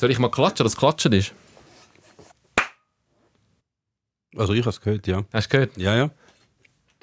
Soll 0.00 0.10
ich 0.10 0.18
mal 0.18 0.30
klatschen, 0.30 0.64
dass 0.64 0.78
Klatschen 0.78 1.12
ist? 1.12 1.34
Also 4.34 4.54
ich 4.54 4.60
habe 4.60 4.70
es 4.70 4.80
gehört, 4.80 5.06
ja. 5.06 5.24
Hast 5.30 5.48
du 5.48 5.58
gehört? 5.58 5.76
Ja, 5.76 5.94
ja. 5.94 6.10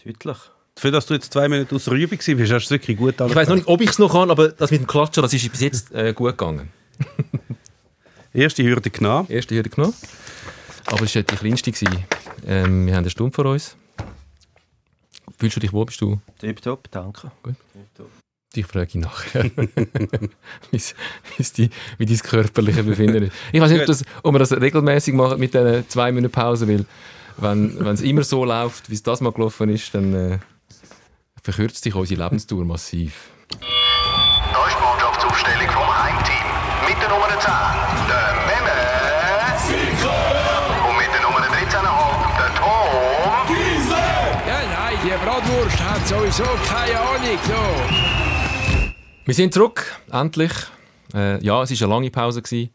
Deutlich. 0.04 0.38
Dafür, 0.74 0.92
dass 0.92 1.06
du 1.06 1.14
jetzt 1.14 1.32
zwei 1.32 1.48
Minuten 1.48 1.76
aus 1.76 1.84
der 1.86 1.94
Übung 1.94 2.18
bist, 2.18 2.28
hast 2.28 2.50
du 2.50 2.56
es 2.56 2.72
wirklich 2.72 2.98
gut 2.98 3.14
Ich 3.22 3.36
weiß 3.36 3.50
noch 3.50 3.56
nicht, 3.56 3.68
ob 3.68 3.82
ich 3.82 3.92
es 3.92 4.00
noch 4.00 4.12
kann, 4.14 4.32
aber 4.32 4.50
das 4.50 4.72
mit 4.72 4.82
dem 4.82 4.88
Klatschen, 4.88 5.22
das 5.22 5.32
ist 5.32 5.48
bis 5.52 5.62
jetzt 5.62 5.92
äh, 5.94 6.12
gut 6.14 6.40
gegangen. 6.40 6.72
Erste 8.34 8.64
Hürde 8.64 8.90
genommen. 8.90 9.30
Erste 9.30 9.54
Hürde 9.54 9.70
genommen. 9.70 9.94
Aber 10.88 11.04
es 11.04 11.14
war 11.14 11.22
die 11.22 11.36
kleinste. 11.36 11.72
gewesen. 11.72 12.04
Ähm, 12.48 12.88
wir 12.88 12.94
haben 12.96 13.04
eine 13.04 13.12
Stunde 13.12 13.32
vor 13.32 13.46
uns. 13.46 13.78
Fühlst 15.38 15.56
du 15.56 15.60
dich 15.60 15.72
wohl? 15.72 15.86
Bist 15.86 16.02
du? 16.02 16.20
Tipptopp, 16.40 16.90
danke. 16.90 17.30
Ich 18.56 18.66
frage 18.66 18.92
ihn 18.94 19.02
nachher, 19.02 19.44
die- 20.74 21.70
wie 21.98 22.06
dein 22.06 22.18
körperliche 22.20 22.84
Befinden 22.84 23.24
ist. 23.24 23.34
Ich 23.52 23.62
weiß 23.62 23.70
nicht, 23.72 23.82
ob, 23.82 23.88
das, 23.88 24.04
ob 24.24 24.34
wir 24.34 24.40
das 24.40 24.52
regelmäßig 24.54 25.14
machen 25.14 25.40
mit 25.40 25.54
diesen 25.54 25.88
zwei 25.90 26.12
Minuten 26.12 26.32
Pause, 26.32 26.68
weil 26.68 26.86
wenn 27.38 27.78
wenn 27.80 27.94
es 27.94 28.02
immer 28.02 28.24
so 28.24 28.46
läuft, 28.46 28.90
wie 28.90 28.96
es 28.96 29.04
das 29.04 29.22
mal 29.22 29.32
gelaufen 29.32 29.70
ist, 29.70 29.94
dann 29.94 30.14
äh, 30.14 30.40
verkürzt 31.44 31.84
sich 31.84 31.94
unsere 31.94 32.24
Lebenstour 32.24 32.66
massiv. 32.66 33.30
Da 33.50 33.58
ist 33.58 34.76
die 34.76 34.82
Mannschaftsaufstellung 34.84 35.70
vom 35.70 36.04
Heimteam. 36.04 36.48
Mit 36.88 36.98
der 37.02 37.10
Nummer 37.10 37.28
10, 37.28 37.38
der 38.08 38.34
Memme. 38.48 38.78
Und 40.90 40.98
mit 40.98 41.10
der 41.14 41.22
Nummer 41.22 41.40
13,5, 41.46 42.38
der 42.40 42.52
Tom. 42.56 43.54
Ja, 44.48 44.60
nein, 44.66 44.98
die 45.04 45.10
Bratwurst 45.24 45.80
hat 45.84 46.08
sowieso 46.08 46.46
keine 46.68 47.00
Ahnung. 47.00 47.38
So. 47.46 48.17
Wir 49.28 49.34
sind 49.34 49.54
zurück, 49.54 49.94
endlich. 50.10 50.54
Äh, 51.14 51.44
ja, 51.44 51.62
es 51.62 51.70
war 51.70 51.86
eine 51.86 51.94
lange 51.94 52.12
Pause, 52.12 52.42
gewesen, 52.42 52.70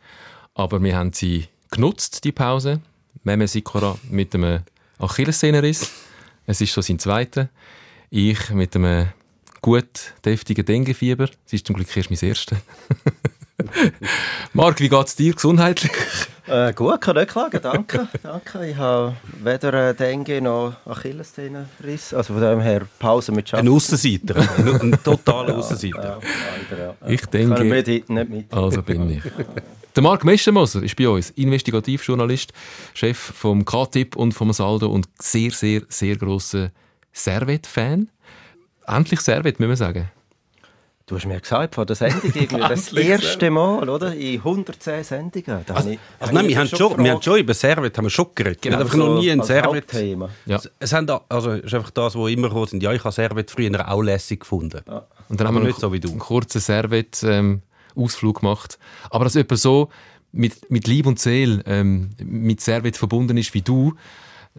aber 0.53 0.83
wir 0.83 0.95
haben 0.95 1.11
sie 1.15 1.49
genutzt, 1.71 2.25
die 2.25 2.33
Pause. 2.33 2.83
Meme 3.25 3.49
Sikora 3.49 3.99
mit 4.11 4.35
einem 4.35 4.61
Achillessehnenriss. 4.99 5.91
Es 6.45 6.61
ist 6.61 6.73
schon 6.73 6.83
sein 6.83 6.99
zweiter. 6.99 7.49
Ich 8.11 8.51
mit 8.51 8.77
einem 8.77 9.09
gut 9.63 10.13
deftigen 10.27 10.67
Denguefieber. 10.67 11.31
Es 11.47 11.55
ist 11.55 11.67
zum 11.67 11.75
Glück 11.75 11.97
erst 11.97 12.11
mein 12.11 12.19
erster. 12.21 12.59
Marc, 14.53 14.79
wie 14.81 14.91
geht 14.91 15.07
es 15.07 15.17
dir 15.17 15.33
gesundheitlich? 15.33 15.93
Äh, 16.47 16.73
gut, 16.73 17.01
kann 17.01 17.17
nicht 17.17 17.31
klagen, 17.31 17.61
danke. 17.63 18.09
danke. 18.23 18.67
Ich 18.67 18.77
habe 18.77 19.15
weder 19.43 19.95
Dengue 19.95 20.41
noch 20.41 20.75
Achillessehnenriss. 20.85 22.13
Also 22.13 22.35
von 22.35 22.43
dem 22.43 22.61
her 22.61 22.83
Pause 22.99 23.33
mit 23.33 23.45
Ein 23.45 23.49
Schaffen. 23.49 23.69
Aussenseiter. 23.69 24.37
ein, 24.37 24.81
ein 24.81 24.99
totaler 25.05 25.57
Aussenseiter. 25.57 26.03
Ja, 26.03 26.19
leider, 26.71 26.83
ja. 26.85 27.09
Ich 27.09 27.25
denke, 27.27 27.65
mit, 27.65 27.87
nicht 27.87 28.09
mit. 28.09 28.53
also 28.53 28.83
bin 28.83 29.11
ich. 29.11 29.23
Der 29.95 30.03
Marc 30.03 30.25
Meschenmoser 30.25 30.83
ist 30.83 30.97
bei 30.97 31.09
uns, 31.09 31.31
Investigativjournalist, 31.31 32.53
Chef 32.95 33.19
vom 33.19 33.65
K-Tipp 33.65 34.17
und 34.17 34.33
vom 34.33 34.53
Saldo 34.53 34.89
und 34.89 35.07
sehr, 35.21 35.51
sehr, 35.51 35.83
sehr 35.89 36.17
grosser 36.17 36.71
Servet-Fan. 37.13 38.09
Endlich 38.87 39.21
Servet, 39.21 39.61
müssen 39.61 39.69
wir 39.71 39.77
sagen. 39.77 40.11
Du 41.13 41.19
hast 41.19 41.27
mir 41.27 41.39
gesagt, 41.41 41.75
vor 41.75 41.85
der 41.85 41.95
Sendung 41.95 42.23
irgendwie 42.35 42.57
das 42.57 42.91
erste 42.95 43.51
Mal, 43.51 43.87
oder? 43.87 44.15
In 44.15 44.39
110 44.39 45.05
Sendungen. 45.05 45.61
Da 45.67 45.75
habe 45.75 45.93
ich- 45.93 45.99
Also 46.19 46.33
nein, 46.33 46.49
wir 46.49 46.57
haben, 46.59 46.69
schon, 46.69 47.05
wir 47.05 47.11
haben 47.11 47.21
schon 47.21 47.39
über 47.39 47.53
Servet 47.53 47.99
haben 47.99 48.07
wir 48.07 48.11
schon 48.11 48.29
geredet. 48.35 48.63
Genau. 48.63 48.79
wir 48.79 48.81
haben 48.81 48.87
einfach 48.87 48.97
noch 48.99 49.21
nie 49.21 49.31
ein 49.31 49.43
Servet. 49.43 49.93
Ja. 50.47 50.59
Es 50.79 50.93
haben 50.95 51.07
da, 51.07 51.21
also 51.29 51.51
es 51.51 51.65
ist 51.65 51.75
einfach 51.75 51.91
das, 51.91 52.15
wo 52.17 52.29
immer 52.29 52.67
sind. 52.67 52.83
Ja, 52.83 52.95
ich 52.95 53.05
habe 53.05 53.13
Servet 53.13 53.51
früher 53.51 53.91
auch 53.93 54.01
lässig 54.01 54.41
gefunden. 54.41 54.81
Und 55.29 55.39
dann 55.39 55.47
haben 55.49 55.55
wir 55.57 55.61
nicht 55.61 55.73
noch 55.75 55.81
so 55.81 55.93
wie 55.93 56.01
du. 56.01 56.09
einen 56.09 56.19
kurzen 56.19 56.63
Servet-Ausflug 56.63 58.41
gemacht. 58.41 58.79
Aber 59.11 59.25
dass 59.25 59.35
jemand 59.35 59.59
so 59.59 59.91
mit, 60.33 60.71
mit 60.71 60.87
Lieb 60.87 61.07
und 61.07 61.19
Seele 61.21 61.63
ähm, 61.67 62.13
mit 62.25 62.63
Servet 62.63 62.97
verbunden 62.97 63.37
ist 63.37 63.53
wie 63.53 63.61
du, 63.61 63.93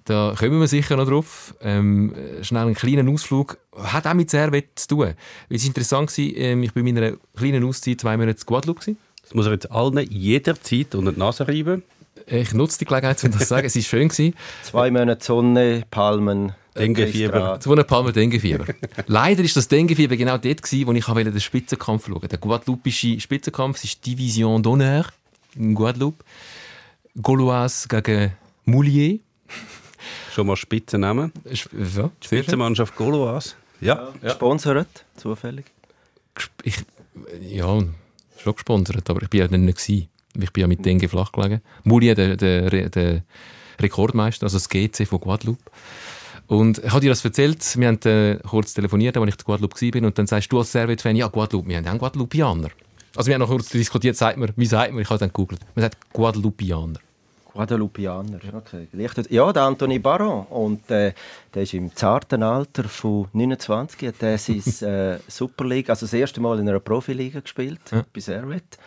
da 0.05 0.35
kommen 0.37 0.59
wir 0.59 0.67
sicher 0.67 0.97
noch 0.97 1.07
drauf. 1.07 1.55
Ähm, 1.61 2.13
schnell 2.41 2.63
einen 2.63 2.75
kleinen 2.75 3.07
Ausflug. 3.09 3.57
Hat 3.75 4.07
auch 4.07 4.13
mit 4.13 4.29
Servet 4.29 4.67
zu 4.75 4.87
tun. 4.87 4.99
Weil 4.99 5.15
Es 5.49 5.63
war 5.63 5.67
interessant, 5.67 6.09
gewesen, 6.09 6.33
ähm, 6.37 6.63
ich 6.63 6.75
war 6.75 6.83
in 6.83 6.93
meiner 6.93 7.13
kleinen 7.35 7.63
Auszeit 7.63 8.01
zwei 8.01 8.17
Monate 8.17 8.39
in 8.39 8.45
Guadeloupe. 8.45 8.79
Gewesen. 8.81 8.97
Das 9.21 9.33
muss 9.33 9.45
er 9.45 9.53
jetzt 9.53 9.71
allen 9.71 9.97
jederzeit 10.09 10.95
unter 10.95 11.11
die 11.11 11.19
Nase 11.19 11.47
reiben. 11.47 11.83
Ich 12.27 12.53
nutze 12.53 12.79
die 12.79 12.85
Gelegenheit, 12.85 13.23
um 13.23 13.31
das 13.31 13.41
zu 13.41 13.47
sagen. 13.47 13.67
Es 13.67 13.75
war 13.75 13.81
schön. 13.81 14.09
Gewesen. 14.09 14.33
Zwei 14.63 14.91
Monate 14.91 15.23
Sonne, 15.23 15.83
Palmen, 15.89 16.53
Denguefieber. 16.75 17.33
Orchestra. 17.33 17.59
Zu 17.59 17.71
einem 17.73 17.85
Palmer 17.85 18.11
Denguefieber. 18.11 18.65
Leider 19.07 19.43
ist 19.43 19.55
das 19.55 19.67
Denguefieber 19.67 20.17
genau 20.17 20.37
dort 20.37 20.61
gewesen, 20.61 20.87
wo 20.87 20.93
ich 20.93 21.07
wollte 21.07 21.31
den 21.31 21.39
Spitzenkampf 21.39 22.07
schauen. 22.07 22.27
Der 22.29 22.39
guadeloupische 22.39 23.19
Spitzenkampf 23.19 23.77
das 23.77 23.85
ist 23.85 24.05
Division 24.05 24.61
d'honneur 24.63 25.05
in 25.55 25.75
Guadeloupe. 25.75 26.23
Gauloise 27.21 27.87
gegen 27.87 28.31
Moulier. 28.65 29.19
Schon 30.33 30.47
mal 30.47 30.55
Spitzennamen. 30.55 31.31
Ja. 31.95 32.09
Spitzenmannschaft 32.19 32.95
Goloas. 32.95 33.55
Ja. 33.81 34.09
Gesponsert, 34.19 35.05
zufällig. 35.15 35.65
Ich, 36.63 36.77
ja, 37.39 37.83
schon 38.37 38.55
gesponsert, 38.55 39.07
aber 39.11 39.21
ich 39.21 39.29
bin 39.29 39.41
ja 39.41 39.47
dann 39.47 39.65
nicht 39.65 39.77
gewesen. 39.77 40.07
Ich 40.35 40.51
bin 40.51 40.61
ja 40.61 40.67
mit 40.67 40.83
Dengue 40.83 41.07
flach 41.07 41.31
gelegen. 41.31 41.61
Moulier, 41.83 42.15
der, 42.15 42.35
der, 42.35 42.89
der 42.89 43.23
Rekordmeister, 43.79 44.47
also 44.47 44.57
das 44.57 44.69
GC 44.69 45.05
von 45.05 45.19
Guadeloupe. 45.19 45.61
Und 46.47 46.79
ich 46.79 46.89
habe 46.89 47.01
dir 47.01 47.09
das 47.09 47.23
erzählt, 47.23 47.59
wir 47.77 47.87
haben 47.87 47.99
äh, 48.05 48.39
kurz 48.39 48.73
telefoniert, 48.73 49.15
als 49.15 49.27
ich 49.27 49.39
in 49.39 49.45
Guadeloupe 49.45 49.93
war, 49.93 50.07
und 50.07 50.17
dann 50.17 50.25
sagst 50.25 50.51
du 50.51 50.57
als 50.57 50.71
Servet-Fan, 50.71 51.15
ja, 51.15 51.27
Guadeloupe, 51.27 51.69
wir 51.69 51.77
haben 51.77 51.85
ja 51.85 51.91
einen 51.91 51.99
Guadeloupianer. 51.99 52.69
Also 53.15 53.27
wir 53.27 53.35
haben 53.35 53.41
noch 53.41 53.49
kurz 53.49 53.69
diskutiert, 53.69 54.15
sagt 54.15 54.39
man, 54.39 54.51
wie 54.55 54.65
sagt 54.65 54.93
man, 54.93 55.03
ich 55.03 55.09
habe 55.11 55.19
dann 55.19 55.29
gegoogelt, 55.29 55.61
man 55.75 55.83
sagt 55.83 55.97
Guadeloupianer. 56.11 56.99
Guadeloupianer. 57.53 58.39
Okay. 58.53 58.87
Ja, 59.29 59.53
der 59.53 59.63
Anthony 59.63 59.99
Baron. 59.99 60.45
Und 60.47 60.89
äh, 60.91 61.13
der 61.53 61.63
ist 61.63 61.73
im 61.73 61.95
zarten 61.95 62.43
Alter 62.43 62.83
von 62.85 63.27
29. 63.33 64.07
Hat 64.07 64.23
er 64.23 64.37
sein 64.37 64.57
äh, 64.89 65.19
Super 65.27 65.65
League, 65.65 65.89
also 65.89 66.05
das 66.05 66.13
erste 66.13 66.41
Mal 66.41 66.59
in 66.59 66.67
einer 66.67 66.79
Profiliga 66.79 67.39
gespielt, 67.39 67.79
Ja. 67.91 68.03
bei 68.13 68.19
Servet. 68.19 68.77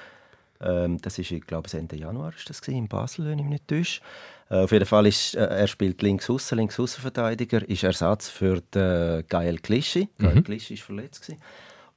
Ähm, 0.60 0.98
das 1.00 1.18
ist, 1.18 1.30
ich 1.30 1.46
glaube, 1.46 1.68
Ende 1.72 1.96
Januar 1.96 2.32
ist 2.36 2.48
das 2.48 2.60
gewesen, 2.60 2.78
in 2.78 2.88
Basel, 2.88 3.26
wenn 3.26 3.38
ich 3.38 3.44
mich 3.44 3.52
nicht 3.52 3.68
täusche. 3.68 4.00
Äh, 4.48 4.62
auf 4.64 4.72
jeden 4.72 4.86
Fall 4.86 5.06
ist 5.06 5.34
äh, 5.34 5.44
er 5.44 5.66
spielt 5.66 6.00
links 6.02 6.30
außen, 6.30 6.56
links 6.56 6.80
Außenverteidiger, 6.80 7.68
ist 7.68 7.82
Ersatz 7.84 8.28
für 8.28 8.62
den 8.74 9.24
Gael 9.28 9.58
Clichy. 9.58 10.08
Gael 10.18 10.42
Clichy 10.42 10.74
ist 10.74 10.82
verletzt 10.82 11.22
gewesen. 11.22 11.40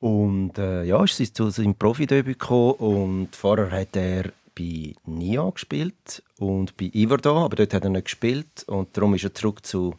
Und 0.02 0.58
äh, 0.58 0.84
ja, 0.84 1.04
ist 1.04 1.36
zu 1.36 1.50
seinem 1.50 1.76
Profidebüt 1.76 2.40
gekommen 2.40 2.74
und 2.76 3.36
vorher 3.36 3.70
hat 3.72 3.96
er 3.98 4.32
bei 4.60 4.94
Nyon 5.06 5.54
gespielt 5.54 6.22
und 6.38 6.76
bei 6.76 6.92
Iverdon, 6.94 7.44
aber 7.44 7.56
dort 7.56 7.74
hat 7.74 7.86
er 7.86 7.90
nicht 7.90 8.06
gespielt 8.06 8.66
und 8.68 8.96
darum 8.96 9.16
ist 9.16 9.24
er 9.24 9.34
zurück 9.34 9.66
zu, 9.66 9.96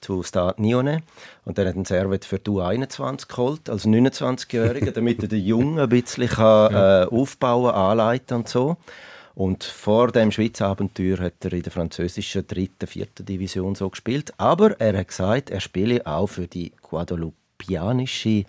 zu 0.00 0.24
Stade 0.24 0.60
Nyonnais 0.60 1.02
und 1.44 1.56
dann 1.56 1.66
hat 1.66 1.74
er 1.74 1.76
einen 1.76 1.84
Servet 1.84 2.24
für 2.24 2.40
die 2.40 2.50
U21 2.50 3.28
geholt, 3.28 3.70
als 3.70 3.86
29-Jähriger, 3.86 4.90
damit 4.90 5.22
er 5.22 5.28
den 5.28 5.44
Jungen 5.44 5.78
ein 5.78 5.88
bisschen 5.88 6.28
kann, 6.28 6.74
äh, 6.74 7.06
aufbauen, 7.06 7.72
anleiten 7.72 8.38
und 8.38 8.48
so. 8.48 8.76
Und 9.36 9.62
vor 9.62 10.10
dem 10.10 10.32
Schweizer 10.32 10.66
Abenteuer 10.66 11.18
hat 11.18 11.44
er 11.44 11.52
in 11.52 11.62
der 11.62 11.72
französischen 11.72 12.46
dritten, 12.46 12.86
vierten 12.86 13.24
Division 13.24 13.74
so 13.76 13.88
gespielt. 13.88 14.34
Aber 14.36 14.78
er 14.80 14.98
hat 14.98 15.08
gesagt, 15.08 15.50
er 15.50 15.60
spiele 15.60 16.04
auch 16.04 16.26
für 16.26 16.48
die 16.48 16.72
guadeloupianische 16.82 18.44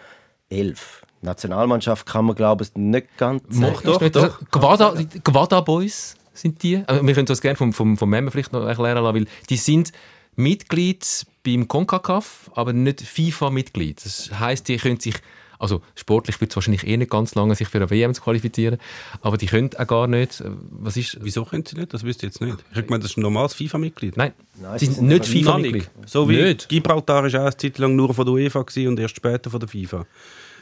Elf. 0.49 1.03
Nationalmannschaft 1.21 2.05
kann 2.05 2.25
man, 2.25 2.35
glaube 2.35 2.63
ich, 2.63 2.73
nicht 2.75 3.17
ganz 3.17 3.43
Doch, 3.49 3.81
sagen. 3.83 4.11
doch, 4.11 4.39
doch. 4.39 4.39
Guada, 4.51 4.95
die 4.95 5.19
Guada 5.23 5.61
Boys 5.61 6.15
sind 6.33 6.63
die. 6.63 6.81
Also 6.87 7.05
wir 7.05 7.13
können 7.13 7.25
das 7.27 7.41
gerne 7.41 7.55
vom, 7.57 7.73
vom, 7.73 7.97
vom 7.97 8.09
Memme 8.09 8.31
vielleicht 8.31 8.53
noch 8.53 8.65
erklären 8.65 9.03
lassen, 9.03 9.15
weil 9.15 9.25
die 9.49 9.57
sind 9.57 9.91
Mitglied 10.35 11.25
beim 11.45 11.67
CONCACAF, 11.67 12.51
aber 12.55 12.73
nicht 12.73 13.01
FIFA-Mitglied. 13.01 14.03
Das 14.03 14.31
heisst, 14.39 14.67
die 14.67 14.77
können 14.77 14.99
sich, 14.99 15.15
also 15.59 15.81
sportlich 15.95 16.39
wird 16.39 16.51
es 16.51 16.55
wahrscheinlich 16.55 16.87
eh 16.87 16.95
nicht 16.97 17.11
ganz 17.11 17.35
lange, 17.35 17.53
sich 17.55 17.67
für 17.67 17.77
eine 17.79 17.89
WM 17.89 18.13
zu 18.13 18.21
qualifizieren, 18.21 18.77
aber 19.21 19.37
die 19.37 19.47
können 19.47 19.69
auch 19.77 19.87
gar 19.87 20.07
nicht, 20.07 20.41
äh, 20.41 20.49
was 20.71 20.97
ist, 20.97 21.17
Wieso 21.21 21.45
können 21.45 21.65
sie 21.65 21.75
nicht? 21.77 21.93
Das 21.93 22.03
wüsste 22.03 22.25
ich 22.25 22.33
jetzt 22.33 22.41
nicht. 22.41 22.57
Ich 22.73 22.89
meine, 22.89 23.01
das 23.01 23.11
ist 23.11 23.17
ein 23.17 23.21
normales 23.21 23.53
FIFA-Mitglied. 23.53 24.17
nein, 24.17 24.33
Nein, 24.61 24.79
sie 24.79 24.85
sind 24.85 24.95
sind 24.95 25.07
nicht 25.07 25.25
FIFA-Mitglied. 25.25 25.89
So 26.05 26.29
wie 26.29 26.41
Nicht. 26.41 26.69
Gibraltar 26.69 27.25
ist 27.25 27.35
auch 27.35 27.41
eine 27.41 27.57
Zeit 27.57 27.77
lang 27.77 27.95
nur 27.95 28.13
von 28.13 28.25
der 28.25 28.33
UEFA 28.33 28.65
und 28.87 28.99
erst 28.99 29.17
später 29.17 29.49
von 29.49 29.59
der 29.59 29.69
FIFA. 29.69 30.05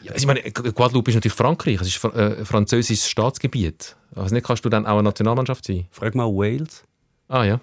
Ja, 0.02 0.14
also 0.14 0.22
ich 0.22 0.28
meine, 0.28 0.42
Guadeloupe 0.52 1.12
ist 1.12 1.16
natürlich 1.16 1.36
Frankreich, 1.36 1.80
es 1.82 1.88
ist 1.88 1.98
Fra- 1.98 2.14
äh, 2.16 2.46
französisches 2.46 3.10
Staatsgebiet. 3.10 3.96
Also 4.16 4.34
nicht 4.34 4.46
kannst 4.46 4.64
du 4.66 4.70
dann 4.70 4.86
auch 4.86 4.94
eine 4.94 5.04
Nationalmannschaft 5.04 5.66
sein? 5.66 5.88
Frag 5.92 6.16
mal 6.16 6.26
Wales, 6.26 6.84
Ah 7.28 7.44
ja, 7.44 7.60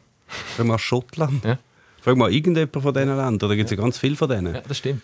frag 0.57 0.67
mal 0.67 0.79
Schottland. 0.79 1.45
Ja. 1.45 1.59
Frag 2.01 2.17
mal 2.17 2.33
irgendjemand 2.33 2.73
von 2.73 2.95
diesen 2.95 3.09
Ländern. 3.09 3.39
Da 3.39 3.49
gibt 3.55 3.65
es 3.65 3.71
ja 3.77 3.83
ganz 3.83 3.99
viele 3.99 4.15
von 4.17 4.29
denen. 4.29 4.55
ja 4.55 4.61
das 4.61 4.79
stimmt. 4.79 5.03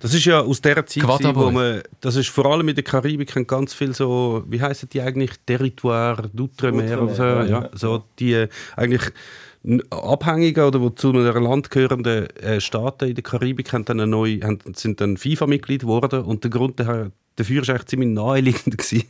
Das 0.00 0.12
ist 0.12 0.24
ja 0.24 0.40
aus 0.40 0.60
der 0.60 0.84
Zeit, 0.84 1.04
gewesen, 1.04 1.36
wo 1.36 1.52
man, 1.52 1.80
das 2.00 2.16
ist 2.16 2.28
vor 2.30 2.46
allem 2.46 2.68
in 2.68 2.74
der 2.74 2.82
Karibik 2.82 3.32
ganz 3.46 3.72
viel 3.72 3.94
so, 3.94 4.42
wie 4.48 4.60
heißen 4.60 4.88
die 4.88 5.00
eigentlich, 5.00 5.30
Territoire 5.46 6.28
d'Outre-mer 6.34 6.98
oder 6.98 7.14
so, 7.14 7.22
ja, 7.22 7.70
so 7.74 8.02
die 8.18 8.32
äh, 8.32 8.48
eigentlich 8.74 9.02
Abhängigen 9.90 10.64
oder 10.64 10.80
wo 10.80 10.90
zu 10.90 11.10
einem 11.10 11.44
Land 11.44 11.70
gehörenden 11.70 12.28
äh, 12.36 12.60
Staaten 12.60 13.08
in 13.08 13.14
der 13.14 13.22
Karibik 13.22 13.72
haben 13.72 13.84
dann 13.84 14.00
eine 14.00 14.10
neue, 14.10 14.40
haben, 14.40 14.58
sind 14.74 15.00
dann 15.00 15.16
FIFA-Mitglied 15.16 15.82
geworden 15.82 16.22
und 16.22 16.42
der 16.42 16.50
Grund 16.50 16.80
daher, 16.80 17.12
dafür 17.36 17.62
ist 17.62 17.70
eigentlich 17.70 17.86
ziemlich 17.86 18.10
naheliegend 18.10 18.76
gewesen, 18.78 19.04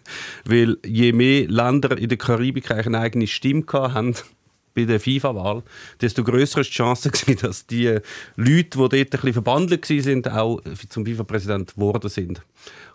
weil 0.45 0.77
je 0.85 1.13
mehr 1.13 1.49
Länder 1.49 1.97
in 1.97 2.09
der 2.09 2.19
Karibik 2.19 2.71
eine 2.71 2.99
eigene 2.99 3.27
Stimme 3.27 3.65
haben 3.73 4.15
bei 4.75 4.85
der 4.85 5.01
FIFA-Wahl, 5.01 5.63
desto 6.01 6.23
grösser 6.23 6.61
ist 6.61 6.71
die 6.71 6.75
Chance 6.75 7.11
gewesen, 7.13 7.41
dass 7.41 7.67
die 7.67 7.99
Leute, 8.37 8.71
die 8.71 8.77
dort 8.77 8.93
ein 8.93 9.09
bisschen 9.09 9.33
verbandelt 9.33 9.87
sind, 9.87 10.31
auch 10.31 10.61
zum 10.91 11.07
FIFA-Präsident 11.07 11.75
geworden 11.75 12.11
sind. 12.11 12.43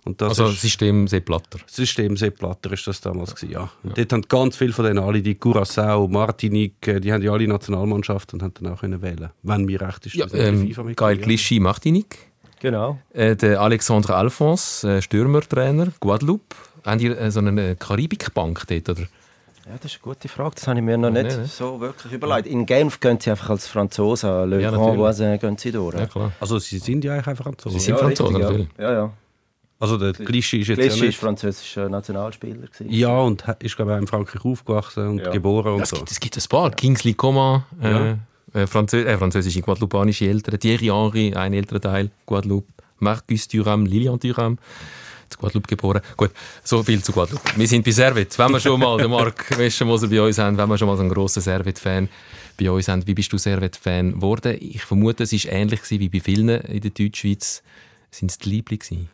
Und 0.07 0.21
das 0.21 0.29
Also 0.29 0.47
ist- 0.47 0.61
System 0.61 1.07
sehr 1.07 1.19
platter. 1.19 1.59
das 1.65 1.75
System 1.75 2.15
Sepp 2.17 2.39
Blatter 2.39 2.71
ist 2.71 2.87
das 2.87 3.01
damals 3.01 3.35
gewesen, 3.35 3.51
ja. 3.51 3.69
Und 3.83 3.97
Dort 3.97 4.13
haben 4.13 4.21
ganz 4.27 4.55
viele 4.55 4.71
von 4.73 4.85
denen 4.85 4.99
alle, 4.99 5.21
die 5.21 5.35
Curaçao, 5.35 6.07
Martinique, 6.07 6.87
äh, 6.87 6.99
die 6.99 7.11
haben 7.11 7.21
ja 7.21 7.31
alle 7.33 7.47
Nationalmannschaft 7.47 8.33
und 8.33 8.41
haben 8.41 8.53
dann 8.59 8.73
auch 8.73 8.79
können 8.81 9.01
wählen, 9.01 9.29
wenn 9.43 9.65
mir 9.65 9.81
recht 9.81 10.05
ist. 10.05 10.15
Ja, 10.15 10.25
ähm, 10.33 10.71
Gael 10.95 11.17
ja. 11.17 11.23
Clichy 11.23 11.59
Martinique, 11.59 12.17
Genau. 12.61 12.97
äh, 13.13 13.35
der 13.35 13.59
Alexandre 13.61 14.15
Alphonse, 14.15 14.97
äh, 14.97 15.01
Stürmertrainer, 15.01 15.87
Guadeloupe. 15.99 16.55
Haben 16.85 16.99
die 16.99 17.07
äh, 17.07 17.29
so 17.31 17.39
eine 17.39 17.75
Karibikbank 17.75 18.63
dort, 18.67 18.89
oder? 18.89 19.01
Ja, 19.01 19.73
das 19.81 19.91
ist 19.91 19.99
eine 20.01 20.13
gute 20.13 20.29
Frage. 20.29 20.51
Das 20.55 20.65
habe 20.69 20.79
ich 20.79 20.85
mir 20.85 20.97
noch 20.97 21.09
nicht 21.09 21.25
Nee, 21.25 21.35
nee. 21.41 21.45
so 21.45 21.81
wirklich 21.81 22.13
überlegt. 22.13 22.47
In 22.47 22.65
Genf 22.65 23.01
gehen 23.01 23.19
sie 23.19 23.31
einfach 23.31 23.49
als 23.49 23.67
Franzosen, 23.67 24.49
Le 24.49 24.61
Ja, 24.61 24.69
Grand 24.69 24.81
natürlich. 24.83 24.99
Voisin 25.01 25.39
gehen 25.39 25.57
sie 25.57 25.71
durch. 25.73 25.95
Ja, 25.99 26.05
klar. 26.05 26.31
Also 26.39 26.57
sie 26.59 26.79
sind 26.79 27.03
ja 27.03 27.15
eigentlich 27.15 27.37
Franzosen. 27.37 27.77
Sie 27.77 27.85
sind 27.85 27.99
Franzosen, 27.99 28.35
richtig, 28.37 28.49
natürlich. 28.49 28.67
ja. 28.77 28.83
ja, 28.83 28.93
ja. 28.93 29.13
Also 29.79 29.97
der 29.97 30.13
Clichy 30.13 30.61
ist 30.61 30.69
jetzt 30.69 30.79
Clichy 30.79 30.89
ja 30.95 30.99
war 31.01 31.05
nicht... 31.07 31.19
französischer 31.19 31.87
Nationalspieler. 31.89 32.67
gewesen. 32.67 32.89
Ja, 32.89 33.19
und 33.19 33.43
ist 33.59 33.75
glaube 33.75 33.91
ich 33.91 33.95
auch 33.97 34.01
in 34.01 34.07
Frankreich 34.07 34.43
aufgewachsen 34.43 35.07
und 35.07 35.19
Ja. 35.19 35.29
geboren 35.29 35.75
und 35.75 35.81
Es 35.81 35.89
so. 35.89 35.97
gibt, 35.97 36.11
es 36.11 36.19
gibt 36.19 36.37
ein 36.37 36.43
paar. 36.49 36.71
Kingsley 36.71 37.13
Coman, 37.13 37.63
äh, 37.81 37.91
Ja. 37.91 38.17
äh, 38.61 38.65
Franzö 38.67 39.03
äh, 39.03 39.17
französische, 39.17 39.61
guadeloupanische 39.61 40.25
Eltern. 40.27 40.59
Thierry 40.59 40.87
Henry, 40.87 41.33
ein 41.35 41.53
älterer 41.53 41.81
Teil, 41.81 42.09
Guadeloupe. 42.25 42.67
Marcus 42.99 43.47
Thuram, 43.47 43.85
Lilian 43.85 44.19
Thuram. 44.19 44.57
zu 45.29 45.37
Guadeloupe 45.37 45.67
geboren. 45.67 46.01
Gut, 46.15 46.31
so 46.63 46.81
viel 46.81 47.03
zu 47.03 47.11
Guadeloupe. 47.11 47.51
Wir 47.55 47.67
sind 47.67 47.83
bei 47.85 47.91
Servet. 47.91 48.39
Wenn 48.39 48.49
wir 48.53 48.59
schon 48.61 48.79
mal 48.79 48.97
den 48.97 49.11
Marc 49.11 49.45
Westermoser 49.59 50.07
bei 50.07 50.21
uns 50.21 50.37
haben, 50.39 50.57
wenn 50.57 50.69
wir 50.69 50.77
schon 50.77 50.87
mal 50.87 50.95
so 50.95 51.01
einen 51.03 51.11
grossen 51.11 51.41
Servet-Fan 51.41 52.07
bei 52.59 52.71
uns 52.71 52.87
haben, 52.87 53.05
wie 53.05 53.13
bist 53.13 53.31
du 53.33 53.37
Servet-Fan 53.37 54.13
geworden? 54.13 54.57
Ich 54.59 54.83
vermute, 54.85 55.23
es 55.23 55.33
war 55.33 55.51
ähnlich 55.51 55.81
wie 55.91 56.09
bei 56.09 56.19
vielen 56.21 56.49
in 56.49 56.81
der 56.81 56.91
Deutschschweiz. 56.91 57.61
Sind 58.09 58.31
es 58.31 58.37
die 58.39 58.49
Liebling 58.49 58.79
gewesen? 58.79 59.09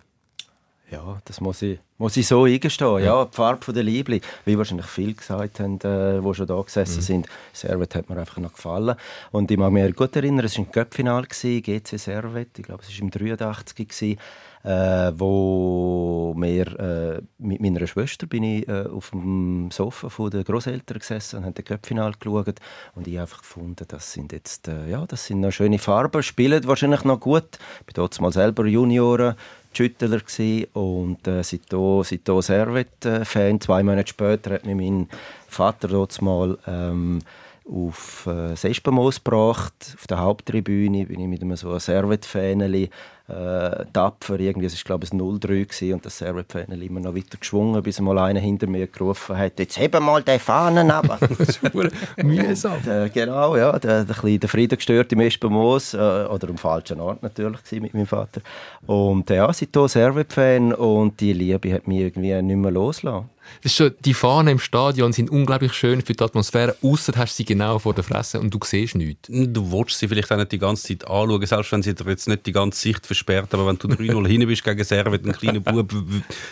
Ja, 0.94 1.20
das 1.26 1.42
muss 1.42 1.64
ich, 1.64 1.80
muss 1.98 2.16
ich 2.18 2.28
so 2.28 2.44
eingestehen. 2.44 3.04
Ja. 3.04 3.26
die 3.26 3.36
Farbe 3.36 3.74
der 3.74 3.82
Liebli, 3.82 4.22
wie 4.46 4.56
wahrscheinlich 4.60 4.86
viele 4.86 5.14
gesagt 5.14 5.60
haben, 5.60 5.80
äh, 5.82 6.22
die 6.22 6.34
schon 6.36 6.46
da 6.46 6.62
gesessen 6.62 7.02
sind. 7.02 7.28
Servet 7.52 7.96
hat 7.96 8.12
mir 8.12 8.18
einfach 8.20 8.38
noch 8.38 8.54
gefallen. 8.54 8.96
Und 9.32 9.50
ich 9.50 9.58
mag 9.58 9.72
mich 9.72 9.96
gut 9.96 10.16
erinnern, 10.16 10.46
es 10.46 10.56
war 10.56 10.66
ein 10.66 10.72
Göppfinal, 10.72 11.24
GC 11.24 11.98
Servet, 11.98 12.60
ich 12.60 12.66
glaube, 12.66 12.84
es 12.84 12.96
war 12.96 13.02
im 13.02 13.10
83 13.10 13.88
gewesen, 13.88 14.20
äh, 14.64 15.12
wo 15.16 16.36
wir, 16.38 16.80
äh, 16.80 17.22
mit 17.40 17.60
meiner 17.60 17.88
Schwester 17.88 18.28
bin 18.28 18.44
ich 18.44 18.68
äh, 18.68 18.86
auf 18.86 19.10
dem 19.10 19.72
Sofa 19.72 20.10
von 20.10 20.30
den 20.30 20.44
Großeltern 20.44 21.00
gesessen 21.00 21.38
und 21.38 21.46
haben 21.46 21.56
den 21.56 21.66
Göppfinal 21.66 22.14
geschaut. 22.20 22.60
Und 22.94 23.08
ich 23.08 23.16
habe 23.16 23.22
einfach 23.24 23.40
gefunden, 23.40 23.86
das 23.88 24.14
sind 24.14 24.32
jetzt, 24.32 24.68
äh, 24.68 24.92
ja, 24.92 25.08
das 25.08 25.26
sind 25.26 25.40
noch 25.40 25.52
schöne 25.52 25.80
Farben, 25.80 26.22
spielen 26.22 26.68
wahrscheinlich 26.68 27.04
noch 27.04 27.20
gut. 27.20 27.58
Ich 27.82 27.98
war 27.98 28.04
dort 28.04 28.22
mal 28.22 28.32
selber 28.32 28.68
Junioren. 28.68 29.36
Schüttler 29.78 30.20
gsi 30.20 30.68
und 30.74 31.28
äh, 31.28 31.44
seitdem, 31.44 32.04
seitdem 32.04 32.42
Servet-Fan. 32.42 33.62
Zwei 33.62 33.84
Monate 33.84 34.10
später 34.10 34.54
hat 34.54 34.66
mich 34.66 34.76
mein 34.76 35.10
Vater 35.48 35.88
dort 35.88 36.22
mal 36.22 36.58
ähm, 36.68 37.20
auf 37.66 38.28
äh, 38.28 38.56
Sespenmoos 38.56 39.24
gebracht. 39.24 39.74
Auf 39.96 40.08
der 40.08 40.20
Haupttribüne 40.20 41.06
bin 41.06 41.20
ich 41.20 41.28
mit 41.28 41.42
einem 41.42 41.56
so 41.56 41.70
einem 41.70 41.80
Servet-Fähneli 41.80 42.90
äh, 43.30 43.86
tapfer. 43.94 44.38
Irgendwie, 44.40 44.66
es 44.66 44.76
war 44.76 44.84
glaube 44.84 45.06
ich 45.06 45.14
ein 45.14 45.22
0-3 45.22 45.40
gewesen 45.40 45.94
und 45.94 46.06
das 46.06 46.18
Servet-Fähneli 46.18 46.88
immer 46.88 47.00
noch 47.00 47.16
weiter 47.16 47.38
geschwungen, 47.40 47.82
bis 47.82 48.02
mal 48.02 48.18
einer 48.18 48.42
hinter 48.42 48.68
mir 48.68 48.88
gerufen 48.88 49.38
hat, 49.38 49.60
«Jetzt 49.60 49.80
heb 49.80 49.98
mal 50.00 50.22
den 50.22 50.40
Fahnen 50.40 50.92
ab!» 50.92 51.20
Mühsam. 52.24 52.82
Der, 52.86 53.10
genau, 53.10 53.56
ja, 53.56 53.80
der, 53.80 54.04
der, 54.04 54.16
kleine, 54.16 54.40
der 54.40 54.50
Frieden 54.50 54.76
gestört 54.76 55.14
im 55.14 55.22
Espenmoos, 55.22 55.94
äh, 55.94 55.98
oder 55.98 56.50
am 56.50 56.58
falschen 56.58 57.00
Ort 57.00 57.24
natürlich 57.24 57.64
gewesen 57.64 57.84
mit 57.84 57.94
meinem 57.94 58.08
Vater. 58.08 58.42
Und 58.86 59.30
äh, 59.30 59.38
ja, 59.38 59.54
seitdem 59.54 59.88
Servet-Fan 59.88 60.74
und 60.74 61.20
die 61.22 61.32
Liebe 61.32 61.74
hat 61.74 61.88
mich 61.88 62.00
irgendwie 62.00 62.42
nicht 62.42 62.58
mehr 62.58 62.72
losgelassen. 62.72 63.30
Das 63.62 63.72
ist 63.72 63.78
schon, 63.78 63.92
die 64.04 64.14
Fahnen 64.14 64.54
im 64.54 64.60
Stadion 64.60 65.14
sind 65.14 65.30
unglaublich 65.30 65.74
schön 65.74 66.02
für 66.02 66.14
die 66.14 66.24
Atmosphäre, 66.24 66.76
außer 66.82 67.14
hast 67.16 67.34
du 67.34 67.38
sie 67.38 67.46
genau 67.46 67.80
vor 67.80 67.94
der 67.94 68.04
Fresse 68.04 68.40
und 68.40 68.54
du 68.54 68.60
siehst 68.64 68.96
nichts. 68.96 69.30
Du 69.30 69.72
willst 69.72 70.00
sie 70.00 70.08
vielleicht 70.08 70.32
auch 70.32 70.38
nicht 70.38 70.52
die 70.52 70.60
ganze 70.60 70.88
Zeit 70.88 71.10
anschauen, 71.10 71.46
selbst 71.46 71.72
wenn 71.72 71.84
sie 71.84 71.94
dir 71.94 72.10
jetzt 72.10 72.28
nicht 72.28 72.46
die 72.46 72.52
ganze 72.52 72.80
Sicht 72.80 73.06
versperrt, 73.06 73.54
aber 73.54 73.68
wenn 73.68 73.78
du 73.78 73.88
3-0 73.90 74.28
hin 74.28 74.48
bist 74.48 74.64
gegen 74.64 74.84
Servet, 74.84 75.26
ein 75.26 75.34
kleiner 75.34 75.60
Bub 75.60 75.94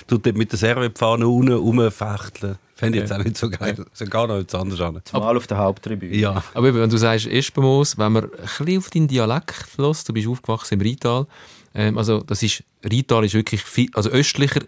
tut 0.07 0.25
dort 0.25 0.37
mit 0.37 0.51
der 0.51 0.59
Servetpfanne 0.59 1.27
unten 1.27 1.53
rumfechteln. 1.53 2.57
Fände 2.75 2.97
ich 2.97 3.03
jetzt 3.03 3.13
auch 3.13 3.23
nicht 3.23 3.37
so 3.37 3.47
geil. 3.47 3.85
So 3.93 4.05
gar 4.05 4.25
noch 4.25 4.37
etwas 4.39 4.59
anderes 4.59 4.81
an. 4.81 4.99
Zumal 5.03 5.37
auf 5.37 5.45
der 5.45 5.57
Haupttribüne. 5.57 6.15
Ja. 6.15 6.43
Aber 6.55 6.67
eben, 6.67 6.79
wenn 6.79 6.89
du 6.89 6.97
sagst 6.97 7.27
Espenmoos, 7.27 7.95
wenn 7.99 8.11
man 8.11 8.23
ein 8.23 8.29
bisschen 8.31 8.77
auf 8.79 8.89
deinen 8.89 9.07
Dialekt 9.07 9.77
lässt, 9.77 10.09
du 10.09 10.13
bist 10.13 10.27
aufgewachsen 10.27 10.79
im 10.79 10.81
Rheintal, 10.81 11.27
ähm, 11.75 11.97
also 11.97 12.21
das 12.21 12.41
ist, 12.41 12.63
Rheintal 12.83 13.23
ist 13.25 13.35
wirklich 13.35 13.61
viel, 13.61 13.89
also 13.93 14.09
östlicher 14.09 14.61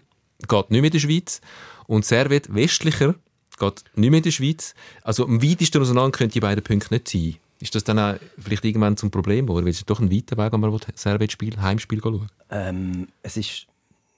geht 0.46 0.70
nicht 0.70 0.80
mehr 0.80 0.84
in 0.84 0.92
der 0.92 0.98
Schweiz 1.00 1.40
und 1.86 2.04
Servet 2.04 2.54
westlicher 2.54 3.14
geht 3.58 3.84
nicht 3.94 4.10
mehr 4.10 4.18
in 4.18 4.24
der 4.24 4.30
Schweiz. 4.30 4.74
Also 5.02 5.24
am 5.24 5.42
weitesten 5.42 5.80
auseinander 5.80 6.10
können 6.10 6.30
die 6.30 6.40
beiden 6.40 6.64
Punkte 6.64 6.92
nicht 6.94 7.08
sein. 7.08 7.36
Ist 7.60 7.74
das 7.74 7.84
dann 7.84 7.98
auch 7.98 8.16
vielleicht 8.38 8.64
irgendwann 8.64 8.96
zum 8.96 9.10
Problem 9.10 9.46
geworden? 9.46 9.66
Es 9.68 9.76
ist 9.76 9.88
doch 9.88 10.00
ein 10.00 10.10
weiter 10.10 10.36
Weg, 10.36 10.52
wenn 10.52 10.60
man 10.60 10.78
Servet-Spiel, 10.94 11.60
Heimspiel 11.60 12.00
schauen 12.02 12.28
Ähm, 12.50 13.08
es 13.22 13.36
ist 13.36 13.66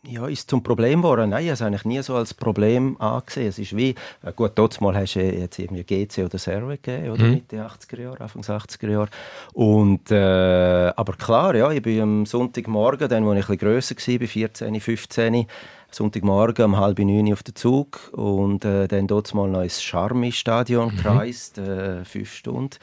ja, 0.08 0.26
ist 0.26 0.48
zum 0.48 0.62
Problem 0.62 1.02
geworden. 1.02 1.30
Nein, 1.30 1.44
ich 1.44 1.48
habe 1.48 1.54
es 1.54 1.62
eigentlich 1.62 1.84
nie 1.84 2.02
so 2.02 2.14
als 2.14 2.32
Problem 2.32 3.00
angesehen. 3.00 3.48
Es 3.48 3.58
ist 3.58 3.76
wie, 3.76 3.94
äh, 4.22 4.32
gut, 4.34 4.52
dort 4.54 4.80
mal 4.80 4.94
hast 4.94 5.14
du 5.14 5.20
jetzt 5.20 5.58
irgendwie 5.58 5.82
GC 5.82 6.24
oder 6.24 6.38
Servet 6.38 6.82
gegeben, 6.82 7.10
oder 7.10 7.24
Mitte 7.24 7.56
80er 7.56 8.00
Jahre, 8.00 8.20
Anfang 8.20 8.42
80er 8.42 8.90
Jahre. 8.90 9.08
Und, 9.52 10.10
äh, 10.10 10.92
aber 10.94 11.14
klar, 11.14 11.54
ja, 11.54 11.70
ich 11.72 11.82
bin 11.82 12.00
am 12.00 12.26
Sonntagmorgen, 12.26 13.08
dann, 13.08 13.24
als 13.24 13.38
ich 13.38 13.48
ein 13.48 13.56
bisschen 13.56 13.58
grösser 13.58 13.96
war, 13.96 14.18
bei 14.18 14.26
14, 14.26 14.80
15, 14.80 15.46
Sonntagmorgen 15.96 16.66
um 16.66 16.76
halb 16.76 16.98
neun 16.98 17.32
auf 17.32 17.42
den 17.42 17.54
Zug 17.54 18.10
und 18.12 18.66
äh, 18.66 18.86
dann 18.86 19.06
dort 19.06 19.32
mal 19.32 19.48
noch 19.48 19.62
ins 19.62 19.82
Charmy-Stadion 19.82 20.94
gereist, 21.02 21.56
äh, 21.56 22.04
fünf 22.04 22.34
Stunden 22.34 22.76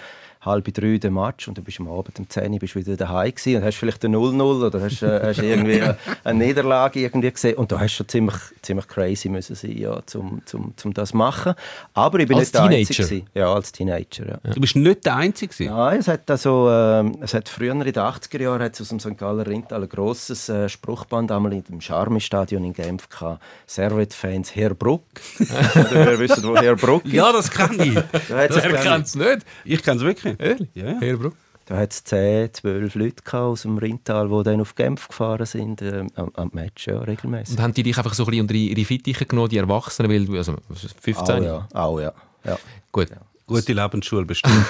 halb 0.45 0.73
drei 0.73 0.97
der 0.97 1.11
Match 1.11 1.47
und 1.47 1.57
dann 1.57 1.63
bist 1.65 1.79
du 1.79 1.83
am 1.83 1.91
Abend 1.91 2.19
um 2.19 2.29
10 2.29 2.51
Uhr 2.51 2.59
bist 2.59 2.75
wieder 2.75 2.95
daheim 2.95 3.33
gewesen 3.33 3.57
und 3.57 3.63
hast 3.63 3.77
vielleicht 3.77 4.03
ein 4.05 4.15
0-0 4.15 4.65
oder 4.65 4.81
hast, 4.81 5.01
äh, 5.03 5.19
hast 5.23 5.37
irgendwie 5.41 5.81
eine, 5.81 5.97
eine 6.23 6.45
Niederlage 6.45 6.99
irgendwie 6.99 7.31
gesehen 7.31 7.55
und 7.55 7.71
da 7.71 7.79
hast 7.79 7.93
du 7.93 7.97
schon 7.97 8.07
ziemlich, 8.09 8.35
ziemlich 8.61 8.87
crazy 8.87 9.29
müssen 9.29 9.55
sein, 9.55 9.77
ja, 9.77 10.01
zum, 10.05 10.41
zum, 10.45 10.73
zum 10.77 10.93
das 10.93 11.13
machen. 11.13 11.53
Aber 11.93 12.19
ich 12.19 12.27
bin 12.27 12.37
Als 12.37 12.47
nicht 12.47 12.55
der 12.55 12.63
Einzige. 12.63 12.85
Teenager? 12.85 13.03
gewesen. 13.03 13.29
Ja, 13.33 13.53
als 13.53 13.71
Teenager, 13.71 14.27
ja. 14.27 14.53
Du 14.53 14.61
bist 14.61 14.75
nicht 14.75 15.05
der 15.05 15.15
Einzige. 15.15 15.53
gewesen. 15.53 15.75
Nein, 15.75 15.99
es 15.99 16.07
hat 16.07 16.29
also, 16.29 16.69
ähm, 16.69 17.17
es 17.21 17.33
hat 17.33 17.49
früher 17.49 17.71
in 17.71 17.79
den 17.79 17.93
80er 17.93 18.41
Jahren 18.41 18.61
hat's 18.61 18.81
aus 18.81 18.89
dem 18.89 18.99
St. 18.99 19.17
Galler 19.17 19.45
Rintal 19.47 19.83
ein 19.83 19.89
grosses 19.89 20.49
äh, 20.49 20.69
Spruchband 20.69 21.31
einmal 21.31 21.53
in 21.53 21.63
dem 21.63 21.81
Charmy-Stadion 21.81 22.63
in 22.63 22.73
Genf 22.73 23.09
gehabt. 23.09 23.41
Servet-Fans 23.67 24.55
Herr 24.55 24.73
Bruck. 24.73 25.03
Oder 25.39 25.89
wer 25.91 26.19
wisst, 26.19 26.43
wo 26.43 26.55
Herr 26.55 26.75
Bruck 26.75 27.05
ist? 27.05 27.13
Ja, 27.23 27.31
das 27.31 27.49
kenne 27.51 27.85
ich. 27.85 27.93
Da 27.93 28.03
Wer 28.29 28.49
es, 28.49 28.83
kennt 28.83 29.05
es 29.05 29.15
nicht? 29.15 29.39
Ich 29.65 29.83
kenne 29.83 29.97
es 29.97 30.03
wirklich. 30.03 30.32
Ehrlich? 30.39 30.69
Ja, 30.73 30.91
ja. 30.91 30.99
Herbruck? 30.99 31.33
Da 31.65 31.77
hat 31.77 31.93
es 31.93 32.03
10, 32.03 32.53
12 32.53 32.95
Leute 32.95 33.39
aus 33.39 33.61
dem 33.61 33.77
Rintal, 33.77 34.27
die 34.27 34.43
dann 34.43 34.59
auf 34.59 34.75
Genf 34.75 35.07
gefahren 35.07 35.45
sind, 35.45 35.81
äh, 35.81 36.05
am, 36.15 36.31
am 36.33 36.49
Match, 36.53 36.87
ja, 36.87 36.99
regelmäßig. 36.99 37.57
Und 37.57 37.63
haben 37.63 37.73
die 37.73 37.83
dich 37.83 37.97
einfach 37.97 38.13
so 38.13 38.23
ein 38.23 38.27
bisschen 38.27 38.41
unter 38.41 38.53
ihre 38.55 38.83
Fittiche 38.83 39.25
genommen, 39.25 39.47
die 39.47 39.57
Erwachsenen, 39.57 40.11
weil 40.11 40.25
du, 40.25 40.35
also 40.35 40.55
15? 41.01 41.35
Auch 41.35 41.41
ja, 41.41 41.67
auch 41.73 41.99
ja. 41.99 42.13
ja. 42.43 42.59
Gut. 42.91 43.07
Gute 43.45 43.73
Lebensschule 43.73 44.25
bestimmt. 44.25 44.65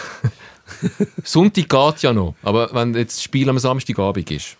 Sonntag 1.23 1.69
geht 1.69 2.01
ja 2.01 2.13
noch, 2.13 2.35
aber 2.43 2.73
wenn 2.73 2.93
jetzt 2.95 3.17
das 3.17 3.23
Spiel 3.23 3.49
am 3.49 3.59
Samstagabend 3.59 4.29
ist, 4.31 4.57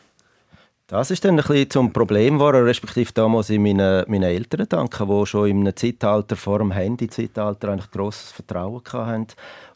Das 0.88 1.12
ist 1.12 1.24
dann 1.24 1.40
ein 1.40 1.46
bisschen 1.46 1.70
zum 1.70 1.94
Problem 1.94 2.36
geworden, 2.36 2.66
respektive 2.66 3.14
da 3.14 3.30
muss 3.30 3.50
ich 3.50 3.58
meinen, 3.58 4.04
meinen 4.10 4.24
Eltern 4.24 4.68
danken, 4.68 5.08
die 5.08 5.26
schon 5.26 5.50
im 5.50 5.76
Zeitalter 5.76 6.36
vor 6.36 6.60
dem 6.60 6.72
Handy-Zeitalter 6.72 7.70
eigentlich 7.70 7.90
grosses 7.90 8.32
Vertrauen 8.32 8.82
hatten 8.92 9.28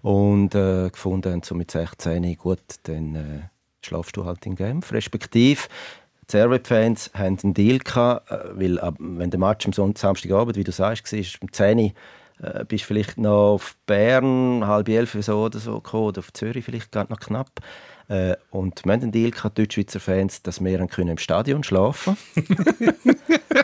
und 0.01 0.53
äh, 0.53 0.89
gefunden 0.89 1.31
haben, 1.31 1.43
so 1.43 1.55
mit 1.55 1.71
16, 1.71 2.35
gut, 2.35 2.59
dann 2.83 3.15
äh, 3.15 3.41
schlafst 3.81 4.17
du 4.17 4.25
halt 4.25 4.45
in 4.45 4.55
Genf, 4.55 4.91
respektive 4.91 5.61
die 6.27 6.31
Servet-Fans 6.31 7.11
haben 7.13 7.37
einen 7.41 7.53
Deal 7.53 7.79
gehabt, 7.79 8.29
äh, 8.29 8.39
weil 8.55 8.93
wenn 8.99 9.31
der 9.31 9.39
Match 9.39 9.65
am 9.65 9.71
Samstagabend, 9.71 10.57
wie 10.57 10.65
du 10.65 10.73
sagst, 10.73 11.13
war, 11.13 11.19
um 11.41 11.53
10 11.53 11.79
Uhr, 11.79 11.91
äh, 12.41 12.65
bist 12.65 12.83
vielleicht 12.83 13.17
noch 13.17 13.53
auf 13.53 13.77
Bern, 13.85 14.67
halb 14.67 14.89
elf 14.89 15.15
so 15.21 15.45
oder 15.45 15.59
so 15.59 15.75
gekommen, 15.75 16.07
oder 16.07 16.19
auf 16.19 16.33
Zürich 16.33 16.65
vielleicht 16.65 16.91
gerade 16.91 17.11
noch 17.11 17.19
knapp. 17.19 17.49
Äh, 18.09 18.35
und 18.51 18.85
wir 18.85 18.93
haben 18.93 19.01
einen 19.01 19.11
Deal 19.11 19.31
gehabt, 19.31 19.59
Deutschschweizer 19.59 19.99
Fans, 19.99 20.41
dass 20.41 20.63
wir 20.63 20.85
können 20.87 21.09
im 21.09 21.17
Stadion 21.17 21.63
schlafen 21.63 22.15
In 22.35 22.95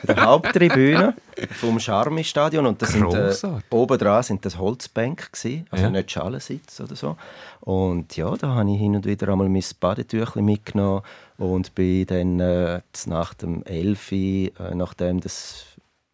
der 0.07 0.25
Haupttribüne 0.25 1.13
vom 1.61 1.79
Charmi-Stadion. 1.79 2.65
Und 2.65 2.81
das 2.81 2.91
sind, 2.91 3.13
äh, 3.13 3.33
oben 3.69 3.97
dran 3.97 4.21
sind 4.23 4.43
das 4.45 4.57
Holzbänke 4.57 5.27
gewesen, 5.31 5.65
also 5.71 5.85
Ja. 5.85 5.89
nicht 5.89 6.11
Schalensitz 6.11 6.81
oder 6.81 6.95
so. 6.95 7.15
Und 7.61 8.17
ja, 8.17 8.35
da 8.35 8.49
habe 8.55 8.69
ich 8.71 8.77
hin 8.79 8.95
und 8.95 9.05
wieder 9.05 9.29
einmal 9.29 9.47
mein 9.47 9.63
Badetüchlein 9.79 10.43
mitgenommen 10.43 11.03
und 11.37 11.73
bin 11.73 12.05
dann 12.05 12.39
äh, 12.41 12.81
nach 13.05 13.33
dem 13.35 13.63
11 13.63 14.11
Uhr, 14.11 14.17
äh, 14.17 14.75
nachdem 14.75 15.21
das 15.21 15.65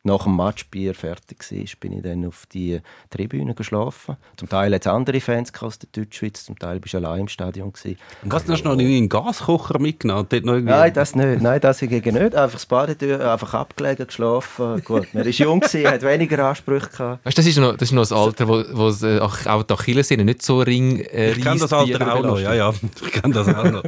nach 0.04 0.24
dem 0.24 0.36
Matchbier 0.36 0.94
fertig 0.96 1.40
war, 1.52 1.66
bin 1.80 1.94
ich 1.94 2.04
dann 2.04 2.26
auf 2.26 2.46
die 2.52 2.80
Tribüne 3.10 3.54
geschlafen. 3.54 4.18
Zum 4.38 4.50
Teil 4.50 4.74
hat 4.74 4.82
es 4.82 4.88
andere 4.88 5.20
Fans 5.20 5.52
aus 5.62 5.80
der 5.80 5.90
Deutschschweiz, 5.92 6.46
zum 6.46 6.58
Teil 6.58 6.80
bist 6.80 6.94
du 6.94 6.98
allein 7.00 7.22
im 7.22 7.28
Stadion. 7.28 7.72
Gewesen. 7.74 7.98
Und 8.24 8.34
hast 8.34 8.48
du 8.48 8.54
noch 8.54 8.72
einen 8.72 9.10
Gaskocher 9.10 9.80
mitgenommen? 9.80 10.28
irgendwie 10.32 10.64
Nein, 10.64 10.94
das 10.94 11.16
nicht. 11.16 11.42
Nein, 11.42 11.62
das 11.62 11.80
hingegen 11.80 12.16
nicht. 12.16 12.36
Einfach 12.36 12.54
das 12.54 12.66
Badetür, 12.66 13.32
einfach 13.32 13.54
abgelegen, 13.54 14.08
geschlafen. 14.08 14.82
Gut, 14.84 15.14
man 15.14 15.26
war 15.26 15.32
jung, 15.32 15.60
gewesen, 15.60 15.88
hat 15.88 16.02
weniger 16.02 16.48
Ansprüche 16.48 16.90
gehabt. 16.90 17.26
Weißt 17.26 17.38
das 17.38 17.46
ist 17.46 17.58
noch, 17.58 17.74
das 17.74 17.90
ist 17.90 17.92
noch 17.94 18.02
das 18.02 18.12
Alter, 18.12 18.48
wo, 18.48 18.64
wo 18.74 18.88
es, 18.88 19.04
äh, 19.04 19.20
auch 19.20 19.64
die 19.64 19.74
Achillessehne 19.74 20.26
nicht 20.26 20.42
so 20.42 20.60
ring 20.60 21.00
äh, 21.00 21.32
Ich 21.32 21.42
kenne 21.42 21.60
das 21.60 21.74
Alter 21.74 22.14
auch 22.14 22.24
noch, 22.24 22.40
ja, 22.40 22.54
ja. 22.54 22.74
Ich 23.02 23.12
kenne 23.12 23.34
das 23.34 23.48
auch 23.48 23.64
noch. 23.64 23.84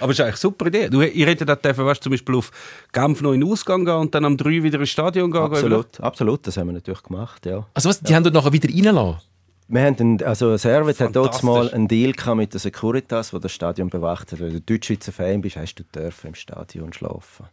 Aber 0.00 0.12
es 0.12 0.18
ist 0.18 0.24
eigentlich 0.24 0.34
eine 0.34 0.38
super 0.38 0.66
Idee. 0.66 0.88
Du, 0.88 1.02
ihr 1.02 1.26
hättet 1.26 1.50
auch 1.50 1.56
dürfen, 1.56 1.86
weißt, 1.86 2.02
zum 2.02 2.10
Beispiel 2.10 2.34
auf 2.34 2.50
Genf 2.92 3.22
noch 3.22 3.32
in 3.32 3.40
den 3.40 3.50
Ausgang 3.50 3.84
gehen 3.84 3.94
und 3.94 4.14
dann 4.14 4.24
am 4.24 4.36
3 4.36 4.62
wieder 4.62 4.80
ins 4.80 4.90
Stadion 4.90 5.30
gehen. 5.30 5.42
Absolut, 5.42 6.00
absolut, 6.00 6.46
das 6.46 6.56
haben 6.56 6.68
wir 6.68 6.72
natürlich 6.72 7.02
gemacht, 7.02 7.46
ja. 7.46 7.66
Also 7.74 7.88
was, 7.88 8.00
die 8.00 8.14
haben 8.14 8.24
dort 8.24 8.34
nachher 8.34 8.52
wieder 8.52 8.68
reingelassen? 8.68 9.20
Wir 9.68 9.82
haben 9.82 9.96
einen, 10.00 10.22
also 10.24 10.56
Servet 10.56 10.98
hat 10.98 11.14
dort 11.14 11.44
mal 11.44 11.70
einen 11.70 11.86
Deal 11.86 12.12
mit 12.34 12.52
der 12.52 12.58
Securitas, 12.58 13.32
wo 13.32 13.38
das 13.38 13.52
Stadion 13.52 13.88
bewacht 13.88 14.32
hat. 14.32 14.40
Wenn 14.40 14.52
du 14.52 14.60
Deutschschweizer 14.60 15.12
Fan 15.12 15.40
bist, 15.42 15.56
hast 15.56 15.76
du 15.76 15.84
dürfen 15.84 16.28
im 16.28 16.34
Stadion 16.34 16.92
schlafen. 16.92 17.46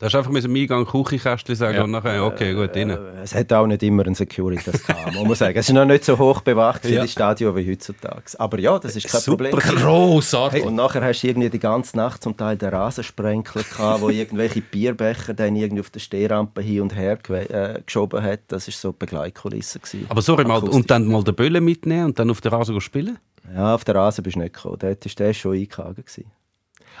Da 0.00 0.06
hast 0.06 0.14
du 0.14 0.18
einfach 0.18 0.30
mit 0.30 0.42
dem 0.42 0.54
Eingang 0.56 0.86
Küchenkästchen 0.86 1.54
sagen 1.54 1.76
Ja. 1.76 1.84
und 1.84 1.90
nachher, 1.90 2.24
okay, 2.24 2.54
gut, 2.54 2.74
rein. 2.74 2.88
Äh, 2.88 2.98
Es 3.22 3.34
hat 3.34 3.52
auch 3.52 3.66
nicht 3.66 3.82
immer 3.82 4.06
einen 4.06 4.14
Securitas 4.14 4.82
gehabt, 4.82 5.14
muss 5.14 5.26
man 5.26 5.34
sagen. 5.34 5.58
Es 5.58 5.68
ist 5.68 5.74
noch 5.74 5.84
nicht 5.84 6.06
so 6.06 6.16
hoch 6.16 6.40
bewacht 6.40 6.80
für 6.86 6.94
Ja. 6.94 7.02
die 7.02 7.08
Stadion 7.08 7.54
wie 7.54 7.70
heutzutage. 7.70 8.22
Aber 8.38 8.58
ja, 8.58 8.78
das 8.78 8.96
ist 8.96 9.08
kein 9.08 9.20
Super 9.20 9.50
Problem. 9.50 9.60
Grossartig. 9.76 10.64
Und 10.64 10.74
nachher 10.76 11.04
hast 11.04 11.20
du 11.22 11.26
irgendwie 11.28 11.50
die 11.50 11.58
ganze 11.58 11.98
Nacht 11.98 12.22
zum 12.22 12.34
Teil 12.34 12.56
den 12.56 12.70
Rasensprenkler 12.70 13.62
gehabt, 13.62 14.00
wo 14.00 14.08
irgendwelche 14.08 14.62
Bierbecher 14.62 15.34
dann 15.34 15.54
irgendwie 15.54 15.80
auf 15.80 15.90
der 15.90 16.00
Stehrampe 16.00 16.62
hin 16.62 16.80
und 16.80 16.96
her 16.96 17.18
äh, 17.28 17.82
geschoben 17.84 18.22
hat. 18.22 18.40
Das 18.48 18.68
ist 18.68 18.80
so 18.80 18.92
die 18.92 18.98
Begleitkulisse 19.00 19.80
gewesen. 19.80 20.06
Aber 20.08 20.22
sorry, 20.22 20.44
mal, 20.46 20.60
und 20.64 20.90
dann 20.90 21.08
mal 21.08 21.22
den 21.24 21.34
Böllen 21.34 21.62
mitnehmen 21.62 22.06
und 22.06 22.18
dann 22.18 22.30
auf 22.30 22.40
der 22.40 22.52
Rasen 22.52 22.80
spielen? 22.80 23.18
Ja, 23.54 23.74
auf 23.74 23.84
der 23.84 23.96
Rasen 23.96 24.22
bist 24.24 24.36
du 24.36 24.40
nicht 24.40 24.54
gekommen. 24.54 24.76
Dort 24.78 25.04
war 25.04 25.12
der 25.26 25.34
schon 25.34 25.56
eingehangen. 25.58 25.94
gewesen. 25.96 26.24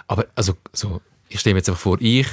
Aber 0.06 0.26
also, 0.34 0.52
so, 0.74 1.00
ich 1.30 1.40
stelle 1.40 1.54
mir 1.54 1.60
jetzt 1.60 1.70
einfach 1.70 1.80
vor, 1.80 1.96
ich, 2.00 2.26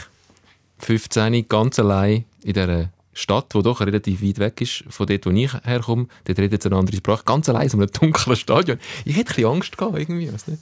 15, 0.80 1.48
ganz 1.48 1.80
allein 1.80 2.26
in 2.44 2.54
dieser 2.54 2.90
Stadt, 3.14 3.54
die 3.54 3.64
doch 3.64 3.82
relativ 3.82 4.22
weit 4.22 4.40
weg 4.40 4.62
ist 4.62 4.84
von 4.90 5.08
dort, 5.08 5.26
wo 5.26 5.32
ich 5.32 5.54
herkomme, 5.64 6.08
dort 6.26 6.38
redet 6.38 6.54
jetzt 6.54 6.66
eine 6.68 6.76
andere 6.76 6.98
Sprache, 6.98 7.24
ganz 7.26 7.50
allein 7.50 7.64
in 7.64 7.70
so 7.70 7.78
einem 7.78 7.92
dunklen 7.92 8.36
Stadion. 8.36 8.80
Ich 9.06 9.16
hätte 9.16 9.32
ein 9.32 9.36
bisschen 9.36 9.52
Angst 9.52 9.78
gehabt, 9.78 9.98
irgendwie, 9.98 10.32
weiss 10.32 10.48
nicht. 10.48 10.62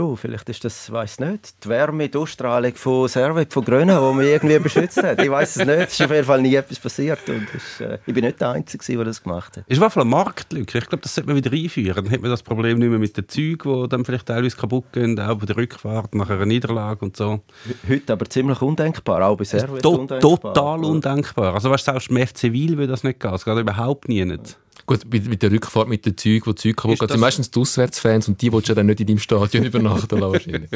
Du, 0.00 0.16
vielleicht 0.16 0.48
ist 0.48 0.64
das, 0.64 0.90
weiß 0.90 1.20
nicht, 1.20 1.62
die 1.62 1.68
Wärme, 1.68 2.08
die 2.08 2.16
Ausstrahlung 2.16 2.74
von 2.74 3.06
Servet, 3.06 3.52
von 3.52 3.62
Gröna, 3.62 4.00
die 4.00 4.16
mich 4.16 4.28
irgendwie 4.28 4.58
beschützt 4.58 5.02
hat. 5.02 5.20
Ich 5.22 5.30
weiß 5.30 5.56
es 5.56 5.66
nicht. 5.66 5.78
Es 5.78 5.92
ist 5.92 6.00
auf 6.00 6.10
jeden 6.10 6.24
Fall 6.24 6.40
nie 6.40 6.54
etwas 6.54 6.78
passiert. 6.78 7.18
Und 7.28 7.46
ist, 7.54 7.82
äh, 7.82 7.98
ich 8.06 8.14
bin 8.14 8.24
nicht 8.24 8.40
der 8.40 8.48
Einzige, 8.48 8.96
der 8.96 9.04
das 9.04 9.22
gemacht 9.22 9.58
hat. 9.58 9.64
Ist 9.68 9.76
auf 9.76 9.82
jeden 9.82 9.90
Fall 9.90 10.00
eine 10.04 10.10
Marktlücke. 10.10 10.78
Ich 10.78 10.86
glaube, 10.86 11.02
das 11.02 11.14
sollte 11.14 11.28
man 11.28 11.36
wieder 11.36 11.52
einführen. 11.52 11.94
Dann 11.96 12.10
hat 12.10 12.22
man 12.22 12.30
das 12.30 12.42
Problem 12.42 12.78
nicht 12.78 12.88
mehr 12.88 12.98
mit 12.98 13.14
den 13.14 13.28
Zügen, 13.28 13.82
die 13.82 13.88
dann 13.90 14.06
vielleicht 14.06 14.24
teilweise 14.24 14.56
kaputt 14.56 14.90
gehen, 14.90 15.20
auch 15.20 15.34
bei 15.36 15.44
der 15.44 15.58
Rückfahrt 15.58 16.14
nach 16.14 16.30
einer 16.30 16.46
Niederlage 16.46 17.04
und 17.04 17.14
so. 17.14 17.40
Heute 17.86 18.14
aber 18.14 18.24
ziemlich 18.24 18.62
undenkbar, 18.62 19.20
auch 19.28 19.36
bei 19.36 19.44
Servet 19.44 19.82
To 19.82 19.90
undenkbar. 19.96 20.20
total 20.54 20.82
undenkbar. 20.82 21.52
Also 21.52 21.68
weißt 21.68 21.86
du, 21.86 21.92
selbst 21.92 22.10
im 22.10 22.26
FC 22.26 22.54
Wil 22.54 22.78
würde 22.78 22.92
das 22.92 23.04
nicht 23.04 23.20
gehen. 23.20 23.34
Es 23.34 23.44
geht 23.44 23.58
überhaupt 23.58 24.08
nie 24.08 24.24
nicht. 24.24 24.56
Gut, 24.86 25.00
mit, 25.12 25.42
der 25.42 25.52
Rückfahrt 25.52 25.88
mit 25.88 26.04
den 26.04 26.16
Zügen, 26.16 26.46
wo 26.46 26.52
die 26.52 26.62
Züge 26.62 26.74
kaputt 26.74 26.98
gehen, 26.98 27.08
sind 27.08 27.20
meistens 27.20 27.50
die 27.50 27.60
Auswärtsfans 27.60 28.28
und 28.28 28.42
die 28.42 28.52
willst 28.52 28.68
du 28.68 28.72
ja 28.72 28.76
dann 28.76 28.86
nicht 28.86 29.00
in 29.00 29.06
deinem 29.06 29.18
Stadion 29.18 29.64
übernachten 29.66 30.18
lassen. 30.18 30.68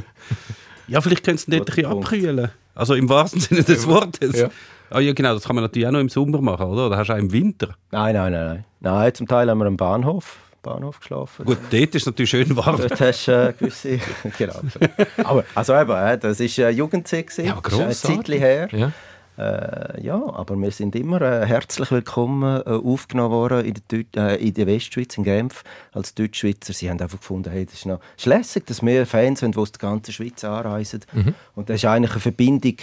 Ja, 0.87 1.01
vielleicht 1.01 1.25
können 1.25 1.39
sie 1.39 1.51
dort 1.51 1.63
ein 1.63 1.75
bisschen 1.75 1.87
abkühlen. 1.87 2.51
Also 2.75 2.95
im 2.95 3.09
wahrsten 3.09 3.41
Sinne 3.41 3.63
des 3.63 3.87
Wortes. 3.87 4.39
Ja. 4.39 4.51
Ah, 4.91 5.01
ja, 5.01 5.13
genau, 5.13 5.35
das 5.35 5.45
kann 5.45 5.57
man 5.57 5.65
natürlich 5.65 5.89
auch 5.89 5.93
noch 5.93 6.01
im 6.01 6.09
Sommer 6.09 6.41
machen, 6.41 6.67
oder? 6.67 6.87
Oder 6.87 6.99
hast 6.99 7.09
du 7.09 7.15
auch 7.15 7.19
im 7.19 7.33
Winter? 7.33 7.75
Nein, 7.91 8.15
nein, 8.15 8.33
nein, 8.33 8.47
nein. 8.47 8.65
Nein, 8.81 9.15
zum 9.15 9.27
Teil 9.27 9.49
haben 9.49 9.59
wir 9.59 9.67
am 9.67 9.77
Bahnhof, 9.77 10.39
Bahnhof 10.63 11.01
geschlafen. 11.01 11.47
Gut, 11.47 11.59
dort 11.71 11.95
ist 11.95 11.95
es 11.95 12.07
natürlich 12.07 12.31
schön 12.31 12.57
warm. 12.57 12.77
Dort 12.77 13.01
hast 13.01 13.27
du 13.27 13.33
äh, 13.33 13.53
gewisse... 13.59 13.99
genau. 14.39 14.61
Aber 15.25 15.45
also 15.55 15.75
eben, 15.75 15.91
äh, 15.91 16.19
das 16.19 16.39
war 16.39 16.67
äh, 16.67 16.71
Jugendzeit. 16.71 17.29
gewesen. 17.29 17.47
Ja, 17.47 17.53
ist 17.53 17.57
ein 17.57 17.63
grossartig. 17.63 18.17
Zeitchen 18.17 18.39
her. 18.39 18.69
Ja. 18.73 18.93
Äh, 19.37 20.01
ja, 20.05 20.15
aber 20.15 20.57
wir 20.57 20.71
sind 20.71 20.95
immer 20.95 21.21
äh, 21.21 21.45
herzlich 21.45 21.91
willkommen 21.91 22.63
äh, 22.65 22.71
aufgenommen 22.71 23.33
worden 23.33 23.65
in 23.65 23.75
der, 23.75 23.83
Deut- 23.89 24.17
äh, 24.17 24.37
in 24.37 24.55
der 24.55 24.67
Westschweiz, 24.69 25.17
in 25.19 25.25
Genf, 25.25 25.65
als 25.93 26.15
Deutschschweizer. 26.15 26.73
Sie 26.73 26.89
haben 26.89 27.01
einfach 27.01 27.19
gefunden, 27.19 27.51
hey, 27.51 27.65
das 27.67 27.75
ist 27.75 27.87
noch 27.87 27.99
ist 28.17 28.27
lässig, 28.27 28.67
dass 28.67 28.81
wir 28.83 29.07
Fans 29.07 29.43
haben, 29.43 29.51
die 29.53 29.59
aus 29.59 29.73
der 29.73 29.81
ganzen 29.81 30.13
Schweiz 30.13 30.45
anreisen. 30.45 31.01
Und 31.57 31.69
das 31.69 31.77
ist 31.77 31.85
eigentlich 31.85 32.13
eine 32.13 32.21
Verbindung, 32.21 32.77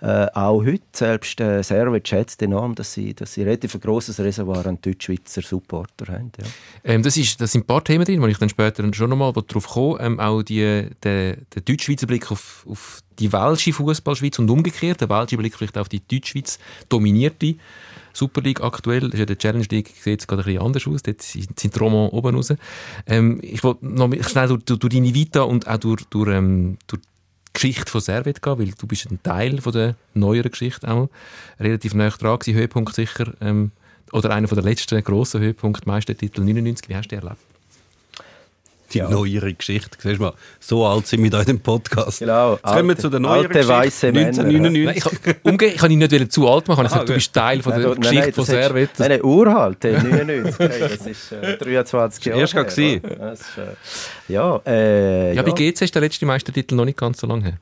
äh, 0.00 0.26
auch 0.34 0.64
heute. 0.64 0.82
Selbst 0.92 1.40
äh, 1.40 1.62
Servet 1.62 2.06
schätzt 2.06 2.42
enorm, 2.42 2.74
dass 2.74 2.92
sie, 2.92 3.14
dass 3.14 3.34
sie 3.34 3.42
relativ 3.42 3.74
ein 3.74 3.80
grosses 3.80 4.20
Reservoir 4.20 4.66
an 4.66 4.78
Deutschschweizer 4.80 5.42
Supporter 5.42 6.12
haben. 6.12 6.32
Ja. 6.38 6.44
Ähm, 6.84 7.02
das, 7.02 7.16
ist, 7.16 7.40
das 7.40 7.52
sind 7.52 7.62
ein 7.62 7.66
paar 7.66 7.82
Themen 7.82 8.04
drin, 8.04 8.20
wo 8.20 8.26
ich 8.26 8.38
dann 8.38 8.48
später 8.48 8.84
schon 8.92 9.10
nochmal 9.10 9.32
darauf 9.32 9.66
komme. 9.66 9.98
Ähm, 10.00 10.20
auch 10.20 10.42
die, 10.42 10.90
der, 11.02 11.36
der 11.36 11.62
deutsch-schweizer 11.62 12.06
Blick 12.06 12.30
auf, 12.30 12.66
auf 12.68 13.00
die 13.18 13.32
welsche 13.32 13.72
Fußballschweiz 13.72 14.38
und 14.38 14.50
umgekehrt. 14.50 15.00
Der 15.00 15.08
welsche 15.08 15.36
Blick 15.36 15.56
vielleicht 15.56 15.78
auf 15.78 15.88
die 15.88 16.06
Deutschschweiz 16.06 16.58
dominierte 16.88 17.56
Super 18.12 18.40
League 18.40 18.62
aktuell. 18.62 19.08
Ist 19.12 19.18
ja 19.18 19.26
der 19.26 19.38
Challenge 19.38 19.66
League 19.70 19.92
sieht 19.98 20.20
es 20.20 20.26
gerade 20.26 20.42
ein 20.42 20.46
bisschen 20.46 20.62
anders 20.62 20.86
aus. 20.86 21.02
Dort 21.02 21.22
sind 21.22 21.74
die 21.74 21.78
Roman 21.78 22.10
oben 22.10 22.36
raus. 22.36 22.52
Ähm, 23.06 23.38
ich 23.42 23.62
wollte 23.62 23.86
noch 23.86 24.12
schnell 24.26 24.48
durch, 24.48 24.64
durch, 24.64 24.92
deine 24.92 25.14
Vita 25.14 25.42
und 25.42 25.66
auch 25.66 25.78
durch, 25.78 26.04
durch, 26.10 26.28
ähm, 26.28 26.78
durch 26.86 27.02
Geschichte 27.56 27.90
von 27.90 28.00
Servet 28.00 28.42
gehen, 28.42 28.58
weil 28.58 28.70
du 28.70 28.86
bist 28.86 29.10
ein 29.10 29.22
Teil 29.22 29.60
von 29.60 29.72
der 29.72 29.96
neueren 30.14 30.50
Geschichte 30.50 30.88
auch. 30.88 31.08
Relativ 31.58 31.94
nah 31.94 32.10
dran 32.10 32.38
gewesen, 32.38 32.56
Höhepunkt 32.56 32.94
sicher. 32.94 33.32
Ähm, 33.40 33.72
oder 34.12 34.30
einer 34.30 34.46
von 34.46 34.56
der 34.56 34.64
letzten 34.64 35.02
grossen 35.02 35.40
Höhepunkte, 35.40 35.88
Meistertitel 35.88 36.42
99. 36.42 36.88
Wie 36.88 36.94
hast 36.94 37.06
du 37.10 37.16
den 37.16 37.24
erlebt? 37.24 37.40
Die 39.06 39.12
neuere 39.12 39.52
Geschichte. 39.54 39.96
Siehst 40.00 40.18
du 40.18 40.22
mal, 40.22 40.32
so 40.60 40.86
alt 40.86 41.06
sind 41.06 41.22
wir 41.22 41.30
da 41.30 41.40
in 41.40 41.46
dem 41.46 41.60
Podcast. 41.60 42.20
Genau, 42.20 42.52
Jetzt 42.54 42.62
kommen 42.64 42.76
wir 42.88 42.90
alte- 42.90 43.02
zu 43.02 43.08
der 43.10 43.20
neueren 43.20 43.46
alte 43.46 43.48
Geschichte. 43.86 44.12
Männer, 44.12 44.20
ja. 44.32 44.42
1999. 44.42 44.84
Nein, 44.86 44.96
ich, 44.96 45.04
kann- 45.22 45.34
umgehen, 45.52 45.72
ich 45.74 45.80
kann 45.80 45.90
ihn 45.90 45.98
nicht 45.98 46.12
wollen 46.12 46.30
zu 46.30 46.48
alt 46.48 46.68
machen. 46.68 46.86
Ich 46.86 46.90
Aha, 46.92 46.98
sage, 46.98 47.06
du 47.06 47.14
bist 47.14 47.32
Teil 47.32 47.62
von 47.62 47.72
der 47.72 47.88
Nein, 47.88 48.00
Geschichte 48.00 48.22
nein, 48.24 48.32
von 48.32 48.44
Servet. 48.44 48.90
Nein, 48.98 49.08
nein, 49.10 49.22
uralt, 49.24 49.78
hey, 49.84 49.92
99. 50.02 50.54
hey, 50.58 50.80
das 50.80 51.06
ist 51.06 51.32
äh, 51.32 51.56
23 51.58 52.24
Jahre 52.24 52.40
Erst 52.40 52.54
her? 52.54 53.00
Das 53.00 53.40
ist, 53.40 53.58
äh, 53.58 54.32
ja, 54.32 54.60
äh, 54.66 55.34
Ja, 55.34 55.42
bei 55.42 55.50
GC 55.52 55.82
ist 55.82 55.94
der 55.94 56.02
letzte 56.02 56.26
Meistertitel 56.26 56.74
noch 56.74 56.84
nicht 56.84 56.98
ganz 56.98 57.20
so 57.20 57.26
lange 57.26 57.44
her. 57.44 57.58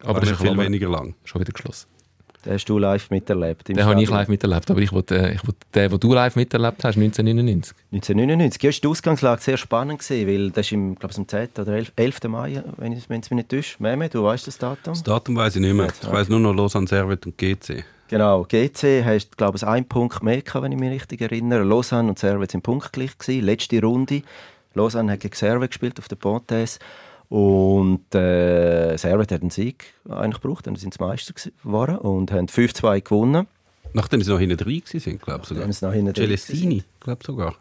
aber 0.00 0.10
Aber 0.10 0.20
das 0.20 0.30
ist 0.30 0.40
viel 0.40 0.48
viel 0.50 0.58
weniger 0.58 0.88
lang. 0.88 1.14
schon 1.24 1.40
wieder 1.40 1.52
geschlossen. 1.52 1.86
Den 2.46 2.54
hast 2.54 2.64
du 2.66 2.78
live 2.78 3.10
miterlebt. 3.10 3.68
Den 3.68 3.84
habe 3.84 4.00
ich 4.00 4.08
live 4.08 4.28
miterlebt, 4.28 4.70
aber 4.70 4.80
ich 4.80 4.92
wollte, 4.92 5.18
äh, 5.18 5.34
ich 5.34 5.44
wollte 5.44 5.58
den, 5.74 5.90
den 5.90 6.00
du 6.00 6.14
live 6.14 6.36
miterlebt 6.36 6.84
hast, 6.84 6.96
1999. 6.96 7.76
1999. 7.92 8.62
Ja, 8.62 8.70
ist 8.70 8.84
die 8.84 8.88
Ausgangslage 8.88 9.42
sehr 9.42 9.56
spannend 9.56 9.98
gewesen, 9.98 10.28
weil 10.28 10.50
das 10.52 10.66
ist 10.66 10.72
im, 10.72 10.94
glaube 10.94 11.12
ich, 11.12 11.18
am 11.18 11.26
10. 11.26 11.48
oder 11.58 11.72
11. 11.72 11.92
11. 11.96 12.24
Mai, 12.28 12.62
wenn 12.76 12.92
ich 12.92 13.10
wenn 13.10 13.20
es 13.20 13.30
mich 13.30 13.36
nicht 13.36 13.48
täuscht. 13.48 13.80
Mehmet, 13.80 14.14
du 14.14 14.22
weißt 14.22 14.46
das 14.46 14.58
Datum? 14.58 14.94
Das 14.94 15.02
Datum 15.02 15.36
weiß 15.36 15.56
ich 15.56 15.60
nicht 15.60 15.74
mehr. 15.74 15.88
Ich 15.88 16.08
weiß 16.08 16.28
nur 16.28 16.38
noch 16.38 16.54
Lausanne, 16.54 16.86
Servet 16.86 17.26
und 17.26 17.36
GC. 17.36 17.84
Genau, 18.08 18.44
GC 18.44 19.04
hast, 19.04 19.36
glaube 19.36 19.56
ich, 19.56 19.66
einen 19.66 19.86
Punkt 19.86 20.22
mehr 20.22 20.40
gehabt, 20.40 20.62
wenn 20.62 20.70
ich 20.70 20.78
mich 20.78 20.92
richtig 20.92 21.22
erinnere. 21.22 21.64
Lausanne 21.64 22.08
und 22.10 22.18
Servet 22.18 22.52
sind 22.52 22.62
punktgleich 22.62 23.18
gewesen. 23.18 23.44
Letzte 23.44 23.82
Runde. 23.82 24.22
Lausanne 24.74 25.12
hat 25.12 25.20
gegen 25.20 25.34
Servet 25.34 25.70
gespielt 25.70 25.98
auf 25.98 26.06
der 26.06 26.16
Pontes. 26.16 26.78
Und 27.28 28.14
äh, 28.14 28.96
Servet 28.96 29.32
hat 29.32 29.40
einen 29.40 29.50
Sieg 29.50 29.94
eigentlich 30.08 30.40
gebraucht, 30.40 30.66
dann 30.66 30.76
sind 30.76 30.94
sie 30.94 31.02
Meister 31.02 31.34
geworden 31.34 31.98
und 31.98 32.30
haben 32.30 32.46
5-2 32.46 33.02
gewonnen. 33.02 33.46
Nachdem 33.92 34.22
sie 34.22 34.30
noch 34.30 34.38
hinten 34.38 34.56
drin 34.56 34.82
waren, 34.82 35.18
glaube 35.18 35.42
ich 35.42 35.48
sogar. 35.48 35.64
Haben 35.64 35.72
sie 35.72 35.86
noch 35.86 35.92
hinten 35.92 36.12
drin 36.12 36.26
Celestini, 36.26 36.84
glaube 37.00 37.18
ich 37.22 37.26
sogar. 37.26 37.56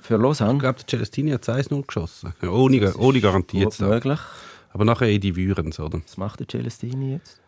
Für 0.00 0.16
Lausanne. 0.18 0.54
Ich 0.54 0.60
glaube, 0.60 0.78
der 0.78 0.86
Celestini 0.86 1.30
hat 1.30 1.48
1-0 1.48 1.86
geschossen. 1.86 2.34
Ohne, 2.42 2.94
ohne 2.96 3.20
jetzt. 3.60 3.80
möglich. 3.80 4.20
Aber 4.70 4.84
nachher 4.84 5.06
Edi 5.08 5.34
Würens, 5.34 5.80
oder? 5.80 6.02
Was 6.06 6.16
macht 6.16 6.40
der 6.40 6.48
Celestini 6.48 7.12
jetzt? 7.12 7.40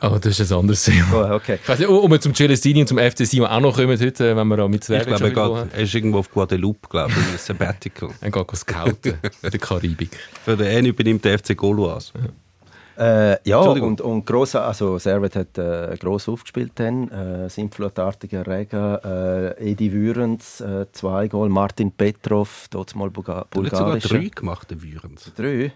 Aber 0.00 0.18
das 0.18 0.38
ist 0.38 0.52
ein 0.52 0.58
anderes 0.58 0.84
Thema. 0.84 1.30
Oh, 1.32 1.34
okay. 1.34 1.58
Ich 1.62 1.68
weiß 1.68 1.78
nicht, 1.78 1.88
ob 1.88 2.10
wir 2.10 2.20
zum 2.20 2.34
Celestini 2.34 2.80
und 2.80 2.86
zum 2.86 2.98
FC 2.98 3.26
Sion 3.26 3.46
auch 3.46 3.60
noch 3.60 3.76
kommen 3.76 3.98
heute, 3.98 4.36
wenn 4.36 4.48
wir 4.48 4.58
auch 4.60 4.68
mit 4.68 4.82
Ich 4.82 4.86
Servet 4.86 5.32
glaube, 5.32 5.68
er, 5.72 5.82
ist 5.82 5.94
irgendwo 5.94 6.18
auf 6.18 6.30
Guadeloupe, 6.30 6.88
glaube 6.88 7.12
ich, 7.12 7.32
in 7.32 7.38
Sabbatical. 7.38 8.10
Er 8.20 8.30
geht 8.30 8.56
scouten 8.56 9.14
in 9.42 9.50
der 9.50 9.60
Karibik. 9.60 10.16
Für 10.44 10.56
den 10.56 10.66
einen 10.66 10.86
übernimmt 10.86 11.24
der 11.24 11.38
FC 11.38 11.56
Gaulois. 11.56 12.12
Äh, 12.96 13.36
ja, 13.48 13.56
Entschuldigung. 13.58 13.90
und, 13.90 14.00
und 14.00 14.24
gross, 14.26 14.54
also 14.54 14.98
Servet 14.98 15.34
hat 15.34 15.58
äh, 15.58 15.96
gross 15.98 16.28
aufgespielt 16.28 16.72
dann. 16.76 17.10
Äh, 17.10 17.50
Sintflutartiger 17.50 18.46
Regen, 18.46 18.98
äh, 19.04 19.70
Edi 19.72 19.92
Würens, 19.92 20.60
äh, 20.60 20.86
zwei 20.92 21.26
Goal, 21.26 21.48
Martin 21.48 21.90
Petrov, 21.90 22.68
dort 22.70 22.94
mal 22.94 23.10
Bulga 23.10 23.46
Du 23.50 23.64
hast 23.64 23.70
sogar 23.70 23.84
bulgarischer. 23.94 24.08
drei 24.08 24.28
gemacht, 24.28 24.70
der 24.70 24.80
Würens. 24.80 25.32
Drei? 25.36 25.72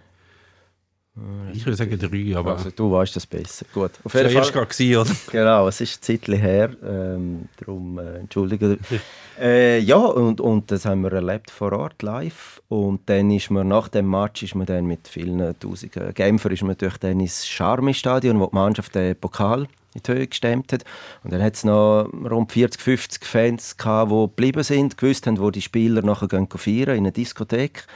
Ich 1.52 1.64
würde 1.64 1.76
sagen 1.76 1.98
drei, 1.98 2.36
aber... 2.36 2.52
Also 2.52 2.70
du 2.70 2.90
weißt 2.92 3.16
das 3.16 3.26
besser. 3.26 3.66
Gut. 3.72 3.92
Auf 4.04 4.12
das 4.12 4.14
war 4.14 4.30
jeden 4.30 4.42
Fall. 4.42 4.52
gerade, 4.52 4.66
gewesen, 4.66 4.96
oder? 4.96 5.16
Genau, 5.32 5.68
es 5.68 5.80
ist 5.80 5.98
ein 5.98 6.02
Zeitchen 6.02 6.34
her, 6.34 6.70
ähm, 6.84 7.48
darum 7.56 7.98
äh, 7.98 8.18
entschuldige. 8.18 8.78
äh, 9.40 9.78
ja, 9.80 9.96
und, 9.96 10.40
und 10.40 10.70
das 10.70 10.84
haben 10.84 11.02
wir 11.02 11.12
erlebt 11.12 11.50
vor 11.50 11.72
Ort, 11.72 12.02
live. 12.02 12.60
Und 12.68 13.00
dann 13.06 13.30
ist 13.30 13.50
man, 13.50 13.68
nach 13.68 13.88
dem 13.88 14.10
Match 14.10 14.42
ist 14.42 14.54
man 14.54 14.66
dann 14.66 14.86
mit 14.86 15.08
vielen 15.08 15.58
tausenden 15.58 16.14
Genfer 16.14 16.50
ist 16.50 16.62
man 16.62 16.76
durch 16.76 16.98
dann 16.98 17.20
ins 17.20 17.46
Charmi-Stadion, 17.46 18.38
wo 18.38 18.46
die 18.46 18.54
Mannschaft 18.54 18.94
den 18.94 19.16
Pokal 19.16 19.66
in 19.94 20.02
die 20.02 20.12
Höhe 20.12 20.26
gestemmt 20.26 20.72
hat. 20.72 20.84
Und 21.24 21.32
dann 21.32 21.42
hat 21.42 21.54
es 21.54 21.64
noch 21.64 22.08
rund 22.12 22.52
40, 22.52 22.80
50 22.80 23.24
Fans 23.24 23.76
gehabt, 23.76 24.10
die 24.10 24.26
geblieben 24.26 24.62
sind, 24.62 24.96
gewusst 24.96 25.26
haben, 25.26 25.38
wo 25.38 25.50
die 25.50 25.62
Spieler 25.62 26.02
nachher 26.02 26.28
gehen 26.28 26.48
feiern, 26.48 26.96
in 26.96 27.04
einer 27.04 27.10
Diskothek, 27.10 27.86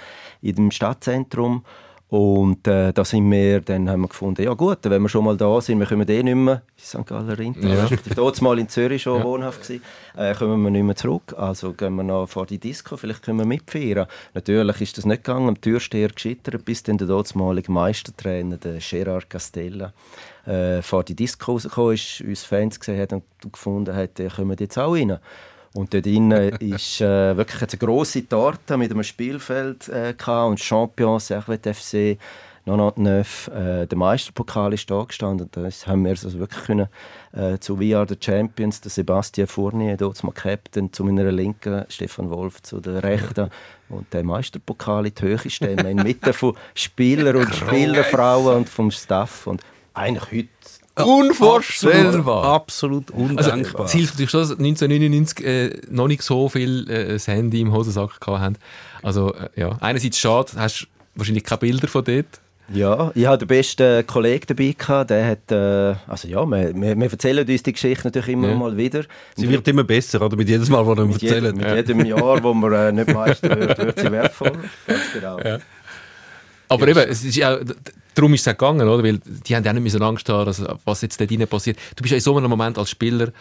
in 0.40 0.54
dem 0.54 0.70
Stadtzentrum. 0.70 1.64
Und 2.12 2.68
äh, 2.68 2.92
da 2.92 3.06
sind 3.06 3.30
wir, 3.30 3.62
dann 3.62 3.88
haben 3.88 4.02
wir 4.02 4.08
gefunden, 4.08 4.42
ja 4.42 4.52
gut, 4.52 4.80
wenn 4.82 5.00
wir 5.00 5.08
schon 5.08 5.24
mal 5.24 5.34
da 5.34 5.58
sind, 5.62 5.78
wir 5.78 5.86
kommen 5.86 6.06
eh 6.06 6.22
nicht 6.22 6.34
mehr 6.34 6.60
in 6.76 6.84
St. 6.84 7.06
Galler 7.06 7.40
Inter, 7.40 7.66
Ja. 7.66 7.80
respektive 7.84 8.14
dort 8.16 8.42
mal 8.42 8.58
in 8.58 8.68
Zürich 8.68 9.00
schon 9.00 9.22
wohnhaft 9.24 9.62
gewesen, 9.62 9.82
äh, 10.14 10.34
kommen 10.34 10.62
wir 10.62 10.70
nicht 10.70 10.82
mehr 10.82 10.94
zurück. 10.94 11.34
Also 11.38 11.72
gehen 11.72 11.94
wir 11.94 12.02
noch 12.02 12.26
vor 12.26 12.44
die 12.44 12.58
Disco, 12.58 12.98
vielleicht 12.98 13.22
können 13.22 13.38
wir 13.38 13.46
mitfeiern. 13.46 14.06
Natürlich 14.34 14.82
ist 14.82 14.98
das 14.98 15.06
nicht 15.06 15.24
gegangen, 15.24 15.48
am 15.48 15.58
Türsteher 15.58 16.08
gescheitert, 16.10 16.62
bis 16.66 16.82
dann 16.82 16.98
der 16.98 17.06
dortmalige 17.06 17.72
Meistertrainer, 17.72 18.58
der 18.58 18.76
Gerard 18.80 19.30
Castella, 19.30 19.94
äh, 20.44 20.82
vor 20.82 21.04
die 21.04 21.16
Disco 21.16 21.52
rausgekommen 21.52 21.94
ist, 21.94 22.20
uns 22.20 22.44
Fans 22.44 22.78
gesehen 22.78 23.00
hat 23.00 23.14
und 23.14 23.22
gefunden 23.50 23.96
hat, 23.96 24.20
äh, 24.20 24.28
kommen 24.28 24.54
jetzt 24.60 24.76
auch 24.78 24.92
rein. 24.92 25.18
Und 25.74 25.94
dort 25.94 26.04
drinnen 26.06 26.50
ist 26.60 27.00
äh, 27.00 27.36
wirklich 27.36 27.62
eine 27.62 27.78
grosse 27.78 28.28
Torte 28.28 28.76
mit 28.76 28.90
einem 28.90 29.02
Spielfeld 29.02 29.88
äh, 29.88 30.14
und 30.26 30.60
Champions, 30.60 31.28
Servet 31.28 31.66
FC, 31.66 32.18
99, 32.64 33.52
äh, 33.52 33.86
der 33.86 33.98
Meisterpokal 33.98 34.72
ist 34.72 34.88
da 34.88 35.02
gestanden. 35.02 35.48
Das 35.50 35.86
haben 35.86 36.04
wir 36.04 36.10
also 36.10 36.38
wirklich 36.38 36.64
können, 36.64 36.88
äh, 37.32 37.58
zu 37.58 37.80
We 37.80 37.96
Are 37.96 38.06
the 38.08 38.16
Champions, 38.20 38.80
der 38.80 38.90
Sebastian 38.90 39.48
Fournier, 39.48 39.96
dort 39.96 40.22
mal 40.22 40.30
Captain, 40.30 40.92
zu 40.92 41.02
meiner 41.02 41.32
Linken, 41.32 41.84
Stefan 41.88 42.30
Wolf 42.30 42.62
zu 42.62 42.80
der 42.80 43.02
Rechten. 43.02 43.50
Und 43.88 44.12
der 44.12 44.22
Meisterpokal 44.22 45.06
in 45.06 45.14
die 45.14 45.22
Höhe 45.22 45.50
stemmen, 45.50 45.86
inmitten 45.86 46.32
von 46.32 46.56
Spielern 46.74 47.36
und 47.36 47.52
Spielerfrauen 47.52 48.58
und 48.58 48.68
vom 48.68 48.92
Staff. 48.92 49.48
Und 49.48 49.60
eigentlich 49.92 50.30
heute 50.30 50.81
Unvorstellbar. 50.96 52.44
Absolut 52.44 53.12
Also, 53.14 53.50
undenkbar. 53.52 53.86
es 53.86 53.92
hilft 53.92 54.14
natürlich 54.14 54.30
schon, 54.30 54.40
dass 54.40 54.50
1999 54.50 55.44
äh, 55.46 55.70
noch 55.90 56.08
nicht 56.08 56.22
so 56.22 56.48
viel 56.48 56.88
äh, 56.90 57.12
das 57.14 57.26
Handy 57.28 57.60
im 57.60 57.72
Hosensack 57.72 58.18
haben. 58.26 58.56
Also, 59.02 59.32
äh, 59.34 59.48
ja. 59.56 59.76
Einerseits 59.80 60.18
schade, 60.18 60.52
hast 60.56 60.86
wahrscheinlich 61.14 61.44
keine 61.44 61.58
Bilder 61.58 61.88
von 61.88 62.04
dort. 62.04 62.26
Ja, 62.72 63.10
ich 63.14 63.26
hatte 63.26 63.44
den 63.44 63.48
besten 63.48 64.06
Kollegen 64.06 64.44
dabei 64.46 64.74
gehabt, 64.78 65.10
der 65.10 65.26
hat, 65.26 65.50
äh, 65.50 65.94
also 66.10 66.28
ja, 66.28 66.44
wir, 66.46 66.74
wir, 66.74 66.96
wir 66.98 67.10
erzählen 67.10 67.46
uns 67.46 67.62
die 67.62 67.72
Geschichte 67.72 68.06
natürlich 68.06 68.28
immer 68.30 68.48
Ja. 68.48 68.54
mal 68.54 68.74
wieder. 68.76 69.02
Sie 69.36 69.48
wird 69.48 69.66
immer 69.68 69.84
besser, 69.84 70.22
oder? 70.22 70.36
Mit 70.36 70.48
jedem 70.48 70.68
Mal, 70.70 70.86
wo 70.86 70.96
wir 70.96 71.04
mit, 71.04 71.20
jedem, 71.20 71.44
erzählen. 71.44 71.56
mit 71.76 71.88
jedem 71.88 72.04
Jahr, 72.06 72.42
wo 72.42 72.54
man 72.54 72.72
äh, 72.72 72.92
nicht 72.92 73.12
Meister 73.12 73.50
wird, 73.58 73.76
wird 73.76 73.98
sie 73.98 74.10
wertvoll. 74.12 74.52
Ganz 74.86 75.00
genau. 75.12 75.38
Aber 76.68 76.88
eben, 76.88 77.00
es 77.00 77.24
ist 77.24 77.36
ja, 77.36 77.58
darum 78.14 78.34
ist 78.34 78.42
es 78.42 78.48
auch 78.48 78.58
gegangen, 78.58 78.88
oder? 78.88 79.02
Weil 79.02 79.18
die 79.18 79.56
haben 79.56 79.64
ja 79.64 79.72
auch 79.72 79.76
nicht 79.76 80.00
Angst 80.00 80.28
haben, 80.28 80.46
dass, 80.46 80.62
was 80.84 81.02
jetzt 81.02 81.20
dort 81.20 81.30
drinnen 81.30 81.48
passiert. 81.48 81.78
Du 81.96 82.02
bist 82.02 82.10
ja 82.10 82.16
in 82.16 82.22
so 82.22 82.36
einem 82.36 82.50
Moment 82.50 82.78
als 82.78 82.90
Spieler, 82.90 83.32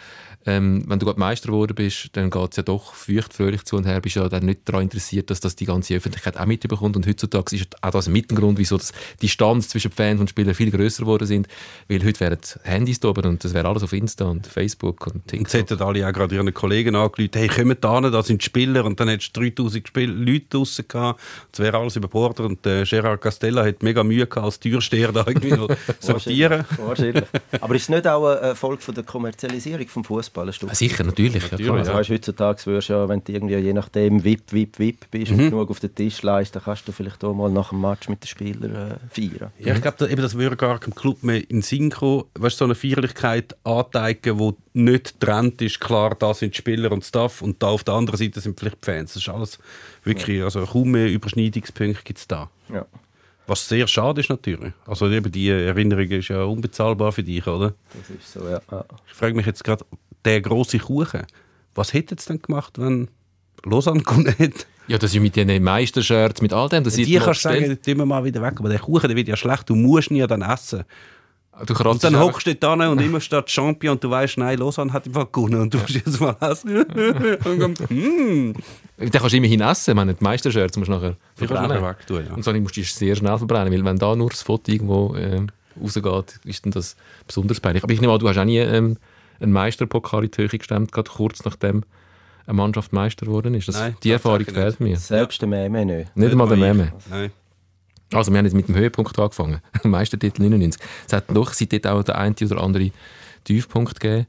ähm, 0.46 0.84
wenn 0.86 0.98
du 0.98 1.06
gerade 1.06 1.20
Meister 1.20 1.48
geworden 1.48 1.74
bist, 1.74 2.10
dann 2.12 2.30
geht 2.30 2.50
es 2.50 2.56
ja 2.56 2.62
doch 2.62 2.94
feucht, 2.94 3.32
fröhlich 3.32 3.64
zu 3.64 3.76
und 3.76 3.86
her, 3.86 4.00
bist 4.00 4.16
ja 4.16 4.28
dann 4.28 4.44
nicht 4.44 4.60
daran 4.68 4.82
interessiert, 4.82 5.30
dass 5.30 5.40
das 5.40 5.56
die 5.56 5.66
ganze 5.66 5.94
Öffentlichkeit 5.94 6.36
auch 6.36 6.46
mitbekommt. 6.46 6.96
Und 6.96 7.06
heutzutage 7.06 7.54
ist 7.56 7.82
auch 7.82 7.90
das 7.90 8.08
mit 8.08 8.30
ein 8.30 8.36
Grund, 8.36 8.58
wieso 8.58 8.78
die 8.78 8.84
Distanz 9.22 9.68
zwischen 9.68 9.90
Fans 9.92 10.20
und 10.20 10.30
Spielern 10.30 10.54
viel 10.54 10.70
grösser 10.70 11.02
geworden 11.02 11.26
sind. 11.26 11.48
Weil 11.88 12.04
heute 12.04 12.20
wären 12.20 12.38
Handys 12.64 13.00
da 13.00 13.08
oben 13.08 13.24
und 13.26 13.44
das 13.44 13.54
wäre 13.54 13.68
alles 13.68 13.82
auf 13.82 13.92
Insta 13.92 14.24
und 14.24 14.46
Facebook 14.46 15.06
und 15.06 15.14
Und 15.14 15.26
TikTok. 15.28 15.48
sie 15.50 15.58
hätten 15.58 15.82
alle 15.82 16.08
auch 16.08 16.12
gerade 16.12 16.34
ihren 16.34 16.52
Kollegen 16.52 16.96
angerufen, 16.96 17.30
hey, 17.34 17.48
kommt 17.48 17.84
da 17.84 18.00
hin, 18.00 18.10
da 18.10 18.22
sind 18.22 18.42
Spieler. 18.42 18.84
Und 18.84 18.98
dann 18.98 19.08
hättest 19.08 19.36
du 19.36 19.40
3000 19.40 19.86
Spiel 19.88 20.10
Leute 20.10 20.46
draussen 20.50 20.84
gehabt. 20.88 21.20
Das 21.52 21.60
wäre 21.60 21.78
alles 21.78 21.96
überbordet. 21.96 22.40
Und 22.46 22.66
äh, 22.66 22.84
Gerard 22.84 23.20
Castella 23.20 23.64
hat 23.64 23.82
mega 23.82 24.02
Mühe 24.02 24.26
gehabt, 24.26 24.44
als 24.44 24.60
Türsteher 24.60 25.12
da 25.12 25.24
irgendwie 25.26 25.54
sortieren. 26.00 26.64
Wahrscheinlich. 26.78 27.24
Aber 27.60 27.74
ist 27.74 27.82
es 27.82 27.88
nicht 27.90 28.06
auch 28.06 28.26
eine 28.26 28.56
Folge 28.56 28.82
von 28.82 28.94
der 28.94 29.04
Kommerzialisierung 29.04 29.86
vom 29.86 30.04
Fußball? 30.04 30.31
Ein 30.38 30.52
Stück? 30.52 30.74
Sicher, 30.74 31.04
natürlich. 31.04 31.50
Ja, 31.50 31.56
klar. 31.58 31.76
Also 31.78 31.92
weißt, 31.94 32.10
heutzutage 32.10 32.62
du 32.64 32.70
ja, 32.78 33.08
wenn 33.08 33.22
du 33.24 33.32
irgendwie 33.32 33.56
je 33.56 33.72
nachdem 33.72 34.24
VIP, 34.24 34.52
VIP, 34.52 34.78
VIP 34.78 35.10
bist 35.10 35.32
Mhm. 35.32 35.38
und 35.38 35.50
genug 35.50 35.70
auf 35.70 35.80
den 35.80 35.94
Tisch 35.94 36.22
leist, 36.22 36.54
dann 36.56 36.62
kannst 36.64 36.86
du 36.88 36.92
vielleicht 36.92 37.22
auch 37.24 37.34
mal 37.34 37.50
nach 37.50 37.70
dem 37.70 37.80
Match 37.80 38.08
mit 38.08 38.22
den 38.22 38.26
Spielern 38.28 38.74
äh, 38.74 38.94
feiern. 39.10 39.52
Ja, 39.58 39.74
ich 39.74 39.82
glaube, 39.82 39.96
da, 39.98 40.06
eben, 40.06 40.22
das 40.22 40.34
würde 40.36 40.56
gar 40.56 40.78
keinem 40.78 40.94
Club 40.94 41.22
mehr 41.22 41.48
in 41.50 41.62
Synchro, 41.62 42.28
weißt, 42.38 42.58
so 42.58 42.64
eine 42.64 42.74
Feierlichkeit 42.74 43.56
anteigen, 43.64 44.38
die 44.38 44.52
nicht 44.80 45.20
getrennt 45.20 45.60
ist. 45.62 45.80
Klar, 45.80 46.14
da 46.18 46.32
sind 46.34 46.56
Spieler 46.56 46.90
und 46.92 47.04
Staff 47.04 47.42
und 47.42 47.62
da 47.62 47.68
auf 47.68 47.84
der 47.84 47.94
anderen 47.94 48.18
Seite 48.18 48.40
sind 48.40 48.58
vielleicht 48.58 48.78
die 48.84 48.90
Fans. 48.90 49.14
Das 49.14 49.22
ist 49.22 49.28
alles 49.28 49.58
wirklich, 50.04 50.42
also 50.42 50.64
kaum 50.64 50.90
mehr 50.92 51.08
Überschneidungspunkte 51.10 52.02
gibt 52.04 52.18
es 52.18 52.26
da. 52.26 52.48
Ja. 52.72 52.86
Was 53.46 53.68
sehr 53.68 53.86
schade 53.88 54.20
ist 54.20 54.30
natürlich. 54.30 54.72
Also 54.86 55.10
eben 55.10 55.30
die 55.30 55.48
Erinnerung 55.48 56.06
ist 56.08 56.28
ja 56.28 56.44
unbezahlbar 56.44 57.10
für 57.10 57.24
dich, 57.24 57.44
oder? 57.46 57.74
Das 57.98 58.08
ist 58.10 58.32
so, 58.32 58.48
ja. 58.48 58.60
ja. 58.70 58.84
Ich 59.08 59.14
frage 59.14 59.34
mich 59.34 59.44
jetzt 59.46 59.64
gerade, 59.64 59.84
der 60.24 60.40
große 60.40 60.78
Kuchen, 60.78 61.22
was 61.74 61.92
hätte 61.92 62.14
es 62.14 62.26
denn 62.26 62.40
gemacht, 62.40 62.78
wenn 62.78 63.08
Lausanne 63.64 64.00
gewonnen 64.04 64.34
hätte? 64.36 64.64
Ja, 64.88 64.98
das 64.98 65.14
ist 65.14 65.20
mit 65.20 65.36
den 65.36 65.62
Meistershirts, 65.62 66.42
mit 66.42 66.52
all 66.52 66.68
dem. 66.68 66.84
Das 66.84 66.94
Die 66.94 67.14
kannst 67.16 67.44
du 67.44 67.48
sagen, 67.48 67.78
die 67.84 67.90
immer 67.90 68.04
mal 68.04 68.24
wieder 68.24 68.42
weg, 68.42 68.54
aber 68.58 68.68
der 68.68 68.80
Kuchen 68.80 69.08
der 69.08 69.16
wird 69.16 69.28
ja 69.28 69.36
schlecht, 69.36 69.68
du 69.70 69.76
musst 69.76 70.10
ihn 70.10 70.16
ja 70.16 70.26
dann 70.26 70.42
essen. 70.42 70.84
Du 71.66 71.74
Und 71.74 72.02
dann 72.02 72.18
hockst 72.18 72.46
du 72.46 72.54
da 72.54 72.72
und 72.72 72.98
immer 73.00 73.20
steht 73.20 73.50
Champion 73.50 73.92
und 73.92 74.02
du 74.02 74.08
weißt, 74.08 74.38
nein, 74.38 74.58
Lausanne 74.58 74.90
hat 74.92 75.06
einfach 75.06 75.30
gewonnen 75.30 75.60
und 75.60 75.74
du 75.74 75.78
musst 75.78 75.90
jetzt 75.90 76.18
mal 76.18 76.34
essen. 76.40 76.82
und 77.44 77.78
hm, 77.90 78.54
Den 78.98 79.10
kannst 79.10 79.32
du 79.32 79.36
immerhin 79.36 79.60
essen. 79.60 79.94
Meine, 79.94 80.14
die 80.14 80.24
Meistershirts 80.24 80.78
musst 80.78 80.88
du 80.88 80.94
nachher 80.94 81.16
verbrennen. 81.34 81.68
nachher 81.68 81.90
wegtun, 81.90 82.24
ja. 82.26 82.34
Und 82.34 82.42
so 82.42 82.52
musst 82.54 82.76
du 82.78 82.82
sehr 82.82 83.14
schnell 83.16 83.36
verbrennen, 83.36 83.70
weil 83.70 83.84
wenn 83.84 83.98
da 83.98 84.16
nur 84.16 84.30
das 84.30 84.40
Foto 84.40 84.72
irgendwo 84.72 85.14
ähm, 85.14 85.50
rausgeht, 85.80 86.40
ist 86.44 86.64
dann 86.64 86.72
das 86.72 86.96
besonders 87.26 87.60
peinlich. 87.60 87.84
Aber 87.84 87.92
ich 87.92 88.00
nehme 88.00 88.14
an, 88.14 88.18
du 88.18 88.28
hast 88.30 88.38
auch 88.38 88.44
nie 88.44 88.58
ähm, 88.58 88.96
einen 89.42 89.52
Meisterpokal 89.52 90.24
in 90.24 90.30
die 90.30 90.38
Höhe 90.42 90.48
gestemmt, 90.48 90.92
gerade 90.92 91.10
kurz 91.10 91.44
nachdem 91.44 91.84
eine 92.46 92.54
Mannschaft 92.54 92.92
Meister 92.92 93.26
geworden 93.26 93.54
ist. 93.54 93.68
Das, 93.68 93.76
Nein, 93.76 93.96
die 94.02 94.10
Erfahrung 94.10 94.44
fehlt 94.44 94.80
mir. 94.80 94.96
Selbst 94.96 95.40
der 95.40 95.48
Meme 95.48 95.84
nicht. 95.84 96.16
Nicht 96.16 96.32
einmal 96.32 96.48
der. 96.48 96.56
Meme. 96.56 96.92
Nein. 97.08 97.30
Also, 98.12 98.30
wir 98.30 98.38
haben 98.38 98.44
jetzt 98.44 98.54
mit 98.54 98.68
dem 98.68 98.74
Höhepunkt 98.74 99.18
angefangen. 99.18 99.60
Meistertitel 99.84 100.42
99. 100.42 100.82
Es 101.06 101.12
hat 101.12 101.24
doch 101.34 101.52
seitdem 101.52 101.84
auch 101.84 102.02
der 102.02 102.18
eine 102.18 102.34
oder 102.42 102.62
andere 102.62 102.90
Tiefpunkt 103.44 104.00
gegeben. 104.00 104.26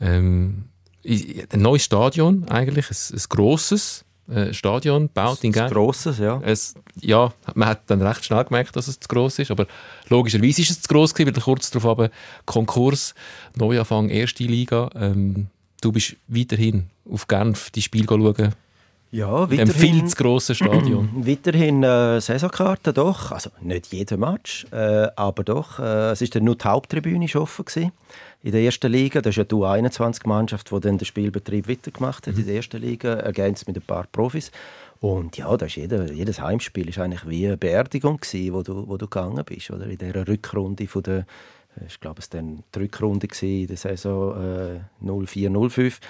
Ähm, 0.00 0.64
ein 1.04 1.60
neues 1.60 1.84
Stadion 1.84 2.48
eigentlich, 2.48 2.90
ein, 2.90 3.16
ein 3.16 3.22
grosses 3.28 4.05
äh, 4.28 4.52
Stadion, 4.52 5.08
baut 5.12 5.44
in 5.44 5.52
Das 5.52 5.62
Genf. 5.62 5.72
Grosses, 5.72 6.18
ja. 6.18 6.40
Es, 6.44 6.74
ja, 7.00 7.32
man 7.54 7.68
hat 7.68 7.82
dann 7.86 8.02
recht 8.02 8.24
schnell 8.24 8.44
gemerkt, 8.44 8.74
dass 8.76 8.88
es 8.88 8.98
zu 8.98 9.08
gross 9.08 9.38
ist, 9.38 9.50
aber 9.50 9.66
logischerweise 10.08 10.62
ist 10.62 10.70
es 10.70 10.82
zu 10.82 10.88
gross 10.88 11.14
gewesen, 11.14 11.34
weil 11.36 11.42
kurz 11.42 11.70
darauf 11.70 11.90
aber 11.90 12.10
Konkurs, 12.44 13.14
Neuanfang, 13.54 14.08
erste 14.08 14.44
Liga. 14.44 14.90
Ähm, 14.94 15.48
du 15.80 15.92
bist 15.92 16.16
weiterhin 16.28 16.86
auf 17.10 17.28
Genf 17.28 17.70
die 17.70 17.82
Spiel 17.82 18.06
schauen, 18.08 18.54
Ja, 19.16 19.44
in 19.44 19.56
dem 19.56 19.70
viel 19.70 20.04
zu 20.04 20.14
grossen 20.14 20.54
Stadion. 20.54 21.08
Weiterhin 21.26 21.82
äh, 21.82 22.20
Saisonkarte 22.20 22.92
doch, 22.92 23.32
also 23.32 23.48
nicht 23.62 23.86
jeden 23.86 24.20
Match, 24.20 24.66
äh, 24.72 25.08
aber 25.16 25.42
doch. 25.42 25.78
Äh, 25.78 26.10
es 26.10 26.20
ist 26.20 26.34
dann 26.34 26.44
nur 26.44 26.56
die 26.56 26.64
Haupttribüne 26.64 27.26
offen 27.36 27.64
gewesen. 27.64 27.92
in 28.42 28.52
der 28.52 28.60
ersten 28.60 28.92
Liga. 28.92 29.22
Das 29.22 29.30
ist 29.30 29.38
ja 29.38 29.44
die 29.44 29.54
U21-Mannschaft, 29.54 30.70
die 30.70 30.80
dann 30.80 30.98
den 30.98 31.06
Spielbetrieb 31.06 31.66
weitergemacht 31.66 32.26
hat 32.26 32.36
in 32.36 32.44
der 32.44 32.56
ersten 32.56 32.78
Liga, 32.78 33.14
ergänzt 33.14 33.66
mit 33.66 33.78
ein 33.78 33.82
paar 33.82 34.06
Profis. 34.12 34.52
Und 35.00 35.38
ja, 35.38 35.56
das 35.56 35.68
ist 35.68 35.76
jeder, 35.76 36.12
jedes 36.12 36.38
Heimspiel 36.38 36.90
ist 36.90 36.98
eigentlich 36.98 37.26
wie 37.26 37.46
eine 37.46 37.56
Beerdigung 37.56 38.18
gewesen, 38.18 38.52
wo 38.52 38.62
du, 38.62 38.86
wo 38.86 38.98
du 38.98 39.06
gegangen 39.08 39.42
bist, 39.46 39.70
oder? 39.70 39.86
In 39.86 39.96
dieser 39.96 40.28
Rückrunde 40.28 40.86
von 40.88 41.02
der, 41.02 41.20
äh, 41.80 41.86
ich 41.88 42.00
glaube, 42.00 42.20
es 42.20 42.30
war 42.34 42.42
dann 42.42 42.64
die 42.74 42.78
Rückrunde 42.80 43.28
gewesen 43.28 43.62
in 43.62 43.66
der 43.66 43.78
Saison 43.78 44.82
äh, 45.02 45.06
04-05. 45.08 46.00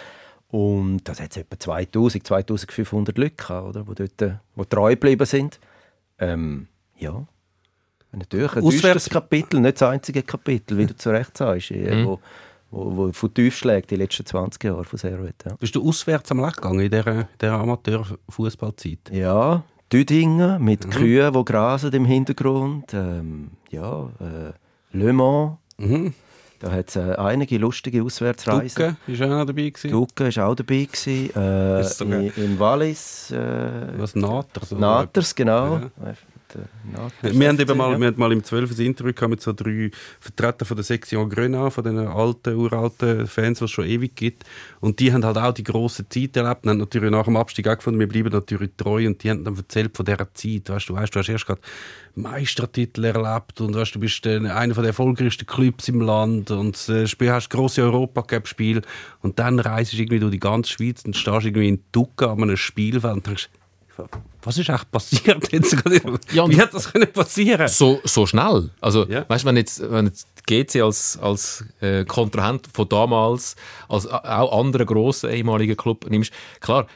Und 0.49 1.01
das 1.05 1.21
hat 1.21 1.37
etwa 1.37 1.59
2000, 1.59 2.27
2500 2.27 3.19
Leute 3.19 3.35
gehabt, 3.35 3.69
oder? 3.69 3.83
Die 3.85 3.95
dort 3.95 4.23
äh, 4.23 4.35
wo 4.55 4.65
treu 4.65 4.91
geblieben 4.91 5.27
sind. 5.27 5.59
Ähm, 6.19 6.69
ja. 6.99 7.27
Natürlich 8.13 8.53
ein 8.57 8.63
Auswärts- 8.63 8.71
düsteres 8.71 9.11
Kapitel, 9.11 9.61
nicht 9.61 9.81
das 9.81 9.89
einzige 9.89 10.23
Kapitel, 10.23 10.79
wie 10.79 10.87
du 10.87 10.97
zu 10.97 11.11
Recht 11.11 11.37
sagst, 11.37 11.71
äh, 11.73 12.05
wo, 12.05 12.21
wo, 12.71 12.97
wo 12.97 13.13
von 13.13 13.35
tief 13.35 13.57
schlägt 13.57 13.91
die 13.91 13.97
letzten 13.97 14.25
20 14.25 14.63
Jahre 14.65 14.85
von 14.85 14.99
Servet. 14.99 15.35
Ja. 15.45 15.55
Bist 15.57 15.75
du 15.75 15.87
auswärts 15.87 16.31
am 16.31 16.41
Lech 16.41 16.57
gegangen 16.57 16.81
in 16.81 16.91
dieser, 16.91 17.29
dieser 17.41 17.53
Amateurfußballzeit? 17.61 19.11
Ja, 19.13 19.65
Düdingen 19.93 20.63
mit 20.65 20.91
Kühen, 20.91 21.33
die 21.33 21.45
grasen 21.45 21.93
im 21.93 22.05
Hintergrund. 22.05 22.93
Ähm, 22.95 23.51
ja, 23.71 24.05
äh, 24.21 24.53
Le 24.93 25.13
Mans. 25.13 25.59
Mhm. 25.79 26.15
Da 26.59 26.73
hat 26.73 26.89
es 26.89 26.97
äh, 26.97 27.15
einige 27.17 27.59
lustige 27.59 28.03
Auswärtsreisen. 28.03 28.97
Ducke 29.07 29.13
ist 29.13 29.23
auch 29.23 29.29
noch 29.29 29.45
dabei 29.45 29.69
gewesen. 29.69 29.91
Ducke 29.91 30.37
war 30.37 30.49
auch 30.49 30.55
dabei. 30.55 30.85
Gewesen. 30.91 31.31
Äh, 31.37 32.27
in, 32.27 32.33
in 32.37 32.59
Wallis. 32.59 33.31
Äh, 33.31 33.99
Was 33.99 34.15
Naters? 34.15 34.71
Naters, 34.73 35.35
genau. 35.35 35.77
Ja. 35.77 36.15
Äh, 36.55 37.33
Wir 37.33 37.49
haben, 37.49 37.59
eben 37.59 37.77
mal, 37.77 37.93
ja. 37.93 38.01
wir 38.01 38.07
haben 38.07 38.19
mal 38.19 38.33
im 38.33 38.45
12. 38.45 38.79
ein 38.79 38.87
Interview 38.87 39.13
gehabt 39.13 39.31
mit 39.31 39.41
so 39.41 39.53
drei 39.53 39.91
Vertretern 40.21 40.67
von 40.67 40.77
der 40.77 40.85
Sektion 40.85 41.29
Grenat, 41.29 41.73
von 41.73 41.85
den 41.85 41.99
alten, 41.99 42.55
uralten 42.55 43.27
Fans, 43.27 43.59
die 43.59 43.65
es 43.65 43.71
schon 43.71 43.87
ewig 43.87 44.15
gibt. 44.15 44.45
Und 44.81 45.01
die 45.01 45.13
haben 45.13 45.25
halt 45.25 45.39
auch 45.39 45.53
die 45.53 45.65
grosse 45.65 46.09
Zeit 46.09 46.37
erlebt 46.37 46.65
und 46.65 46.71
haben 46.71 46.79
natürlich 46.79 47.11
nach 47.11 47.25
dem 47.25 47.37
Abstieg 47.37 47.69
auch 47.69 47.77
gefunden, 47.77 48.01
wir 48.01 48.09
bleiben 48.09 48.31
natürlich 48.31 48.71
treu. 48.77 49.07
Und 49.07 49.23
die 49.23 49.31
haben 49.31 49.45
dann 49.45 49.57
erzählt 49.57 49.97
von 49.97 50.05
dieser 50.05 50.33
Zeit. 50.35 50.69
Weißt 50.69 50.89
du, 50.89 50.95
weißt, 50.95 51.15
du 51.15 51.19
hast 51.19 51.29
erst 51.29 51.47
gerade 51.47 51.61
Meistertitel 52.17 53.05
erlebt 53.05 53.61
und 53.61 53.75
weißt, 53.75 53.95
du 53.95 54.01
bist 54.01 54.25
äh, 54.27 54.39
einer 54.39 54.75
der 54.75 54.85
erfolgreichsten 54.85 55.47
Clubs 55.47 55.89
im 55.89 56.01
Land 56.01 56.51
und 56.51 56.89
äh, 56.89 57.07
hast 57.07 57.51
grosse 57.51 57.83
Europacup-Spiele 57.83 58.83
und 59.21 59.39
dann 59.39 59.61
reist 59.61 59.93
du 59.93 59.99
irgendwie 59.99 60.19
durch 60.19 60.33
die 60.33 60.41
ganze 60.41 60.73
Schweiz 60.73 61.05
und 61.05 61.15
stehst 61.15 61.45
irgendwie 61.45 61.69
in 61.69 61.83
Ducka 61.93 62.33
an 62.33 62.43
einem 62.43 62.57
Spielfeld 62.57 63.15
und 63.15 63.27
denkst, 63.27 63.51
was 64.43 64.59
ist 64.59 64.69
echt 64.69 64.91
passiert 64.91 65.53
jetzt? 65.53 65.77
Ja, 66.33 66.49
Wie 66.49 66.61
hat 66.61 66.73
das 66.73 66.93
können 66.93 67.13
passieren? 67.13 67.67
so, 67.69 68.01
so 68.05 68.27
schnell. 68.27 68.71
Also, 68.81 69.07
Ja. 69.07 69.25
weißt 69.29 69.45
du, 69.45 69.49
wenn 69.49 69.57
jetzt, 69.57 69.91
wenn 69.91 70.07
jetzt 70.07 70.29
GC 70.47 70.83
als, 70.83 71.19
als 71.21 71.65
äh, 71.81 72.05
Kontrahent 72.05 72.69
von 72.73 72.89
damals, 72.89 73.57
als 73.89 74.07
a- 74.09 74.41
auch 74.43 74.61
anderen 74.61 74.87
grossen 74.87 75.31
ehemaligen 75.31 75.77
Club 75.77 76.07
nimmst, 76.09 76.33
klar, 76.61 76.83
äh, 76.83 76.87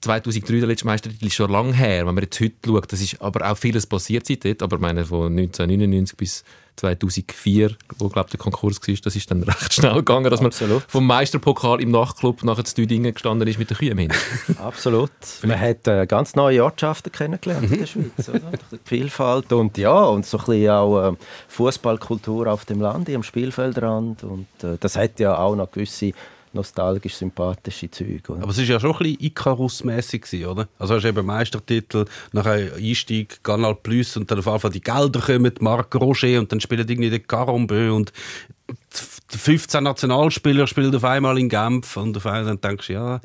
2003 0.00 0.58
der 0.58 0.66
letzte 0.66 0.86
Meistertitel 0.86 1.26
ist 1.26 1.34
schon 1.34 1.50
lange 1.50 1.74
her, 1.74 2.06
wenn 2.06 2.14
man 2.14 2.24
jetzt 2.24 2.40
heute 2.40 2.54
schaut, 2.64 2.92
das 2.92 3.00
ist 3.00 3.20
aber 3.20 3.50
auch 3.50 3.56
vieles 3.56 3.86
passiert 3.86 4.26
seitdem, 4.26 4.56
aber 4.60 4.78
meine, 4.78 5.04
von 5.04 5.26
1999 5.26 6.16
bis 6.16 6.44
2004, 6.76 7.76
wo 7.98 8.08
glaube 8.08 8.30
der 8.30 8.38
Konkurs 8.38 8.80
war, 8.80 8.94
das 9.04 9.16
ist 9.16 9.30
dann 9.30 9.42
recht 9.42 9.74
schnell 9.74 9.96
gegangen, 9.96 10.30
dass 10.30 10.40
Absolut. 10.40 10.80
man 10.80 10.88
vom 10.88 11.06
Meisterpokal 11.06 11.80
im 11.80 11.90
Nachtclub 11.90 12.42
nachher 12.44 12.64
zu 12.64 12.76
Düdingen 12.76 13.12
gestanden 13.12 13.46
ist 13.46 13.58
mit 13.58 13.70
den 13.70 13.76
Kühen 13.76 13.98
Hintergrund. 13.98 14.58
Absolut. 14.60 15.10
Man 15.42 15.60
hat 15.60 15.86
äh, 15.86 16.06
ganz 16.06 16.34
neue 16.34 16.64
Ortschaften 16.64 17.12
kennengelernt 17.12 17.70
in 17.70 17.78
der 17.78 17.86
Schweiz. 17.86 18.28
Oder? 18.28 18.40
Die 18.70 18.78
Vielfalt 18.84 19.52
und 19.52 19.76
ja, 19.78 20.04
und 20.04 20.26
so 20.26 20.38
ein 20.38 20.44
bisschen 20.44 20.70
auch 20.70 21.10
äh, 21.10 21.16
Fußballkultur 21.48 22.46
auf 22.46 22.64
dem 22.64 22.80
Land, 22.80 23.10
am 23.10 23.22
Spielfeldrand. 23.22 24.24
Und 24.24 24.46
äh, 24.62 24.76
das 24.80 24.96
hat 24.96 25.20
ja 25.20 25.36
auch 25.36 25.54
noch 25.54 25.70
gewisse 25.70 26.12
nostalgisch 26.54 27.14
sympathische 27.14 27.90
Züge. 27.90 28.32
Oder? 28.32 28.42
Aber 28.42 28.50
es 28.50 28.58
war 28.58 28.64
ja 28.64 28.80
schon 28.80 28.92
ein 28.92 28.98
bisschen 28.98 29.20
Icarus-mässig, 29.20 30.46
oder? 30.46 30.68
Also 30.78 30.94
hast 30.94 31.02
du 31.02 31.08
eben 31.08 31.26
Meistertitel, 31.26 32.04
nachher 32.32 32.74
Einstieg, 32.74 33.42
Kanal 33.42 33.74
Plus 33.74 34.16
und 34.16 34.30
dann 34.30 34.38
auf 34.38 34.48
einmal 34.48 34.72
die 34.72 34.80
Gelder 34.80 35.20
kommen, 35.20 35.52
Marc 35.60 35.94
Roger 35.94 36.38
und 36.38 36.52
dann 36.52 36.60
spielen 36.60 36.88
irgendwie 36.88 37.10
der 37.10 37.20
Carambeu 37.20 37.94
und 37.94 38.12
die 39.32 39.38
15 39.38 39.82
Nationalspieler 39.82 40.66
spielen 40.66 40.94
auf 40.94 41.04
einmal 41.04 41.38
in 41.38 41.48
Genf 41.48 41.96
und 41.96 42.16
auf 42.16 42.26
einmal 42.26 42.44
dann 42.44 42.60
denkst 42.60 42.88
du, 42.88 42.92
ja, 42.92 43.20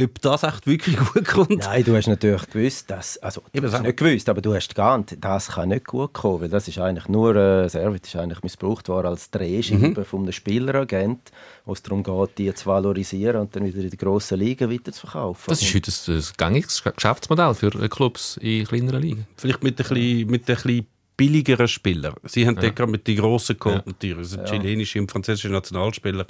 ob 0.00 0.20
das 0.20 0.42
echt 0.44 0.66
wirklich 0.66 0.96
gut 1.14 1.24
kommt. 1.24 1.58
Nein, 1.58 1.84
du 1.84 1.96
hast 1.96 2.06
natürlich 2.06 2.48
gewusst, 2.48 2.90
dass, 2.90 3.18
also 3.18 3.42
du 3.52 3.62
hast 3.62 3.82
nicht 3.82 3.96
gewusst, 3.96 4.28
aber 4.28 4.40
du 4.40 4.54
hast 4.54 4.74
geahnt, 4.74 5.16
das 5.20 5.48
kann 5.48 5.70
nicht 5.70 5.86
gut 5.86 6.12
kommen, 6.12 6.42
weil 6.42 6.48
das 6.48 6.68
ist 6.68 6.78
eigentlich 6.78 7.08
nur, 7.08 7.34
äh, 7.34 7.68
Servet 7.68 8.06
ist 8.06 8.16
eigentlich 8.16 8.42
missbraucht 8.42 8.88
worden 8.88 9.08
als 9.08 9.30
Drehscheibe 9.30 10.04
von 10.04 10.22
einem 10.22 10.32
Spieleragent, 10.32 11.32
wo 11.64 11.72
es 11.72 11.82
darum 11.82 12.02
geht, 12.02 12.38
die 12.38 12.54
zu 12.54 12.66
valorisieren 12.66 13.40
und 13.40 13.56
dann 13.56 13.64
wieder 13.64 13.80
in 13.80 13.90
die 13.90 13.96
grossen 13.96 14.38
Ligen 14.38 14.70
weiterzuverkaufen. 14.70 15.44
Das 15.48 15.62
ist 15.62 15.74
heute 15.74 15.90
ein, 15.90 16.16
ein 16.16 16.24
gängiges 16.36 16.82
Geschäftsmodell 16.82 17.54
für 17.54 17.74
äh, 17.82 17.88
Clubs 17.88 18.36
in 18.40 18.66
kleineren 18.66 19.02
Ligen. 19.02 19.26
Vielleicht 19.36 19.64
mit 19.64 19.80
ein 19.80 19.88
bisschen, 19.88 20.30
mit 20.30 20.48
ein 20.48 20.54
bisschen 20.54 20.86
billigeren 21.16 21.66
Spielern. 21.66 22.14
Sie 22.24 22.46
haben 22.46 22.56
ja. 22.60 22.70
gerade 22.70 22.92
mit 22.92 23.06
den 23.08 23.16
grossen 23.16 23.58
geholt, 23.58 23.84
natürlich. 23.84 24.18
Also 24.18 24.44
chilenische 24.44 25.00
und 25.00 25.10
französische 25.10 25.48
Nationalspieler. 25.48 26.26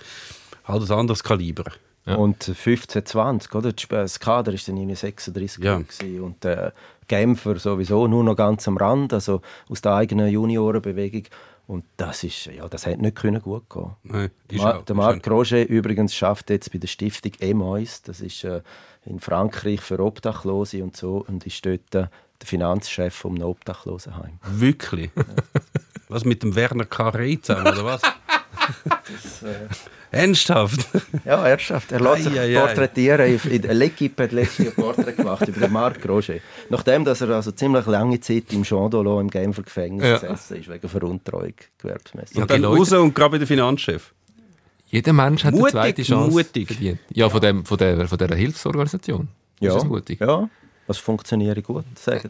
Halt 0.65 0.91
ein 0.91 0.99
anderes 0.99 1.23
Kaliber. 1.23 1.65
Ja. 2.09 2.15
Und 2.17 2.43
15, 2.43 3.05
20, 3.05 3.55
oder? 3.55 3.73
Das 3.73 4.19
Kader 4.19 4.53
war 4.53 4.61
dann 4.67 4.77
irgendwie 4.77 4.95
36 4.97 5.63
Ja. 5.63 5.77
und 6.23 6.45
äh, 6.45 6.71
Genfer 7.07 7.59
sowieso 7.59 8.07
nur 8.07 8.25
noch 8.25 8.37
ganz 8.37 8.67
am 8.69 8.77
Rand, 8.77 9.13
also 9.13 9.41
aus 9.69 9.81
der 9.81 9.95
eigenen 9.95 10.29
Juniorenbewegung. 10.29 11.25
Und 11.67 11.85
das, 11.99 12.25
ist, 12.25 12.47
ja, 12.47 12.67
das 12.67 12.87
hätte 12.87 13.03
nicht 13.03 13.17
können 13.17 13.43
gut 13.43 13.69
gehen 13.69 13.91
Nein, 14.05 14.31
Ma 14.53 14.79
Der 14.79 14.97
Marc 14.97 15.29
Roger 15.31 15.69
übrigens 15.69 16.15
schafft 16.15 16.49
jetzt 16.49 16.73
bei 16.73 16.79
der 16.79 16.89
Stiftung 16.89 17.33
Emois, 17.41 18.01
das 18.03 18.23
ist 18.23 18.43
äh, 18.45 18.63
in 19.05 19.21
Frankreich 19.21 19.81
für 19.83 19.99
Obdachlose 20.01 20.83
und 20.83 20.97
so, 20.97 21.25
und 21.29 21.47
ist 21.47 21.65
dort 21.67 21.95
äh, 21.95 22.07
der 22.41 22.47
Finanzchef 22.47 23.15
vom 23.15 23.41
Obdachlosenheim. 23.43 24.39
Wirklich? 24.51 25.11
was 26.09 26.25
mit 26.25 26.43
dem 26.43 26.55
Werner 26.55 26.85
Carré 26.85 27.41
zusammen, 27.43 27.67
oder 27.67 27.85
was? 27.85 28.03
Ernsthaft? 30.11 30.87
Ja, 31.25 31.47
er 31.47 31.59
schafft. 31.59 31.93
Er 31.93 32.01
lässt 32.01 32.25
sich 32.25 32.33
Ei, 32.39 32.41
ei, 32.57 32.57
ei. 32.59 32.67
porträtieren. 32.67 33.41
In 33.51 33.63
der 33.63 33.75
L'Equipe 33.75 34.23
hat 34.23 34.33
letztes 34.33 34.67
Jahr 34.67 34.75
ein 34.77 34.83
Porträt 34.83 35.13
gemacht 35.13 35.47
über 35.49 35.61
den 35.61 35.73
Marc 35.73 36.09
Roger. 36.09 36.37
Nachdem 36.71 37.05
dass 37.05 37.21
er 37.21 37.29
also 37.31 37.53
ziemlich 37.53 37.87
lange 37.87 38.19
Zeit 38.21 38.53
im 38.53 38.65
Chandolo 38.65 39.21
im 39.21 39.29
Genfer 39.29 39.63
Gefängnis 39.63 40.07
Ja. 40.07 40.19
gesessen 40.19 40.57
ist, 40.57 40.69
wegen 40.71 40.89
Veruntreuung 40.89 41.53
gewerbsmäßig. 41.79 42.37
Und 42.39 42.51
dann 42.51 42.65
raus 42.65 42.93
und 42.93 43.15
gerade 43.15 43.33
bei 43.33 43.39
der 43.39 43.47
Finanzchef. 43.47 44.15
Jeder 44.91 45.13
Mensch 45.13 45.45
hat 45.45 45.53
Mutig, 45.53 45.75
eine 45.75 45.83
zweite 45.83 46.03
Chance 46.03 46.31
mutig. 46.31 46.67
verdient. 46.69 47.01
Ja, 47.13 47.29
von, 47.29 47.41
dem, 47.43 47.65
von, 47.67 47.77
der, 47.77 48.09
von 48.09 48.17
dieser 48.17 48.35
Hilfsorganisation. 48.35 49.29
ja, 49.61 49.69
Ist 49.69 49.75
das 49.77 49.85
mutig? 49.85 50.19
ja, 50.21 50.49
das 50.87 50.97
funktioniert 50.97 51.63
gut, 51.63 51.85
sagen 52.03 52.27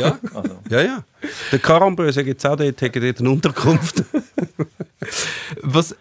Ja, 0.00 0.18
also. 0.32 0.54
ja, 0.70 0.80
ja. 0.80 1.04
Der 1.52 1.58
Carambeu 1.58 2.10
sagt 2.10 2.26
jetzt 2.26 2.46
auch, 2.46 2.56
dort 2.56 2.80
hat 2.80 2.96
dort 2.96 3.20
eine 3.20 3.28
Unterkunft. 3.30 4.02
Was 5.70 5.94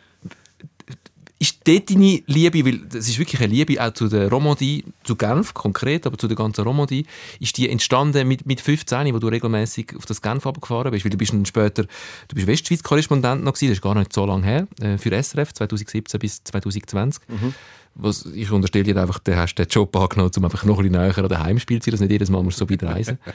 ist 1.39 1.59
dort 1.67 1.89
deine 1.89 2.21
Liebe, 2.25 2.65
weil 2.65 2.79
das 2.79 3.07
ist 3.07 3.19
wirklich 3.19 3.41
eine 3.41 3.53
Liebe 3.53 3.83
auch 3.83 3.93
zu 3.93 4.07
der 4.07 4.29
Romandie, 4.29 4.83
zu 5.03 5.15
Genf 5.15 5.53
konkret, 5.53 6.07
aber 6.07 6.17
zu 6.17 6.27
der 6.27 6.35
ganzen 6.35 6.63
Romandie, 6.63 7.05
ist 7.39 7.57
die 7.57 7.69
entstanden 7.69 8.27
mit, 8.27 8.45
mit 8.47 8.59
15, 8.59 9.13
wo 9.13 9.19
du 9.19 9.27
regelmäßig 9.27 9.95
auf 9.95 10.05
das 10.05 10.21
Genf 10.21 10.43
gefahren 10.43 10.91
bist, 10.91 11.05
weil 11.05 11.11
du 11.11 11.17
bist 11.17 11.33
dann 11.33 11.45
später, 11.45 11.83
du 11.83 12.35
bist 12.35 12.47
Westschweiz-Korrespondent 12.47 13.43
noch 13.43 13.53
gewesen, 13.53 13.69
das 13.69 13.77
ist 13.77 13.83
gar 13.83 13.95
nicht 13.95 14.13
so 14.13 14.25
lange 14.25 14.45
her, 14.45 14.67
äh, 14.81 14.97
für 14.97 15.11
SRF, 15.11 15.53
2017 15.53 16.19
bis 16.19 16.43
2020. 16.43 17.21
Was, 17.99 18.25
ich 18.25 18.51
unterstelle 18.51 18.85
dir 18.85 18.97
einfach, 18.97 19.19
du 19.19 19.35
hast 19.35 19.55
den 19.55 19.67
Job 19.67 19.95
angenommen, 19.95 20.31
um 20.35 20.45
einfach 20.45 20.63
noch 20.63 20.79
ein 20.79 20.89
bisschen 20.89 21.01
näher 21.01 21.31
an 21.31 21.43
Heimspiel 21.43 21.81
zu 21.81 21.85
sein, 21.85 21.91
dass 21.91 22.01
nicht 22.01 22.11
jedes 22.11 22.29
Mal 22.29 22.41
musst 22.41 22.59
du 22.59 22.65
so 22.65 22.71
weit 22.71 22.83
reisen. 22.83 23.19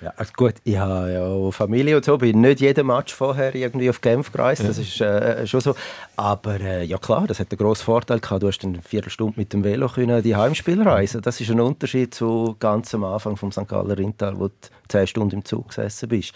Ja, 0.00 0.12
also 0.16 0.32
gut, 0.36 0.54
ich 0.62 0.76
habe 0.76 1.12
ja 1.12 1.50
Familie 1.50 1.96
und 1.96 2.04
so, 2.04 2.18
bin 2.18 2.40
nicht 2.40 2.60
jeden 2.60 2.86
Match 2.86 3.12
vorher 3.12 3.54
irgendwie 3.54 3.90
auf 3.90 4.00
Genf 4.00 4.30
gereist, 4.30 4.62
das 4.62 4.78
ist 4.78 5.00
äh, 5.00 5.44
schon 5.46 5.60
so. 5.60 5.74
Aber 6.14 6.60
äh, 6.60 6.84
ja 6.84 6.98
klar, 6.98 7.26
das 7.26 7.40
hat 7.40 7.50
einen 7.50 7.58
grossen 7.58 7.84
Vorteil 7.84 8.20
gehabt, 8.20 8.42
du 8.42 8.46
hast 8.46 8.62
eine 8.64 8.80
Viertelstunde 8.80 9.34
mit 9.36 9.52
dem 9.52 9.64
Velo 9.64 9.88
können 9.88 10.22
die 10.22 10.36
Heimspiele 10.36 10.86
reisen. 10.86 11.20
Das 11.22 11.40
ist 11.40 11.50
ein 11.50 11.60
Unterschied 11.60 12.14
zu 12.14 12.54
ganz 12.60 12.94
am 12.94 13.02
Anfang 13.02 13.36
vom 13.36 13.50
St. 13.50 13.66
Galler 13.66 13.98
Rintal, 13.98 14.38
wo 14.38 14.48
du 14.48 14.54
zehn 14.86 15.06
Stunden 15.08 15.36
im 15.36 15.44
Zug 15.44 15.68
gesessen 15.68 16.08
bist. 16.08 16.32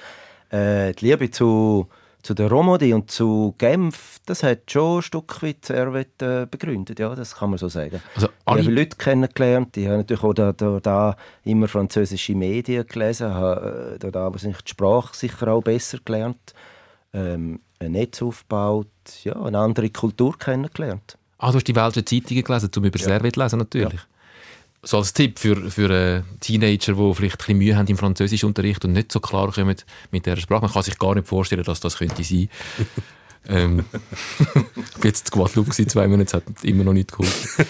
Äh, 0.50 0.92
die 0.94 1.06
Liebe 1.06 1.30
zu, 1.30 1.86
zu 2.22 2.34
der 2.34 2.48
Romodi 2.50 2.92
und 2.92 3.10
zu 3.10 3.54
Genf, 3.58 4.18
das 4.26 4.42
hat 4.42 4.70
schon 4.70 4.98
ein 4.98 5.02
Stück 5.02 5.42
weit 5.42 5.64
Servet 5.64 6.22
äh, 6.22 6.46
begründet, 6.50 6.98
ja, 6.98 7.14
das 7.14 7.34
kann 7.34 7.50
man 7.50 7.58
so 7.58 7.68
sagen. 7.68 8.00
Also 8.14 8.28
Ich 8.28 8.66
habe 8.66 8.74
Leute 8.74 8.96
kennengelernt, 8.96 9.76
ich 9.76 9.86
habe 9.86 9.98
natürlich 9.98 10.22
auch 10.22 10.32
da, 10.32 10.52
da, 10.52 10.80
da 10.80 11.16
immer 11.44 11.68
französische 11.68 12.34
Medien 12.34 12.86
gelesen, 12.86 13.34
habe 13.34 13.94
äh, 13.94 13.98
da, 13.98 14.10
da 14.10 14.30
die 14.30 14.54
Sprache 14.64 15.16
sicher 15.16 15.48
auch 15.48 15.62
besser 15.62 15.98
gelernt, 16.04 16.54
ähm, 17.12 17.60
ein 17.80 17.92
Netz 17.92 18.22
aufgebaut, 18.22 18.88
ja, 19.24 19.34
eine 19.42 19.58
andere 19.58 19.90
Kultur 19.90 20.38
kennengelernt. 20.38 21.18
Ah, 21.38 21.50
du 21.50 21.56
hast 21.56 21.66
die 21.66 21.74
Welschen 21.74 22.06
Zeitungen 22.06 22.44
gelesen, 22.44 22.70
um 22.76 22.84
über 22.84 22.98
Servet 22.98 23.34
zu 23.34 23.40
lesen, 23.40 23.58
natürlich. 23.58 24.00
So 24.84 24.98
als 24.98 25.12
Tipp 25.12 25.38
für, 25.38 25.70
für 25.70 26.24
Teenager, 26.40 26.94
die 26.94 27.14
vielleicht 27.14 27.34
ein 27.34 27.38
bisschen 27.38 27.58
Mühe 27.58 27.76
haben 27.76 27.86
im 27.86 27.96
Französischunterricht 27.96 28.84
und 28.84 28.92
nicht 28.92 29.12
so 29.12 29.20
klar 29.20 29.52
kommen 29.52 29.76
mit 30.10 30.26
dieser 30.26 30.36
Sprache. 30.38 30.62
Man 30.62 30.72
kann 30.72 30.82
sich 30.82 30.98
gar 30.98 31.14
nicht 31.14 31.28
vorstellen, 31.28 31.62
dass 31.62 31.78
das 31.78 31.98
könnte 31.98 32.24
sein. 32.24 32.48
ähm, 33.48 33.84
ich 34.40 34.98
war 34.98 35.04
jetzt 35.04 35.28
in 35.28 35.38
Guadeloupe, 35.38 35.70
gewesen, 35.70 35.88
zwei 35.88 36.08
Monate, 36.08 36.26
es 36.26 36.34
hat 36.34 36.64
immer 36.64 36.82
noch 36.82 36.94
nicht 36.94 37.12
geholfen. 37.12 37.64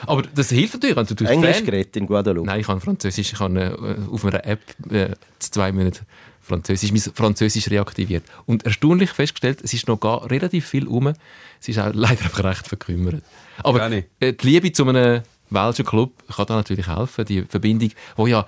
Aber 0.06 0.22
das 0.22 0.48
hilft 0.48 0.74
natürlich, 0.74 0.96
wenn 0.96 1.06
du 1.06 1.14
durch 1.14 1.30
Englisch 1.30 1.56
Fan- 1.58 1.66
geredet 1.66 1.96
in 1.96 2.06
Guadeloupe. 2.06 2.46
Nein, 2.48 2.60
ich 2.60 2.66
kann 2.66 2.80
Französisch. 2.80 3.32
Ich 3.32 3.38
habe 3.38 3.60
äh, 3.60 4.12
auf 4.12 4.24
einer 4.24 4.44
App 4.44 4.60
äh, 4.90 5.10
zwei 5.38 5.70
Monate 5.70 6.00
Französisch, 6.40 6.90
mein 6.90 7.00
Französisch 7.00 7.70
reaktiviert. 7.70 8.24
Und 8.44 8.64
erstaunlich 8.64 9.10
festgestellt, 9.10 9.60
es 9.62 9.72
ist 9.72 9.86
noch 9.86 10.00
gar 10.00 10.28
relativ 10.28 10.66
viel 10.66 10.88
um. 10.88 11.12
Es 11.60 11.68
ist 11.68 11.78
auch 11.78 11.92
leider 11.94 12.22
einfach 12.22 12.42
recht 12.42 12.66
verkümmert. 12.66 13.22
Aber 13.62 13.88
äh, 13.90 14.02
die 14.20 14.46
Liebe 14.46 14.72
zu 14.72 14.86
einem 14.86 15.22
welschen 15.50 15.84
Club 15.84 16.12
kann 16.34 16.46
da 16.46 16.56
natürlich 16.56 16.86
helfen. 16.86 17.24
Die 17.24 17.42
Verbindung, 17.42 17.90
wo 18.16 18.26
ja 18.26 18.46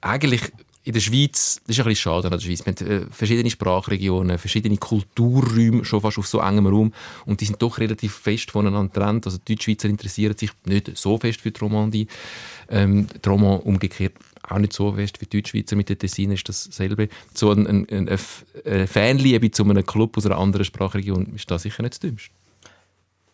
eigentlich 0.00 0.42
in 0.84 0.92
der 0.92 1.00
Schweiz, 1.00 1.62
das 1.66 1.78
ist 1.78 1.80
ein 1.80 1.88
bisschen 1.88 1.96
schade 1.96 2.26
an 2.26 2.32
der 2.32 2.40
Schweiz, 2.40 2.64
wir 2.66 2.74
haben 2.74 2.86
äh, 2.86 3.06
verschiedene 3.10 3.48
Sprachregionen, 3.48 4.36
verschiedene 4.36 4.76
Kulturräume 4.76 5.84
schon 5.84 6.02
fast 6.02 6.18
auf 6.18 6.26
so 6.26 6.40
engem 6.40 6.66
Raum 6.66 6.92
und 7.24 7.40
die 7.40 7.46
sind 7.46 7.60
doch 7.62 7.78
relativ 7.78 8.14
fest 8.14 8.50
voneinander 8.50 8.92
getrennt. 8.92 9.24
Also 9.24 9.38
die 9.38 9.54
Deutschschweizer 9.54 9.88
interessieren 9.88 10.36
sich 10.36 10.50
nicht 10.66 10.94
so 10.96 11.18
fest 11.18 11.40
für 11.40 11.50
die 11.50 11.60
Romandie, 11.60 12.06
ähm, 12.68 13.06
die 13.24 13.28
Roman 13.28 13.60
umgekehrt 13.60 14.12
auch 14.46 14.58
nicht 14.58 14.74
so 14.74 14.92
fest 14.92 15.20
wie 15.22 15.26
die 15.26 15.38
Deutschschweizer 15.38 15.74
mit 15.74 15.88
den 15.88 15.98
Tessin 15.98 16.32
ist 16.32 16.46
dasselbe. 16.46 17.08
So 17.32 17.50
ein, 17.50 17.66
ein, 17.66 17.88
ein, 17.88 18.18
eine 18.66 18.86
Fanliebe 18.86 19.50
zu 19.50 19.64
einem 19.64 19.86
Club 19.86 20.18
aus 20.18 20.26
einer 20.26 20.36
anderen 20.36 20.66
Sprachregion 20.66 21.34
ist 21.34 21.50
da 21.50 21.58
sicher 21.58 21.82
nicht 21.82 21.94
das 21.94 22.00
Dümmste. 22.00 22.30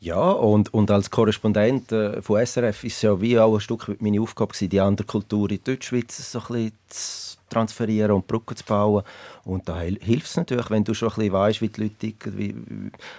Ja, 0.02 0.30
und, 0.30 0.72
und 0.72 0.90
als 0.90 1.10
Korrespondent 1.10 1.92
äh, 1.92 2.22
von 2.22 2.44
SRF 2.44 2.84
ist 2.84 2.96
es 2.96 3.02
ja 3.02 3.20
wie 3.20 3.38
auch 3.38 3.52
ein 3.52 3.60
Stück 3.60 4.00
meine 4.00 4.18
Aufgabe 4.22 4.54
gewesen, 4.54 4.70
die 4.70 4.80
andere 4.80 5.06
Kultur 5.06 5.50
in 5.50 5.58
die 5.58 5.64
Deutschschweiz 5.64 6.32
so 6.32 6.38
ein 6.38 6.46
bisschen 6.46 6.72
zu 6.88 7.36
transferieren 7.50 8.12
und 8.12 8.26
Brücken 8.26 8.56
zu 8.56 8.64
bauen. 8.64 9.02
Und 9.44 9.68
da 9.68 9.78
hilft 9.78 10.26
es 10.26 10.36
natürlich, 10.36 10.70
wenn 10.70 10.84
du 10.84 10.94
schon 10.94 11.10
ein 11.10 11.16
bisschen 11.16 11.32
weißt, 11.34 11.60
wie 11.60 11.68
die 11.68 11.82
Leute 11.82 11.94
ticken, 11.96 12.38
wie, 12.38 12.54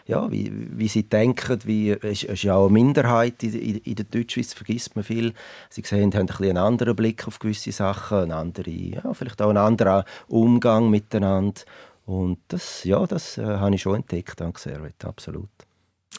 ja, 0.08 0.32
wie, 0.32 0.52
wie 0.72 0.88
sie 0.88 1.04
denken. 1.04 1.60
Wie, 1.66 1.92
es 1.92 2.24
ist 2.24 2.42
ja 2.42 2.56
auch 2.56 2.66
eine 2.66 2.74
Minderheit 2.74 3.44
in, 3.44 3.54
in, 3.54 3.78
in 3.78 3.96
der 3.96 4.06
Deutschschweiz, 4.06 4.54
vergisst 4.54 4.96
man 4.96 5.04
viel. 5.04 5.36
Sie 5.70 5.84
sehen, 5.86 6.12
haben 6.16 6.22
ein 6.22 6.26
bisschen 6.26 6.46
einen 6.46 6.58
anderen 6.58 6.96
Blick 6.96 7.28
auf 7.28 7.38
gewisse 7.38 7.72
Sachen, 7.72 8.18
einen 8.18 8.32
anderen, 8.32 8.94
ja, 8.94 9.14
vielleicht 9.14 9.40
auch 9.40 9.50
einen 9.50 9.58
anderen 9.58 10.04
Umgang 10.30 10.90
miteinander. 10.90 11.62
Und 12.08 12.40
das, 12.48 12.84
ja, 12.86 13.06
das 13.06 13.38
äh, 13.38 13.46
habe 13.46 13.76
ich 13.76 13.84
schon 13.84 13.98
entdeckt, 13.98 14.40
dank 14.40 14.58
Servet, 14.58 15.06
absolut. 15.06 15.50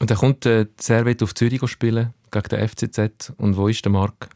Und 0.00 0.10
dann 0.10 0.18
kommt 0.18 0.46
äh, 0.46 0.66
Servet 0.78 1.22
auf 1.22 1.34
Zürich 1.34 1.66
spielen, 1.68 2.12
gegen 2.30 2.48
den 2.48 2.68
FCZ. 2.68 3.32
Und 3.36 3.56
wo 3.56 3.68
ist 3.68 3.84
der 3.84 3.92
Marc? 3.92 4.28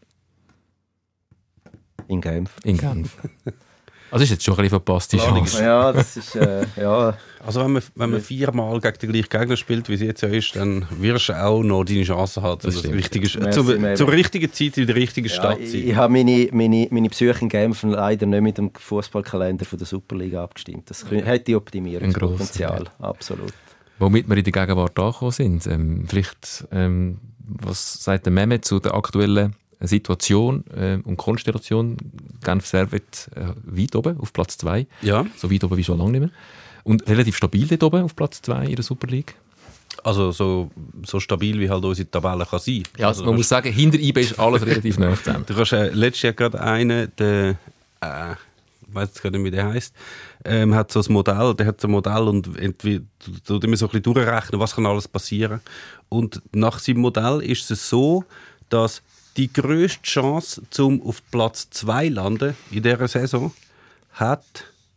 In 2.09 2.21
Genf. 2.21 2.51
In 2.65 2.77
Genf. 2.77 3.17
Also 4.11 4.23
ist 4.23 4.31
jetzt 4.31 4.45
schon 4.45 4.55
ein 4.55 4.59
bisschen 4.59 4.71
verpasst, 4.71 5.13
die 5.13 5.19
Chance. 5.19 5.63
Ja, 5.63 5.93
das 5.93 6.17
ist, 6.17 6.37
äh, 6.37 6.65
ja. 6.81 7.17
Also 7.45 7.61
wenn 7.61 7.73
man, 7.73 7.83
wenn 7.97 8.11
man 8.11 8.21
viermal 8.21 8.81
gegen 8.81 8.99
den 8.99 9.13
gleichen 9.13 9.29
Gegner 9.29 9.57
spielt, 9.57 9.89
wie 9.89 9.95
es 9.95 10.01
jetzt 10.01 10.21
ja 10.23 10.29
ist, 10.29 10.55
dann 10.55 10.87
wirst 11.01 11.29
du 11.29 11.33
auch 11.33 11.63
noch 11.63 11.85
deine 11.85 12.05
Chance 12.05 12.41
haben, 12.41 12.61
das 12.63 12.83
das 12.83 12.93
richtige, 12.93 13.29
zur, 13.29 13.95
zur, 13.95 14.13
richtigen 14.13 14.53
Zeit 14.53 14.79
in 14.79 14.87
der 14.87 14.95
richtigen 14.95 15.29
Stadt 15.29 15.59
ja, 15.59 15.67
Ich, 15.67 15.75
ich 15.75 15.95
habe 15.97 16.13
meine, 16.13 16.49
meine, 16.53 16.87
meine 16.91 17.09
Psyche 17.09 17.41
in 17.41 17.49
Genf 17.49 17.83
leider 17.83 18.27
nicht 18.27 18.43
mit 18.43 18.59
dem 18.59 18.71
Fußballkalender 18.75 19.65
von 19.65 19.79
der 19.79 19.87
Superliga 19.87 20.45
abgestimmt. 20.45 20.89
Das 20.89 21.05
hätte 21.11 21.57
Optimierungspotenzial, 21.57 22.85
absolut. 23.01 23.53
Womit 23.99 24.29
wir 24.29 24.37
in 24.37 24.45
der 24.45 24.53
Gegenwart 24.53 24.99
angekommen 24.99 25.33
sind. 25.33 25.67
Ähm, 25.67 26.05
vielleicht, 26.07 26.67
ähm, 26.71 27.19
was 27.39 28.03
sagt 28.03 28.27
der 28.27 28.33
Mehmet 28.33 28.65
zu 28.65 28.79
der 28.79 28.95
aktuellen 28.95 29.55
Situation 29.81 30.65
äh, 30.75 30.99
und 31.05 31.17
Konstellation. 31.17 31.97
Genf 32.45 32.67
Servet 32.67 33.31
äh, 33.35 33.47
weit 33.65 33.95
oben, 33.97 34.19
auf 34.21 34.33
Platz 34.33 34.57
2. 34.59 34.87
Ja. 35.03 35.27
So 35.37 35.51
weit 35.51 35.65
oben 35.65 35.77
wie 35.77 35.85
schon 35.85 35.99
lange 35.99 36.13
nicht 36.13 36.21
mehr. 36.21 36.31
Und 36.85 37.09
relativ 37.09 37.37
stabil 37.37 37.67
dort 37.67 37.83
oben 37.83 38.03
auf 38.03 38.15
Platz 38.15 38.41
2 38.43 38.67
in 38.67 38.77
der 38.77 38.85
Super 38.85 39.09
League. 39.09 39.35
Also 40.05 40.31
so, 40.31 40.71
so 41.05 41.19
stabil 41.21 41.59
wie 41.59 41.69
halt 41.69 41.85
unsere 41.85 42.09
Tabelle 42.09 42.47
kann 42.47 42.61
sein. 42.61 42.85
Ja, 42.97 43.09
also, 43.09 43.25
man 43.25 43.35
muss 43.35 43.49
sagen, 43.49 43.73
hinter 43.73 43.99
IB 43.99 44.21
ist 44.21 44.39
alles 44.39 44.65
relativ 44.65 44.99
nah 44.99 45.15
zusammen. 45.17 45.45
Du 45.47 45.57
hast 45.57 45.73
äh, 45.73 45.89
letztes 45.89 46.23
Jahr 46.23 46.33
gerade 46.33 46.61
einen, 46.61 47.11
der, 47.19 47.57
äh, 48.01 48.33
ich 48.33 48.95
weiß 48.95 49.09
jetzt 49.09 49.23
gar 49.23 49.31
nicht, 49.31 49.45
wie 49.45 49.51
der 49.51 49.67
heißt, 49.67 49.95
ähm, 50.47 50.75
hat 50.75 50.93
so 50.93 51.01
ein 51.01 51.13
Modell, 51.13 51.55
der 51.55 51.67
hat 51.67 51.81
so 51.81 51.89
ein 51.89 51.93
Modell 51.93 52.23
und 52.29 52.47
du 52.47 52.51
immer 52.59 53.77
so 53.77 53.87
ein 53.87 53.91
bisschen 53.91 54.03
durchrechnen, 54.03 54.61
was 54.61 54.75
kann 54.75 54.87
alles 54.87 55.09
passieren. 55.09 55.61
Und 56.09 56.41
nach 56.53 56.79
seinem 56.79 57.01
Modell 57.01 57.43
ist 57.43 57.71
es 57.71 57.89
so, 57.89 58.25
dass 58.69 59.03
die 59.37 59.53
grösste 59.53 60.03
Chance, 60.03 60.63
um 60.79 61.03
auf 61.03 61.23
Platz 61.31 61.69
2 61.71 62.09
landen 62.09 62.57
in 62.71 62.83
dieser 62.83 63.09
Saison, 63.09 63.53
hat, 64.13 64.45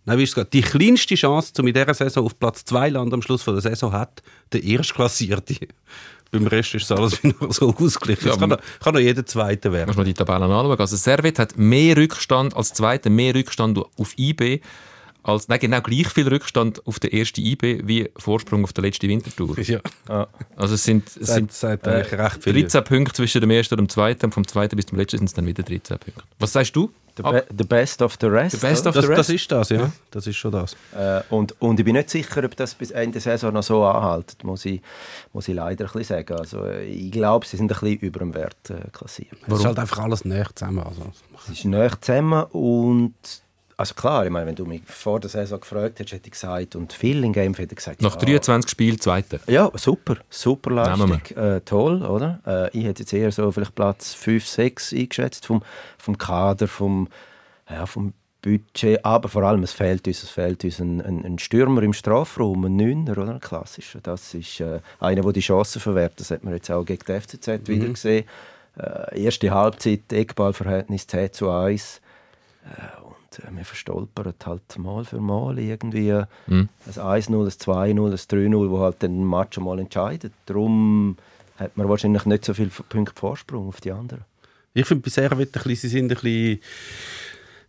nein, 0.05 0.17
wie 0.17 0.23
ist 0.23 0.37
es 0.37 0.49
die 0.49 0.61
kleinste 0.61 1.15
Chance, 1.15 1.53
um 1.59 1.67
in 1.67 1.73
dieser 1.73 1.93
Saison 1.93 2.25
auf 2.25 2.39
Platz 2.39 2.63
2 2.65 2.89
landen 2.89 3.15
am 3.15 3.21
Schluss 3.21 3.43
der 3.43 3.61
Saison, 3.61 3.91
hat 3.91 4.21
der 4.53 4.63
Erstklassierte. 4.63 5.55
Beim 6.31 6.45
Rest 6.45 6.75
ist 6.75 6.91
alles 6.91 7.23
wieder 7.23 7.51
so 7.51 7.75
ausgeglichen. 7.75 8.27
Ja, 8.27 8.37
kann, 8.37 8.55
kann 8.79 8.93
noch 8.93 9.01
jeder 9.01 9.25
Zweite 9.25 9.71
werden. 9.73 9.87
Muss 9.87 9.97
man 9.97 10.05
die 10.05 10.13
Tabellen 10.13 10.43
anschauen. 10.43 10.79
Also 10.79 10.95
Servet 10.95 11.39
hat 11.39 11.57
mehr 11.57 11.97
Rückstand 11.97 12.55
als 12.55 12.71
Zweiter, 12.73 13.09
mehr 13.09 13.33
Rückstand 13.33 13.79
auf 13.79 14.15
IB 14.15 14.61
als 15.29 15.47
nein, 15.47 15.59
genau 15.59 15.81
gleich 15.81 16.07
viel 16.07 16.27
Rückstand 16.27 16.85
auf 16.85 16.99
der 16.99 17.13
ersten 17.13 17.41
IB 17.41 17.81
wie 17.85 18.09
Vorsprung 18.17 18.63
auf 18.63 18.73
der 18.73 18.83
letzten 18.83 19.09
Wintertour. 19.09 19.57
Ja. 19.59 19.79
Ah. 20.07 20.27
Also 20.55 20.75
es 20.75 20.83
sind, 20.83 21.07
es 21.07 21.27
sind 21.27 21.51
seit, 21.51 21.83
seit 21.83 22.11
äh, 22.11 22.15
recht 22.15 22.45
13 22.45 22.83
Punkte 22.83 23.13
zwischen 23.13 23.41
dem 23.41 23.51
ersten 23.51 23.75
und 23.75 23.81
dem 23.81 23.89
zweiten 23.89 24.25
und 24.25 24.33
vom 24.33 24.47
zweiten 24.47 24.75
bis 24.75 24.87
zum 24.87 24.97
letzten 24.97 25.17
sind 25.17 25.27
es 25.27 25.33
dann 25.33 25.45
wieder 25.45 25.63
13 25.63 25.97
Punkte. 25.99 26.23
Was 26.39 26.53
sagst 26.53 26.75
du? 26.75 26.91
The, 27.19 27.23
be 27.23 27.45
the 27.57 27.63
best 27.65 28.01
of 28.01 28.17
the 28.21 28.27
rest. 28.27 28.55
The 28.55 28.65
best 28.65 28.87
of 28.87 28.93
das, 28.93 29.03
the 29.03 29.09
rest. 29.09 29.19
das 29.19 29.29
ist 29.29 29.51
das, 29.51 29.69
ja. 29.69 29.91
Das 30.11 30.25
ist 30.25 30.37
schon 30.37 30.53
das. 30.53 30.73
Äh, 30.95 31.21
und, 31.29 31.53
und 31.61 31.77
ich 31.77 31.85
bin 31.85 31.95
nicht 31.95 32.09
sicher, 32.09 32.43
ob 32.45 32.55
das 32.55 32.75
bis 32.75 32.91
Ende 32.91 33.13
der 33.13 33.21
Saison 33.21 33.53
noch 33.53 33.63
so 33.63 33.83
anhält, 33.83 34.41
muss 34.43 34.63
ich, 34.63 34.81
muss 35.33 35.49
ich 35.49 35.55
leider 35.55 35.85
ein 35.85 35.91
bisschen 35.91 36.17
sagen. 36.17 36.39
Also, 36.39 36.63
äh, 36.63 36.85
ich 36.85 37.11
glaube, 37.11 37.45
sie 37.45 37.57
sind 37.57 37.71
ein 37.71 37.79
bisschen 37.79 37.99
über 37.99 38.19
dem 38.19 38.33
Wert 38.33 38.69
äh, 38.69 38.89
klassiert. 38.93 39.35
Es 39.47 39.59
ist 39.59 39.65
halt 39.65 39.79
einfach 39.79 39.99
alles 39.99 40.23
näher 40.23 40.47
zusammen. 40.55 40.79
Also. 40.79 41.11
Es 41.43 41.49
ist 41.49 41.65
näher 41.65 41.99
zusammen 41.99 42.43
und 42.51 43.13
also 43.79 43.93
klar, 43.93 44.25
ich 44.25 44.29
meine, 44.29 44.45
wenn 44.45 44.55
du 44.55 44.65
mich 44.65 44.81
vor 44.85 45.21
der 45.21 45.29
Saison 45.29 45.57
gefragt 45.57 45.99
hättest, 45.99 46.11
hätte 46.11 46.27
ich 46.27 46.33
gesagt, 46.33 46.75
und 46.75 46.91
viel 46.91 47.23
in 47.23 47.31
Game 47.31 47.53
hätte 47.53 47.71
ich 47.71 47.77
gesagt, 47.77 48.01
Nach 48.01 48.15
ja, 48.15 48.39
23 48.39 48.69
Spielen 48.69 48.99
Zweiter. 48.99 49.39
Ja, 49.47 49.71
super, 49.75 50.17
super 50.29 50.71
Leistung, 50.71 51.21
äh, 51.37 51.61
toll, 51.61 52.03
oder? 52.03 52.41
Äh, 52.45 52.77
ich 52.77 52.83
hätte 52.83 53.03
jetzt 53.03 53.13
eher 53.13 53.31
so 53.31 53.49
vielleicht 53.53 53.75
Platz 53.75 54.13
5, 54.15 54.45
6 54.45 54.93
eingeschätzt 54.93 55.45
vom, 55.45 55.63
vom 55.97 56.17
Kader, 56.17 56.67
vom, 56.67 57.07
ja, 57.69 57.85
vom 57.85 58.11
Budget, 58.41 59.05
aber 59.05 59.29
vor 59.29 59.43
allem, 59.43 59.63
es 59.63 59.71
fehlt 59.71 60.05
uns, 60.07 60.23
es 60.23 60.29
fehlt 60.29 60.61
uns 60.65 60.81
ein, 60.81 60.99
ein, 60.99 61.23
ein 61.23 61.39
Stürmer 61.39 61.81
im 61.81 61.93
Strafraum, 61.93 62.65
ein 62.65 62.75
Neuner, 62.75 63.17
oder? 63.17 63.35
Ein 63.35 63.39
klassischer. 63.39 64.01
Das 64.03 64.33
ist 64.33 64.59
äh, 64.59 64.81
einer, 64.99 65.21
der 65.21 65.31
die 65.31 65.39
Chancen 65.39 65.79
verwertet. 65.79 66.19
Das 66.19 66.31
hat 66.31 66.43
man 66.43 66.53
jetzt 66.53 66.69
auch 66.69 66.83
gegen 66.83 67.03
die 67.07 67.17
FCZ 67.17 67.47
mhm. 67.47 67.67
wieder 67.67 67.87
gesehen. 67.87 68.25
Äh, 68.77 69.23
erste 69.23 69.51
Halbzeit, 69.51 70.11
Eckballverhältnis 70.11 71.07
10 71.07 71.31
zu 71.31 71.49
1. 71.49 72.01
Äh, 73.37 73.47
und 73.47 73.57
wir 73.57 73.65
verstolpern 73.65 74.33
halt 74.45 74.77
mal 74.77 75.05
für 75.05 75.19
mal 75.19 75.59
irgendwie 75.59 76.23
mhm. 76.47 76.69
ein 76.85 76.93
1-0, 76.93 77.03
ein 77.03 77.49
2-0, 77.49 77.77
ein 77.77 77.93
3-0, 77.93 78.69
wo 78.69 78.79
halt 78.79 79.01
den 79.01 79.29
Match 79.29 79.57
mal 79.59 79.79
entscheidet. 79.79 80.33
Darum 80.45 81.17
hat 81.57 81.77
man 81.77 81.89
wahrscheinlich 81.89 82.25
nicht 82.25 82.45
so 82.45 82.53
viele 82.53 82.69
Punkte 82.69 83.19
Vorsprung 83.19 83.67
auf 83.67 83.81
die 83.81 83.91
anderen. 83.91 84.23
Ich 84.73 84.85
finde 84.85 85.03
bei 85.03 85.09
Servet 85.09 85.55
ein 85.55 85.63
bisschen, 85.63 85.75
sie 85.75 85.87
sind 85.89 86.11
ein 86.11 86.15
bisschen 86.15 86.59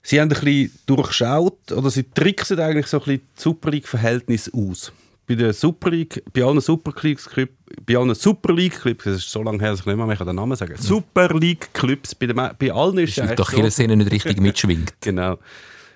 Sie 0.03 0.19
haben 0.19 0.31
ein 0.33 0.41
bisschen 0.41 0.73
durchschaut 0.87 1.73
oder 1.73 1.91
sie 1.91 2.05
tricksen 2.05 2.59
eigentlich 2.59 2.87
so 2.87 2.99
ein 2.99 3.05
bisschen 3.05 3.23
das 3.35 3.43
Super 3.45 3.71
League-Verhältnis 3.71 4.51
aus 4.53 4.93
bei 5.31 5.37
der 5.37 5.53
Super 5.53 5.91
League, 5.91 6.25
bei 6.33 6.43
allen 6.43 6.61
Super 6.61 6.93
League 7.03 7.25
Clubs, 7.25 7.55
bei 7.87 7.97
allen 7.97 8.13
Super 8.17 8.53
League 8.53 8.81
Clubs, 8.81 9.05
das 9.05 9.17
ist 9.19 9.31
so 9.31 9.45
lange 9.45 9.61
her, 9.61 9.71
dass 9.71 9.81
ich 9.81 9.87
nicht 9.87 9.97
mehr 9.97 10.17
den 10.17 10.35
Namen 10.35 10.57
sagen 10.57 10.75
Super 10.77 11.33
League 11.39 11.73
Clubs, 11.73 12.17
bei, 12.17 12.27
bei 12.27 12.73
allen 12.73 12.99
ist 12.99 13.17
es 13.17 13.37
doch 13.37 13.53
so, 13.53 13.71
Szene 13.71 13.97
nicht 13.97 14.11
richtig 14.11 14.41
mitschwingt. 14.41 14.93
genau. 15.01 15.39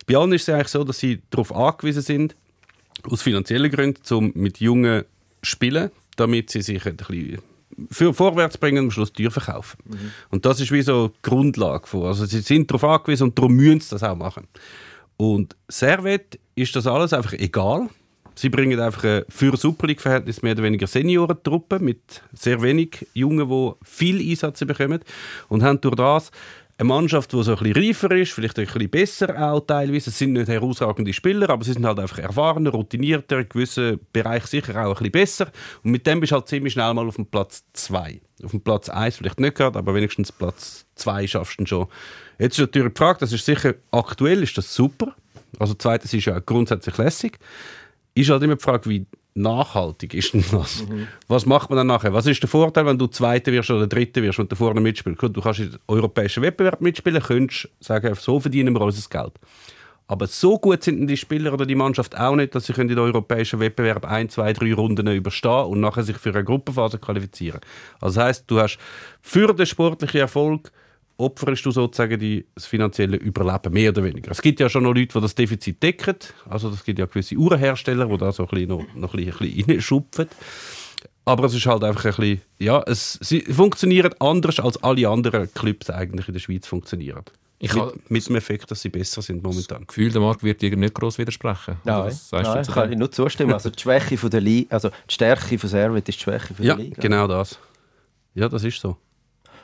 Bei 0.07 0.15
allen 0.17 0.33
ist 0.35 0.43
es 0.43 0.55
eigentlich 0.55 0.69
so, 0.69 0.85
dass 0.85 1.01
sie 1.01 1.21
darauf 1.31 1.53
angewiesen 1.53 2.03
sind, 2.03 2.37
aus 3.03 3.23
finanziellen 3.23 3.73
Gründen, 3.73 4.15
um 4.15 4.31
mit 4.37 4.61
Jungen 4.61 5.03
zu 5.43 5.51
spielen, 5.51 5.91
damit 6.15 6.51
sie 6.51 6.63
sich 6.63 6.87
ein 6.87 6.97
bisschen 6.97 7.39
für 7.91 8.15
vorwärts 8.15 8.57
bringen 8.57 8.79
und 8.79 8.85
am 8.85 8.91
Schluss 8.93 9.13
teuer 9.13 9.33
verkaufen. 9.33 9.79
Mhm. 9.85 10.13
Und 10.31 10.47
das 10.47 10.61
ist 10.61 10.71
wie 10.71 10.83
so 10.83 11.09
die 11.09 11.29
Grundlage 11.29 11.89
von. 11.89 12.05
Also 12.05 12.25
sie 12.25 12.39
sind 12.39 12.71
darauf 12.71 12.85
angewiesen 12.85 13.25
und 13.25 13.37
darum 13.37 13.55
müssen 13.55 13.81
sie 13.81 13.91
das 13.91 14.05
auch 14.05 14.15
machen. 14.15 14.47
Und 15.17 15.57
Servet 15.67 16.39
ist 16.55 16.77
das 16.77 16.87
alles 16.87 17.13
einfach 17.13 17.33
egal. 17.33 17.89
Sie 18.35 18.49
bringen 18.49 18.79
einfach 18.81 19.05
eine 19.05 19.27
für 19.29 19.57
Super 19.57 19.87
League-Verhältnis 19.87 20.43
mehr 20.43 20.53
oder 20.53 20.65
weniger 20.65 20.87
Seniorentruppe 20.87 21.79
mit 21.79 22.23
sehr 22.33 22.61
wenig 22.63 23.07
Jungen, 23.15 23.49
die 23.49 23.73
viel 23.85 24.31
Einsatz 24.31 24.61
bekommen 24.61 25.01
und 25.49 25.63
haben 25.63 25.81
durch 25.81 25.95
das 25.97 26.31
eine 26.77 26.89
Mannschaft, 26.89 27.33
die 27.33 27.43
so 27.43 27.57
ein 27.57 27.59
bisschen 27.59 27.85
reifer 27.85 28.11
ist, 28.17 28.33
vielleicht 28.33 28.59
ein 28.59 28.67
bisschen 28.67 28.91
besser 28.91 29.53
auch 29.53 29.61
teilweise. 29.61 30.11
Es 30.11 30.19
sind 30.19 30.33
nicht 30.33 30.49
herausragende 30.49 31.13
Spieler, 31.13 31.49
aber 31.51 31.63
sie 31.65 31.73
sind 31.73 31.87
halt 31.87 32.01
einfach 32.01 32.19
erfahrener, 32.19 32.71
routinierter, 32.71 33.39
in 33.39 33.49
gewissen 33.49 34.01
Bereichen 34.13 34.49
sicher 34.49 34.85
auch 34.85 34.89
ein 34.89 34.95
bisschen 34.95 35.13
besser. 35.13 35.47
Und 35.85 35.93
mit 35.93 36.07
dem 36.07 36.19
bist 36.19 36.33
du 36.33 36.37
halt 36.37 36.49
ziemlich 36.49 36.73
schnell 36.73 36.93
mal 36.93 37.07
auf 37.07 37.15
dem 37.15 37.27
Platz 37.27 37.65
2. 37.75 38.21
Auf 38.43 38.51
dem 38.51 38.61
Platz 38.61 38.89
1 38.89 39.17
vielleicht 39.17 39.39
nicht 39.39 39.57
gerade, 39.57 39.79
aber 39.79 39.95
wenigstens 39.95 40.33
Platz 40.33 40.85
2 40.97 41.29
schaffst 41.29 41.61
du 41.61 41.67
schon. 41.67 41.87
Jetzt 42.41 42.55
ist 42.55 42.67
natürlich 42.67 42.93
die 42.93 42.99
Frage, 42.99 43.21
das 43.21 43.33
ist 43.33 43.47
sicher 43.47 43.75
aktuell, 43.93 44.43
ist 44.43 44.59
das 44.59 44.75
super. 44.75 45.15
Also 45.61 45.75
zweites 45.75 46.13
ist 46.13 46.25
ja 46.25 46.41
grundsätzlich 46.41 46.99
lässig 46.99 47.39
ist 48.15 48.31
halt 48.31 48.43
immer 48.43 48.57
die 48.57 48.63
Frage, 48.63 48.89
wie 48.89 49.07
nachhaltig 49.35 50.15
ist 50.15 50.33
denn 50.35 50.45
das? 50.53 50.87
Mhm. 50.87 51.09
Was 51.27 51.47
macht 51.47 51.71
man 51.71 51.77
dann 51.79 51.89
nachher? 51.89 52.13
Was 52.13 52.27
ist 52.27 52.43
der 52.43 52.49
Vorteil, 52.49 52.87
wenn 52.87 52.99
du 52.99 53.09
Zweiter 53.09 53.53
wirst 53.53 53.71
oder 53.71 53.87
Dritter 53.87 54.23
wirst 54.23 54.39
und 54.39 54.51
da 54.51 54.57
vorne 54.57 54.81
mitspielst? 54.81 55.23
Du 55.23 55.41
kannst 55.41 55.61
in 55.61 55.77
europäischen 55.89 56.43
Wettbewerb 56.43 56.81
mitspielen, 56.81 57.23
könntest 57.23 57.69
sagen, 57.81 58.15
so 58.15 58.39
verdienen 58.39 58.75
wir 58.75 58.81
unser 58.81 59.09
Geld. 59.09 59.33
Aber 60.07 60.27
so 60.27 60.59
gut 60.59 60.83
sind 60.83 61.07
die 61.07 61.17
Spieler 61.17 61.53
oder 61.53 61.65
die 61.65 61.75
Mannschaft 61.75 62.17
auch 62.19 62.37
nicht, 62.37 62.55
dass 62.55 62.67
sie 62.67 62.75
in 62.75 62.89
den 62.89 62.99
europäischen 62.99 63.59
Wettbewerb 63.59 64.05
ein, 64.05 64.29
zwei, 64.29 64.53
drei 64.53 64.75
Runden 64.75 65.07
überstehen 65.07 65.65
und 65.65 65.81
nachher 65.81 66.03
sich 66.03 66.19
für 66.19 66.29
eine 66.29 66.45
Gruppenphase 66.45 66.99
qualifizieren. 66.99 67.61
Also 68.01 68.21
das 68.21 68.27
heißt, 68.27 68.45
du 68.47 68.61
hast 68.61 68.79
für 69.23 69.55
den 69.55 69.65
sportlichen 69.65 70.21
Erfolg 70.21 70.71
opferst 71.17 71.65
du 71.65 71.71
sozusagen 71.71 72.19
die, 72.19 72.45
das 72.55 72.67
finanzielle 72.67 73.17
Überleben, 73.17 73.73
mehr 73.73 73.91
oder 73.91 74.03
weniger. 74.05 74.31
Es 74.33 74.43
gibt 74.43 74.61
ja 74.61 74.69
schon 74.69 74.83
noch 74.83 74.93
Leute, 74.95 75.15
die 75.15 75.21
das 75.21 75.35
Defizit 75.35 75.83
decken. 75.83 76.17
Also 76.49 76.69
es 76.71 76.85
gibt 76.85 76.99
ja 76.99 77.07
gewisse 77.07 77.37
Uhrenhersteller, 77.37 78.07
die 78.07 78.17
da 78.19 78.33
so 78.33 78.45
ein 78.45 78.49
bisschen 78.49 78.69
noch, 78.69 78.85
noch 78.95 79.15
ein 79.15 79.25
bisschen 79.25 79.65
reinschupfen. 79.69 80.27
Aber 81.25 81.45
es 81.45 81.55
ist 81.55 81.67
halt 81.67 81.85
einfach 81.85 82.05
ein 82.05 82.11
bisschen, 82.17 82.41
ja, 82.59 82.83
es, 82.87 83.19
sie 83.23 83.41
funktionieren 83.43 84.15
anders 84.19 84.61
als 84.61 84.83
alle 84.83 85.09
anderen 85.09 85.53
Clubs 85.55 85.89
eigentlich 85.89 86.29
in 86.29 86.35
der 86.35 86.41
Schweiz 86.41 86.67
funktionieren. 86.67 87.25
Ich 87.61 87.73
mit, 87.75 88.11
mit 88.11 88.29
dem 88.29 88.37
Effekt, 88.37 88.71
dass 88.71 88.83
sie 88.83 88.91
besser 88.91 89.23
sind 89.23 89.43
momentan. 89.43 89.79
das 89.79 89.87
Gefühl, 89.87 90.11
der 90.13 90.21
Markt 90.21 90.43
wird 90.43 90.61
dir 90.61 90.77
nicht 90.77 90.93
gross 90.93 91.17
widersprechen. 91.17 91.77
Nein, 91.85 92.13
nein 92.33 92.65
zu 92.65 92.73
kann 92.73 92.93
ich 92.93 92.99
nur 92.99 93.11
zustimmen. 93.11 93.55
Also 93.55 93.71
die 93.71 93.81
Schwäche 93.81 94.19
von 94.19 94.29
der 94.29 94.43
Liga, 94.43 94.75
also 94.75 94.91
die 94.91 95.15
Stärke 95.15 95.59
von 95.59 95.71
Servet 95.71 96.07
ist 96.09 96.19
die 96.19 96.23
Schwäche 96.23 96.53
von 96.53 96.65
Ja, 96.65 96.75
der 96.75 96.85
Liga. 96.85 97.01
genau 97.01 97.27
das. 97.27 97.59
Ja, 98.35 98.49
das 98.49 98.65
ist 98.65 98.81
so. 98.81 98.99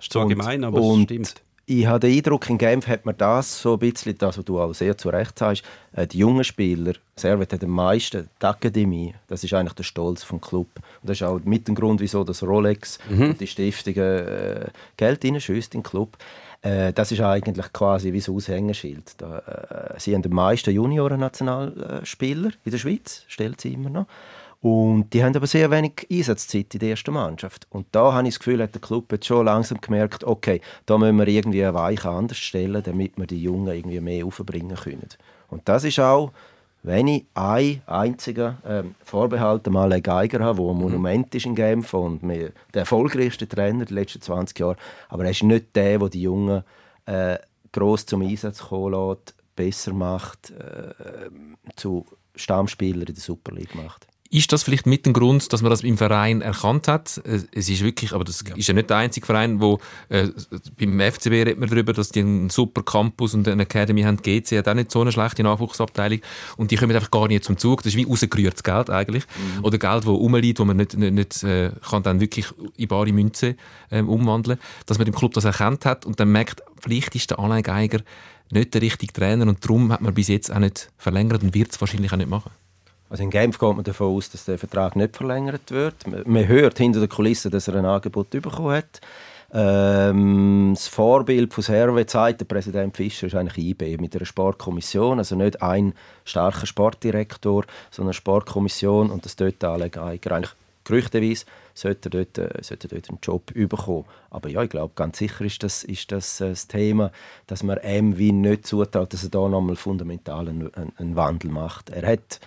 Ist 0.00 0.12
zwar 0.12 0.22
Und- 0.24 0.30
gemein, 0.30 0.64
aber 0.64 0.80
und 0.80 1.10
es 1.10 1.28
stimmt. 1.28 1.42
Ich 1.66 1.86
habe 1.86 2.00
den 2.00 2.16
Eindruck, 2.16 2.50
in 2.50 2.58
Genf 2.58 2.88
hat 2.88 3.06
man 3.06 3.16
das 3.16 3.62
so 3.62 3.74
ein 3.74 3.78
bisschen, 3.78 4.18
das, 4.18 4.36
was 4.36 4.44
du 4.44 4.58
auch 4.60 4.72
sehr 4.74 4.98
zu 4.98 5.08
Recht 5.08 5.38
sagst, 5.38 5.62
äh, 5.92 6.04
die 6.04 6.18
jungen 6.18 6.42
Spieler, 6.42 6.94
Servet 7.14 7.52
hat 7.52 7.62
am 7.62 7.70
meisten, 7.70 8.28
die 8.42 8.46
Akademie, 8.46 9.14
das 9.28 9.44
ist 9.44 9.54
eigentlich 9.54 9.74
der 9.74 9.84
Stolz 9.84 10.24
vom 10.24 10.40
Club. 10.40 10.66
Und 10.74 11.08
das 11.08 11.18
ist 11.18 11.22
auch 11.22 11.38
mit 11.44 11.68
dem 11.68 11.76
Grund, 11.76 12.00
wieso 12.00 12.24
das 12.24 12.42
Rolex 12.42 12.98
und 13.08 13.40
die 13.40 13.46
Stiftungen 13.46 14.02
äh, 14.02 14.66
Geld 14.96 15.24
reinschießt 15.24 15.74
in 15.76 15.80
den 15.80 15.84
Club. 15.84 16.16
Äh, 16.62 16.92
das 16.92 17.12
ist 17.12 17.20
eigentlich 17.20 17.72
quasi 17.72 18.12
wie 18.12 18.20
ein 18.26 18.34
Aushängeschild. 18.34 19.12
Da, 19.18 19.38
äh, 19.38 20.00
sie 20.00 20.12
haben 20.14 20.22
den 20.22 20.34
meisten 20.34 20.74
Junioren-Nationalspieler 20.74 22.50
in 22.64 22.70
der 22.72 22.78
Schweiz, 22.78 23.22
stellt 23.28 23.60
sie 23.60 23.74
immer 23.74 23.90
noch. 23.90 24.06
Und 24.62 25.14
die 25.14 25.24
haben 25.24 25.34
aber 25.34 25.46
sehr 25.46 25.70
wenig 25.70 26.06
Einsatzzeit 26.10 26.74
in 26.74 26.80
der 26.80 26.90
ersten 26.90 27.14
Mannschaft. 27.14 27.66
Und 27.70 27.86
da 27.92 28.12
habe 28.12 28.28
ich 28.28 28.34
das 28.34 28.40
Gefühl, 28.40 28.62
hat 28.62 28.74
der 28.74 28.82
Club 28.82 29.10
jetzt 29.10 29.26
schon 29.26 29.46
langsam 29.46 29.80
gemerkt, 29.80 30.22
okay, 30.24 30.60
da 30.84 30.98
müssen 30.98 31.16
wir 31.16 31.28
irgendwie 31.28 31.64
eine 31.64 31.72
Weiche 31.72 32.10
anders 32.10 32.36
stellen, 32.36 32.82
damit 32.82 33.16
wir 33.16 33.26
die 33.26 33.42
Jungen 33.42 33.74
irgendwie 33.74 34.00
mehr 34.00 34.26
aufbringen 34.26 34.76
können. 34.76 35.08
Und 35.48 35.66
das 35.66 35.84
ist 35.84 35.98
auch, 35.98 36.32
wenn 36.82 37.08
ich 37.08 37.26
ein 37.34 37.82
einziger 37.86 38.58
ähm, 38.66 38.94
Vorbehalt 39.04 39.66
dem 39.66 39.76
Alain 39.76 40.02
Geiger 40.02 40.40
habe, 40.40 40.62
der 40.62 40.70
ein 40.70 40.76
Monument 40.76 41.34
ist 41.34 41.46
in 41.46 41.54
Genf 41.54 41.92
und 41.94 42.22
der 42.22 42.52
erfolgreichste 42.72 43.48
Trainer 43.48 43.84
der 43.84 43.94
letzten 43.94 44.20
20 44.20 44.58
Jahre, 44.58 44.76
aber 45.08 45.24
er 45.24 45.30
ist 45.30 45.42
nicht 45.42 45.74
der, 45.76 45.98
der 45.98 46.08
die 46.08 46.22
Jungen 46.22 46.62
äh, 47.06 47.38
gross 47.72 48.06
zum 48.06 48.22
Einsatz 48.22 48.60
kommen 48.60 48.92
lässt, 48.92 49.34
besser 49.56 49.92
macht, 49.92 50.50
äh, 50.50 51.30
zu 51.76 52.06
Stammspielern 52.34 53.02
in 53.02 53.14
der 53.14 53.22
Super 53.22 53.52
League 53.52 53.74
macht. 53.74 54.06
Ist 54.32 54.52
das 54.52 54.62
vielleicht 54.62 54.86
mit 54.86 55.06
dem 55.06 55.12
Grund, 55.12 55.52
dass 55.52 55.60
man 55.60 55.70
das 55.70 55.82
im 55.82 55.98
Verein 55.98 56.40
erkannt 56.40 56.86
hat? 56.86 57.20
Äh, 57.24 57.40
Es 57.52 57.68
ist 57.68 57.82
wirklich, 57.82 58.12
aber 58.12 58.22
das 58.22 58.42
ist 58.42 58.68
ja 58.68 58.74
nicht 58.74 58.88
der 58.88 58.98
einzige 58.98 59.26
Verein, 59.26 59.60
wo 59.60 59.80
äh, 60.08 60.28
beim 60.78 61.00
FCB 61.00 61.32
redet 61.32 61.58
man 61.58 61.68
darüber, 61.68 61.92
dass 61.92 62.10
die 62.10 62.20
einen 62.20 62.48
super 62.48 62.84
Campus 62.84 63.34
und 63.34 63.48
eine 63.48 63.62
Academy 63.62 64.02
haben. 64.02 64.18
GC 64.18 64.58
hat 64.58 64.68
auch 64.68 64.74
nicht 64.74 64.92
so 64.92 65.00
eine 65.00 65.10
schlechte 65.10 65.42
Nachwuchsabteilung 65.42 66.20
und 66.56 66.70
die 66.70 66.76
kommen 66.76 66.94
einfach 66.94 67.10
gar 67.10 67.26
nicht 67.26 67.42
zum 67.42 67.58
Zug. 67.58 67.82
Das 67.82 67.92
ist 67.92 67.96
wie 67.96 68.04
rausgerührtes 68.04 68.62
Geld 68.62 68.88
eigentlich 68.88 69.24
oder 69.62 69.78
Geld, 69.78 70.04
das 70.04 70.06
rumliegt, 70.06 70.60
wo 70.60 70.64
man 70.64 70.76
nicht, 70.76 70.96
nicht, 70.96 71.12
nicht 71.12 71.42
äh, 71.42 71.72
kann 71.88 72.04
dann 72.04 72.20
wirklich 72.20 72.46
in 72.76 72.86
bare 72.86 73.12
Münze 73.12 73.56
ähm, 73.90 74.08
umwandeln. 74.08 74.60
Dass 74.86 74.98
man 74.98 75.08
im 75.08 75.14
Club 75.14 75.34
das 75.34 75.44
erkannt 75.44 75.84
hat 75.84 76.06
und 76.06 76.20
dann 76.20 76.30
merkt, 76.30 76.62
vielleicht 76.80 77.16
ist 77.16 77.30
der 77.30 77.40
Alain 77.40 77.64
Geiger 77.64 77.98
nicht 78.52 78.74
der 78.74 78.82
richtige 78.82 79.12
Trainer 79.12 79.46
und 79.48 79.64
darum 79.64 79.92
hat 79.92 80.00
man 80.00 80.14
bis 80.14 80.28
jetzt 80.28 80.52
auch 80.52 80.58
nicht 80.60 80.90
verlängert 80.98 81.42
und 81.42 81.54
wird 81.54 81.72
es 81.72 81.80
wahrscheinlich 81.80 82.12
auch 82.12 82.16
nicht 82.16 82.30
machen. 82.30 82.50
Also 83.10 83.24
in 83.24 83.30
Genf 83.30 83.58
geht 83.58 83.74
man 83.74 83.84
davon 83.84 84.16
aus, 84.16 84.30
dass 84.30 84.44
der 84.44 84.56
Vertrag 84.56 84.94
nicht 84.94 85.16
verlängert 85.16 85.70
wird. 85.70 86.06
Man- 86.06 86.46
hört 86.46 86.78
hinter 86.78 87.00
der 87.00 87.08
Kulisse, 87.08 87.50
dass 87.50 87.68
er 87.68 87.74
ein 87.74 87.84
Angebot 87.84 88.30
bekommen 88.30 88.70
hat. 88.70 89.00
Ähm, 89.52 90.72
das 90.74 90.86
Vorbild 90.86 91.52
von 91.52 91.64
Servet, 91.64 92.08
sagt 92.08 92.40
der 92.40 92.44
Präsident 92.44 92.96
Fischer, 92.96 93.26
ist 93.26 93.34
eigentlich 93.34 93.66
IB 93.66 93.96
mit 93.98 94.14
einer 94.14 94.24
Sportkommission. 94.24 95.18
Also 95.18 95.34
nicht 95.34 95.60
ein 95.60 95.92
starker 96.24 96.66
Sportdirektor, 96.66 97.64
sondern 97.90 98.10
eine 98.10 98.14
Sportkommission 98.14 99.10
und 99.10 99.24
das 99.24 99.34
dort 99.34 99.62
alle 99.64 99.90
Geiger 99.90 100.32
eigentlich 100.32 100.54
gerüchteweise 100.84 101.44
sollte 101.74 102.08
er 102.08 102.10
dort, 102.10 102.38
äh, 102.38 102.62
sollte 102.62 102.88
dort 102.88 103.08
einen 103.08 103.18
Job 103.22 103.46
bekommen. 103.52 104.04
Aber 104.30 104.48
ja, 104.48 104.62
ich 104.62 104.70
glaube, 104.70 104.92
ganz 104.94 105.18
sicher 105.18 105.44
ist 105.44 105.62
das, 105.62 105.82
ist 105.84 106.12
das 106.12 106.40
äh, 106.40 106.50
das 106.50 106.68
Thema, 106.68 107.10
dass 107.46 107.62
man 107.62 107.78
ihm 107.84 108.18
wie 108.18 108.32
nicht 108.32 108.66
zutraut, 108.66 109.12
dass 109.12 109.24
er 109.24 109.30
da 109.30 109.48
nochmal 109.48 109.76
fundamental 109.76 110.48
einen, 110.48 110.70
einen 110.96 111.16
Wandel 111.16 111.50
macht. 111.50 111.90
Er 111.90 112.10
hat 112.12 112.40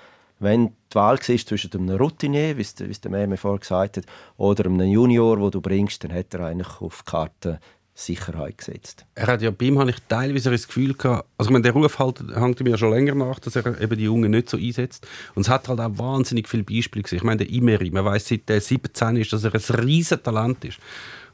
wenn 0.44 0.68
die 0.92 0.96
Wahl 0.96 1.18
war 1.18 1.38
zwischen 1.38 1.72
einem 1.74 1.98
Routinier, 1.98 2.58
wie 2.58 2.62
es 2.62 2.76
der 2.76 3.12
Meme 3.12 3.38
vorher 3.38 3.60
gesagt 3.60 3.98
hat, 3.98 4.06
oder 4.38 4.66
einem 4.66 4.88
Junior, 4.88 5.40
wo 5.40 5.50
du 5.50 5.62
bringst, 5.62 6.04
dann 6.04 6.14
hat 6.14 6.34
er 6.34 6.42
eigentlich 6.42 6.82
auf 6.82 7.04
die 7.06 7.12
Karte 7.12 7.60
Sicherheit 7.96 8.58
gesetzt. 8.58 9.06
Er 9.14 9.28
hat 9.28 9.42
ja, 9.44 9.52
bei 9.52 9.66
ihm 9.66 9.78
habe 9.78 9.92
ich 9.92 9.98
teilweise 10.08 10.50
das 10.50 10.68
Gefühl 10.68 10.96
gehabt, 10.96 11.28
also 11.38 11.50
ich 11.50 11.54
meine, 11.54 11.62
der 11.62 11.74
Ruf 11.74 12.00
halt, 12.00 12.24
hängt 12.34 12.60
ihm 12.60 12.68
ja 12.68 12.78
schon 12.78 12.92
länger 12.92 13.14
nach, 13.14 13.40
dass 13.40 13.56
er 13.56 13.80
eben 13.80 13.98
die 13.98 14.06
Jungen 14.06 14.32
nicht 14.32 14.50
so 14.50 14.58
einsetzt. 14.58 15.08
Und 15.36 15.44
es 15.44 15.50
hat 15.50 15.68
halt 15.68 15.80
auch 15.80 15.98
wahnsinnig 15.98 16.50
viele 16.50 16.64
Beispiele 16.64 17.04
gesehen. 17.04 17.18
Ich 17.18 17.24
meine, 17.24 17.46
der 17.46 17.50
Imeri, 17.50 17.92
man 17.92 18.06
weiß 18.06 18.28
seit 18.28 18.50
er 18.50 18.62
17 18.62 19.18
ist, 19.18 19.32
dass 19.32 19.44
er 19.44 19.54
ein 19.54 19.76
riesen 19.84 20.24
Talent 20.24 20.66
ist. 20.66 20.80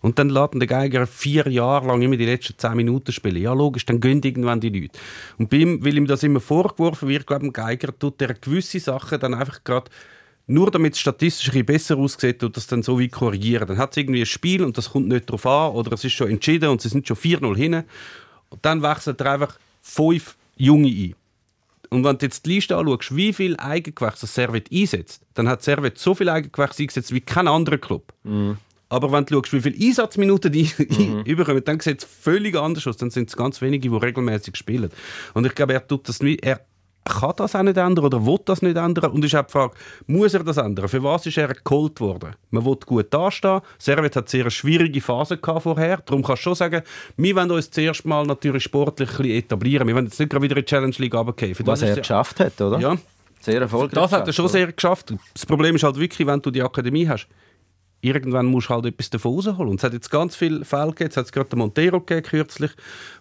Und 0.01 0.17
dann 0.17 0.29
ihn 0.29 0.59
der 0.59 0.67
Geiger 0.67 1.05
vier 1.07 1.47
Jahre 1.49 1.88
lang 1.88 2.01
immer 2.01 2.15
die 2.15 2.25
letzten 2.25 2.57
zehn 2.57 2.75
Minuten 2.75 3.12
spielen. 3.12 3.41
Ja, 3.41 3.53
logisch, 3.53 3.85
dann 3.85 3.99
gehen 3.99 4.21
irgendwann 4.23 4.62
die 4.62 4.69
Leute. 4.69 4.97
Und 5.38 5.49
bei 5.49 5.57
ihm, 5.57 5.83
weil 5.83 5.97
ihm 5.97 6.07
das 6.07 6.23
immer 6.23 6.39
vorgeworfen 6.39 7.09
wird, 7.09 7.27
glaube 7.27 7.47
ich, 7.47 7.53
Geiger 7.53 7.97
tut 7.97 8.21
er 8.21 8.33
gewisse 8.33 8.79
Sachen 8.79 9.19
dann 9.19 9.33
einfach 9.33 9.63
gerade 9.63 9.91
nur 10.49 10.71
damit 10.71 10.93
es 10.95 10.99
statistisch 10.99 11.53
ein 11.53 11.63
besser 11.63 11.95
aussieht, 11.97 12.39
tut 12.39 12.57
das 12.57 12.65
dann 12.65 12.81
so 12.81 12.97
wie 12.97 13.07
korrigieren. 13.07 13.67
Dann 13.67 13.77
hat 13.77 13.91
es 13.91 13.97
irgendwie 13.97 14.21
ein 14.21 14.25
Spiel 14.25 14.63
und 14.63 14.77
das 14.77 14.89
kommt 14.89 15.07
nicht 15.07 15.29
drauf 15.29 15.45
an 15.45 15.73
oder 15.73 15.93
es 15.93 16.03
ist 16.03 16.13
schon 16.13 16.29
entschieden 16.29 16.69
und 16.69 16.81
sie 16.81 16.89
sind 16.89 17.07
schon 17.07 17.17
4-0 17.17 17.55
hin. 17.55 17.83
Und 18.49 18.65
dann 18.65 18.81
wechselt 18.81 19.21
er 19.21 19.33
einfach 19.33 19.59
fünf 19.81 20.35
Junge 20.57 20.89
ein. 20.89 21.15
Und 21.91 22.03
wenn 22.03 22.17
du 22.17 22.25
jetzt 22.25 22.45
die 22.45 22.55
Liste 22.55 22.77
anschaust, 22.77 23.15
wie 23.15 23.31
viel 23.31 23.57
Eigengewächse 23.57 24.21
das 24.21 24.33
Servet 24.33 24.71
einsetzt, 24.71 25.21
dann 25.35 25.47
hat 25.47 25.62
Servet 25.62 25.99
so 25.99 26.15
viel 26.15 26.29
Eigengewächse 26.29 26.81
eingesetzt 26.81 27.13
wie 27.13 27.21
kein 27.21 27.47
anderer 27.47 27.77
Club. 27.77 28.12
Aber 28.89 29.12
wenn 29.12 29.25
du 29.25 29.36
schaust, 29.36 29.54
wie 29.54 29.62
viele 29.62 29.88
Einsatzminuten 29.88 30.52
die 30.52 30.69
überkommen, 31.25 31.63
dann 31.63 31.80
sieht 31.80 31.99
es 32.04 32.06
völlig 32.06 32.56
anders 32.58 32.88
aus. 32.88 32.97
Dann 32.97 33.12
sind 33.12 33.30
es 33.30 33.38
ganz 33.38 33.62
wenige, 33.62 33.89
die 33.89 33.95
regelmäßig 33.95 34.56
spielen. 34.58 34.89
Und 35.34 35.45
ich 35.45 35.54
glaube, 35.54 35.73
er 35.73 35.88
tut 35.88 36.10
das 36.10 36.21
nicht. 36.21 36.43
Er 36.43 36.62
kann 37.06 37.34
das 37.38 37.56
auch 37.56 37.63
nicht 37.63 37.78
ändern 37.78 38.06
oder 38.06 38.25
will 38.25 38.39
das 38.45 38.62
nicht 38.62 38.78
ändern. 38.78 39.12
Und 39.12 39.23
auch 39.36 39.45
die 39.45 39.52
Frage, 39.52 39.73
muss 40.08 40.34
er 40.34 40.43
das 40.43 40.58
ändern? 40.58 40.88
Für 40.88 41.04
was 41.04 41.25
ist 41.25 41.38
er 41.38 41.47
geholt 41.54 41.99
worden? 41.99 42.36
Man 42.52 42.65
will 42.65 42.78
gut 42.86 43.13
dastehen. 43.13 43.62
Servet 43.78 44.15
hat 44.15 44.30
sehr 44.30 44.41
eine 44.41 44.52
schwierige 44.52 45.02
Phase 45.02 45.38
gehabt 45.38 45.63
vorher. 45.63 45.97
Darum 46.06 46.23
kannst 46.23 46.41
du 46.41 46.49
schon 46.49 46.56
sagen, 46.56 46.82
wir 47.17 47.36
wollen 47.36 47.52
uns 47.52 47.71
zuerst 47.71 48.06
mal 48.06 48.25
natürlich 48.25 48.63
sportlich 48.63 49.10
ein 49.12 49.17
bisschen 49.17 49.32
etablieren. 49.38 49.88
Wir 49.88 49.95
wollen 49.95 50.06
jetzt 50.06 50.19
nicht 50.19 50.30
gerade 50.30 50.43
wieder 50.43 50.58
in 50.58 50.63
die 50.63 50.69
Challenge 50.69 50.95
League 50.97 51.13
runtergehen. 51.13 51.56
Für 51.56 51.65
Was 51.67 51.82
er 51.82 51.95
geschafft 51.95 52.39
hat, 52.39 52.60
oder? 52.62 52.80
Ja, 52.80 52.97
Sehr 53.39 53.62
erfolgreich. 53.62 53.91
das 53.93 54.12
hat 54.12 54.28
er 54.28 54.34
schon 54.34 54.47
sehr 54.47 54.71
geschafft. 54.71 55.13
Das 55.34 55.45
Problem 55.45 55.75
ist 55.75 55.84
halt 55.84 55.97
wirklich, 55.97 56.28
wenn 56.28 56.41
du 56.41 56.52
die 56.52 56.62
Akademie 56.62 57.08
hast, 57.08 57.28
irgendwann 58.01 58.45
musst 58.45 58.69
du 58.69 58.73
halt 58.73 58.85
etwas 58.85 59.09
davon 59.09 59.35
rausholen. 59.35 59.69
Und 59.69 59.79
es 59.79 59.83
hat 59.83 59.93
jetzt 59.93 60.09
ganz 60.09 60.35
viele 60.35 60.63
Fälle 60.63 60.88
gegeben. 60.88 61.09
Es 61.12 61.17
hat 61.17 61.31
gerade 61.31 61.49
den 61.49 61.59
Montero 61.59 61.99
gegeben, 61.99 62.23
kürzlich, 62.23 62.71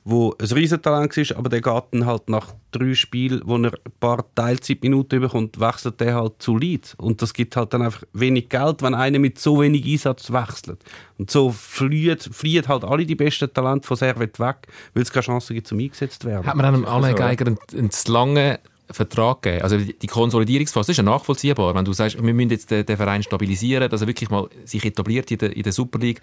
wo 0.05 0.35
ein 0.39 0.47
Riesentalent 0.47 1.17
war, 1.17 1.39
aber 1.39 1.49
der 1.49 1.61
geht 1.61 1.85
dann 1.93 2.07
halt 2.07 2.29
nach 2.29 2.55
drei 2.71 2.95
Spielen, 2.95 3.41
wo 3.45 3.57
er 3.57 3.73
ein 3.73 3.93
paar 4.01 4.25
Teilzeitminuten 4.35 5.21
bekommt, 5.21 5.61
wechselt 5.61 6.01
der 6.01 6.15
halt 6.15 6.35
zu 6.39 6.57
Leeds. 6.57 6.95
Und 6.95 7.23
das 7.23 7.35
gibt 7.35 7.57
halt 7.57 7.73
dann 7.73 7.83
einfach 7.83 8.05
wenig 8.13 8.49
Geld, 8.49 8.83
wenn 8.83 8.95
einer 8.95 9.19
mit 9.19 9.39
so 9.39 9.61
wenig 9.61 9.85
Einsatz 9.87 10.33
wechselt. 10.33 10.83
Und 11.19 11.31
so 11.31 11.51
fliehen, 11.51 12.19
fliehen 12.19 12.69
halt 12.69 12.85
alle 12.85 13.07
die 13.07 13.17
besten 13.17 13.53
Talente 13.53 13.87
von 13.87 13.97
Servet 13.97 14.39
weg, 14.39 14.69
weil 14.95 15.03
es 15.03 15.13
keine 15.13 15.25
Chance 15.25 15.55
gibt, 15.55 15.67
zum 15.67 15.79
eingesetzt 15.79 16.23
zu 16.23 16.29
werden. 16.29 16.47
Hat 16.47 16.57
man 16.57 16.67
einem 16.67 16.85
Alain 16.85 17.17
Geiger 17.17 17.47
einen, 17.47 17.59
einen 17.73 17.91
zu 17.91 18.13
langen 18.13 18.59
Vertrag 18.91 19.43
gegeben? 19.43 19.63
Also 19.63 19.79
die 19.79 19.99
die 19.99 20.07
Konsolidierungsphase 20.07 20.93
ist 20.93 20.99
ja 20.99 21.03
nachvollziehbar. 21.03 21.75
Wenn 21.75 21.85
du 21.85 21.93
sagst, 21.93 22.23
wir 22.23 22.35
müssen 22.35 22.51
jetzt 22.51 22.71
den, 22.71 22.87
den 22.87 22.97
Verein 22.97 23.23
stabilisieren, 23.23 23.89
dass 23.89 24.01
er 24.01 24.07
wirklich 24.07 24.31
mal 24.31 24.49
sich 24.65 24.85
etabliert 24.85 25.31
in 25.31 25.39
der, 25.39 25.57
in 25.57 25.63
der 25.63 25.73
Super 25.73 25.99
League. 25.99 26.21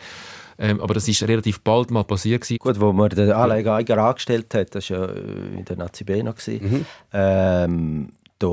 Ähm, 0.57 0.79
aber 0.81 0.93
das 0.93 1.07
ist 1.07 1.21
relativ 1.23 1.61
bald 1.61 1.91
mal 1.91 2.03
passiert 2.03 2.41
gewesen. 2.41 2.59
Gut, 2.59 2.79
wo 2.79 2.93
man 2.93 3.09
den 3.09 3.31
Alain 3.31 3.63
Geiger 3.63 3.97
angestellt 3.97 4.53
hat, 4.53 4.73
das 4.73 4.89
war 4.89 5.09
ja 5.09 5.15
in 5.57 5.65
der 5.65 5.77
Nazi 5.77 6.03
B 6.03 6.23
noch. 6.23 6.35
gewesen. 6.35 6.85
Ähm, 7.11 8.09
da 8.39 8.47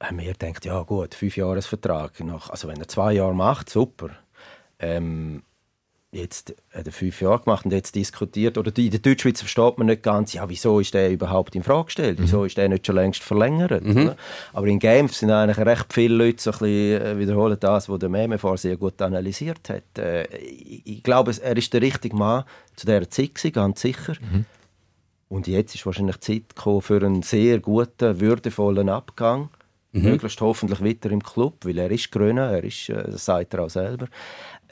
haben 0.00 0.18
wir 0.18 0.32
gedacht, 0.32 0.64
ja 0.64 0.82
gut, 0.82 1.14
fünf 1.14 1.36
Jahresvertrag. 1.36 2.20
Nach, 2.24 2.50
also 2.50 2.68
wenn 2.68 2.80
er 2.80 2.88
zwei 2.88 3.14
Jahre 3.14 3.34
macht, 3.34 3.70
super. 3.70 4.10
Ähm, 4.78 5.42
jetzt 6.14 6.54
hat 6.74 6.86
er 6.86 6.92
fünf 6.92 7.22
Jahre 7.22 7.40
gemacht 7.40 7.64
und 7.64 7.70
jetzt 7.72 7.94
diskutiert, 7.94 8.58
oder 8.58 8.70
die- 8.70 8.84
in 8.84 8.90
der 8.90 9.00
Deutschschweiz 9.00 9.40
versteht 9.40 9.78
man 9.78 9.86
nicht 9.86 10.02
ganz, 10.02 10.34
ja, 10.34 10.46
wieso 10.48 10.78
ist 10.78 10.92
der 10.92 11.10
überhaupt 11.10 11.54
in 11.54 11.62
Frage 11.62 11.86
gestellt? 11.86 12.18
Wieso 12.20 12.44
ist 12.44 12.58
der 12.58 12.68
nicht 12.68 12.86
schon 12.86 12.96
längst 12.96 13.22
verlängert? 13.22 13.72
oder? 13.72 14.16
Aber 14.52 14.66
in 14.66 14.78
Genf 14.78 15.14
sind 15.16 15.30
eigentlich 15.30 15.56
recht 15.66 15.86
viele 15.92 16.14
Leute 16.16 16.42
so 16.42 16.50
ein 16.50 16.58
bisschen, 16.58 17.00
äh, 17.02 17.18
wiederholen 17.18 17.56
das, 17.58 17.88
was 17.88 17.98
der 17.98 18.10
Meme 18.10 18.38
vorher 18.38 18.58
sehr 18.58 18.76
gut 18.76 19.00
analysiert 19.00 19.68
hat. 19.70 19.98
Äh, 19.98 20.24
ich, 20.36 20.82
ich 20.84 21.02
glaube, 21.02 21.32
er 21.42 21.56
ist 21.56 21.72
der 21.72 21.80
richtige 21.80 22.14
Mann 22.14 22.44
zu 22.76 22.84
dieser 22.84 23.08
Zeit, 23.08 23.34
gewesen, 23.34 23.52
ganz 23.52 23.80
sicher. 23.80 24.12
Und 25.30 25.46
jetzt 25.46 25.74
ist 25.74 25.86
wahrscheinlich 25.86 26.20
Zeit 26.20 26.54
gekommen 26.54 26.82
für 26.82 27.02
einen 27.02 27.22
sehr 27.22 27.58
guten, 27.58 28.20
würdevollen 28.20 28.90
Abgang. 28.90 29.48
Möglichst 29.94 30.40
hoffentlich 30.40 30.82
weiter 30.82 31.10
im 31.10 31.22
Club, 31.22 31.66
weil 31.66 31.76
er 31.76 31.90
ist 31.90 32.10
Grüner, 32.10 32.50
er 32.50 32.64
ist, 32.64 32.88
äh, 32.88 33.10
das 33.10 33.26
sagt 33.26 33.52
er 33.52 33.64
auch 33.64 33.68
selber. 33.68 34.06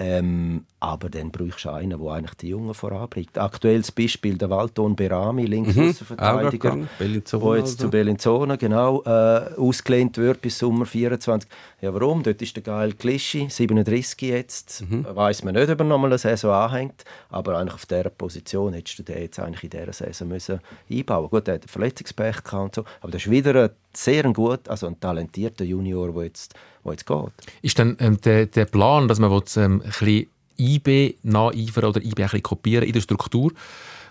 Ähm, 0.02 0.64
aber 0.80 1.10
dann 1.10 1.30
brauchst 1.30 1.66
du 1.66 1.70
einen, 1.70 2.00
der 2.00 2.10
eigentlich 2.10 2.34
die 2.36 2.48
Jungen 2.48 2.72
voranbringt. 2.72 3.36
Aktuelles 3.36 3.92
Beispiel 3.92 4.38
der 4.38 4.48
Waldton 4.48 4.96
Berami, 4.96 5.44
Linksaußenverteidiger, 5.44 6.74
Mhm. 6.74 6.88
Der 6.98 7.56
jetzt 7.58 7.78
zu 7.78 7.90
Bellinzona 7.90 8.56
genau, 8.56 9.02
äh, 9.04 9.54
ausgelehnt 9.58 10.16
wird 10.16 10.40
bis 10.40 10.58
Sommer 10.58 10.86
24. 10.86 11.50
Ja, 11.82 11.92
warum? 11.92 12.22
Dort 12.22 12.40
ist 12.40 12.56
der 12.56 12.62
Gael 12.62 12.94
Klischi, 12.94 13.48
37 13.50 14.22
jetzt. 14.22 14.88
Mhm. 14.88 15.04
Weiß 15.04 15.44
man 15.44 15.54
nicht, 15.54 15.68
ob 15.68 15.80
er 15.80 15.84
nochmal 15.84 16.10
eine 16.10 16.18
Saison 16.18 16.52
anhängt. 16.52 17.04
Aber 17.28 17.58
eigentlich 17.58 17.74
auf 17.74 17.84
dieser 17.84 18.08
Position 18.08 18.72
hättest 18.72 19.00
du 19.00 19.02
den 19.02 19.20
jetzt 19.20 19.38
eigentlich 19.38 19.64
in 19.64 19.70
dieser 19.70 19.92
Saison 19.92 20.28
müssen 20.28 20.60
einbauen 20.90 21.28
Gut, 21.28 21.46
er 21.46 21.54
hat 21.54 21.70
Verletzungspech 21.70 22.42
gehabt 22.42 22.64
und 22.64 22.74
so. 22.74 22.84
Aber 23.02 23.12
das 23.12 23.26
ist 23.26 23.30
wieder 23.30 23.64
ein 23.64 23.70
sehr 23.96 24.24
ein 24.24 24.32
gut, 24.32 24.68
also 24.68 24.86
ein 24.86 24.98
talentierter 24.98 25.64
Junior, 25.64 26.12
der 26.12 26.24
jetzt, 26.24 26.54
der 26.84 26.92
jetzt 26.92 27.06
geht. 27.06 27.32
Ist 27.62 27.78
dann 27.78 27.96
ähm, 28.00 28.20
der, 28.20 28.46
der 28.46 28.66
Plan, 28.66 29.08
dass 29.08 29.18
man 29.18 29.30
will, 29.30 29.42
ähm, 29.56 29.82
ein 29.82 29.88
bisschen 29.88 30.26
IB 30.58 31.16
nacheifern 31.22 31.84
oder 31.84 32.00
IB 32.00 32.22
ein 32.22 32.24
bisschen 32.24 32.42
kopieren 32.42 32.86
in 32.86 32.92
der 32.92 33.00
Struktur, 33.00 33.52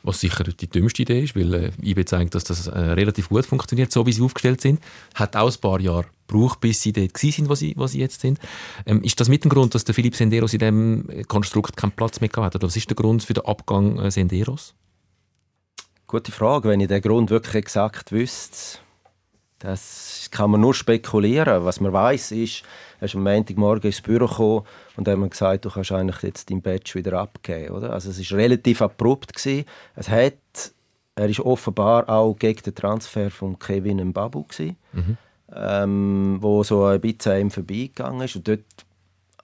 was 0.04 0.20
sicher 0.20 0.44
die 0.44 0.68
dümmste 0.68 1.04
Idee 1.04 1.24
ist, 1.24 1.36
weil 1.36 1.54
äh, 1.54 1.72
IB 1.82 2.06
zeigt, 2.06 2.36
dass 2.36 2.44
das 2.44 2.68
äh, 2.68 2.78
relativ 2.80 3.30
gut 3.30 3.46
funktioniert, 3.46 3.92
so 3.92 4.06
wie 4.06 4.14
sie 4.14 4.22
aufgestellt 4.22 4.62
sind. 4.62 4.80
Hat 5.14 5.36
auch 5.36 5.52
ein 5.52 5.62
paar 5.62 5.80
Jahre 5.80 6.06
gebraucht, 6.28 6.62
bis 6.62 6.82
sie 6.82 6.94
dort 6.94 7.18
sind, 7.18 7.50
wo 7.50 7.56
sie, 7.56 7.74
wo 7.78 7.88
sie 7.88 8.00
jetzt 8.00 8.22
sind. 8.22 8.40
Ähm, 8.86 9.04
ist 9.04 9.20
das 9.20 9.30
mit 9.30 9.44
dem 9.44 9.50
Grund, 9.50 9.76
dass 9.76 9.84
der 9.84 9.96
Philipp 9.96 10.16
Senderos 10.16 10.54
in 10.54 10.60
diesem 10.60 11.28
Konstrukt 11.28 11.76
keinen 11.76 11.92
Platz 11.92 12.22
mehr 12.22 12.30
hat? 12.38 12.56
Oder 12.56 12.68
was 12.68 12.76
ist 12.76 12.90
der 12.90 12.96
Grund 12.96 13.24
für 13.24 13.34
den 13.34 13.46
Abgang 13.46 14.00
äh, 14.00 14.12
Senderos? 14.12 14.74
Gute 16.08 16.32
Frage. 16.32 16.70
Wenn 16.70 16.80
ich 16.80 16.88
den 16.88 17.02
Grund 17.02 17.30
wirklich 17.30 17.56
exakt 17.56 18.12
wüsste, 18.12 18.80
das 19.60 20.30
kann 20.32 20.52
man 20.52 20.62
nur 20.62 20.74
spekulieren. 20.74 21.66
Was 21.66 21.82
man 21.82 21.92
weiß 21.92 22.32
ist, 22.32 22.64
er 23.00 23.06
ist 23.06 23.16
am 23.16 23.24
Montagmorgen 23.24 23.88
ins 23.88 24.02
Büro 24.02 24.26
gekommen 24.26 24.64
und 24.96 25.08
hat 25.08 25.18
mir 25.18 25.30
gesagt, 25.30 25.66
du 25.66 25.70
kannst 25.70 25.92
eigentlich 25.92 26.24
jetzt 26.24 26.50
dein 26.50 26.62
Badge 26.62 26.96
wieder 26.96 27.20
abgeben. 27.20 27.76
Oder? 27.76 27.92
Also 27.92 28.10
es 28.10 28.20
ist 28.20 28.32
relativ 28.32 28.82
abrupt 28.82 29.34
gewesen. 29.34 29.66
Es 29.96 30.10
hat, 30.10 30.34
er 31.16 31.30
ist 31.30 31.42
offenbar 31.42 32.10
auch 32.10 32.36
gegen 32.36 32.64
den 32.64 32.76
Transfer 32.76 33.30
von 33.30 33.60
Kevin 33.60 34.04
Mbabu 34.10 34.44
gewesen, 34.44 34.78
ähm, 35.54 36.38
wo 36.40 36.64
so 36.64 36.86
ein 36.86 37.02
bisschen 37.02 37.34
an 37.34 37.42
ihm 37.42 37.52
vorbeigegangen 37.52 38.22
ist. 38.22 38.38
Und 38.38 38.48
dort 38.48 38.64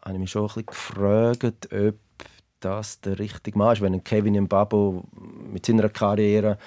habe 0.02 0.14
ich 0.14 0.20
mich 0.20 0.32
schon 0.32 0.44
ein 0.44 0.48
bisschen 0.48 0.66
gefragt, 0.66 1.70
ob 1.74 1.96
das 2.62 3.02
der 3.02 3.20
richtige 3.20 3.58
Mann 3.58 3.74
ist, 3.74 3.82
wenn 3.82 4.04
Kevin 4.04 4.44
Mbabu 4.44 5.04
mit 5.52 5.66
seiner 5.66 5.90
Karriere 5.90 6.58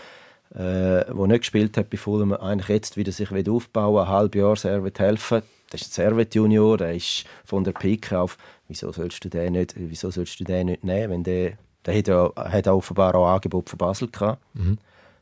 äh, 0.55 1.05
wo 1.12 1.26
nicht 1.26 1.40
gespielt 1.40 1.76
hat 1.76 1.90
bei 1.90 1.96
Fulham, 1.96 2.32
eigentlich 2.32 2.68
jetzt 2.68 2.96
wieder 2.96 3.12
sich 3.12 3.32
wieder 3.32 3.53
aufbauen, 3.53 4.03
ein 4.03 4.09
halbes 4.09 4.40
Jahr 4.40 4.57
Servet 4.57 4.99
helfen. 4.99 5.42
Das 5.70 5.82
ist 5.82 5.88
ein 5.88 5.92
Servet 5.92 6.34
Junior, 6.34 6.78
der 6.78 6.94
ist 6.94 7.24
von 7.44 7.64
der 7.64 7.72
Pike 7.72 8.18
auf. 8.18 8.38
Wieso 8.68 8.90
sollst 8.92 9.24
du 9.24 9.28
den 9.28 9.53
nicht, 9.53 9.74
wieso 9.76 10.11
sollst 10.11 10.40
du 10.40 10.44
den 10.44 10.66
nicht 10.66 10.84
nehmen, 10.84 11.11
wenn 11.11 11.24
der, 11.24 11.59
der 11.84 11.96
hat, 11.96 12.09
ja, 12.09 12.32
hat 12.36 12.68
offenbar 12.68 13.14
auch 13.14 13.34
Angebot 13.34 13.68
von 13.68 13.78
Basel 13.78 14.09
gehabt, 14.09 14.42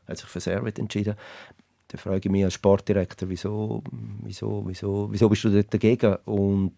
hat 0.07 0.17
sich 0.17 0.27
für 0.27 0.39
Servet 0.39 0.79
entschieden. 0.79 1.15
Da 1.89 1.97
frage 1.97 2.21
ich 2.23 2.29
mich 2.29 2.43
als 2.43 2.53
Sportdirektor, 2.53 3.29
wieso, 3.29 3.81
wieso, 4.23 4.63
wieso, 4.65 5.07
wieso 5.11 5.29
bist 5.29 5.43
du 5.45 5.49
dort 5.49 5.73
dagegen? 5.73 6.15
Und 6.25 6.73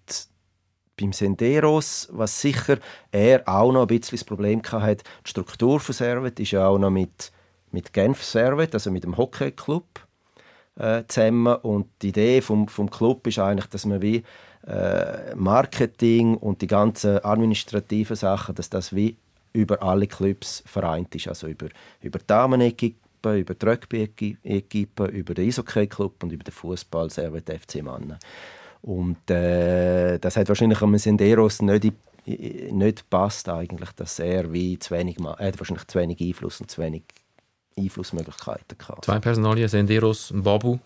beim 0.99 1.13
Senderos, 1.13 2.09
was 2.11 2.41
sicher 2.41 2.77
er 3.11 3.47
auch 3.47 3.71
noch 3.71 3.81
ein 3.81 3.87
bisschen 3.87 4.17
das 4.17 4.23
Problem 4.23 4.61
hatte, 4.63 5.03
die 5.25 5.29
Struktur 5.29 5.79
von 5.79 5.95
Servet 5.95 6.39
ist 6.39 6.51
ja 6.51 6.67
auch 6.67 6.77
noch 6.77 6.91
mit, 6.91 7.31
mit 7.73 7.93
Genf 7.93 8.23
Servet, 8.23 8.73
also 8.73 8.91
mit 8.91 9.03
dem 9.03 9.17
Hockeyclub 9.17 9.85
äh, 10.77 11.03
zusammen 11.07 11.55
und 11.57 11.87
die 12.01 12.09
Idee 12.09 12.41
vom, 12.41 12.67
vom 12.67 12.89
Club 12.89 13.27
ist 13.27 13.39
eigentlich, 13.39 13.67
dass 13.67 13.85
man 13.85 14.01
wie 14.01 14.23
äh, 14.67 15.35
Marketing 15.35 16.35
und 16.35 16.61
die 16.61 16.67
ganzen 16.67 17.23
administrativen 17.23 18.15
Sachen, 18.15 18.55
dass 18.55 18.69
das 18.69 18.93
wie 18.95 19.17
über 19.53 19.81
alle 19.81 20.07
Clubs 20.07 20.63
vereint 20.65 21.13
ist, 21.15 21.27
also 21.27 21.47
über, 21.47 21.67
über 22.01 22.19
die 22.19 22.27
Damenequipe, 22.27 23.37
über 23.39 23.53
die 23.55 23.65
Rugby-Equipe, 23.65 25.05
über 25.05 25.33
den 25.33 25.47
Eishockey-Club 25.47 26.23
und 26.23 26.31
über 26.31 26.43
den 26.43 26.51
Fußball 26.53 27.09
Servet 27.09 27.49
FC 27.49 27.81
Mannen. 27.81 28.17
Und 28.81 29.29
äh, 29.29 30.19
das 30.19 30.37
hat 30.37 30.47
wahrscheinlich 30.47 30.81
am 30.81 30.97
Senderos 30.97 31.61
nicht, 31.61 31.85
i- 32.27 32.69
nicht 32.71 33.09
passt 33.09 33.49
eigentlich, 33.49 33.91
dass 33.93 34.19
er 34.19 34.53
wie 34.53 34.77
zu 34.79 34.93
wenig, 34.95 35.17
hat 35.19 35.59
wahrscheinlich 35.59 35.87
zu 35.87 35.99
wenig 35.99 36.21
Einfluss 36.21 36.61
und 36.61 36.69
zu 36.71 36.81
wenig 36.81 37.03
Einflussmöglichkeiten 37.79 38.77
gehabt. 38.77 39.05
Zwei 39.05 39.19
Personalien, 39.19 39.67
Senderos, 39.67 40.31
Babu. 40.33 40.79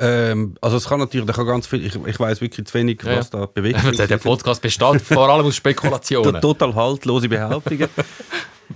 Ähm, 0.00 0.56
also 0.60 0.76
es 0.76 0.88
kann 0.88 1.00
natürlich, 1.00 1.28
ich, 1.28 1.34
kann 1.34 1.46
ganz 1.46 1.66
viel, 1.66 1.84
ich, 1.84 1.94
ich 1.96 2.20
weiß 2.20 2.40
wirklich 2.40 2.66
zu 2.66 2.74
wenig, 2.74 3.02
Ja, 3.02 3.16
was 3.16 3.30
da 3.30 3.46
bewegt. 3.46 3.80
Der, 3.98 4.06
der 4.06 4.18
Podcast 4.18 4.62
besteht 4.62 5.02
vor 5.02 5.28
allem 5.28 5.44
aus 5.46 5.56
Spekulationen. 5.56 6.40
Total 6.40 6.74
haltlose 6.74 7.28
Behauptungen. 7.28 7.88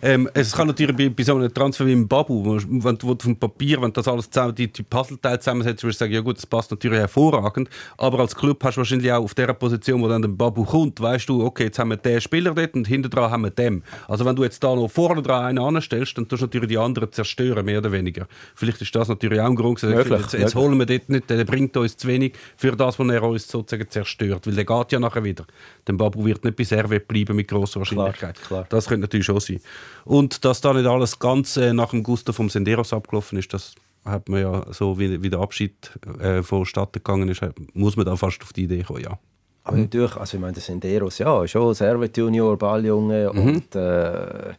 ähm, 0.01 0.28
es 0.32 0.53
kann 0.53 0.66
natürlich 0.66 0.97
bei, 0.97 1.09
bei 1.11 1.22
so 1.22 1.36
einem 1.36 1.53
Transfer 1.53 1.86
wie 1.86 1.93
im 1.93 2.09
Babu, 2.09 2.59
wenn 2.66 2.97
du 2.97 3.16
vom 3.20 3.36
Papier, 3.36 3.82
wenn 3.82 3.93
das 3.93 4.09
alles 4.09 4.30
zusammen, 4.30 4.55
die, 4.55 4.72
die 4.72 4.82
Puzzleteile 4.82 5.38
zusammensetzt, 5.38 5.82
würdest 5.82 6.01
du 6.01 6.05
sagen, 6.05 6.14
ja 6.14 6.20
gut, 6.20 6.36
das 6.38 6.47
passt 6.47 6.70
natürlich 6.70 6.99
hervorragend, 6.99 7.68
aber 7.99 8.20
als 8.20 8.34
Club 8.34 8.62
hast 8.64 8.76
du 8.76 8.78
wahrscheinlich 8.78 9.12
auch 9.12 9.22
auf 9.22 9.34
der 9.34 9.53
Position, 9.53 10.01
wo 10.03 10.09
dann 10.09 10.22
der 10.22 10.28
Babu 10.28 10.64
kommt, 10.64 11.01
weißt 11.01 11.28
du, 11.28 11.45
okay, 11.45 11.64
jetzt 11.64 11.78
haben 11.78 11.90
wir 11.90 11.97
den 11.97 12.20
Spieler 12.20 12.55
dort 12.55 12.74
und 12.74 12.86
hinter 12.86 13.09
dran 13.09 13.30
haben 13.30 13.43
wir 13.43 13.51
den. 13.51 13.82
Also 14.09 14.24
wenn 14.24 14.34
du 14.34 14.45
jetzt 14.45 14.62
da 14.64 14.74
noch 14.74 14.88
vorne 14.88 15.22
dran 15.22 15.45
einen 15.45 15.59
anstellst, 15.59 16.16
dann 16.16 16.26
tust 16.26 16.43
du 16.43 16.47
natürlich 16.47 16.68
die 16.68 16.78
anderen 16.78 17.12
zerstören, 17.12 17.64
mehr 17.64 17.78
oder 17.78 17.93
weniger. 17.93 18.26
Vielleicht 18.55 18.80
ist 18.80 18.95
das 18.95 19.09
natürlich 19.09 19.40
auch 19.40 19.47
ein 19.47 19.57
Grund, 19.57 19.82
Möglich, 19.82 20.20
jetzt, 20.20 20.32
jetzt 20.32 20.55
holen 20.55 20.78
wir 20.78 20.86
dort 20.86 21.09
nicht, 21.09 21.28
der 21.28 21.45
bringt 21.45 21.76
uns 21.76 21.97
zu 21.97 22.09
wenig 22.09 22.34
für 22.57 22.72
das, 22.72 22.99
was 22.99 23.09
er 23.09 23.22
uns 23.22 23.49
sozusagen 23.49 23.90
zerstört, 23.90 24.47
weil 24.47 24.55
der 24.55 24.64
geht 24.64 24.93
ja 24.93 25.01
nachher 25.01 25.24
wieder. 25.24 25.45
Der 25.86 25.95
Babu 25.95 26.24
wird 26.24 26.45
nicht 26.45 26.57
bei 26.57 26.64
Servet 26.64 27.09
bleiben 27.09 27.36
mit 27.36 27.49
grosser 27.49 27.80
Wahrscheinlichkeit. 27.80 28.40
klar. 28.43 28.66
Das 28.68 28.86
könnte 28.86 29.03
natürlich 29.03 29.26
schon 29.26 29.40
sein. 29.40 29.61
Und 30.05 30.45
dass 30.45 30.61
da 30.61 30.72
nicht 30.72 30.87
alles 30.87 31.18
ganz 31.18 31.57
äh, 31.57 31.72
nach 31.72 31.91
dem 31.91 32.03
Gusto 32.03 32.33
vom 32.33 32.49
Senderos 32.51 32.93
abgelaufen 32.93 33.39
ist, 33.39 33.53
das 33.55 33.74
hat 34.05 34.28
man 34.28 34.41
ja 34.41 34.64
so, 34.72 34.99
wie, 34.99 35.22
wie 35.22 35.30
der 35.30 35.39
Abschied 35.41 35.93
äh, 36.20 36.43
vonstatten 36.43 36.95
gegangen 36.95 37.28
ist, 37.28 37.43
hat- 37.43 37.55
muss 37.74 37.97
man 37.97 38.05
da 38.07 38.16
fast 38.16 38.43
auf 38.43 38.53
die 38.53 38.64
Idee 38.64 38.83
kommen, 38.83 39.03
ja. 39.03 39.18
Aber 39.64 39.76
natürlich, 39.76 40.16
also 40.16 40.37
ich 40.37 40.41
meine, 40.41 40.55
der 40.55 40.62
Senderos, 40.62 41.18
ja, 41.18 41.47
schon 41.47 41.72
Servet 41.72 42.16
Junior, 42.16 42.57
Balljunge 42.59 43.30
Mhm. 43.33 43.39
und 43.41 43.74
äh, 43.76 44.55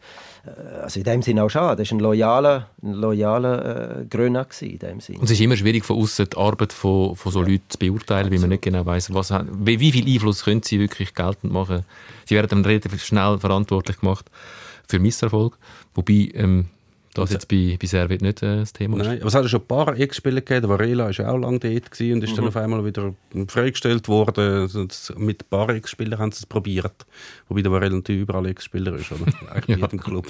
also 0.82 0.98
in 1.00 1.04
dem 1.04 1.20
Sinne 1.22 1.42
auch 1.44 1.50
schade. 1.50 1.82
Das 1.82 1.90
war 1.90 1.98
ein 1.98 2.00
loyaler, 2.00 2.70
ein 2.82 2.92
loyaler 2.92 4.00
äh, 4.00 4.04
Gröner 4.06 4.46
in 4.62 4.78
dem 4.78 5.00
Sinne. 5.00 5.18
Und 5.18 5.24
es 5.24 5.32
ist 5.32 5.40
immer 5.40 5.56
schwierig, 5.56 5.84
von 5.84 5.98
außen 5.98 6.26
die 6.32 6.36
Arbeit 6.38 6.72
von, 6.72 7.14
von 7.16 7.32
so 7.32 7.40
Leuten 7.42 7.64
zu 7.68 7.78
beurteilen, 7.78 8.30
weil 8.30 8.38
man 8.38 8.48
nicht 8.50 8.62
genau 8.62 8.84
weiß, 8.86 9.12
was, 9.12 9.30
wie, 9.52 9.78
wie 9.80 9.92
viel 9.92 10.06
Einfluss 10.10 10.44
können 10.44 10.62
sie 10.62 10.80
wirklich 10.80 11.12
geltend 11.14 11.52
machen. 11.52 11.82
Sie 12.26 12.34
werden 12.34 12.48
dann 12.48 12.64
relativ 12.64 13.02
schnell 13.04 13.38
verantwortlich 13.38 14.00
gemacht 14.00 14.30
für 14.88 14.98
Misserfolg, 14.98 15.58
wobei 15.94 16.30
ähm, 16.34 16.66
das 17.14 17.30
jetzt 17.30 17.46
bei, 17.46 17.78
bei 17.80 17.86
Servet 17.86 18.22
nicht 18.22 18.42
äh, 18.42 18.56
das 18.56 18.72
Thema 18.72 18.96
ist. 18.98 19.06
Nein, 19.06 19.18
aber 19.20 19.28
es 19.28 19.34
hat 19.36 19.42
ja 19.44 19.48
schon 19.48 19.60
ein 19.60 19.66
paar 19.68 19.96
Ex-Spieler 19.96 20.40
gegeben. 20.40 20.68
Varela 20.68 21.04
war 21.04 21.12
ja 21.12 21.30
auch 21.30 21.38
lange 21.38 21.60
dort 21.60 21.90
gewesen 21.92 22.14
und 22.14 22.24
ist 22.24 22.36
dann 22.36 22.48
auf 22.48 22.56
einmal 22.56 22.84
wieder 22.84 23.14
freigestellt 23.46 24.08
worden. 24.08 24.62
Also 24.62 24.84
Mit 25.16 25.44
ein 25.44 25.48
paar 25.48 25.68
Ex-Spielern 25.68 26.18
haben 26.18 26.32
sie 26.32 26.40
es 26.40 26.46
probiert. 26.46 27.06
Wobei 27.48 27.62
der 27.62 27.70
Varela 27.70 27.94
natürlich 27.94 28.22
überall 28.22 28.46
Ex-Spieler 28.46 28.96
ist, 28.96 29.12
oder? 29.12 29.26
Eigentlich 29.52 29.76
bei 29.78 29.82
jedem 29.86 30.00
Club. 30.00 30.26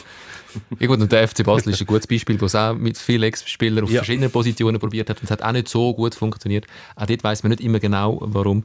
Ja 0.78 0.86
gut, 0.86 1.00
und 1.00 1.10
der 1.10 1.26
FC 1.26 1.42
Basel 1.42 1.72
ist 1.72 1.80
ein 1.80 1.86
gutes 1.86 2.06
Beispiel, 2.06 2.38
wo 2.38 2.44
es 2.44 2.54
auch 2.54 2.74
mit 2.74 2.98
vielen 2.98 3.22
Ex-Spielern 3.22 3.84
auf 3.84 3.90
Ja. 3.90 4.00
verschiedenen 4.00 4.30
Positionen 4.30 4.78
probiert 4.78 5.08
hat 5.08 5.18
und 5.20 5.24
es 5.24 5.30
hat 5.30 5.42
auch 5.42 5.52
nicht 5.52 5.68
so 5.68 5.94
gut 5.94 6.14
funktioniert. 6.14 6.66
Auch 6.96 7.06
dort 7.06 7.24
weiß 7.24 7.44
man 7.44 7.50
nicht 7.50 7.62
immer 7.62 7.80
genau, 7.80 8.18
warum. 8.20 8.64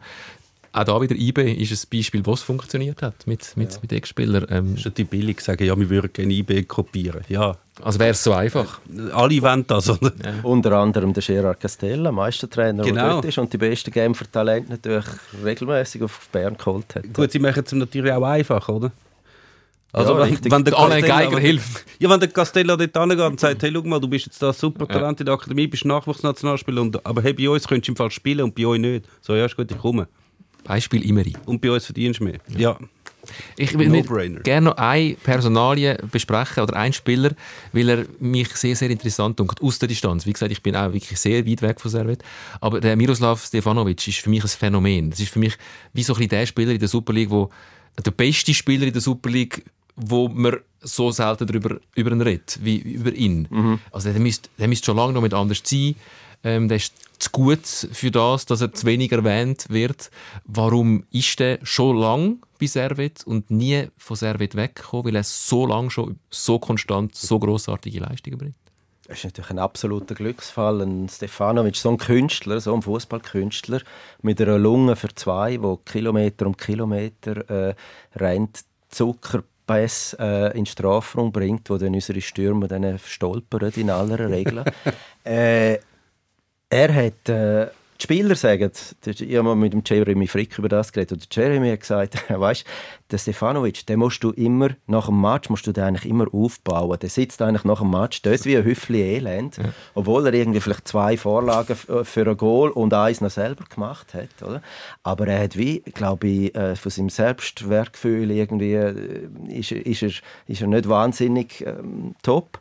Auch 0.72 0.84
da 0.84 1.02
wieder 1.02 1.16
IB 1.16 1.54
ist 1.54 1.72
ein 1.72 1.90
Beispiel, 1.98 2.24
wo 2.26 2.34
es 2.34 2.42
funktioniert 2.44 3.02
hat 3.02 3.26
mit, 3.26 3.58
mit, 3.58 3.82
mit 3.82 3.92
Ex-Spielern. 3.92 4.46
Ähm, 4.50 4.76
ist 4.76 4.86
natürlich 4.86 5.10
billig 5.10 5.42
sagen, 5.42 5.64
ja, 5.64 5.78
wir 5.78 5.90
würden 5.90 6.14
gerne 6.14 6.32
IB 6.32 6.64
kopieren. 6.64 7.22
Ja, 7.28 7.56
also 7.82 7.98
wäre 8.00 8.12
es 8.12 8.24
so 8.24 8.34
einfach. 8.34 8.80
alle 9.14 9.42
wollen 9.42 9.66
das, 9.66 9.90
oder? 9.90 10.12
Unter 10.44 10.74
anderem 10.74 11.12
der 11.14 11.24
Gerard 11.24 11.60
Castella, 11.60 12.12
Meistertrainer, 12.12 12.84
der 12.84 12.92
Genau. 12.94 13.10
dort 13.14 13.26
ist 13.26 13.38
und 13.40 13.52
die 13.52 13.58
besten 13.58 13.90
Genfer 13.92 14.32
Talente 14.32 14.70
natürlich 14.72 15.06
regelmäßig 15.44 16.04
auf 16.04 16.30
Bern 16.32 16.56
geholt 16.56 16.94
hat. 16.94 17.12
Gut, 17.14 17.32
sie 17.32 17.40
machen 17.40 17.64
es 17.66 17.72
natürlich 17.72 18.12
auch 18.12 18.22
einfach, 18.24 18.70
oder? 18.70 18.92
Also, 19.92 20.14
Ja, 20.14 20.20
wenn, 20.20 20.30
richtig. 20.30 20.52
wenn 20.52 20.64
der 20.64 20.78
Alain 20.78 21.04
Castella- 21.04 21.26
Geiger 21.26 21.40
hilft. 21.40 21.86
Ja, 21.98 22.10
wenn 22.12 22.20
der 22.20 22.30
Castello 22.30 22.76
dort 22.76 22.96
angeht 22.96 23.20
und 23.20 23.40
sagt, 23.40 23.64
hey, 23.64 23.72
schau 23.74 23.82
mal, 23.82 24.00
du 24.00 24.08
bist 24.08 24.28
jetzt 24.28 24.40
da 24.40 24.54
super 24.54 24.88
Talent 24.88 25.20
in 25.20 25.26
der 25.26 25.34
Akademie, 25.34 25.66
bist 25.66 25.84
Nachwuchsnationalspieler, 25.84 26.82
und, 26.84 27.04
aber 27.04 27.24
hey, 27.24 27.34
bei 27.34 27.50
uns 27.50 27.68
könntest 27.68 27.88
du 27.88 27.94
im 27.94 27.96
Fall 27.96 28.12
spielen 28.12 28.42
und 28.42 28.54
bei 28.54 28.68
euch 28.68 28.80
nicht. 28.80 29.06
So, 29.22 29.34
ja, 29.36 29.46
ist 29.46 29.56
gut, 29.58 29.72
ich 29.72 29.78
komme. 29.80 30.08
Beispiel 30.64 31.04
Imeri. 31.08 31.34
Und 31.46 31.62
bei 31.62 31.72
uns 31.72 31.86
verdienst 31.86 32.20
du 32.20 32.26
mehr. 32.26 32.40
Ja. 32.56 32.78
Ich 33.58 33.78
will 33.78 33.90
No-brainer. 33.90 34.40
gerne 34.40 34.70
noch 34.70 34.78
eine 34.78 35.14
Personalie 35.16 35.98
besprechen 36.12 36.64
oder 36.64 36.76
einen 36.76 36.94
Spieler, 36.94 37.32
weil 37.74 37.90
er 37.90 38.06
mich 38.20 38.48
sehr, 38.56 38.76
sehr 38.76 38.90
interessant 38.90 39.40
dunkt 39.40 39.62
aus 39.62 39.78
der 39.78 39.88
Distanz. 39.88 40.26
Wie 40.26 40.34
gesagt, 40.34 40.52
ich 40.52 40.64
bin 40.64 40.76
auch 40.76 40.94
wirklich 40.94 41.20
sehr 41.20 41.46
weit 41.46 41.62
weg 41.62 41.80
von 41.80 41.92
Servet. 41.92 42.24
Aber 42.60 42.80
der 42.80 42.96
Miroslav 42.96 43.44
Stefanovic 43.44 44.08
ist 44.08 44.20
für 44.20 44.30
mich 44.30 44.44
ein 44.44 44.48
Phänomen. 44.48 45.10
Das 45.12 45.20
ist 45.20 45.32
für 45.32 45.40
mich 45.40 45.58
wie 45.94 46.02
so 46.02 46.14
ein 46.14 46.18
bisschen 46.18 46.30
der 46.30 46.46
Spieler 46.46 46.72
in 46.72 46.80
der 46.80 46.88
Super 46.88 47.14
League, 47.14 47.30
wo 47.30 47.50
der 48.04 48.12
beste 48.12 48.54
Spieler 48.54 48.88
in 48.88 48.94
der 48.94 49.02
Super 49.02 49.30
League, 49.30 49.64
wo 49.96 50.30
man 50.30 50.58
so 50.82 51.12
selten 51.12 51.46
darüber 51.46 51.78
über 51.96 52.12
ihn 52.12 52.22
redet, 52.22 52.58
wie 52.64 52.78
über 52.78 53.14
ihn. 53.14 53.80
Also 53.92 54.12
der 54.12 54.22
müsste, 54.22 54.50
der 54.58 54.70
müsste 54.70 54.86
schon 54.86 54.98
lange 54.98 55.14
noch 55.14 55.22
mit 55.22 55.34
anders 55.34 55.62
sein. 55.64 55.96
Ähm, 56.44 56.68
der 56.68 56.78
ist 56.78 56.94
zu 57.20 57.30
gut 57.32 57.66
für 57.66 58.12
das, 58.12 58.46
dass 58.46 58.62
er 58.62 58.74
zu 58.74 58.86
wenig 58.86 59.12
erwähnt 59.12 59.66
wird. 59.70 60.10
Warum 60.46 61.04
ist 61.12 61.40
der 61.40 61.60
schon 61.64 61.98
lang 61.98 62.40
bei 62.60 62.68
Servet 62.68 63.26
und 63.26 63.52
nie 63.52 63.88
von 63.98 64.16
Servet 64.16 64.56
weggekommen, 64.56 65.08
weil 65.08 65.16
er 65.18 65.24
so 65.24 65.66
lange 65.66 65.92
schon 65.92 66.20
so 66.30 66.60
konstant 66.60 67.16
so 67.16 67.40
großartige 67.40 68.00
Leistungen 68.00 68.38
bringt? 68.38 68.56
Das 69.10 69.18
ist 69.18 69.24
natürlich 69.24 69.50
ein 69.50 69.60
absoluter 69.60 70.14
Glücksfall. 70.14 70.82
Ein 70.82 71.10
Stefanovic, 71.10 71.76
so 71.76 71.90
ein 71.90 71.98
Künstler, 71.98 72.62
so 72.62 72.76
ein 72.76 72.84
Fußballkünstler 72.84 73.82
mit 74.22 74.40
einer 74.40 74.60
Lunge 74.60 74.96
für 74.96 75.14
zwei, 75.16 75.62
wo 75.62 75.78
Kilometer 75.78 76.46
um 76.46 76.56
Kilometer 76.56 77.50
äh, 77.50 77.76
rennt, 78.16 78.62
Zuckerpass 78.90 80.16
äh, 80.20 80.56
in 80.56 80.68
Strafraum 80.68 81.32
bringt, 81.32 81.72
wo 81.72 81.78
dann 81.78 81.96
unsere 81.96 82.22
Stürmer 82.22 82.68
dann 82.68 83.00
stolpern 83.00 83.72
in 83.76 83.90
aller 83.90 84.30
Regel. 84.30 84.64
äh, 85.24 85.80
er 86.70 86.94
hat 86.94 87.30
äh, 87.30 87.68
die 88.00 88.04
Spieler 88.04 88.36
sagen, 88.36 88.72
ich 89.06 89.36
habe 89.36 89.44
mal 89.44 89.56
mit 89.56 89.74
dem 89.74 89.82
Jeremy 89.86 90.26
Frick 90.26 90.58
über 90.58 90.70
das 90.70 90.94
geredet, 90.94 91.12
und 91.12 91.36
Jeremy 91.36 91.70
hat 91.72 91.82
gesagt, 91.82 92.30
weißt, 92.30 92.66
der 93.12 93.18
Stefanovic, 93.18 93.86
den 93.88 94.00
musst 94.00 94.24
du 94.24 94.32
immer, 94.32 94.70
nach 94.88 95.08
dem 95.08 95.20
Match 95.20 95.50
musst 95.50 95.68
du 95.68 95.74
den 95.74 95.84
eigentlich 95.84 96.10
immer 96.10 96.28
aufbauen. 96.34 96.98
Der 96.98 97.10
sitzt 97.10 97.42
eigentlich 97.42 97.66
nach 97.66 97.82
dem 97.82 97.90
Match 97.90 98.22
dort 98.22 98.46
wie 98.46 98.56
ein 98.56 98.64
Hüffli 98.64 99.02
Elend, 99.02 99.58
ja. 99.58 99.66
obwohl 99.96 100.26
er 100.28 100.34
irgendwie 100.34 100.62
vielleicht 100.62 100.88
zwei 100.88 101.18
Vorlagen 101.18 101.76
für 101.76 102.26
ein 102.26 102.38
Goal 102.38 102.70
und 102.70 102.94
eins 102.94 103.20
noch 103.20 103.32
selber 103.32 103.66
gemacht 103.66 104.14
hat, 104.14 104.48
oder? 104.48 104.62
Aber 105.04 105.28
er 105.28 105.44
hat 105.44 105.58
wie, 105.58 105.82
glaube 105.82 106.28
ich, 106.28 106.56
äh, 106.56 106.78
von 106.78 106.92
seinem 106.92 107.10
Selbstwertgefühl 107.10 108.32
irgendwie, 108.32 108.76
äh, 108.76 109.28
ist, 109.50 109.74
ist, 109.74 110.04
er, 110.04 110.12
ist 110.48 110.62
er 110.62 110.68
nicht 110.68 110.88
wahnsinnig 110.88 111.66
ähm, 111.66 112.16
top. 112.24 112.60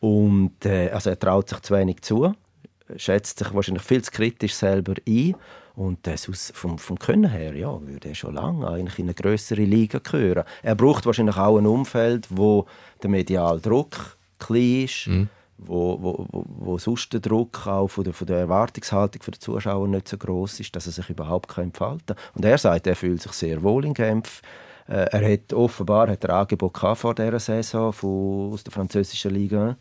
Und 0.00 0.64
äh, 0.64 0.90
also 0.90 1.10
er 1.10 1.18
traut 1.18 1.48
sich 1.48 1.60
zu 1.60 1.74
wenig 1.74 2.00
zu 2.02 2.34
schätzt 2.96 3.38
sich 3.38 3.54
wahrscheinlich 3.54 3.82
viel 3.82 4.02
zu 4.02 4.10
kritisch 4.10 4.54
selber 4.54 4.94
ein. 5.06 5.34
Und 5.76 6.06
das 6.06 6.28
aus, 6.28 6.52
vom, 6.54 6.78
vom 6.78 6.98
Können 6.98 7.30
her 7.30 7.54
ja, 7.54 7.80
würde 7.80 8.08
er 8.08 8.14
schon 8.14 8.34
lange 8.34 8.68
eigentlich 8.68 8.98
in 8.98 9.06
eine 9.06 9.14
größere 9.14 9.62
Liga 9.62 9.98
gehören. 9.98 10.44
Er 10.62 10.74
braucht 10.74 11.06
wahrscheinlich 11.06 11.36
auch 11.36 11.58
ein 11.58 11.66
Umfeld, 11.66 12.26
wo 12.28 12.66
der 13.02 13.10
mediale 13.10 13.60
Druck 13.60 14.16
klein 14.38 14.84
ist, 14.84 15.06
mhm. 15.06 15.28
wo, 15.58 15.96
wo, 16.02 16.26
wo, 16.30 16.44
wo 16.46 16.78
sonst 16.78 17.12
der 17.12 17.20
Druck 17.20 17.66
auch 17.66 17.88
von 17.88 18.04
der, 18.04 18.12
von 18.12 18.26
der 18.26 18.38
Erwartungshaltung 18.38 19.22
der 19.24 19.40
Zuschauer 19.40 19.88
nicht 19.88 20.08
so 20.08 20.18
groß 20.18 20.60
ist, 20.60 20.74
dass 20.74 20.86
er 20.86 20.92
sich 20.92 21.08
überhaupt 21.08 21.56
entfalten 21.56 22.16
kann. 22.16 22.16
Und 22.34 22.44
er 22.44 22.58
sagt, 22.58 22.86
er 22.86 22.96
fühlt 22.96 23.22
sich 23.22 23.32
sehr 23.32 23.62
wohl 23.62 23.84
in 23.84 23.94
Genf. 23.94 24.42
Äh, 24.86 25.06
er 25.12 25.32
hat 25.32 25.52
offenbar 25.52 26.08
hat 26.08 26.24
er 26.24 26.34
Angebot 26.34 26.76
vor 26.76 27.14
dieser 27.14 27.38
Saison 27.38 27.92
von, 27.92 28.52
aus 28.52 28.64
der 28.64 28.72
französischen 28.72 29.30
Liga 29.30 29.76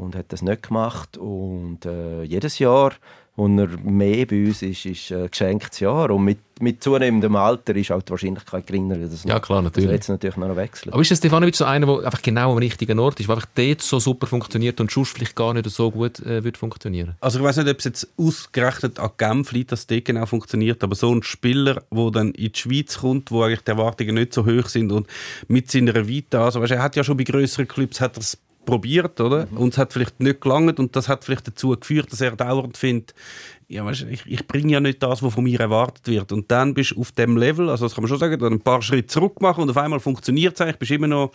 und 0.00 0.16
hat 0.16 0.26
das 0.32 0.42
nicht 0.42 0.68
gemacht. 0.68 1.16
Und 1.16 1.84
äh, 1.84 2.22
jedes 2.22 2.58
Jahr, 2.58 2.92
wenn 3.36 3.58
er 3.58 3.68
mehr 3.82 4.26
bei 4.26 4.46
uns 4.46 4.62
ist, 4.62 4.84
ist 4.86 5.12
ein 5.12 5.30
geschenktes 5.30 5.80
Jahr. 5.80 6.10
Und 6.10 6.24
mit, 6.24 6.38
mit 6.60 6.82
zunehmendem 6.82 7.36
Alter 7.36 7.74
ist 7.76 7.90
auch 7.90 8.02
die 8.02 8.10
Wahrscheinlichkeit 8.10 8.66
geringer, 8.66 8.96
dass 8.96 9.24
ja, 9.24 9.38
klar, 9.38 9.62
natürlich. 9.62 9.90
jetzt 9.90 10.08
natürlich 10.08 10.36
noch 10.36 10.56
wechseln. 10.56 10.92
Aber 10.92 11.00
ist 11.00 11.10
der 11.10 11.16
Stefanovic 11.16 11.54
so 11.54 11.64
einer, 11.64 11.86
der 11.86 12.04
einfach 12.06 12.22
genau 12.22 12.52
am 12.52 12.58
richtigen 12.58 12.98
Ort 12.98 13.20
ist, 13.20 13.28
der 13.28 13.36
einfach 13.36 13.48
dort 13.54 13.82
so 13.82 13.98
super 13.98 14.26
funktioniert 14.26 14.80
und 14.80 14.90
sonst 14.90 15.10
vielleicht 15.10 15.36
gar 15.36 15.54
nicht 15.54 15.68
so 15.70 15.90
gut 15.90 16.20
äh, 16.20 16.42
wird 16.44 16.56
funktionieren? 16.56 17.16
Also 17.20 17.38
ich 17.38 17.44
weiß 17.44 17.58
nicht, 17.58 17.68
ob 17.68 17.78
es 17.78 17.84
jetzt 17.84 18.08
ausgerechnet 18.16 18.98
an 18.98 19.10
Genf 19.16 19.52
liegt, 19.52 19.72
dass 19.72 19.86
das 19.86 20.04
genau 20.04 20.26
funktioniert, 20.26 20.82
aber 20.82 20.94
so 20.94 21.14
ein 21.14 21.22
Spieler, 21.22 21.82
der 21.90 22.10
dann 22.10 22.32
in 22.32 22.52
die 22.52 22.58
Schweiz 22.58 22.98
kommt, 22.98 23.30
wo 23.30 23.42
eigentlich 23.42 23.62
die 23.62 23.70
Erwartungen 23.70 24.16
nicht 24.16 24.34
so 24.34 24.44
hoch 24.44 24.66
sind 24.66 24.92
und 24.92 25.06
mit 25.48 25.70
seiner 25.70 26.06
Vita, 26.06 26.44
also 26.44 26.60
weißt, 26.60 26.72
er 26.72 26.82
hat 26.82 26.96
ja 26.96 27.04
schon 27.04 27.16
bei 27.16 27.24
größeren 27.24 27.68
Clubs 27.68 28.00
hat 28.00 28.16
er 28.16 28.22
probiert, 28.64 29.20
oder? 29.20 29.46
Mhm. 29.46 29.56
Und 29.56 29.72
es 29.72 29.78
hat 29.78 29.92
vielleicht 29.92 30.20
nicht 30.20 30.40
gelangt 30.40 30.78
und 30.78 30.94
das 30.96 31.08
hat 31.08 31.24
vielleicht 31.24 31.48
dazu 31.48 31.70
geführt, 31.70 32.12
dass 32.12 32.20
er 32.20 32.36
dauernd 32.36 32.76
findet, 32.76 33.14
ja, 33.70 33.84
weißt, 33.84 34.06
ich, 34.10 34.26
ich 34.26 34.48
bringe 34.48 34.72
ja 34.72 34.80
nicht 34.80 35.00
das, 35.00 35.22
was 35.22 35.32
von 35.32 35.44
mir 35.44 35.60
erwartet 35.60 36.08
wird. 36.08 36.32
Und 36.32 36.50
dann 36.50 36.74
bist 36.74 36.90
du 36.90 37.00
auf 37.00 37.12
dem 37.12 37.36
Level, 37.36 37.70
also 37.70 37.84
das 37.84 37.94
kann 37.94 38.02
man 38.02 38.08
schon 38.08 38.18
sagen, 38.18 38.36
dann 38.40 38.54
ein 38.54 38.60
paar 38.60 38.82
Schritte 38.82 39.06
zurück 39.06 39.40
machen 39.40 39.62
und 39.62 39.70
auf 39.70 39.76
einmal 39.76 40.00
funktioniert 40.00 40.54
es 40.54 40.60
eigentlich, 40.60 40.78
bist 40.78 40.90
immer 40.90 41.06
noch 41.06 41.30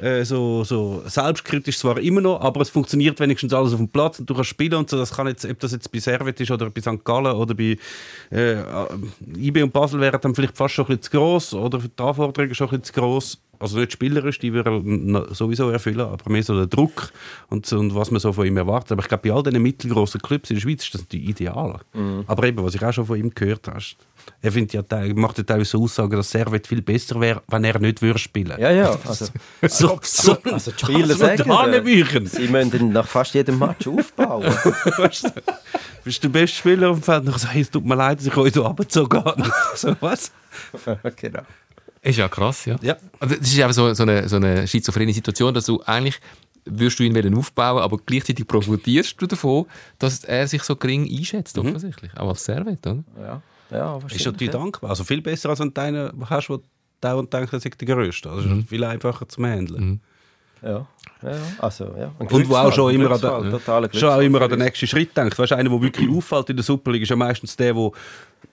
äh, 0.00 0.22
so, 0.22 0.62
so 0.62 1.02
selbstkritisch 1.06 1.78
zwar 1.78 1.98
immer 1.98 2.20
noch, 2.20 2.40
aber 2.42 2.60
es 2.60 2.70
funktioniert 2.70 3.18
wenigstens 3.18 3.52
alles 3.52 3.72
auf 3.72 3.78
dem 3.78 3.88
Platz 3.88 4.20
und 4.20 4.30
du 4.30 4.34
kannst 4.34 4.50
spielen 4.50 4.74
und 4.74 4.88
so, 4.88 4.98
das 4.98 5.12
kann 5.12 5.26
jetzt, 5.26 5.44
ob 5.44 5.58
das 5.58 5.72
jetzt 5.72 5.90
bei 5.90 5.98
Servet 5.98 6.40
ist 6.40 6.52
oder 6.52 6.70
bei 6.70 6.80
St. 6.80 7.04
Gallen 7.04 7.34
oder 7.34 7.54
bei 7.54 7.76
äh, 8.30 8.56
IB 9.36 9.60
und 9.64 9.72
Basel 9.72 10.00
wäre 10.00 10.20
dann 10.20 10.32
vielleicht 10.32 10.56
fast 10.56 10.74
schon 10.74 10.84
ein 10.84 10.96
bisschen 10.96 11.02
zu 11.02 11.10
gross 11.10 11.54
oder 11.54 11.78
die 11.78 12.02
Anforderungen 12.02 12.54
schon 12.54 12.68
ein 12.68 12.80
bisschen 12.80 12.84
zu 12.84 12.92
gross 12.92 13.40
also 13.60 13.78
nicht 13.78 13.92
spielerisch, 13.92 14.38
die 14.38 14.52
wir 14.52 14.64
sowieso 15.30 15.70
erfüllen, 15.70 16.00
aber 16.00 16.30
mehr 16.30 16.42
so 16.42 16.56
der 16.56 16.66
Druck 16.66 17.12
und, 17.48 17.70
und 17.72 17.94
was 17.94 18.10
man 18.10 18.20
so 18.20 18.32
von 18.32 18.46
ihm 18.46 18.56
erwartet. 18.56 18.92
Aber 18.92 19.02
ich 19.02 19.08
glaube, 19.08 19.28
bei 19.28 19.34
all 19.34 19.42
diesen 19.42 19.62
mittelgroßen 19.62 20.20
Clubs 20.20 20.50
in 20.50 20.56
der 20.56 20.62
Schweiz 20.62 20.84
ist 20.84 20.94
das 20.94 21.08
die 21.08 21.28
Ideal. 21.28 21.80
Mhm. 21.92 22.24
Aber 22.26 22.44
eben, 22.44 22.64
was 22.64 22.74
ich 22.74 22.84
auch 22.84 22.92
schon 22.92 23.06
von 23.06 23.18
ihm 23.18 23.30
gehört 23.34 23.68
habe, 23.68 23.80
er 24.42 24.52
findet 24.52 24.72
ja, 24.72 25.14
macht 25.14 25.38
ja 25.38 25.44
teilweise 25.44 25.70
so 25.70 25.82
Aussagen, 25.82 26.16
dass 26.16 26.30
Servet 26.30 26.66
viel 26.66 26.82
besser 26.82 27.20
wäre, 27.20 27.42
wenn 27.48 27.64
er 27.64 27.78
nicht 27.78 28.00
würde 28.00 28.18
spielen 28.18 28.58
Ja, 28.58 28.70
ja. 28.70 28.98
Also, 29.04 29.26
so, 29.62 29.98
so, 30.02 30.38
also 30.44 30.70
die 30.70 30.78
Spieler 30.78 31.14
sagen, 31.14 31.50
äh, 31.50 32.26
sie 32.26 32.48
müssen 32.48 32.80
ihn 32.80 32.92
nach 32.92 33.06
fast 33.06 33.34
jedem 33.34 33.58
Match 33.58 33.86
aufbauen. 33.86 34.44
weißt 34.44 35.24
du, 35.24 35.30
bist 36.04 36.22
der 36.22 36.28
beste 36.28 36.56
Spieler 36.56 36.90
auf 36.90 36.98
dem 36.98 37.02
Feld 37.02 37.26
und 37.26 37.32
sagst, 37.32 37.52
hey, 37.52 37.62
es 37.62 37.70
tut 37.70 37.84
mir 37.84 37.94
leid, 37.94 38.18
dass 38.18 38.26
ich 38.26 38.36
euch 38.36 38.54
so 38.54 38.62
runtergezogen 38.62 39.22
so, 39.74 39.96
was? 40.00 40.32
genau. 41.16 41.42
Ist 42.02 42.18
ja 42.18 42.28
krass, 42.28 42.64
ja. 42.64 42.76
ja. 42.80 42.96
Also, 43.18 43.36
das 43.36 43.52
ist 43.52 43.60
einfach 43.60 43.74
so, 43.74 43.92
so, 43.92 44.02
eine, 44.04 44.28
so 44.28 44.36
eine 44.36 44.66
schizophrene 44.66 45.12
Situation, 45.12 45.52
dass 45.52 45.66
du 45.66 45.82
eigentlich 45.82 46.18
würdest 46.64 46.98
du 46.98 47.04
ihn 47.04 47.34
aufbauen, 47.36 47.82
aber 47.82 47.98
gleichzeitig 48.04 48.46
profitierst 48.46 49.20
du 49.20 49.26
davon, 49.26 49.66
dass 49.98 50.24
er 50.24 50.46
sich 50.46 50.62
so 50.62 50.76
gering 50.76 51.08
einschätzt, 51.10 51.56
mhm. 51.56 51.68
offensichtlich. 51.68 52.16
Auch 52.16 52.28
als 52.28 52.44
Servet, 52.44 52.86
oder? 52.86 53.02
Ja. 53.18 53.42
ja 53.70 53.96
ist 53.96 54.26
natürlich 54.26 54.52
ja. 54.52 54.58
dankbar. 54.58 54.90
Also 54.90 55.04
viel 55.04 55.22
besser, 55.22 55.50
als 55.50 55.60
wenn 55.60 55.72
du 55.72 55.80
einen 55.80 56.28
hast, 56.28 56.48
der 56.48 56.60
dauernd 57.00 57.32
denkt, 57.32 57.52
er 57.52 57.60
sei 57.60 57.70
der 57.70 57.94
Größte. 57.94 58.30
Also 58.30 58.48
mhm. 58.48 58.66
viel 58.66 58.84
einfacher 58.84 59.28
zu 59.28 59.44
handeln. 59.44 59.84
Mhm. 59.84 60.00
Ja. 60.62 60.86
Ja, 61.22 61.32
also, 61.58 61.84
ja. 61.98 62.12
Und 62.18 62.48
wo 62.48 62.54
auch 62.54 62.72
schon 62.72 62.94
immer, 62.94 63.10
an 63.10 63.20
der, 63.20 63.90
schon 63.92 64.08
auch 64.08 64.20
immer 64.20 64.40
an 64.40 64.50
den 64.50 64.58
nächsten 64.58 64.86
Schritt 64.86 65.14
denkt. 65.14 65.38
Weißt, 65.38 65.52
einer, 65.52 65.68
der 65.68 65.82
wirklich 65.82 66.08
auffällt 66.08 66.50
in 66.50 66.56
der 66.56 66.62
Superliga, 66.62 67.02
ist 67.02 67.10
ja 67.10 67.16
meistens 67.16 67.56
der, 67.56 67.74
der 67.74 67.90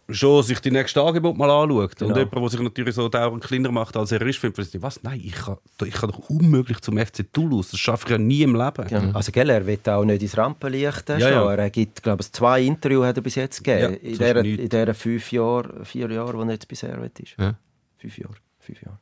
schon 0.09 0.43
sich 0.43 0.59
die 0.59 0.71
nächste 0.71 1.01
Angebot 1.01 1.37
mal 1.37 1.49
anschaut. 1.49 1.95
Genau. 1.97 2.11
Und 2.11 2.17
jemand, 2.17 2.35
der 2.35 2.49
sich 2.49 2.59
natürlich 2.61 2.95
so 2.95 3.09
dauernd 3.09 3.43
kleiner 3.43 3.71
macht, 3.71 3.97
als 3.97 4.11
er 4.11 4.21
ist, 4.21 4.39
findet, 4.39 4.81
was? 4.81 5.03
Nein, 5.03 5.21
ich 5.23 5.33
kann, 5.33 5.57
ich 5.85 5.93
kann 5.93 6.09
doch 6.09 6.29
unmöglich 6.29 6.79
zum 6.81 6.97
FC 6.97 7.31
Toulouse. 7.31 7.71
Das 7.71 7.79
schaffe 7.79 8.05
ich 8.05 8.11
ja 8.11 8.17
nie 8.17 8.43
im 8.43 8.55
Leben. 8.55 8.87
Genau. 8.87 9.11
Also, 9.15 9.31
gell, 9.31 9.49
er 9.49 9.65
wird 9.65 9.87
auch 9.89 10.05
nicht 10.05 10.21
ins 10.21 10.37
Rampenlicht 10.37 11.09
ja, 11.09 11.17
ja. 11.17 11.53
Er 11.53 11.69
gibt, 11.69 12.03
glaube 12.03 12.21
ich, 12.21 12.31
zwei 12.31 12.61
Interviews 12.61 13.05
hat 13.05 13.17
er 13.17 13.21
bis 13.21 13.35
jetzt 13.35 13.63
gegeben. 13.63 13.97
Ja, 14.01 14.09
in, 14.09 14.11
dieser, 14.11 14.45
in 14.45 14.69
diesen 14.69 14.93
fünf 14.93 15.31
Jahren, 15.31 15.85
vier 15.85 16.09
Jahren, 16.09 16.37
wo 16.37 16.41
er 16.41 16.51
jetzt 16.51 16.67
bisher 16.67 16.97
ist. 16.97 17.35
Ja. 17.37 17.55
Fünf 17.97 18.17
Jahre. 18.17 18.35
Fünf 18.59 18.81
Jahre. 18.81 18.99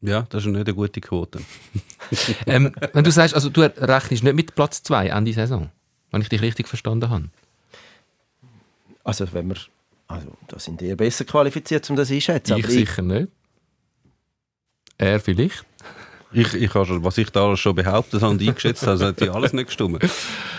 Ja, 0.00 0.26
das 0.28 0.44
ist 0.44 0.52
nicht 0.52 0.64
eine 0.64 0.74
gute 0.74 1.00
Quote. 1.00 1.40
ähm, 2.46 2.72
wenn 2.92 3.04
du 3.04 3.10
sagst, 3.10 3.34
also 3.34 3.50
du 3.50 3.62
rechnest 3.62 4.22
nicht 4.22 4.36
mit 4.36 4.54
Platz 4.54 4.82
2 4.84 5.08
Ende 5.08 5.32
Saison, 5.32 5.70
wenn 6.12 6.20
ich 6.20 6.28
dich 6.28 6.40
richtig 6.40 6.68
verstanden 6.68 7.10
habe. 7.10 7.30
Also 9.02 9.26
wenn 9.32 9.48
wir, 9.48 9.56
also 10.08 10.28
da 10.48 10.58
sind 10.58 10.80
die 10.80 10.94
besser 10.94 11.24
qualifiziert, 11.24 11.88
um 11.90 11.96
das 11.96 12.10
einschätzen. 12.10 12.56
Ich 12.56 12.66
sicher 12.66 13.02
nicht. 13.02 13.28
Er 14.96 15.20
vielleicht. 15.20 15.64
Ich, 16.32 16.52
ich 16.54 16.74
habe 16.74 16.84
schon, 16.84 17.04
was 17.04 17.16
ich 17.16 17.30
da 17.30 17.46
alles 17.46 17.60
schon 17.60 17.74
behauptet 17.74 18.20
habe 18.20 18.32
und 18.32 18.42
eingeschätzt 18.42 18.86
habe, 18.86 19.02
hat 19.06 19.20
die 19.20 19.30
alles 19.30 19.52
nicht 19.52 19.66
gestimmt. 19.66 20.00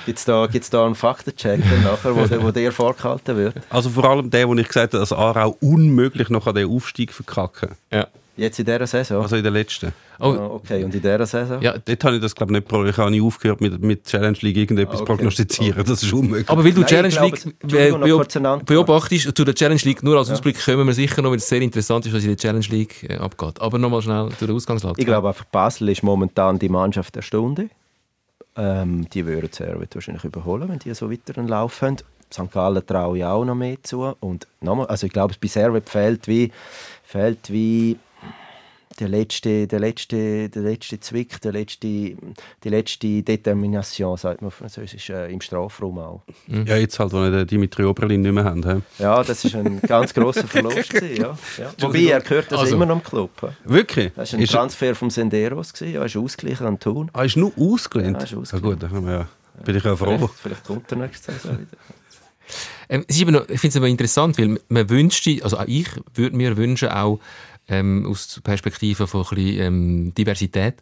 Gibt 0.06 0.18
es 0.18 0.26
da, 0.26 0.48
gibt's 0.48 0.70
da 0.70 0.86
einen 0.86 0.96
Faktencheck 0.96 1.60
nachher, 1.84 2.16
wo, 2.16 2.26
der, 2.26 2.42
wo 2.42 2.50
der 2.50 2.72
vorgehalten 2.72 3.38
wird? 3.38 3.56
Also 3.70 3.92
vor 3.92 4.06
allem 4.06 4.30
der, 4.32 4.48
wo 4.48 4.56
ich 4.56 4.68
gesagt 4.68 4.94
habe, 4.94 5.02
dass 5.02 5.14
Aarau 5.14 5.58
unmöglich 5.62 6.30
noch 6.30 6.48
an 6.48 6.56
den 6.56 6.70
Aufstieg 6.70 7.14
verkacken. 7.14 7.76
Ja. 7.92 8.08
Jetzt 8.40 8.58
in 8.58 8.66
dieser 8.66 8.88
Saison? 8.88 9.22
Also 9.22 9.36
in 9.36 9.44
der 9.44 9.52
letzten. 9.52 9.92
Oh. 10.18 10.28
Ah, 10.28 10.46
okay, 10.46 10.84
und 10.84 10.96
in 10.96 11.02
dieser 11.02 11.26
Saison? 11.26 11.62
Ja, 11.62 11.78
dort 11.78 12.04
habe 12.06 12.16
ich 12.16 12.22
das 12.22 12.34
glaube 12.34 12.54
ich 12.54 12.60
nicht 12.60 12.68
probiert. 12.70 12.92
Ich 12.92 12.98
habe 12.98 13.12
nicht 13.12 13.22
aufgehört 13.22 13.60
mit, 13.60 13.82
mit 13.82 14.06
Challenge 14.06 14.38
League 14.40 14.56
irgendetwas 14.56 15.02
okay. 15.02 15.14
prognostizieren. 15.14 15.84
Das 15.86 16.02
ist 16.02 16.14
unmöglich. 16.14 16.50
Aber 16.50 16.64
weil 16.64 16.72
du 16.72 16.82
Nein, 16.82 16.88
Challenge 16.88 17.20
League 17.22 17.60
beob 17.62 18.66
beobachtest, 18.66 19.36
zu 19.36 19.44
der 19.44 19.54
Challenge 19.54 19.82
League 19.84 20.04
nur 20.04 20.18
als 20.18 20.30
ja. 20.30 20.36
Ausblick 20.36 20.64
kommen 20.64 20.88
wir 20.88 20.94
sicher 20.94 21.22
noch, 21.22 21.32
weil 21.32 21.38
es 21.38 21.50
sehr 21.50 21.62
interessant 21.62 22.06
ist, 22.06 22.14
was 22.14 22.24
in 22.24 22.30
der 22.30 22.38
Challenge 22.38 22.66
League 22.70 23.10
äh, 23.10 23.18
abgeht. 23.18 23.60
Aber 23.60 23.78
nochmal 23.78 24.02
schnell 24.02 24.30
zu 24.40 24.48
der 24.48 24.56
Ausgangslage. 24.56 24.96
Ich 25.00 25.06
glaube 25.06 25.28
einfach, 25.28 25.46
Basel 25.46 25.90
ist 25.90 26.04
momentan 26.04 26.58
die 26.60 26.70
Mannschaft 26.70 27.16
der 27.16 27.22
Stunde. 27.22 27.70
Ähm, 28.56 29.10
die 29.10 29.26
würden 29.26 29.52
Servet 29.52 29.96
wahrscheinlich 29.96 30.24
überholen, 30.24 30.70
wenn 30.70 30.80
die 30.80 30.94
so 30.94 31.12
weiter 31.12 31.38
einen 31.38 31.50
Lauf 31.50 31.82
haben. 31.82 31.98
St. 32.32 32.52
Gallen 32.52 32.86
traue 32.86 33.18
ich 33.18 33.26
auch 33.26 33.44
noch 33.44 33.56
mehr 33.56 33.78
zu. 33.84 34.16
Und 34.20 34.48
nochmal, 34.62 34.88
also 34.88 35.08
ich 35.08 35.14
glaube, 35.14 35.34
bei 35.42 35.48
Servet 35.48 35.90
fehlt 35.90 36.28
wie, 36.28 36.52
fehlt 37.04 37.52
wie 37.52 37.98
der 39.00 39.10
letzte, 39.10 39.68
der 39.68 39.80
letzte, 39.80 40.50
der 40.50 40.62
letzte 40.62 41.00
Zwick, 41.00 41.40
der 41.42 41.54
letzte, 41.54 41.88
die 41.88 42.18
letzte 42.64 43.24
Determination, 43.24 44.18
sagt 44.18 44.42
man 44.42 44.52
Französisch, 44.52 45.10
äh, 45.10 45.32
im 45.32 45.42
Strafraum 45.42 46.00
auch. 46.00 46.22
Mhm. 46.48 46.66
Ja, 46.66 46.76
jetzt 46.76 47.00
halt, 47.00 47.14
wo 47.14 47.22
wir 47.22 47.32
den 47.32 47.48
Dimitri 47.48 47.86
Oberlin 47.86 48.22
nicht 48.22 48.32
mehr 48.32 48.44
haben. 48.44 48.64
He? 48.64 49.04
Ja, 49.04 49.24
das 49.24 49.46
ist 49.46 49.56
ein 49.56 49.80
ganz 49.82 50.14
grosser 50.14 50.48
Verlust. 50.48 50.90
gewesen, 50.90 51.22
ja. 51.22 51.38
Ja. 51.58 51.74
Wobei, 51.80 52.04
er 52.04 52.22
gehört 52.22 52.52
das 52.52 52.60
also, 52.60 52.76
immer 52.76 52.86
noch 52.86 52.98
im 52.98 53.04
Club. 53.04 53.32
Wirklich? 53.64 54.12
Das 54.16 54.34
war 54.34 54.40
ein 54.40 54.44
ist 54.44 54.52
Transfer 54.52 54.96
vom 54.96 55.10
Senderos, 55.10 55.74
gewesen. 55.74 55.94
ja, 55.94 56.04
ist 56.04 56.18
ausgeglichen 56.18 56.66
an 56.66 56.80
Thun. 56.80 57.10
Ah, 57.14 57.24
ist 57.24 57.38
nur 57.38 57.52
ausgelehnt? 57.58 58.18
Ja, 58.18 58.24
ist 58.24 58.36
ausgelehnt. 58.36 58.66
Ah, 58.66 58.70
gut, 58.70 58.84
dann 58.84 58.92
haben 58.92 59.06
wir 59.06 59.14
ja 59.14 59.28
Bin 59.64 59.76
ich 59.76 59.84
ja 59.84 59.96
froh. 59.96 60.18
Vielleicht, 60.18 60.34
vielleicht 60.36 60.64
kommt 60.66 60.92
er 60.92 60.98
nächste 60.98 61.32
Saison 61.32 61.60
wieder. 61.60 61.78
Ähm, 62.90 63.06
noch, 63.28 63.48
ich 63.48 63.60
finde 63.60 63.68
es 63.68 63.78
aber 63.78 63.88
interessant, 63.88 64.38
weil 64.40 64.60
man 64.68 64.90
wünschte, 64.90 65.40
also 65.44 65.58
auch 65.58 65.68
ich 65.68 65.88
würde 66.16 66.36
mir 66.36 66.58
wünschen, 66.58 66.90
auch 66.90 67.20
ähm, 67.70 68.06
aus 68.08 68.40
Perspektive 68.44 69.08
von 69.08 69.22
ein 69.22 69.36
bisschen, 69.36 69.60
ähm, 69.60 70.14
Diversität, 70.16 70.76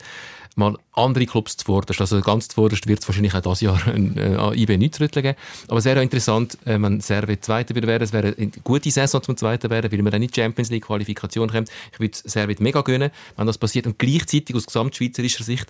mal 0.58 0.76
andere 0.94 1.28
Clubs 1.28 1.56
zuvorderst. 1.56 2.02
Also 2.02 2.20
ganz 2.22 2.48
zuvorderst 2.48 2.88
wird 2.88 3.00
es 3.00 3.08
wahrscheinlich 3.08 3.34
auch 3.36 3.42
dieses 3.42 3.62
Jahr 3.62 3.80
ein, 3.88 4.18
äh, 4.18 4.56
IB 4.56 4.78
nicht 4.78 4.96
zu 4.96 5.04
rütteln 5.04 5.24
geben. 5.24 5.38
Aber 5.68 5.78
es 5.78 5.86
wäre 5.86 6.00
auch 6.00 6.04
interessant, 6.04 6.58
äh, 6.66 6.82
wenn 6.82 7.00
Servet 7.00 7.46
Zweiter 7.46 7.76
würde 7.76 7.88
werden. 7.88 8.04
Es 8.04 8.12
wäre 8.12 8.34
eine 8.36 8.52
gute 8.64 8.90
Saison 8.90 9.22
zum 9.22 9.38
Zweiten 9.38 9.70
werden, 9.70 9.92
weil 9.92 10.02
man 10.02 10.12
dann 10.12 10.24
in 10.24 10.30
die 10.30 10.42
Champions 10.42 10.72
League 10.72 10.86
Qualifikation 10.86 11.50
kommt. 11.50 11.70
Ich 11.94 12.00
würde 12.00 12.18
Servet 12.24 12.60
mega 12.60 12.82
gönnen, 12.82 13.12
wenn 13.38 13.46
das 13.48 13.60
passiert. 13.60 13.86
Und 13.86 14.00
gleichzeitig 14.00 14.56
aus 14.56 14.66
gesamtschweizerischer 14.66 15.44
Sicht 15.44 15.68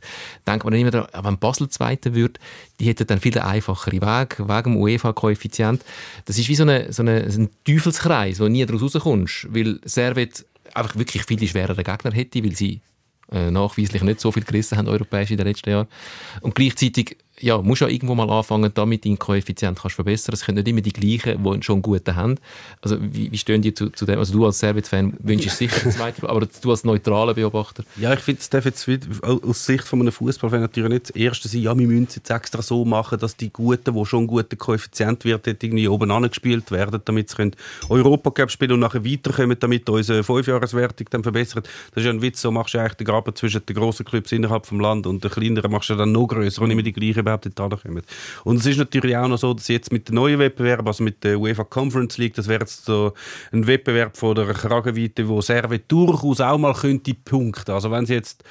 denkt 0.48 0.64
man 0.64 0.74
immer 0.74 0.92
daran, 0.92 1.26
wenn 1.26 1.38
Basel 1.38 1.68
Zweiter 1.68 2.14
wird, 2.14 2.40
die 2.80 2.86
hätten 2.86 3.08
dann 3.08 3.20
viel 3.20 3.38
einfachere 3.38 4.02
Weg, 4.02 4.40
wegen 4.40 4.74
dem 4.74 4.78
UEFA-Koeffizient. 4.78 5.84
Das 6.26 6.38
ist 6.38 6.48
wie 6.48 6.56
so, 6.56 6.64
eine, 6.64 6.94
so, 6.94 7.02
eine, 7.02 7.30
so 7.30 7.42
ein 7.42 7.50
Teufelskreis, 7.66 8.40
wo 8.40 8.48
nie 8.48 8.66
daraus 8.66 8.96
rauskommst, 8.96 9.48
weil 9.54 9.82
Servet 9.84 10.46
einfach 10.78 10.96
wirklich 10.96 11.24
viele 11.24 11.48
schwerere 11.48 11.84
Gegner 11.84 12.12
hätte, 12.12 12.44
weil 12.44 12.56
sie 12.56 12.82
äh, 13.32 13.52
nachweislich 13.52 14.04
nicht 14.04 14.22
so 14.22 14.32
viel 14.32 14.44
gerissen 14.44 14.78
haben, 14.78 14.88
europäisch 14.88 15.32
in 15.32 15.38
den 15.38 15.48
letzten 15.48 15.70
Jahren. 15.70 15.88
Und 16.42 16.56
gleichzeitig 16.56 17.18
ja, 17.40 17.62
musst 17.62 17.82
ja 17.82 17.88
irgendwo 17.88 18.16
mal 18.16 18.30
anfangen, 18.30 18.72
damit 18.74 19.06
deinen 19.06 19.20
Koeffizient 19.20 19.80
kannst 19.80 19.96
verbessern. 19.96 20.34
Es 20.34 20.44
können 20.44 20.58
nicht 20.58 20.68
immer 20.68 20.82
die 20.82 20.94
gleichen, 20.94 21.44
die 21.44 21.64
schon 21.64 21.82
guten 21.82 22.16
haben. 22.16 22.36
Also 22.82 22.98
wie, 23.00 23.32
wie 23.32 23.38
stehen 23.38 23.62
die 23.62 23.74
zu, 23.74 23.90
zu 23.90 24.06
dem? 24.06 24.20
Also 24.20 24.34
du 24.34 24.46
als 24.46 24.60
Servet-Fan 24.60 25.18
wünschst 25.20 25.58
sicher 25.58 25.80
den 25.82 25.92
zweiten, 25.92 26.26
aber 26.26 26.46
du 26.46 26.72
als 26.72 26.84
neutraler 26.84 27.34
Beobachter? 27.34 27.84
Ja, 27.98 28.14
ich 28.14 28.20
finde, 28.20 28.42
es 28.42 28.50
darf 28.50 28.66
jetzt 28.66 28.88
aus 29.22 29.66
Sicht 29.66 29.84
von 29.84 30.02
einem 30.02 30.12
Fußballfan 30.12 30.62
natürlich 30.62 30.90
nicht 30.90 31.10
das 31.10 31.16
Erste 31.16 31.48
sein, 31.48 31.62
ja, 31.62 31.78
wir 31.78 31.88
müssen 31.88 32.08
es 32.10 32.16
jetzt 32.16 32.30
extra 32.30 32.62
so 32.62 32.86
machen, 32.86 33.20
dass 33.20 33.38
die 33.38 33.52
Guten, 33.52 33.94
die 33.94 34.06
schon 34.06 34.20
einen 34.20 34.28
guten 34.28 34.58
Koeffizient 34.58 35.24
wird, 35.26 35.48
irgendwie 35.48 35.88
oben 35.88 36.10
angespielt 36.12 36.72
werden, 36.72 37.02
damit 37.06 37.30
sie 37.30 37.52
Europacup 37.90 38.50
spielen 38.50 38.74
und 38.74 38.80
nachher 38.80 39.06
weiterkommen, 39.06 39.58
damit 39.60 39.88
unsere 39.90 40.24
Fünfjahreswertung 40.24 41.08
dann 41.12 41.24
verbessert. 41.24 41.70
Das 41.92 42.02
ist 42.02 42.06
ja 42.06 42.12
ein 42.12 42.22
Witz, 42.22 42.42
so 42.42 42.52
machst 42.52 42.74
du 42.74 42.80
eigentlich 42.80 42.94
den 42.94 43.06
Graben 43.06 43.36
zwischen 43.36 43.62
den 43.66 43.76
grossen 43.76 44.06
Clubs 44.06 44.32
innerhalb 44.32 44.64
des 44.64 44.72
Landes 44.72 45.10
und 45.10 45.24
den 45.24 45.32
kleineren 45.32 45.72
machst 45.72 45.90
du 45.90 45.96
dann 45.96 46.12
noch 46.12 46.28
grösser 46.28 46.62
und 46.64 46.72
immer 46.72 46.82
die 46.82 46.94
gleichen 46.94 47.27
überhaupt 47.28 47.46
nicht 47.46 47.58
kommen. 47.58 48.02
Und 48.44 48.58
es 48.58 48.66
ist 48.66 48.78
natürlich 48.78 49.16
auch 49.16 49.28
noch 49.28 49.38
so, 49.38 49.54
dass 49.54 49.68
jetzt 49.68 49.92
mit 49.92 50.10
dem 50.10 50.16
neuen 50.16 50.40
Wettbewerb, 50.40 50.86
also 50.88 51.04
mit 51.04 51.24
der 51.24 51.40
UEFA 51.40 51.64
Conference 51.64 52.18
League, 52.18 52.34
das 52.36 52.48
wäre 52.48 52.62
jetzt 52.62 52.86
so 52.86 53.14
ein 53.52 53.68
Wettbewerb 53.68 54.18
von 54.18 54.36
der 54.36 54.46
Kragenweite, 54.48 55.28
wo 55.28 55.42
Servet 55.42 55.92
durchaus 55.92 56.42
auch 56.42 56.58
mal 56.58 56.74
könnte 56.74 57.14
punkten. 57.14 57.72
Also 57.72 57.92
wenn 57.92 58.06
sie 58.06 58.14
jetzt 58.14 58.44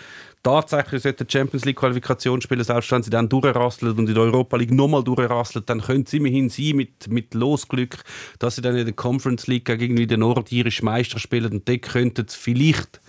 tatsächlich 0.47 1.03
die 1.03 1.25
Champions 1.29 1.65
League 1.65 1.77
Qualifikation 1.77 2.41
spielen, 2.41 2.63
selbst 2.63 2.93
wenn 2.93 3.03
sie 3.03 3.11
dann 3.11 3.29
durchrasseln 3.29 3.99
und 3.99 4.09
in 4.09 4.15
der 4.15 4.23
Europa 4.23 4.57
League 4.57 4.71
nochmal 4.71 5.03
durchrasseln, 5.03 5.65
dann 5.67 5.81
können 5.81 6.07
sie 6.07 6.19
immerhin 6.19 6.51
sein 6.51 6.77
mit, 6.77 7.11
mit 7.11 7.35
Losglück, 7.35 8.05
dass 8.39 8.55
sie 8.55 8.63
dann 8.63 8.77
in 8.77 8.85
der 8.85 8.95
Conference 8.95 9.49
League 9.49 9.65
gegen 9.65 9.97
den 9.97 10.21
nordirischen 10.21 10.85
Meister 10.85 11.19
spielen 11.19 11.53
und 11.53 11.69
dort 11.69 11.83
könnten 11.83 12.29
sie 12.29 12.37
vielleicht 12.39 13.01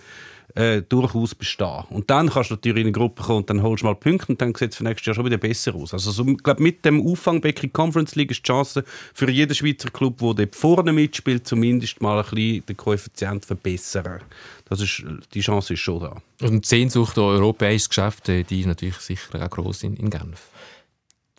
äh, 0.54 0.82
durchaus 0.82 1.34
bestehen. 1.34 1.84
Und 1.90 2.10
dann 2.10 2.30
kannst 2.30 2.50
du 2.50 2.54
natürlich 2.54 2.80
in 2.80 2.86
eine 2.86 2.92
Gruppe 2.92 3.22
kommen 3.22 3.38
und 3.38 3.50
dann 3.50 3.62
holst 3.62 3.82
du 3.82 3.86
mal 3.86 3.94
Punkte 3.94 4.32
und 4.32 4.40
dann 4.40 4.54
sieht 4.54 4.70
es 4.70 4.76
für 4.76 4.84
nächstes 4.84 5.06
Jahr 5.06 5.14
schon 5.14 5.26
wieder 5.26 5.36
besser 5.36 5.74
aus. 5.74 5.92
Also 5.92 6.10
so, 6.10 6.26
ich 6.26 6.42
glaube, 6.42 6.62
mit 6.62 6.84
dem 6.84 7.06
Auffangbecken 7.06 7.72
Conference 7.72 8.14
League 8.14 8.30
ist 8.30 8.38
die 8.38 8.48
Chance 8.48 8.84
für 9.14 9.30
jeden 9.30 9.54
Schweizer 9.54 9.90
Club, 9.90 10.18
der 10.18 10.34
dort 10.34 10.56
vorne 10.56 10.92
mitspielt, 10.92 11.46
zumindest 11.46 12.00
mal 12.00 12.18
ein 12.18 12.24
bisschen 12.30 12.66
den 12.66 12.76
Koeffizient 12.76 13.44
verbessern. 13.44 14.20
Das 14.68 14.80
ist, 14.80 15.02
die 15.32 15.40
Chance 15.40 15.74
ist 15.74 15.80
schon 15.80 16.00
da. 16.00 16.22
Und 16.42 16.64
die 16.64 16.68
Sehnsucht 16.68 17.16
an 17.18 17.24
europäisches 17.24 17.88
Geschäft, 17.88 18.28
äh, 18.28 18.42
die 18.42 18.60
ist 18.60 18.66
natürlich 18.66 18.96
sicher 18.96 19.42
auch 19.42 19.50
gross 19.50 19.82
in, 19.82 19.96
in 19.96 20.10
Genf. 20.10 20.48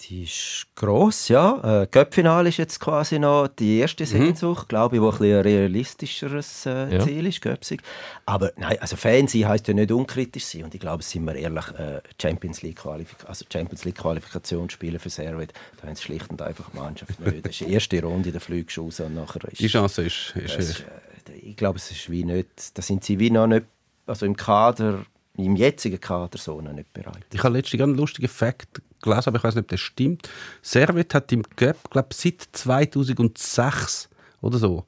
Die 0.02 0.24
ist 0.24 0.68
gross, 0.76 1.28
ja. 1.28 1.82
Äh, 1.82 1.88
Göppfinale 1.88 2.50
ist 2.50 2.58
jetzt 2.58 2.80
quasi 2.80 3.20
noch 3.20 3.48
die 3.48 3.80
erste 3.80 4.06
Sehnsucht, 4.06 4.64
mhm. 4.64 4.68
glaube 4.70 4.96
ich, 4.96 5.02
wo 5.02 5.10
ein, 5.10 5.22
ein 5.22 5.42
realistischeres 5.42 6.66
äh, 6.66 6.96
ja. 6.96 7.00
Ziel 7.02 7.26
ist, 7.26 7.42
Göpsig. 7.42 7.82
Aber 8.26 8.52
nein, 8.56 8.78
also 8.80 8.96
Fan 8.96 9.28
sein 9.28 9.48
heisst 9.48 9.68
ja 9.68 9.74
nicht 9.74 9.92
unkritisch 9.92 10.46
sein. 10.46 10.64
Und 10.64 10.74
ich 10.74 10.80
glaube, 10.80 11.04
sind 11.04 11.26
wir 11.26 11.36
ehrlich, 11.36 11.68
äh, 11.78 12.02
Champions 12.22 12.62
League 12.62 12.78
Qualifikation, 12.78 13.30
also 13.30 13.46
Champions 13.52 13.84
League 13.84 13.98
Qualifikation 13.98 14.70
spielen 14.70 15.00
für 15.00 15.10
Servet, 15.10 15.54
da 15.82 15.88
haben 15.88 15.96
sie 15.96 16.04
schlicht 16.04 16.30
und 16.30 16.42
einfach 16.42 16.74
Mannschaft 16.74 17.20
nicht. 17.26 17.46
Das 17.46 17.52
ist 17.52 17.60
die 17.62 17.74
erste 17.74 18.02
Runde, 18.02 18.32
der 18.32 18.42
fliegst 18.42 18.78
du 18.78 18.84
raus 18.84 19.02
und 19.02 19.16
nachher 19.16 19.44
ist... 19.50 19.60
Die 19.60 19.68
Chance 19.68 20.04
ist... 20.04 20.34
ist, 20.36 20.56
ist 20.56 20.80
äh, 20.80 21.34
ich 21.44 21.56
glaube, 21.56 21.78
es 21.78 21.92
ist 21.92 22.10
wie 22.10 22.24
nicht, 22.24 22.78
da 22.78 22.82
sind 22.82 23.04
sie 23.04 23.20
wie 23.20 23.30
noch 23.30 23.48
nicht, 23.48 23.66
also 24.08 24.26
im 24.26 24.36
Kader 24.36 25.06
im 25.38 25.56
jetzigen 25.56 26.00
Kader 26.00 26.38
so 26.38 26.60
noch 26.60 26.74
nicht 26.74 26.92
bereit. 26.94 27.26
Ich 27.32 27.44
habe 27.44 27.56
letztens 27.56 27.82
einen 27.82 27.96
lustigen 27.96 28.28
Fakt 28.28 28.82
gelesen, 29.02 29.30
aber 29.30 29.38
ich 29.38 29.44
weiß 29.44 29.56
nicht, 29.56 29.64
ob 29.64 29.70
das 29.70 29.80
stimmt. 29.80 30.30
Servet 30.62 31.14
hat 31.14 31.32
im 31.32 31.44
Cup, 31.56 31.90
glaube 31.90 32.10
seit 32.14 32.48
2006 32.52 34.10
oder 34.42 34.58
so, 34.58 34.86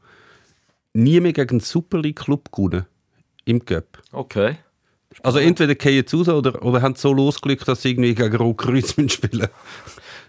nie 0.94 1.20
mehr 1.20 1.34
gegen 1.34 1.50
einen 1.50 1.60
Super 1.60 2.00
League 2.00 2.20
Club 2.20 2.52
gewonnen. 2.52 2.86
Im 3.46 3.64
Cup. 3.66 4.02
Okay. 4.12 4.58
Also 5.24 5.40
entweder 5.40 5.76
gehen 5.76 6.06
sie 6.08 6.18
raus 6.18 6.30
oder, 6.30 6.64
oder 6.64 6.82
haben 6.82 6.96
so 6.96 7.12
losgelegt, 7.12 7.68
dass 7.68 7.82
sie 7.82 7.92
irgendwie 7.92 8.16
gegen 8.16 8.36
Rot-Kreuz 8.36 8.96
spielen 9.12 9.48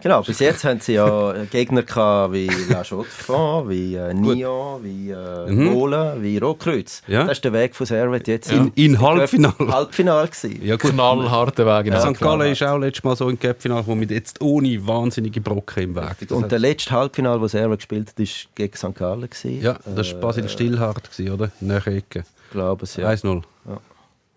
Genau, 0.01 0.21
bis 0.21 0.39
jetzt 0.39 0.63
haben 0.63 0.79
sie 0.79 0.93
ja 0.93 1.33
Gegner 1.51 1.83
gehabt 1.83 2.33
wie 2.33 2.49
La 2.69 2.83
Chaux-de-Fonds, 2.83 3.69
wie 3.69 3.95
äh, 3.95 4.13
Nyon, 4.13 4.83
wie 4.83 5.11
äh, 5.11 5.51
mhm. 5.51 6.21
wie 6.21 6.37
Rotkreuz. 6.37 7.01
Ja. 7.07 7.23
Das 7.23 7.33
ist 7.33 7.45
der 7.45 7.53
Weg 7.53 7.75
von 7.75 7.85
Servet 7.85 8.27
jetzt. 8.27 8.51
In, 8.51 8.71
in 8.75 8.99
Halbfinale. 8.99 9.53
Halbfinale 9.59 10.27
gewesen. 10.27 10.59
Ja, 10.63 10.75
gut. 10.75 10.91
Knallharter 10.91 11.65
Weg. 11.65 11.93
Ja, 11.93 12.01
St. 12.01 12.19
Gallen 12.19 12.51
ist 12.51 12.63
auch 12.63 12.77
letztes 12.77 13.03
Mal 13.03 13.15
so 13.15 13.29
im 13.29 13.39
Cup-Finale, 13.39 13.85
wo 13.85 13.95
mit 13.95 14.11
jetzt 14.11 14.41
ohne 14.41 14.85
wahnsinnige 14.85 15.41
Brocken 15.41 15.83
im 15.83 15.95
Weg. 15.95 16.31
Und 16.31 16.51
der 16.51 16.59
letzte 16.59 16.91
Halbfinale, 16.91 17.39
wo 17.39 17.47
Servet 17.47 17.79
gespielt 17.79 18.09
hat, 18.09 18.19
war 18.19 18.25
gegen 18.55 18.77
St. 18.77 18.95
Gallen. 18.95 19.29
Gewesen. 19.29 19.61
Ja, 19.61 19.77
das 19.95 20.13
war 20.13 20.21
Basil 20.21 20.49
Stillhardt, 20.49 21.09
oder? 21.31 21.51
Nach 21.61 21.87
Ecke. 21.87 22.23
Ich 22.45 22.51
glaube 22.51 22.83
es, 22.83 22.95
ja. 22.97 23.09
1-0. 23.09 23.41
Ja 23.67 23.79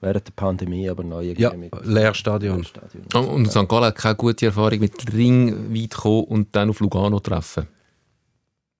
während 0.06 0.26
der 0.26 0.32
Pandemie, 0.32 0.88
aber 0.88 1.02
neue 1.02 1.34
Ja, 1.36 1.52
Leerstadion. 1.82 2.58
Leerstadion. 2.58 3.26
Und 3.28 3.50
St. 3.50 3.68
Gallen 3.68 3.84
hat 3.86 3.96
keine 3.96 4.14
gute 4.14 4.46
Erfahrung 4.46 4.78
mit 4.78 5.12
Ring 5.12 5.74
weit 5.74 5.94
kommen 5.94 6.24
und 6.24 6.54
dann 6.54 6.70
auf 6.70 6.80
Lugano 6.80 7.18
treffen. 7.20 7.66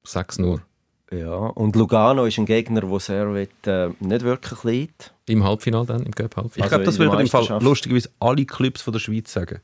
Sechs 0.05 0.39
nur. 0.39 0.62
Ja, 1.11 1.35
und 1.37 1.77
Lugano 1.77 2.27
ist 2.27 2.39
ein 2.39 2.47
Gegner, 2.47 2.89
wo 2.89 2.99
Servet 2.99 3.66
äh, 3.66 3.91
nicht 4.01 4.22
wirklich 4.22 4.64
liegt. 4.64 5.14
Im 5.27 5.45
Halbfinale 5.45 5.87
dann, 5.87 6.03
im 6.03 6.12
Cup-Halbfinale? 6.12 6.66
Ich 6.66 6.68
glaube, 6.68 6.85
das 6.85 6.99
würden 6.99 7.20
im 7.20 7.29
Fall 7.29 7.62
lustigerweise 7.62 8.11
alle 8.20 8.45
Clubs 8.45 8.83
von 8.83 8.93
der 8.93 9.01
Schweiz 9.01 9.33
sagen. 9.33 9.61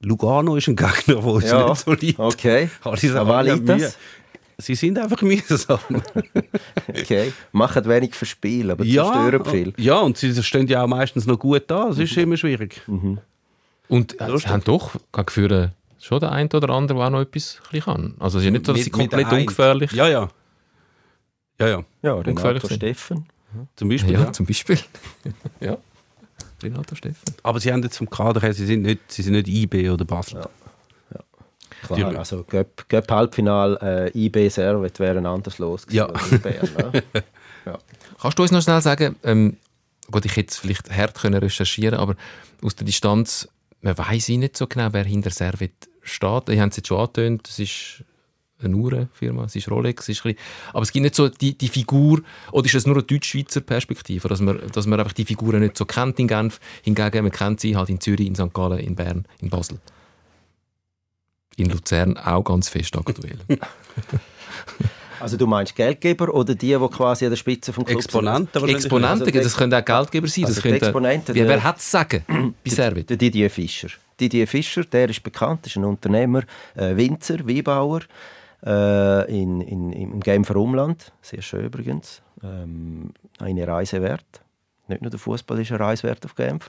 Lugano 0.00 0.56
ist 0.56 0.68
ein 0.68 0.76
Gegner, 0.76 0.92
der 1.06 1.24
uns 1.24 1.50
ja, 1.50 1.68
nicht 1.68 1.84
so 1.84 1.92
liegt. 2.00 2.18
Okay, 2.18 2.70
aber 2.82 3.42
liegt 3.42 3.68
das? 3.68 3.98
Sie 4.58 4.74
sind 4.74 4.98
einfach 4.98 5.20
mühsam. 5.22 5.78
okay. 6.88 7.32
Machen 7.52 7.84
wenig 7.86 8.14
Verspiel, 8.14 8.70
aber 8.70 8.84
ja, 8.84 9.04
zerstören 9.04 9.44
viel. 9.44 9.74
Ja, 9.76 9.98
und 9.98 10.16
sie 10.16 10.42
stehen 10.42 10.66
ja 10.66 10.82
auch 10.82 10.88
meistens 10.88 11.26
noch 11.26 11.38
gut 11.38 11.64
da. 11.66 11.88
Das 11.88 11.98
ist 11.98 12.16
mhm. 12.16 12.22
immer 12.22 12.36
schwierig. 12.36 12.82
Mhm. 12.86 13.18
Und 13.88 14.20
äh, 14.20 14.38
sie 14.38 14.48
haben 14.48 14.64
doch 14.64 14.92
für 15.28 15.72
schon 16.00 16.20
der 16.20 16.32
eine 16.32 16.48
oder 16.52 16.70
andere, 16.70 16.98
der 16.98 17.06
auch 17.06 17.10
noch 17.10 17.20
etwas 17.20 17.60
kann. 17.84 18.14
Also 18.18 18.38
es 18.38 18.42
ist 18.42 18.46
ja 18.46 18.50
nicht 18.50 18.66
so, 18.66 18.72
dass 18.72 18.84
sie 18.84 18.90
komplett 18.90 19.30
ungefährlich 19.30 19.92
Ja, 19.92 20.08
ja. 20.08 20.28
Ja, 21.58 21.68
ja. 21.68 21.84
Ja, 22.02 22.14
Renato 22.14 22.68
Steffen. 22.68 23.26
Zum 23.76 23.88
Beispiel. 23.88 24.14
Ja, 24.14 24.24
ja. 24.24 24.32
zum 24.32 24.46
Beispiel. 24.46 24.78
ja. 25.60 25.76
Renato 26.62 26.94
Steffen. 26.94 27.34
Aber 27.42 27.60
sie 27.60 27.72
haben 27.72 27.82
jetzt 27.82 27.98
vom 27.98 28.10
Kader 28.10 28.40
her, 28.40 28.52
sie 28.52 28.66
sind 28.66 28.82
nicht, 28.82 29.00
sie 29.08 29.22
sind 29.22 29.34
nicht 29.34 29.48
IB 29.48 29.90
oder 29.90 30.04
Basel. 30.04 30.40
Ja. 30.40 30.50
Klar, 31.94 32.16
also 32.16 32.44
Göpp, 32.44 32.88
Göpp 32.88 33.10
Halbfinal, 33.10 33.78
äh, 34.14 34.18
IB 34.18 34.48
Servet 34.48 34.98
wären 35.00 35.26
anders 35.26 35.58
los 35.58 35.86
ja. 35.90 36.06
Bern, 36.06 36.68
ne? 36.92 37.02
ja. 37.66 37.78
Kannst 38.20 38.38
du 38.38 38.42
uns 38.42 38.52
noch 38.52 38.62
schnell 38.62 38.80
sagen, 38.80 39.16
ähm, 39.22 39.56
gut, 40.10 40.24
ich 40.24 40.36
hätte 40.36 40.50
es 40.50 40.58
vielleicht 40.58 40.90
hart 40.90 41.14
können 41.20 41.40
recherchieren 41.40 41.98
aber 41.98 42.16
aus 42.62 42.74
der 42.76 42.86
Distanz, 42.86 43.48
man 43.80 43.96
weiß 43.96 44.28
nicht 44.28 44.56
so 44.56 44.66
genau, 44.66 44.88
wer 44.92 45.04
hinter 45.04 45.30
Servet 45.30 45.88
steht. 46.02 46.48
Ich 46.48 46.58
habe 46.58 46.70
es 46.70 46.76
jetzt 46.76 46.88
schon 46.88 47.00
angetönt, 47.00 47.48
es 47.48 47.58
ist 47.58 48.04
eine 48.62 48.76
Uhrenfirma, 48.76 49.44
es 49.44 49.56
ist 49.56 49.70
Rolex, 49.70 50.04
es 50.04 50.18
ist 50.18 50.24
ein 50.24 50.34
bisschen, 50.34 50.70
aber 50.72 50.82
es 50.82 50.92
gibt 50.92 51.02
nicht 51.02 51.14
so 51.14 51.28
die, 51.28 51.56
die 51.56 51.68
Figur, 51.68 52.22
oder 52.52 52.66
ist 52.66 52.74
es 52.74 52.86
nur 52.86 52.96
eine 52.96 53.02
deutsch-schweizer 53.02 53.60
Perspektive, 53.60 54.28
dass 54.28 54.40
man, 54.40 54.60
dass 54.72 54.86
man 54.86 55.00
einfach 55.00 55.12
die 55.12 55.24
Figuren 55.24 55.60
nicht 55.60 55.76
so 55.76 55.84
kennt 55.84 56.18
in 56.18 56.28
Genf, 56.28 56.60
hingegen 56.82 57.24
man 57.24 57.32
kennt 57.32 57.60
sie 57.60 57.76
halt 57.76 57.90
in 57.90 58.00
Zürich, 58.00 58.26
in 58.26 58.34
St. 58.34 58.54
Gallen, 58.54 58.78
in 58.78 58.94
Bern, 58.94 59.26
in 59.40 59.50
Basel 59.50 59.78
in 61.56 61.70
Luzern 61.70 62.16
auch 62.16 62.42
ganz 62.42 62.68
fest 62.68 62.96
aktuell. 62.96 63.38
Also 65.20 65.38
du 65.38 65.46
meinst 65.46 65.74
Geldgeber 65.74 66.34
oder 66.34 66.54
die, 66.54 66.76
die 66.76 66.88
quasi 66.88 67.24
an 67.24 67.30
der 67.30 67.38
Spitze 67.38 67.72
vom 67.72 67.86
Club 67.86 67.98
Exponenten, 67.98 68.60
sind? 68.60 68.68
Exponenten, 68.68 69.26
also 69.26 69.40
das 69.40 69.56
können 69.56 69.72
auch 69.72 69.82
Geldgeber 69.82 70.28
sein. 70.28 70.44
Also 70.44 70.54
das 70.56 70.62
könnte, 70.62 70.84
Exponenten, 70.84 71.34
wie, 71.34 71.48
wer 71.48 71.64
hat 71.64 71.78
es 71.78 71.90
sagen 71.90 72.24
bei 72.62 72.70
Servit? 72.70 73.08
Der 73.08 73.16
Didier 73.16 73.48
Fischer. 73.48 73.88
Didier 74.20 74.46
Fischer, 74.46 74.84
der 74.84 75.08
ist 75.08 75.22
bekannt, 75.22 75.66
ist 75.66 75.76
ein 75.76 75.84
Unternehmer, 75.84 76.42
äh, 76.74 76.94
Winzer, 76.96 77.38
Weinbauer 77.48 78.00
äh, 78.66 79.42
in, 79.42 79.62
in, 79.62 79.92
im 79.92 80.20
Genfer 80.20 80.56
Umland. 80.56 81.10
Sehr 81.22 81.40
schön 81.40 81.64
übrigens. 81.64 82.20
Ähm, 82.42 83.14
eine 83.38 83.66
Reise 83.66 84.02
wert. 84.02 84.42
Nicht 84.88 85.00
nur 85.00 85.10
der 85.10 85.18
Fußball 85.18 85.58
ist 85.58 85.70
eine 85.70 85.80
Reise 85.80 86.02
wert 86.02 86.24
auf 86.26 86.34
Genf. 86.34 86.68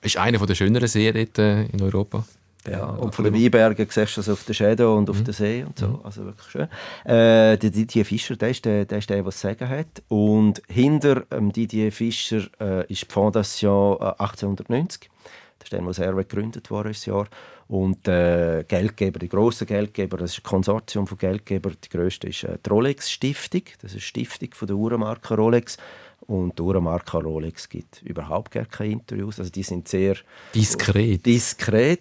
Ist 0.00 0.16
eine 0.16 0.38
der 0.38 0.54
schöneren 0.54 0.88
Seen 0.88 1.14
dort 1.14 1.38
äh, 1.38 1.64
in 1.64 1.82
Europa. 1.82 2.24
Ja, 2.68 2.86
und 2.90 3.14
von 3.14 3.24
den 3.24 3.34
Weinbergen 3.34 3.88
siehst 3.90 4.16
du 4.16 4.20
das 4.20 4.28
auf 4.28 4.44
den 4.44 4.54
Shadow 4.54 4.96
und 4.96 5.10
auf 5.10 5.22
den 5.22 5.34
See 5.34 5.64
und 5.64 5.78
so. 5.78 6.00
Also 6.04 6.24
wirklich 6.24 6.48
schön. 6.48 6.68
Äh, 7.04 7.58
der 7.58 7.70
Didier 7.70 8.04
Fischer, 8.04 8.36
der 8.36 8.50
ist 8.50 8.64
der, 8.64 8.84
der, 8.84 8.98
ist 8.98 9.10
der, 9.10 9.26
es 9.26 9.40
sagen 9.40 9.68
hat. 9.68 10.02
Und 10.08 10.62
hinter 10.68 11.24
ähm, 11.32 11.52
Didier 11.52 11.90
Fischer 11.90 12.46
äh, 12.60 12.86
ist 12.86 13.02
die 13.02 13.12
Fondation 13.12 13.96
äh, 14.00 14.14
1890. 14.18 15.10
Das 15.58 15.66
ist 15.66 15.72
der, 15.72 15.84
wo 15.84 15.92
Servet 15.92 16.28
gegründet 16.28 16.70
worden 16.70 16.92
ist, 16.92 17.04
Jahr. 17.06 17.26
Und 17.66 18.06
äh, 18.06 18.64
Geldgeber, 18.68 19.18
die 19.18 19.28
grossen 19.28 19.66
Geldgeber, 19.66 20.18
das 20.18 20.32
ist 20.32 20.40
ein 20.40 20.42
Konsortium 20.44 21.06
von 21.06 21.18
Geldgebern. 21.18 21.76
Die 21.84 21.88
grösste 21.88 22.28
ist 22.28 22.44
äh, 22.44 22.58
die 22.64 22.70
Rolex-Stiftung. 22.70 23.62
Das 23.80 23.90
ist 23.90 23.94
eine 23.94 24.00
Stiftung 24.02 24.50
von 24.52 24.68
der 24.68 24.76
Uhrenmarke 24.76 25.34
Rolex. 25.34 25.78
Und 26.20 26.58
die 26.58 26.62
Uhrenmarke 26.62 27.18
Rolex 27.18 27.68
gibt 27.68 28.02
überhaupt 28.02 28.52
gar 28.52 28.66
keine 28.66 28.92
Interviews. 28.92 29.40
Also 29.40 29.50
die 29.50 29.64
sind 29.64 29.88
sehr 29.88 30.16
Diskret. 30.54 31.26
diskret. 31.26 32.00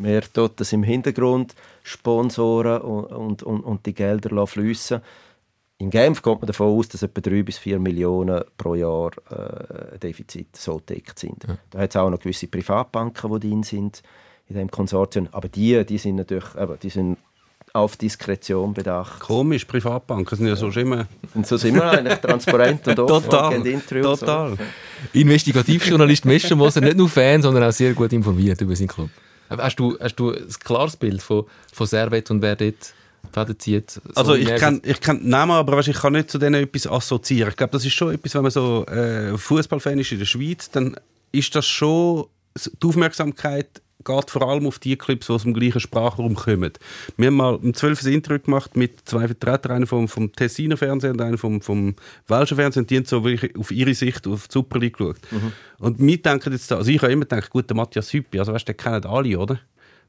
Mehr 0.00 0.22
tut 0.32 0.58
das 0.58 0.72
im 0.72 0.82
Hintergrund, 0.82 1.54
Sponsoren 1.82 2.80
und, 2.80 3.42
und, 3.42 3.62
und, 3.62 3.86
die 3.86 3.94
Gelder 3.94 4.46
fließen. 4.46 5.00
In 5.78 5.90
Genf 5.90 6.22
geht 6.22 6.38
man 6.38 6.46
davon 6.46 6.78
aus, 6.78 6.88
dass 6.88 7.02
etwa 7.02 7.20
3 7.20 7.42
bis 7.42 7.58
4 7.58 7.78
Millionen 7.78 8.42
pro 8.56 8.74
Jahr 8.74 9.10
äh, 9.30 9.98
Defizit 9.98 10.56
so 10.56 10.76
gedeckt 10.76 11.18
sind. 11.18 11.44
Da 11.70 11.78
hat 11.78 11.90
es 11.90 11.96
auch 11.96 12.10
noch 12.10 12.18
gewisse 12.18 12.48
Privatbanken, 12.48 13.32
die 13.40 13.48
drin 13.48 13.62
sind 13.62 14.02
in 14.48 14.54
diesem 14.54 14.70
Konsortium. 14.70 15.28
Aber 15.32 15.48
die, 15.48 15.84
die 15.84 15.98
sind 15.98 16.16
natürlich 16.16 16.54
eben, 16.54 16.78
die 16.82 16.90
sind 16.90 17.18
auf 17.72 17.96
Diskretion 17.96 18.74
bedacht. 18.74 19.20
Komisch, 19.20 19.64
Privatbanken 19.64 20.36
sind 20.36 20.48
ja 20.48 20.56
so 20.56 20.70
schon 20.72 20.82
immer... 20.82 21.06
Und 21.34 21.46
so 21.46 21.56
sind 21.56 21.76
wir 21.76 21.90
eigentlich 21.90 22.18
transparent 22.18 22.88
und 22.88 22.98
offen 22.98 23.30
Total, 23.30 23.54
und 23.54 23.62
geben 23.62 23.80
Interviews. 23.80 24.20
total. 24.20 24.56
Investigativjournalist 25.12 26.24
Mestermoser, 26.24 26.80
nicht 26.80 26.96
nur 26.96 27.08
Fan, 27.08 27.42
sondern 27.42 27.64
auch 27.64 27.72
sehr 27.72 27.94
gut 27.94 28.12
informiert 28.12 28.60
über 28.60 28.74
seinen 28.74 28.88
Club. 28.88 29.10
Hast 29.50 29.76
du, 29.76 29.98
hast 30.00 30.16
du 30.16 30.32
ein 30.32 30.48
klares 30.62 30.96
Bild 30.96 31.22
von, 31.22 31.44
von 31.72 31.86
Servet 31.86 32.30
und 32.30 32.40
wer 32.40 32.56
dort 32.56 32.94
Fäden 33.32 33.58
zieht? 33.58 33.90
So 33.90 34.00
Also 34.14 34.34
ich 34.34 34.54
kann, 34.56 34.80
ich 34.84 35.00
kann 35.00 35.28
Namen, 35.28 35.52
aber 35.52 35.76
weißt, 35.76 35.88
ich 35.88 35.98
kann 35.98 36.12
nicht 36.12 36.30
zu 36.30 36.38
denen 36.38 36.62
etwas 36.62 36.86
assoziieren. 36.86 37.50
Ich 37.50 37.56
glaube, 37.56 37.72
das 37.72 37.84
ist 37.84 37.92
schon 37.92 38.14
etwas, 38.14 38.34
wenn 38.34 38.42
man 38.42 38.50
so 38.50 38.86
äh, 38.86 39.36
Fußballfan 39.36 39.98
ist 39.98 40.12
in 40.12 40.18
der 40.18 40.26
Schweiz, 40.26 40.70
dann 40.70 40.96
ist 41.32 41.54
das 41.54 41.66
schon 41.66 42.26
die 42.54 42.86
Aufmerksamkeit 42.86 43.82
geht 44.04 44.30
vor 44.30 44.48
allem 44.48 44.66
auf 44.66 44.78
die 44.78 44.96
Clips, 44.96 45.26
die 45.26 45.32
aus 45.32 45.42
dem 45.42 45.54
gleichen 45.54 45.80
Sprachraum 45.80 46.34
kommen. 46.34 46.72
Wir 47.16 47.26
haben 47.28 47.36
mal 47.36 47.58
12 47.60 48.04
ein 48.04 48.12
Interview 48.12 48.40
gemacht 48.40 48.76
mit 48.76 49.08
zwei 49.08 49.26
Vertretern, 49.26 49.72
einen 49.72 49.86
vom, 49.86 50.08
vom 50.08 50.32
Tessiner 50.32 50.76
Fernsehen 50.76 51.12
und 51.12 51.20
einen 51.20 51.38
vom, 51.38 51.60
vom 51.60 51.94
Welschen 52.26 52.56
Fernsehen. 52.56 52.86
Die 52.86 52.96
haben 52.96 53.04
so 53.04 53.24
wirklich 53.24 53.56
auf 53.56 53.70
ihre 53.70 53.94
Sicht 53.94 54.26
auf 54.26 54.48
die 54.48 54.52
Super 54.52 54.78
League 54.78 54.96
geschaut. 54.96 55.18
Und 55.78 55.98
wir 55.98 56.20
denken 56.20 56.52
jetzt, 56.52 56.72
also 56.72 56.90
ich 56.90 57.02
habe 57.02 57.12
immer 57.12 57.24
gedacht, 57.24 57.50
gut, 57.50 57.68
der 57.68 57.76
Matthias 57.76 58.12
Hüppi, 58.12 58.38
also 58.38 58.52
weißt, 58.52 58.68
du, 58.68 58.72
den 58.72 58.76
kennen 58.76 59.04
alle, 59.04 59.38
oder? 59.38 59.60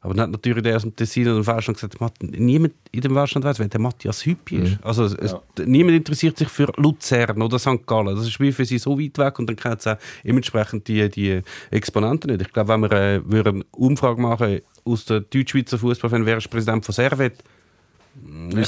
Aber 0.04 0.16
dann 0.16 0.24
hat 0.24 0.32
natürlich 0.32 0.64
der 0.64 0.76
aus 0.76 0.82
dem 0.82 0.96
Tessin 0.96 1.28
und 1.28 1.36
dem 1.36 1.48
Welschland 1.48 1.80
gesagt, 1.80 2.24
niemand 2.24 2.74
in 2.92 3.02
dem 3.02 3.14
Welschland 3.14 3.46
weiß, 3.46 3.60
wer 3.60 3.68
der 3.68 3.80
Matthias 3.80 4.26
Hüppi 4.26 4.56
ist. 4.56 4.84
Also 4.84 5.06
es, 5.06 5.14
es, 5.14 5.36
niemand 5.64 5.96
interessiert 5.96 6.38
sich 6.40 6.50
für 6.50 6.74
Luzern 6.78 7.40
oder 7.40 7.60
St. 7.60 7.86
Gallen. 7.86 8.16
Das 8.16 8.26
ist 8.26 8.40
wie 8.40 8.52
für 8.52 8.66
sie 8.66 8.80
so 8.80 9.00
weit 9.00 9.18
weg 9.20 9.38
und 9.38 9.48
dann 9.48 9.56
kennt 9.56 9.80
es 9.80 9.88
auch 9.88 9.98
dementsprechend 10.24 10.88
die, 10.88 11.08
die 11.08 11.42
Exponenten 11.70 12.32
nicht. 12.32 12.42
Ich 12.42 12.52
glaube, 12.52 12.70
wenn 12.70 12.82
wir 12.82 12.92
äh, 12.92 13.50
eine 13.50 13.64
Umfrage 13.72 14.20
machen 14.20 14.62
aus 14.86 15.06
der 15.06 15.20
Deutschschweizer 15.20 15.78
Fußballfan, 15.78 16.26
wer 16.26 16.38
ist 16.38 16.50
Präsident 16.50 16.84
von 16.84 16.94
Servet, 16.94 17.44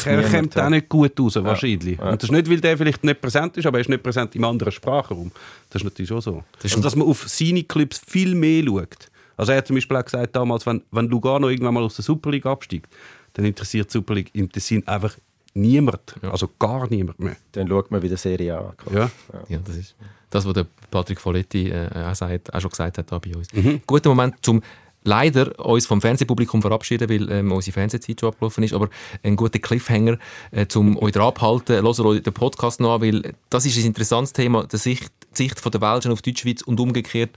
er 0.05 0.29
kommt 0.29 0.55
ja. 0.55 0.65
auch 0.65 0.69
nicht 0.69 0.87
gut 0.87 1.19
raus, 1.19 1.35
wahrscheinlich. 1.35 1.99
Und 1.99 2.21
das 2.21 2.23
ist 2.23 2.31
nicht, 2.31 2.49
weil 2.49 2.61
der 2.61 2.77
vielleicht 2.77 3.03
nicht 3.03 3.19
präsent 3.19 3.57
ist, 3.57 3.65
aber 3.65 3.79
er 3.79 3.81
ist 3.81 3.89
nicht 3.89 4.03
präsent 4.03 4.35
im 4.35 4.43
anderen 4.45 4.71
Sprachraum. 4.71 5.31
Das 5.69 5.81
ist 5.81 5.85
natürlich 5.85 6.09
schon 6.09 6.21
so. 6.21 6.43
Das 6.61 6.71
also, 6.71 6.83
dass 6.83 6.95
man 6.95 7.07
auf 7.07 7.27
seine 7.27 7.63
Clips 7.63 8.01
viel 8.07 8.35
mehr 8.35 8.63
schaut. 8.63 9.09
Also 9.37 9.51
er 9.51 9.59
hat 9.59 9.67
zum 9.67 9.75
Beispiel 9.75 9.97
auch 9.97 10.05
gesagt 10.05 10.35
damals, 10.35 10.65
wenn, 10.65 10.83
wenn 10.91 11.07
Lugano 11.07 11.49
irgendwann 11.49 11.73
mal 11.73 11.83
aus 11.83 11.95
der 11.95 12.03
Super 12.03 12.31
League 12.31 12.45
absteigt, 12.45 12.87
dann 13.33 13.45
interessiert 13.45 13.89
die 13.89 13.93
Super 13.93 14.13
League 14.13 14.29
im 14.33 14.51
Tessin 14.51 14.87
einfach 14.87 15.15
niemand. 15.53 16.15
Also 16.21 16.49
gar 16.59 16.89
niemand 16.89 17.19
mehr. 17.19 17.35
Dann 17.51 17.67
schaut 17.67 17.91
man 17.91 18.01
wieder 18.01 18.17
Serie 18.17 18.57
an. 18.57 18.73
Ja. 18.93 19.09
Ja, 19.49 19.59
das 19.63 19.75
ist 19.75 19.95
das, 20.29 20.45
was 20.45 20.53
der 20.53 20.65
Patrick 20.89 21.21
Folletti 21.21 21.69
äh, 21.69 21.89
auch, 21.93 22.15
sagt, 22.15 22.53
auch 22.53 22.61
schon 22.61 22.71
gesagt 22.71 22.97
hat 22.97 23.11
da 23.11 23.19
bei 23.19 23.35
uns. 23.35 23.53
Mhm. 23.53 23.81
Guter 23.85 24.09
Moment, 24.09 24.35
zum 24.41 24.61
leider 25.03 25.59
uns 25.63 25.85
vom 25.85 26.01
Fernsehpublikum 26.01 26.61
verabschieden, 26.61 27.09
weil 27.09 27.29
ähm, 27.29 27.51
unsere 27.51 27.73
Fernsehzeit 27.73 28.19
schon 28.19 28.29
abgelaufen 28.29 28.63
ist, 28.63 28.73
aber 28.73 28.89
ein 29.21 29.35
guter 29.35 29.59
Cliffhanger, 29.59 30.17
äh, 30.51 30.65
zum 30.67 30.97
euch 30.97 31.11
dran 31.11 31.27
abhalten, 31.27 31.75
hört 31.83 31.99
euch 31.99 32.23
den 32.23 32.33
Podcast 32.33 32.79
noch 32.79 32.95
an, 32.95 33.01
weil 33.01 33.33
das 33.49 33.65
ist 33.65 33.77
ein 33.77 33.85
interessantes 33.85 34.33
Thema, 34.33 34.65
die 34.65 34.77
Sicht, 34.77 35.11
die 35.37 35.43
Sicht 35.43 35.59
von 35.59 35.71
der 35.71 35.81
Welschen 35.81 36.11
auf 36.11 36.21
Deutschschweiz 36.21 36.61
und 36.61 36.79
umgekehrt. 36.79 37.31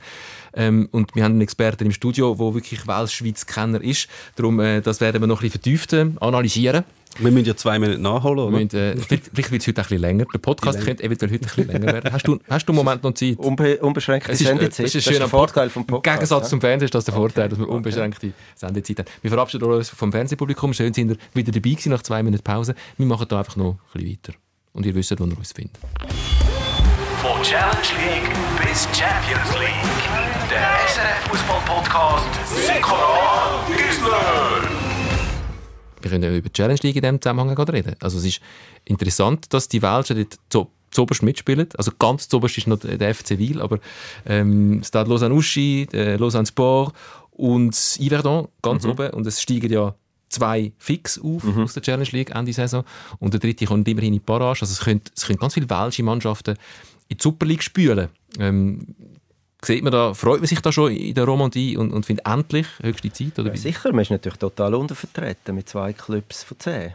Ähm, 0.56 0.88
und 0.90 1.14
wir 1.14 1.22
haben 1.22 1.32
einen 1.32 1.42
Experten 1.42 1.84
im 1.84 1.92
Studio, 1.92 2.34
der 2.34 2.54
wirklich 2.54 2.86
Welsch-Schweiz-Kenner 2.86 3.82
ist. 3.82 4.08
Darum, 4.36 4.58
äh, 4.60 4.80
das 4.80 5.00
werden 5.00 5.20
wir 5.20 5.26
noch 5.26 5.40
ein 5.42 5.50
bisschen 5.50 5.60
vertieft 5.62 5.92
äh, 5.92 6.06
analysieren. 6.20 6.84
Wir 7.18 7.30
müssen 7.30 7.46
ja 7.46 7.56
zwei 7.56 7.78
Minuten 7.78 8.02
nachholen, 8.02 8.36
Wir 8.38 8.44
oder? 8.44 8.58
müssen, 8.58 8.76
äh, 8.76 8.96
vielleicht 8.96 9.30
vielleicht 9.32 9.50
wird 9.50 9.62
es 9.62 9.68
heute 9.68 9.80
ein 9.80 9.84
bisschen 9.84 10.00
länger. 10.00 10.24
Der 10.32 10.38
Podcast 10.38 10.80
könnte 10.80 11.02
eventuell 11.02 11.32
heute 11.32 11.44
ein 11.44 11.48
bisschen 11.48 11.66
länger 11.68 11.92
werden. 11.92 12.12
Hast 12.12 12.26
du, 12.26 12.38
hast 12.48 12.66
du 12.66 12.72
einen 12.72 12.76
Moment 12.76 13.02
noch 13.02 13.14
Zeit? 13.14 13.38
Unbe 13.38 13.78
unbeschränkte 13.78 14.32
Es 14.32 14.40
ist, 14.40 14.46
äh, 14.46 14.48
Sendezeit. 14.50 14.84
das 14.86 14.94
ist 14.94 14.94
das 14.94 15.04
schön 15.04 15.12
ist 15.12 15.18
der 15.18 15.24
am 15.24 15.30
Vorteil 15.30 15.70
vom 15.70 15.82
Im 15.82 15.86
Podcast. 15.86 16.16
Gegensatz 16.16 16.42
ja. 16.42 16.48
zum 16.50 16.60
Fernsehen 16.60 16.84
ist 16.86 16.94
das 16.94 17.04
der 17.06 17.14
Vorteil, 17.14 17.48
dass 17.48 17.58
wir 17.58 17.68
unbeschränkte 17.68 18.32
Sendezeit 18.54 18.98
haben. 18.98 19.08
Wir 19.22 19.30
verabschieden 19.30 19.64
uns 19.64 19.88
vom 19.88 20.12
Fernsehpublikum. 20.12 20.74
Schön, 20.74 20.92
sind 20.92 21.10
ihr 21.10 21.16
wieder 21.32 21.52
dabei 21.52 21.70
gewesen 21.70 21.90
nach 21.90 22.02
zwei 22.02 22.22
Minuten 22.22 22.42
Pause. 22.42 22.74
Wir 22.98 23.06
machen 23.06 23.26
da 23.28 23.38
einfach 23.38 23.56
noch 23.56 23.72
ein 23.72 23.78
bisschen 23.94 24.10
weiter. 24.10 24.38
Und 24.72 24.84
ihr 24.84 24.94
wisst, 24.94 25.18
wo 25.18 25.24
ihr 25.24 25.38
uns 25.38 25.52
findet. 25.52 25.78
Von 27.22 27.42
Challenge 27.42 27.76
League 28.04 28.30
bis 28.60 28.82
Champions 28.92 29.58
League. 29.58 29.95
Der 30.56 30.88
SRF 30.88 31.28
Fußball 31.28 31.60
Podcast 31.66 32.30
Sikora 32.48 33.62
Gisler. 33.66 34.62
Wir 36.00 36.10
können 36.10 36.24
ja 36.24 36.30
über 36.30 36.48
die 36.48 36.52
Challenge 36.54 36.80
League 36.82 36.96
in 36.96 37.02
diesem 37.02 37.20
Zusammenhang 37.20 37.54
gerade 37.54 37.74
reden. 37.74 37.94
Also 38.00 38.16
es 38.16 38.24
ist 38.24 38.40
interessant, 38.86 39.52
dass 39.52 39.68
die 39.68 39.82
Welschen 39.82 40.16
dort 40.16 40.38
zu, 40.48 40.70
zuoberst 40.92 41.22
mitspielen. 41.22 41.68
Also 41.76 41.92
ganz 41.98 42.30
zuoberst 42.30 42.56
ist 42.56 42.68
noch 42.68 42.78
der 42.78 43.14
FC 43.14 43.36
Wil, 43.36 43.60
aber 43.60 43.80
ähm, 44.24 44.82
Stade 44.82 45.10
Lausanne-Uschi, 45.10 45.88
der 45.92 46.18
Lausanne 46.18 46.46
Sport 46.46 46.94
und 47.32 47.74
Yverdon 48.00 48.48
ganz 48.62 48.86
oben. 48.86 49.10
Und 49.10 49.26
es 49.26 49.42
steigen 49.42 49.70
ja 49.70 49.94
zwei 50.30 50.72
fix 50.78 51.20
auf 51.22 51.44
aus 51.58 51.74
der 51.74 51.82
Challenge 51.82 52.08
League 52.12 52.34
Ende 52.34 52.54
Saison. 52.54 52.82
Und 53.18 53.34
der 53.34 53.40
dritte 53.40 53.66
kommt 53.66 53.86
immerhin 53.88 54.14
in 54.14 54.20
die 54.20 54.24
Barrage. 54.24 54.62
Also 54.62 54.72
es 54.72 54.80
können, 54.80 55.02
es 55.14 55.26
können 55.26 55.38
ganz 55.38 55.52
viele 55.52 55.68
welsche 55.68 56.02
Mannschaften 56.02 56.56
in 57.08 57.18
die 57.18 57.22
Super 57.22 57.44
League 57.44 57.62
spülen. 57.62 58.08
Ähm, 58.38 58.86
sieht 59.66 59.82
man 59.82 59.92
da, 59.92 60.14
freut 60.14 60.40
man 60.40 60.46
sich 60.46 60.60
da 60.60 60.72
schon 60.72 60.92
in 60.92 61.14
der 61.14 61.24
Romandie 61.24 61.76
und, 61.76 61.92
und 61.92 62.06
findet 62.06 62.26
endlich 62.26 62.66
höchste 62.80 63.12
Zeit? 63.12 63.38
Oder 63.38 63.50
Ja, 63.50 63.56
sicher, 63.56 63.92
man 63.92 64.00
ist 64.02 64.10
natürlich 64.10 64.38
total 64.38 64.74
untervertreten 64.74 65.54
mit 65.54 65.68
zwei 65.68 65.92
Clubs 65.92 66.44
von 66.44 66.58
zehn. 66.58 66.94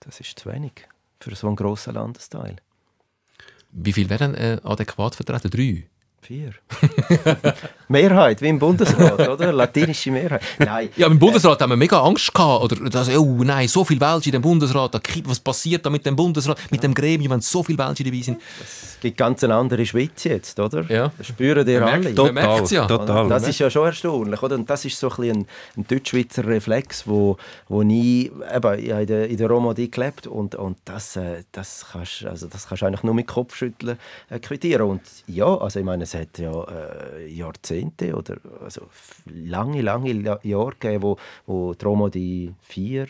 Das 0.00 0.18
ist 0.20 0.38
zu 0.38 0.50
wenig 0.52 0.72
für 1.20 1.34
so 1.36 1.46
einen 1.46 1.56
grossen 1.56 1.94
Landesteil. 1.94 2.56
Wie 3.70 3.92
viel 3.92 4.10
werden 4.10 4.34
äh, 4.34 4.58
adäquat 4.64 5.14
vertreten? 5.14 5.50
Drei? 5.50 5.86
Vier. 6.24 6.52
Mehrheit, 7.88 8.40
wie 8.40 8.48
im 8.48 8.58
Bundesrat, 8.60 9.28
oder? 9.28 9.52
Latinische 9.52 10.12
Mehrheit. 10.12 10.40
Nein. 10.56 10.88
Ja, 10.96 11.08
im 11.08 11.18
Bundesrat 11.18 11.60
haben 11.60 11.70
wir 11.70 11.76
mega 11.76 12.00
Angst 12.00 12.32
gehabt. 12.32 12.62
Oder, 12.62 12.88
dass, 12.88 13.08
oh 13.16 13.42
nein, 13.42 13.66
so 13.66 13.84
viel 13.84 14.00
Welche 14.00 14.28
in 14.28 14.34
dem 14.34 14.42
Bundesrat. 14.42 15.00
Was 15.24 15.40
passiert 15.40 15.84
da 15.84 15.90
mit 15.90 16.06
dem 16.06 16.14
Bundesrat, 16.14 16.58
mit 16.70 16.80
dem 16.84 16.94
Gremium, 16.94 17.32
wenn 17.32 17.40
so 17.40 17.64
viele 17.64 17.78
Welche 17.78 18.04
dabei 18.04 18.20
sind? 18.22 18.40
Es 18.60 18.98
gibt 19.00 19.16
ganz 19.16 19.42
eine 19.42 19.56
andere 19.56 19.84
Schweiz 19.84 20.22
jetzt, 20.22 20.60
oder? 20.60 20.82
Ja. 20.88 21.10
Das 21.18 21.26
spüren 21.26 21.66
ihr 21.66 21.84
alle. 21.84 21.98
merkt- 22.12 22.32
merkt's 22.34 22.70
ja. 22.70 22.86
total. 22.86 23.28
Das 23.28 23.48
ist 23.48 23.58
ja 23.58 23.68
schon 23.68 23.86
erstaunlich, 23.86 24.40
oder? 24.40 24.54
Und 24.54 24.70
das 24.70 24.84
ist 24.84 24.96
so 25.00 25.08
ein, 25.10 25.16
bisschen 25.16 25.36
ein, 25.38 25.46
ein 25.78 25.86
deutsch-schweizer 25.88 26.46
Reflex, 26.46 27.04
wo, 27.04 27.36
wo 27.68 27.82
nie, 27.82 28.30
eben, 28.54 28.78
ich 28.78 28.88
in 28.90 29.06
der, 29.08 29.28
in 29.28 29.36
der 29.38 29.48
Romandie 29.48 29.90
gelebt 29.90 30.28
und, 30.28 30.54
und 30.54 30.78
das, 30.84 31.16
äh, 31.16 31.42
das 31.50 31.84
kannst, 31.90 32.24
also 32.24 32.46
das 32.46 32.68
kannst 32.68 32.82
du 32.82 32.86
eigentlich 32.86 33.02
nur 33.02 33.14
mit 33.14 33.26
Kopfschütteln 33.26 33.98
äh, 34.30 34.38
quittieren. 34.38 34.86
Und 34.88 35.00
ja, 35.26 35.46
also 35.58 35.80
ich 35.80 35.84
meine, 35.84 36.06
es 36.12 36.20
hat 36.20 36.38
ja 36.38 36.64
äh, 36.64 37.28
Jahrzehnte 37.28 38.14
oder 38.14 38.36
also 38.62 38.82
lange, 39.26 39.82
lange 39.82 40.12
La- 40.12 40.40
Jahre 40.42 40.74
gegeben, 40.78 41.02
wo, 41.02 41.16
wo 41.46 41.74
die 41.74 41.84
Romandie 41.84 42.54
vier 42.60 43.06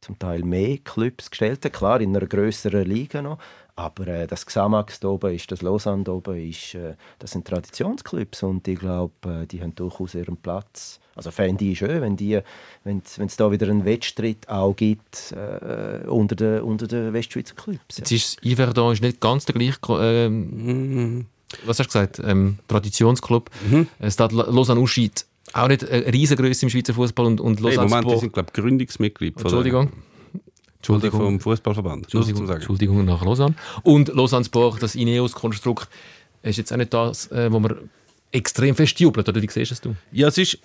zum 0.00 0.18
Teil 0.18 0.42
mehr 0.42 0.78
Clubs 0.78 1.30
gestellt 1.30 1.64
hat. 1.64 1.72
Klar, 1.72 2.00
in 2.00 2.16
einer 2.16 2.26
größeren 2.26 2.84
Liga 2.84 3.22
noch. 3.22 3.38
Aber 3.74 4.06
äh, 4.06 4.26
das 4.26 4.44
Xamax 4.44 5.00
da 5.00 5.08
oben 5.08 5.34
ist, 5.34 5.50
das 5.50 5.62
Lausanne 5.62 6.04
da 6.04 6.12
oben 6.12 6.36
ist, 6.36 6.74
äh, 6.74 6.94
das 7.18 7.30
sind 7.30 7.46
Traditionsclubs 7.46 8.42
und 8.42 8.68
ich 8.68 8.78
glaube, 8.78 9.12
äh, 9.42 9.46
die 9.46 9.62
haben 9.62 9.74
durchaus 9.74 10.14
ihren 10.14 10.36
Platz. 10.36 11.00
Also 11.14 11.30
fände 11.30 11.64
ich 11.64 11.78
schön, 11.78 12.02
wenn 12.02 12.16
die, 12.16 12.40
wenn 12.84 13.02
es 13.04 13.36
da 13.36 13.50
wieder 13.50 13.68
einen 13.68 13.84
Wettstreit 13.84 14.48
auch 14.48 14.74
gibt 14.74 15.32
äh, 15.32 16.06
unter 16.06 16.36
den 16.36 16.62
unter 16.62 16.86
den 16.86 17.12
Westschweizer 17.12 17.54
Clubs. 17.54 17.96
Ja. 17.96 17.98
Jetzt 17.98 18.12
ist 18.12 18.44
Yverdon 18.44 18.92
ist 18.92 19.02
nicht 19.02 19.20
ganz 19.20 19.44
der 19.46 19.54
gleiche, 19.54 19.78
ähm, 20.00 21.26
was 21.64 21.78
hast 21.78 21.86
du 21.88 21.92
gesagt, 21.92 22.20
ähm, 22.24 22.58
Traditionsclub. 22.68 23.50
Es 23.98 24.18
hat 24.18 24.32
Lausanne 24.32 24.80
ausschied 24.80 25.24
auch 25.54 25.68
nicht 25.68 25.86
eine 25.88 26.10
riesengroße 26.12 26.64
im 26.64 26.70
Schweizer 26.70 26.94
Fußball 26.94 27.26
und, 27.26 27.40
und 27.40 27.58
Hey, 27.58 27.64
Lausanne 27.74 27.88
Moment, 27.88 28.04
die 28.04 28.08
Sport- 28.10 28.20
sind, 28.20 28.32
glaube 28.32 28.48
ich, 28.54 28.62
Gründungsmitglied 28.62 29.40
Entschuldigung. 29.40 29.90
Entschuldigung. 30.78 31.20
vom 31.20 31.40
Fußballverband. 31.40 32.04
Entschuldigung. 32.04 32.48
Entschuldigung 32.48 33.04
nach 33.04 33.24
Lausanne. 33.24 33.54
Und 33.82 34.08
Lausanne 34.08 34.44
Sport, 34.44 34.82
das 34.82 34.94
Ineos-Konstrukt, 34.94 35.88
ist 36.42 36.56
jetzt 36.56 36.72
auch 36.72 36.76
nicht 36.76 36.92
das, 36.94 37.30
äh, 37.30 37.52
wo 37.52 37.60
man 37.60 37.76
extrem 38.32 38.74
fest 38.74 38.98
jubelt, 38.98 39.28
oder 39.28 39.42
wie 39.42 39.48
siehst 39.48 39.84
du 39.84 39.90
es? 39.90 39.96
Ja, 40.10 40.28
es 40.28 40.38
ist. 40.38 40.58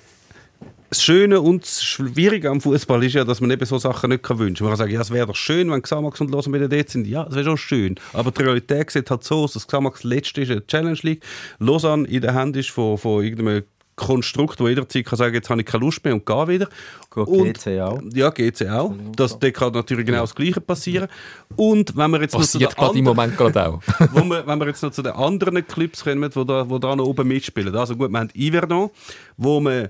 Das 0.90 1.04
Schöne 1.04 1.42
und 1.42 1.64
das 1.64 1.84
Schwierige 1.84 2.50
am 2.50 2.62
Fußball 2.62 3.04
ist 3.04 3.14
ja, 3.14 3.24
dass 3.24 3.42
man 3.42 3.52
eben 3.52 3.66
so 3.66 3.78
Sachen 3.78 4.10
nicht 4.10 4.24
kann 4.24 4.40
wünschen 4.40 4.66
kann. 4.66 4.66
Man 4.66 4.72
kann 4.72 4.78
sagen, 4.78 4.94
ja, 4.94 5.02
es 5.02 5.12
wäre 5.12 5.28
doch 5.28 5.36
schön, 5.36 5.70
wenn 5.70 5.82
Xamax 5.82 6.22
und 6.22 6.32
Lausanne 6.32 6.58
wieder 6.58 6.70
dort 6.70 6.90
sind. 6.90 7.08
Ja, 7.08 7.26
es 7.28 7.36
wäre 7.36 7.46
schon 7.46 7.58
schön. 7.58 7.96
Aber 8.14 8.32
die 8.32 8.42
Realität 8.42 8.90
sieht 8.92 9.10
halt 9.10 9.24
so 9.24 9.44
aus, 9.44 9.54
dass 9.54 9.68
Xamax 9.68 10.04
letzte 10.04 10.42
ist 10.42 10.52
eine 10.52 10.66
Challenge 10.66 11.00
League, 11.02 11.24
Lausanne 11.60 12.08
in 12.08 12.22
der 12.22 12.34
Hand 12.34 12.56
ist 12.56 12.70
von, 12.70 12.98
von 12.98 13.24
irgendeinem 13.24 13.64
Konstrukt, 13.98 14.60
wo 14.60 14.68
jederzeit 14.68 15.06
kann 15.06 15.18
sagen, 15.18 15.34
jetzt 15.34 15.50
habe 15.50 15.60
ich 15.60 15.66
keine 15.66 15.84
Lust 15.84 16.06
mehr 16.06 16.14
und 16.14 16.24
gehe 16.24 16.48
wieder. 16.48 16.70
Gut, 17.10 17.28
und, 17.28 17.54
GC 17.58 17.82
auch. 17.82 18.00
Ja, 18.14 18.30
GC 18.30 18.70
auch. 18.70 18.94
Das, 19.16 19.40
da 19.40 19.50
kann 19.50 19.74
natürlich 19.74 20.06
genau 20.06 20.22
das 20.22 20.36
Gleiche 20.36 20.62
passieren. 20.62 21.08
Und 21.56 21.98
wenn 21.98 22.12
wir 22.12 22.22
jetzt 22.22 22.34
noch 22.34 22.42
zu 22.42 22.60
Passiert 22.60 22.78
den 22.78 22.78
im 22.78 22.84
anderen- 22.84 23.04
Moment 23.06 23.38
gerade 23.38 23.68
auch. 23.68 23.82
wir, 24.14 24.46
wenn 24.46 24.60
wir 24.60 24.68
jetzt 24.68 24.84
noch 24.84 24.92
zu 24.92 25.02
den 25.02 25.14
anderen 25.14 25.66
Clubs 25.66 26.04
kommen, 26.04 26.30
die 26.30 26.46
da, 26.46 26.70
wo 26.70 26.78
da 26.78 26.96
noch 26.96 27.06
oben 27.06 27.28
mitspielen. 27.28 27.76
Also 27.76 27.96
gut, 27.96 28.12
wir 28.12 28.20
haben 28.20 28.30
Iverdon, 28.36 28.92
wo 29.36 29.60
man 29.60 29.90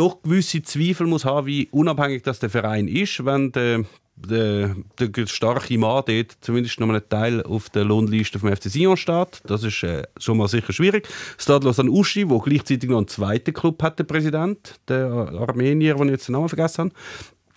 doch 0.00 0.22
gewisse 0.22 0.62
Zweifel 0.62 1.06
muss 1.06 1.26
haben, 1.26 1.46
wie 1.46 1.68
unabhängig 1.70 2.22
das 2.22 2.38
der 2.38 2.48
Verein 2.48 2.88
ist, 2.88 3.22
wenn 3.26 3.52
der, 3.52 3.84
der, 4.16 4.74
der 4.98 5.26
starke 5.26 5.76
Mann 5.76 6.04
dort 6.06 6.38
zumindest 6.40 6.80
noch 6.80 6.88
einen 6.88 7.06
Teil 7.06 7.42
auf 7.42 7.68
der 7.68 7.84
Lohnliste 7.84 8.38
vom 8.38 8.54
FC 8.54 8.70
Sion 8.70 8.96
steht. 8.96 9.42
Das 9.44 9.62
ist 9.62 9.82
äh, 9.82 10.04
schon 10.16 10.38
mal 10.38 10.48
sicher 10.48 10.72
schwierig. 10.72 11.06
Stade 11.36 11.66
Lausanne 11.66 11.90
Uschi, 11.90 12.30
wo 12.30 12.38
gleichzeitig 12.38 12.88
noch 12.88 12.96
einen 12.96 13.08
zweiten 13.08 13.52
Club 13.52 13.82
hat, 13.82 13.98
der 13.98 14.04
Präsident, 14.04 14.80
der 14.88 15.06
Armenier, 15.06 15.96
den 15.96 16.06
ich 16.06 16.12
jetzt 16.12 16.28
den 16.28 16.32
Namen 16.32 16.48
vergessen 16.48 16.84
habe. 16.84 16.94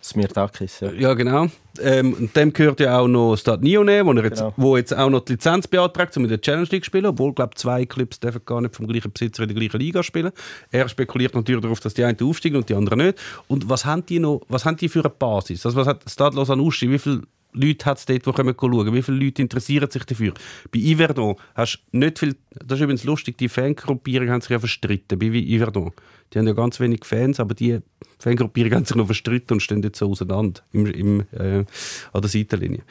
Smirtakis, 0.03 0.81
ja. 0.81 0.91
Ja, 0.91 1.13
genau. 1.13 1.47
Ähm, 1.81 2.13
und 2.13 2.35
dem 2.35 2.51
gehört 2.51 2.79
ja 2.81 2.99
auch 2.99 3.07
noch 3.07 3.35
Stade 3.37 3.63
Nione, 3.63 4.05
wo, 4.05 4.11
er 4.11 4.23
jetzt, 4.25 4.39
Genau. 4.39 4.53
wo 4.57 4.75
jetzt 4.77 4.95
auch 4.95 5.09
noch 5.09 5.21
die 5.21 5.33
Lizenz 5.33 5.67
beantragt, 5.67 6.15
um 6.17 6.23
in 6.23 6.29
der 6.29 6.41
Challenge 6.41 6.67
League 6.69 6.83
zu 6.83 6.87
spielen. 6.87 7.05
Obwohl, 7.05 7.33
glaube 7.33 7.55
zwei 7.55 7.85
Clubs 7.85 8.19
dürfen 8.19 8.41
gar 8.45 8.61
nicht 8.61 8.75
vom 8.75 8.85
gleichen 8.87 9.11
Besitzer 9.11 9.43
in 9.43 9.49
der 9.49 9.57
gleichen 9.57 9.79
Liga 9.79 10.03
spielen. 10.03 10.31
Er 10.71 10.87
spekuliert 10.89 11.33
natürlich 11.33 11.61
darauf, 11.61 11.79
dass 11.79 11.93
die 11.93 12.03
einen 12.03 12.17
aufsteigen 12.21 12.57
und 12.57 12.67
die 12.69 12.75
anderen 12.75 12.99
nicht. 12.99 13.17
Und 13.47 13.69
was 13.69 13.85
haben 13.85 14.05
die 14.05 14.19
noch, 14.19 14.41
was 14.49 14.65
haben 14.65 14.77
die 14.77 14.89
für 14.89 14.99
eine 14.99 15.09
Basis? 15.09 15.65
Also 15.65 15.77
was 15.77 15.87
hat 15.87 16.03
Stade 16.09 16.35
Lausanne 16.35 16.61
Uschi, 16.61 16.91
wie 16.91 16.99
viele 16.99 17.21
Leute 17.53 17.85
hat 17.85 17.97
es 17.99 18.05
dort, 18.05 18.25
die 18.25 18.31
kommen 18.31 18.55
schauen? 18.59 18.93
Wie 18.93 19.01
viele 19.01 19.17
Leute 19.17 19.41
interessieren 19.41 19.89
sich 19.89 20.03
dafür? 20.03 20.33
Bei 20.71 20.79
Iverdon 20.79 21.35
hast 21.55 21.83
du 21.91 21.97
nicht 21.99 22.19
viel, 22.19 22.35
das 22.51 22.77
ist 22.79 22.83
übrigens 22.83 23.03
lustig, 23.03 23.37
die 23.37 23.49
Fangruppierungen 23.49 24.31
haben 24.33 24.41
sich 24.41 24.49
ja 24.51 24.59
verstritten, 24.59 25.17
bei 25.19 25.27
Iverdon. 25.27 25.91
Die 26.33 26.39
haben 26.39 26.47
ja 26.47 26.53
ganz 26.53 26.79
wenig 26.79 27.05
Fans, 27.05 27.39
aber 27.39 27.53
die 27.53 27.79
Fangruppierungen 28.19 28.77
haben 28.77 28.85
sich 28.85 28.95
noch 28.95 29.05
verstritten 29.05 29.53
und 29.55 29.59
stehen 29.61 29.83
jetzt 29.83 29.99
so 29.99 30.09
auseinander 30.09 30.61
im, 30.71 30.85
im, 30.87 31.19
äh, 31.31 31.63
an 32.11 32.21
der 32.21 32.29
Seitenlinie. 32.29 32.81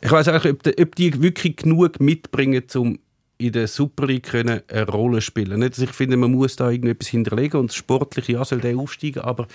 Ich 0.00 0.10
weiß 0.10 0.28
eigentlich, 0.28 0.52
ob, 0.52 0.62
die- 0.62 0.82
ob 0.82 0.94
die 0.96 1.22
wirklich 1.22 1.56
genug 1.56 2.00
mitbringen, 2.00 2.62
um 2.74 2.98
in 3.36 3.50
der 3.52 3.66
Super 3.66 4.06
League 4.06 4.24
können 4.30 4.60
eine 4.68 4.86
Rolle 4.86 5.20
spielen. 5.20 5.58
Nicht, 5.58 5.72
dass 5.72 5.78
ich 5.80 5.90
finde, 5.90 6.16
man 6.16 6.30
muss 6.30 6.54
da 6.54 6.70
irgendetwas 6.70 7.08
hinterlegen 7.08 7.58
und 7.58 7.70
das 7.70 7.74
Sportliche, 7.76 8.32
ja, 8.32 8.44
soll 8.44 8.60
der 8.60 8.76
aufsteigen, 8.78 9.22
aber 9.22 9.48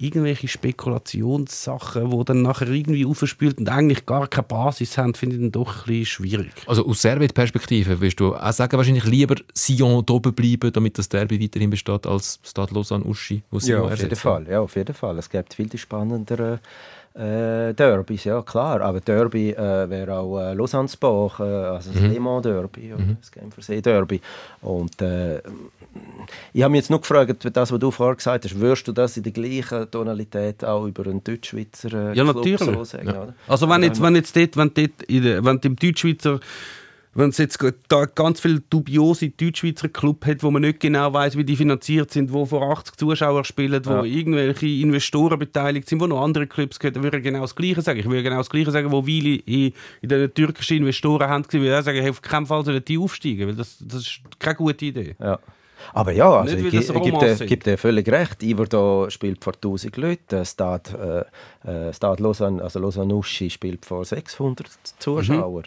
irgendwelche 0.00 0.48
Spekulationssachen, 0.48 2.10
die 2.10 2.24
dann 2.24 2.42
nachher 2.42 2.68
irgendwie 2.68 3.04
aufspielt 3.04 3.58
und 3.58 3.68
eigentlich 3.68 4.06
gar 4.06 4.26
keine 4.28 4.46
Basis 4.46 4.96
haben, 4.98 5.14
finde 5.14 5.36
ich 5.36 5.42
dann 5.42 5.52
doch 5.52 5.68
ein 5.68 5.84
bisschen 5.86 6.06
schwierig. 6.06 6.52
Also 6.66 6.86
aus 6.86 7.02
Servet-Perspektive 7.02 8.00
würdest 8.00 8.18
du 8.20 8.34
auch 8.34 8.52
sagen, 8.52 8.76
wahrscheinlich 8.76 9.04
lieber 9.04 9.36
Sion 9.54 10.04
da 10.06 10.14
oben 10.14 10.32
bleiben, 10.34 10.72
damit 10.72 10.98
das 10.98 11.08
Derby 11.08 11.42
weiterhin 11.42 11.70
besteht, 11.70 12.06
als 12.06 12.40
Stade 12.42 12.74
Lausanne 12.74 13.04
Uschi, 13.04 13.42
wo 13.50 13.58
Sion 13.58 13.78
Ja, 13.78 13.84
auf 13.84 13.90
jeden 13.90 14.02
ersetzt. 14.04 14.22
Fall. 14.22 14.46
Ja, 14.48 14.60
auf 14.60 14.74
jeden 14.76 14.94
Fall. 14.94 15.18
Es 15.18 15.28
gibt 15.28 15.54
viel 15.54 15.76
spannendere 15.76 16.60
äh, 17.14 17.74
Derbys, 17.74 18.24
ja 18.24 18.40
klar. 18.42 18.80
Aber 18.80 19.00
Derby 19.00 19.50
äh, 19.50 19.90
wäre 19.90 20.16
auch 20.18 20.38
äh, 20.40 20.54
Lausanne-Sport, 20.54 21.40
äh, 21.40 21.42
also 21.42 21.92
das 21.92 22.02
Le 22.02 22.20
Mans 22.20 22.42
Derby 22.42 22.94
oder 22.94 23.02
das 23.20 23.30
Genfersee 23.30 23.80
Derby. 23.80 24.20
Und 24.62 25.00
äh, 25.02 25.38
ich 26.52 26.62
habe 26.62 26.70
mich 26.70 26.82
jetzt 26.82 26.90
nur 26.90 27.00
gefragt, 27.00 27.48
das, 27.52 27.72
was 27.72 27.78
du 27.78 27.90
vorher 27.90 28.14
gesagt 28.16 28.44
hast, 28.44 28.58
würdest 28.58 28.86
du 28.86 28.92
das 28.92 29.16
in 29.16 29.24
der 29.24 29.32
gleichen 29.32 29.90
Tonalität 29.90 30.64
auch 30.64 30.86
über 30.86 31.04
einen 31.06 31.22
Deutschschweizer 31.24 32.12
äh, 32.12 32.16
Ja, 32.16 32.22
Club 32.24 32.36
natürlich. 32.36 32.60
so 32.60 32.84
sagen? 32.84 33.08
Oder? 33.08 33.34
Also 33.48 33.68
wenn 33.68 33.82
jetzt, 33.82 34.00
wenn 34.00 34.14
jetzt 34.14 34.36
dort, 34.36 34.56
wenn 34.56 34.72
dort 34.72 34.90
wenn 35.08 35.58
im 35.62 35.76
Deutschschweizer 35.76 36.38
wenn 37.12 37.30
es 37.30 37.38
jetzt 37.38 37.58
da 37.88 38.04
ganz 38.04 38.40
viele 38.40 38.60
dubiose 38.60 39.30
Deutschschweizer 39.30 39.88
Club 39.88 40.24
hat, 40.26 40.42
wo 40.42 40.50
man 40.50 40.62
nicht 40.62 40.78
genau 40.78 41.12
weiß, 41.12 41.36
wie 41.36 41.44
die 41.44 41.56
finanziert 41.56 42.12
sind, 42.12 42.32
wo 42.32 42.46
vor 42.46 42.62
80 42.70 42.96
Zuschauer 42.96 43.44
spielen, 43.44 43.84
wo 43.84 43.90
Ja. 43.90 44.04
irgendwelche 44.04 44.66
Investoren 44.66 45.38
beteiligt 45.38 45.88
sind, 45.88 46.00
wo 46.00 46.06
noch 46.06 46.22
andere 46.22 46.46
Clubs 46.46 46.78
gehört, 46.78 46.96
dann 46.96 47.02
würde 47.02 47.18
ich 47.18 47.24
genau 47.24 47.40
das 47.40 47.56
Gleiche 47.56 47.82
sagen. 47.82 47.98
Ich 47.98 48.06
würde 48.06 48.22
genau 48.22 48.38
das 48.38 48.48
Gleiche 48.50 48.70
sagen, 48.70 48.92
wo 48.92 49.04
Willi 49.04 49.36
in, 49.46 49.72
in 50.02 50.08
den 50.08 50.32
türkischen 50.32 50.76
Investoren 50.78 51.28
haben, 51.28 51.44
würde 51.50 51.66
ich 51.66 51.74
auch 51.74 51.82
sagen, 51.82 52.00
hey, 52.00 52.10
auf 52.10 52.22
keinen 52.22 52.46
Fall 52.46 52.64
sollen 52.64 52.84
die 52.84 52.98
aufsteigen, 52.98 53.48
weil 53.48 53.56
das, 53.56 53.78
das 53.80 54.02
ist 54.02 54.20
keine 54.38 54.54
gute 54.56 54.84
Idee. 54.84 55.16
Ja. 55.18 55.38
Aber 55.92 56.12
ja, 56.12 56.30
also 56.30 56.54
Nicht, 56.54 56.66
ich, 56.74 56.90
ich, 56.90 56.94
ich 56.94 57.46
gebe 57.48 57.64
dir, 57.64 57.78
völlig 57.78 58.08
recht. 58.08 58.42
Iverdon 58.42 59.10
spielt 59.10 59.42
vor 59.42 59.54
1000 59.54 59.96
Leuten, 59.96 60.44
Stade, 60.44 61.26
äh, 61.64 61.88
äh, 61.88 61.92
Stade 61.92 62.22
Lausanne, 62.22 62.62
also 62.62 62.78
Lausanne 62.78 63.14
Uschi 63.14 63.50
spielt 63.50 63.84
vor 63.86 64.04
600 64.04 64.68
Zuschauern. 64.98 65.64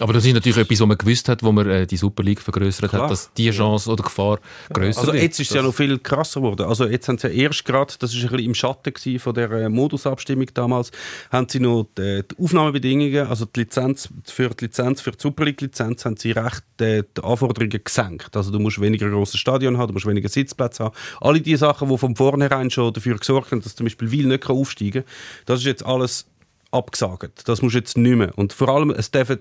Aber 0.00 0.12
das 0.12 0.24
ist 0.24 0.34
natürlich 0.34 0.58
etwas, 0.58 0.80
was 0.80 0.88
man 0.88 0.98
gewusst 0.98 1.28
hat, 1.28 1.42
wo 1.42 1.52
man 1.52 1.68
äh, 1.68 1.86
die 1.86 1.96
Super 1.96 2.24
League 2.24 2.40
vergrößert 2.40 2.90
Klar. 2.90 3.02
hat, 3.02 3.10
dass 3.10 3.32
die 3.34 3.50
Chance 3.50 3.90
oder 3.90 4.02
Gefahr 4.02 4.40
größer 4.72 5.00
Also 5.00 5.12
wird. 5.12 5.22
jetzt 5.22 5.38
ist 5.38 5.50
es 5.50 5.54
ja 5.54 5.62
noch 5.62 5.74
viel 5.74 5.98
krasser 5.98 6.40
geworden. 6.40 6.66
Also 6.66 6.86
jetzt 6.86 7.06
haben 7.08 7.18
sie 7.18 7.28
ja 7.28 7.32
erst 7.44 7.64
gerade, 7.64 7.94
das 7.98 8.12
ist 8.12 8.22
ein 8.22 8.30
bisschen 8.30 8.46
im 8.46 8.54
Schatten 8.54 9.18
von 9.20 9.34
der 9.34 9.50
äh, 9.52 9.68
Modusabstimmung 9.68 10.48
damals, 10.52 10.90
haben 11.30 11.48
sie 11.48 11.60
noch 11.60 11.86
die, 11.96 12.22
die 12.28 12.42
Aufnahmebedingungen, 12.42 13.28
also 13.28 13.44
die 13.44 13.60
Lizenz 13.60 14.08
für 14.24 14.48
die 14.48 14.64
Lizenz 14.64 15.00
für 15.00 15.12
die 15.12 15.18
Super 15.20 15.44
League 15.44 15.60
Lizenz, 15.60 16.04
haben 16.04 16.16
sie 16.16 16.32
recht 16.32 16.64
äh, 16.80 17.04
die 17.16 17.22
Anforderungen 17.22 17.80
gesenkt. 17.84 18.36
Also 18.36 18.50
du 18.50 18.58
musst 18.58 18.80
weniger 18.80 19.08
grosses 19.08 19.38
Stadion 19.38 19.78
haben, 19.78 19.88
du 19.88 19.92
musst 19.94 20.06
weniger 20.06 20.28
Sitzplätze 20.28 20.84
haben. 20.84 20.94
Alle 21.20 21.40
die 21.40 21.56
Sachen, 21.56 21.88
die 21.88 21.98
von 21.98 22.16
vornherein 22.16 22.70
schon 22.70 22.92
dafür 22.92 23.16
gesorgt 23.16 23.52
haben, 23.52 23.62
dass 23.62 23.76
zum 23.76 23.84
Beispiel 23.84 24.10
Wil 24.10 24.26
nicht 24.26 24.50
aufsteigen 24.50 25.04
kann, 25.04 25.12
das 25.46 25.60
ist 25.60 25.66
jetzt 25.66 25.86
alles 25.86 26.26
abgesagt. 26.72 27.48
Das 27.48 27.62
musst 27.62 27.74
du 27.74 27.78
jetzt 27.78 27.96
nicht 27.96 28.16
mehr. 28.16 28.36
Und 28.36 28.52
vor 28.52 28.68
allem, 28.68 28.90
es 28.90 29.10
dürfen 29.10 29.38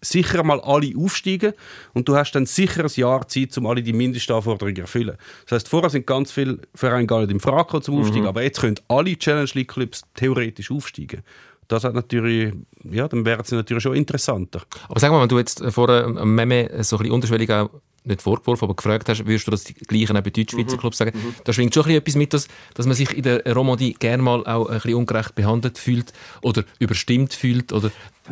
sicher 0.00 0.42
mal 0.42 0.60
alle 0.60 0.92
aufsteigen 0.96 1.52
und 1.94 2.08
du 2.08 2.16
hast 2.16 2.32
dann 2.32 2.46
sicher 2.46 2.84
ein 2.84 2.90
Jahr 2.94 3.28
Zeit, 3.28 3.56
um 3.58 3.66
alle 3.66 3.82
die 3.82 3.92
Mindestanforderungen 3.92 4.76
zu 4.76 4.82
erfüllen. 4.82 5.16
Das 5.44 5.56
heißt, 5.56 5.68
vorher 5.68 5.90
sind 5.90 6.06
ganz 6.06 6.32
viele 6.32 6.58
Vereine 6.74 7.06
gar 7.06 7.20
nicht 7.20 7.30
in 7.30 7.40
Frage 7.40 7.64
gekommen 7.64 7.82
zum 7.82 8.00
Aufsteigen, 8.00 8.26
aber 8.26 8.42
jetzt 8.42 8.60
können 8.60 8.76
alle 8.88 9.16
Challenge 9.16 9.50
League 9.54 9.68
Clubs 9.68 10.02
theoretisch 10.14 10.70
aufsteigen. 10.70 11.22
Das 11.68 11.84
hat 11.84 11.94
natürlich, 11.94 12.52
ja, 12.82 13.06
dann 13.06 13.24
wäre 13.24 13.42
es 13.42 13.52
natürlich 13.52 13.84
schon 13.84 13.94
interessanter. 13.94 14.62
Aber 14.88 14.98
sag 14.98 15.12
mal, 15.12 15.22
wenn 15.22 15.28
du 15.28 15.38
jetzt 15.38 15.60
äh, 15.60 15.70
vorher 15.70 16.04
am 16.04 16.34
Meme 16.34 16.68
so 16.82 16.96
ein 16.96 16.98
bisschen 16.98 17.14
unterschwellig 17.14 17.52
auch 17.52 17.70
nicht 18.04 18.22
vorgeworfen, 18.22 18.64
aber 18.64 18.74
gefragt 18.74 19.08
hast, 19.08 19.26
würdest 19.26 19.46
du 19.46 19.50
das 19.50 19.64
Gleiche 19.64 20.14
auch 20.14 20.20
bei 20.22 20.30
Deutschschweizer 20.30 20.76
Clubs 20.76 20.98
sagen? 20.98 21.12
Da 21.44 21.52
schwingt 21.52 21.74
schon 21.74 21.84
ein 21.84 21.88
bisschen 21.88 21.98
etwas 22.00 22.14
mit, 22.16 22.32
dass, 22.32 22.48
dass 22.74 22.86
man 22.86 22.94
sich 22.94 23.16
in 23.16 23.22
der 23.22 23.54
Romandie 23.54 23.94
gerne 23.94 24.22
mal 24.22 24.46
auch 24.46 24.68
ein 24.68 24.74
bisschen 24.74 24.94
ungerecht 24.94 25.34
behandelt 25.34 25.78
fühlt 25.78 26.12
oder 26.42 26.64
überstimmt 26.78 27.34
fühlt 27.34 27.72
oder 27.72 27.90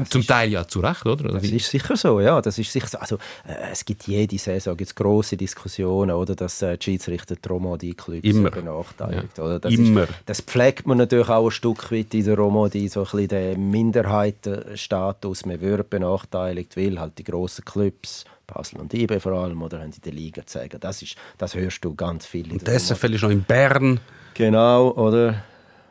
zum 0.09 0.27
Teil 0.27 0.53
ja 0.53 0.67
zu 0.67 0.81
Recht, 0.81 1.07
oder? 1.07 1.25
oder 1.25 1.35
Das 1.35 1.45
ist 1.45 1.71
sicher 1.71 1.97
so, 1.97 2.21
ja. 2.21 2.41
Das 2.41 2.59
ist 2.59 2.73
sicher 2.73 2.87
so. 2.87 2.99
Also, 2.99 3.17
äh, 3.47 3.73
es 3.73 3.85
gibt 3.85 4.07
jede 4.07 4.39
Saison 4.39 4.77
gibt's 4.77 4.95
grosse 4.95 5.37
Diskussionen, 5.37 6.13
oder, 6.13 6.37
dass 6.37 6.63
äh, 6.63 6.77
die 6.79 6.85
Schiedsrichter 6.85 7.37
die 7.37 7.49
Romandie-Clubs 7.49 8.25
Immer. 8.25 8.51
benachteiligt. 8.51 9.39
Oder? 9.39 9.59
Das 9.59 9.73
Immer. 9.73 10.05
Ist, 10.05 10.13
das 10.27 10.41
pflegt 10.41 10.87
man 10.87 10.99
natürlich 10.99 11.29
auch 11.29 11.47
ein 11.47 11.51
Stück 11.51 11.91
weit 11.91 12.15
in 12.15 12.25
der 12.25 12.37
Romandie, 12.37 12.89
so 12.89 13.01
ein 13.01 13.05
bisschen 13.05 13.29
den 13.29 13.71
Minderheitenstatus. 13.71 15.47
Man 15.47 15.61
wird 15.61 15.91
benachteiligt, 15.91 16.77
weil 16.77 17.01
halt 17.01 17.19
die 17.19 17.25
grossen 17.25 17.65
Clubs, 17.65 18.25
Basel 18.53 18.81
und 18.81 18.93
IB 18.93 19.21
vor 19.21 19.33
allem, 19.33 19.63
oder 19.63 19.79
haben 19.79 19.93
in 19.93 20.01
der 20.05 20.13
Liga 20.13 20.43
sagen. 20.47 20.79
Das, 20.81 21.03
ist, 21.03 21.17
das 21.37 21.55
hörst 21.55 21.85
du 21.85 21.95
ganz 21.95 22.27
viel 22.27 22.51
in 22.51 22.59
Und 22.59 22.69
SFL 22.69 23.15
ist 23.15 23.23
noch 23.23 23.31
in 23.31 23.45
Bern. 23.45 24.01
Genau, 24.35 24.91
oder? 24.93 25.45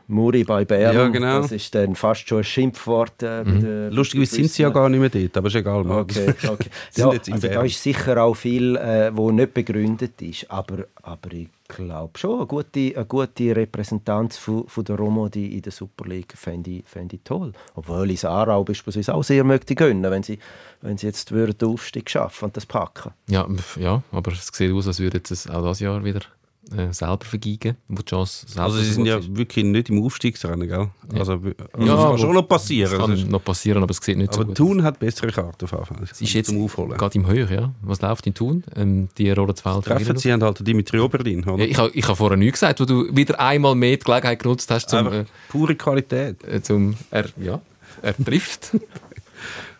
Muri 0.09 0.43
bei 0.45 0.63
Bern. 0.63 0.95
Ja, 0.95 1.07
genau. 1.09 1.41
Das 1.41 1.51
ist 1.51 1.75
dann 1.75 1.93
fast 1.95 2.27
schon 2.29 2.37
ein 2.39 2.43
Schimpfwort. 2.45 3.21
Äh, 3.23 3.43
der- 3.43 3.91
Lustigerweise 3.91 4.35
sind 4.35 4.49
sie 4.51 4.61
ja 4.61 4.69
gar 4.69 4.87
nicht 4.87 4.99
mehr 5.01 5.09
dort, 5.09 5.35
aber 5.37 5.47
ist 5.47 5.55
egal. 5.55 5.83
man. 5.83 5.97
Okay, 5.99 6.33
okay. 6.47 6.69
Ja, 6.95 7.09
also 7.09 7.47
da 7.47 7.61
ist 7.63 7.83
sicher 7.83 8.23
auch 8.23 8.33
viel, 8.35 8.77
äh, 8.77 9.11
wo 9.13 9.31
nicht 9.31 9.53
begründet 9.53 10.21
ist, 10.21 10.49
aber, 10.49 10.85
aber 11.03 11.33
ich 11.33 11.49
glaube 11.67 12.17
schon, 12.17 12.37
eine 12.37 12.45
gute, 12.47 12.93
eine 12.95 13.05
gute 13.05 13.53
Repräsentanz 13.53 14.37
von, 14.37 14.65
von 14.69 14.85
der 14.85 14.95
Romodi 14.95 15.47
in 15.57 15.61
der 15.61 15.73
Super 15.73 16.07
League 16.07 16.33
fände 16.37 16.69
ich, 16.71 16.83
fände 16.85 17.17
ich 17.17 17.21
toll. 17.25 17.51
Obwohl 17.75 18.09
ich 18.11 18.25
Aarau 18.25 18.63
beispielsweise 18.63 19.13
auch 19.13 19.23
sehr 19.23 19.43
möchte 19.43 19.75
gönnen, 19.75 20.09
wenn 20.09 20.23
sie, 20.23 20.39
wenn 20.81 20.97
sie 20.97 21.07
jetzt 21.07 21.33
würden 21.33 21.57
den 21.57 21.67
Aufstieg 21.67 22.09
schaffen 22.09 22.45
und 22.45 22.55
das 22.55 22.65
packen. 22.65 23.11
Ja, 23.27 23.45
ja, 23.77 24.01
aber 24.13 24.31
es 24.31 24.47
sieht 24.53 24.71
aus, 24.71 24.87
als 24.87 25.01
würde 25.01 25.21
es 25.29 25.49
auch 25.49 25.61
dieses 25.63 25.81
Jahr 25.81 26.01
wieder 26.05 26.21
äh, 26.75 26.91
selber 26.93 27.23
vergeigen, 27.25 27.77
wo 27.87 28.01
die 28.01 28.05
Chance 28.09 28.45
selber 28.47 28.63
Also 28.63 28.77
sie 28.79 28.85
so 28.85 28.93
sind 28.93 29.05
ja 29.05 29.17
ist. 29.17 29.35
wirklich 29.35 29.63
nicht 29.65 29.89
im 29.89 30.03
Aufstiegsrennen, 30.03 30.67
gell? 30.67 30.89
Also, 31.13 31.33
also 31.33 31.45
Ja, 31.79 31.95
das 31.95 32.03
kann 32.05 32.17
schon 32.17 32.33
noch 32.33 32.47
passieren. 32.47 32.91
Das 32.91 32.99
kann 32.99 33.11
ist- 33.13 33.27
noch 33.29 33.43
passieren, 33.43 33.83
aber 33.83 33.91
es 33.91 33.97
sieht 33.97 34.17
nicht 34.17 34.33
so 34.33 34.39
aber 34.41 34.47
gut 34.47 34.57
Thun 34.57 34.83
hat 34.83 34.99
bessere 34.99 35.31
Karten 35.31 35.65
auf 35.65 35.69
Fall. 35.69 35.97
Es 36.03 36.19
ist 36.21 36.33
jetzt 36.33 36.49
gerade 36.51 37.15
im 37.17 37.27
Höch, 37.27 37.49
ja. 37.51 37.71
Was 37.81 38.01
läuft 38.01 38.25
in 38.27 38.33
Thun? 38.33 38.63
Ähm, 38.75 39.09
die 39.17 39.29
Rolle 39.31 39.53
zu 39.55 39.63
Feld. 39.63 39.85
Treffen 39.85 40.17
sie 40.17 40.31
haben 40.33 40.41
halt 40.43 40.65
Dimitri 40.67 40.99
Oberlin, 40.99 41.43
oder? 41.45 41.63
Ja, 41.63 41.69
ich 41.69 41.77
habe 41.77 41.91
ich 41.93 42.07
ha 42.07 42.15
vorher 42.15 42.37
nichts 42.37 42.59
gesagt, 42.59 42.79
wo 42.79 42.85
du 42.85 43.15
wieder 43.15 43.39
einmal 43.39 43.75
mehr 43.75 43.97
die 43.97 44.03
Gelegenheit 44.03 44.39
genutzt 44.41 44.69
hast, 44.71 44.89
zum, 44.89 45.07
Einfach 45.07 45.25
pure 45.49 45.75
Qualität. 45.75 46.43
äh, 46.43 46.61
zum 46.61 46.95
er, 47.11 47.25
ja, 47.41 47.61
er 48.01 48.15
trifft. 48.17 48.71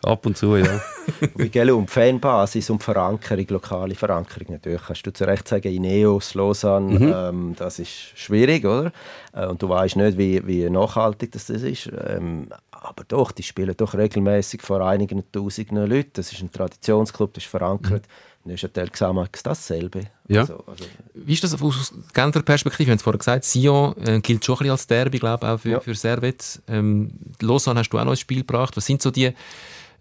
Ab 0.04 0.26
und 0.26 0.38
zu, 0.38 0.56
ja. 0.56 0.82
Wie 1.36 1.50
gell, 1.50 1.72
um 1.72 1.86
die 1.86 1.92
Fanbasis 1.92 2.70
und 2.70 2.82
die 2.82 2.86
Verankerung, 2.86 3.46
lokale 3.50 3.96
Verankerung 3.96 4.54
natürlich. 4.54 4.82
Kannst 4.86 5.06
du 5.06 5.12
zu 5.12 5.26
Recht 5.26 5.48
sagen, 5.48 5.74
Ineos, 5.74 6.34
Lausanne, 6.34 7.30
ähm, 7.30 7.56
das 7.58 7.80
ist 7.80 7.92
schwierig, 8.16 8.66
oder? 8.66 8.92
Äh, 9.34 9.48
und 9.48 9.62
du 9.62 9.70
weißt 9.70 9.96
nicht, 9.96 10.18
wie, 10.18 10.46
wie 10.46 10.70
nachhaltig 10.70 11.32
das, 11.32 11.46
das 11.48 11.64
ist. 11.64 11.90
Ähm, 12.08 12.50
aber 12.72 13.04
doch, 13.08 13.32
die 13.32 13.44
spielen 13.44 13.76
doch 13.76 13.96
regelmäßig 13.96 14.62
vor 14.62 14.82
einigen 14.82 15.24
Tausenden 15.32 15.88
Leuten. 15.88 16.12
Das 16.14 16.32
ist 16.32 16.42
ein 16.42 16.52
Traditionsclub, 16.52 17.34
das 17.34 17.44
ist 17.44 17.50
verankert. 17.50 18.06
Neuchâtel 18.48 18.90
Xamax 18.90 19.44
dasselbe. 19.44 20.08
Ja. 20.28 20.42
Also, 20.42 20.64
also, 20.66 20.86
Wie 21.14 21.34
ist 21.34 21.44
das 21.44 21.62
aus 21.62 21.94
Genfer 22.14 22.42
Perspektive? 22.42 22.88
Wir 22.88 22.92
haben 22.92 22.98
es 22.98 23.04
vorhin 23.04 23.20
gesagt, 23.20 23.46
Sion 23.46 23.96
äh, 24.06 24.20
gilt 24.22 24.44
schon 24.44 24.56
ein 24.56 24.60
bisschen 24.60 24.72
als 24.72 24.88
Derby, 24.88 25.20
glaube 25.20 25.46
ich, 25.46 25.52
auch 25.52 25.60
für, 25.60 25.70
Ja. 25.70 25.80
für 25.80 25.96
Servet. 25.96 26.62
Ähm, 26.68 27.12
Lausanne 27.42 27.80
hast 27.80 27.90
du 27.90 27.98
auch 28.00 28.04
noch 28.04 28.12
ins 28.12 28.20
Spiel 28.22 28.40
gebracht. 28.40 28.76
Was 28.78 28.86
sind 28.86 29.02
so 29.02 29.12
die, 29.12 29.32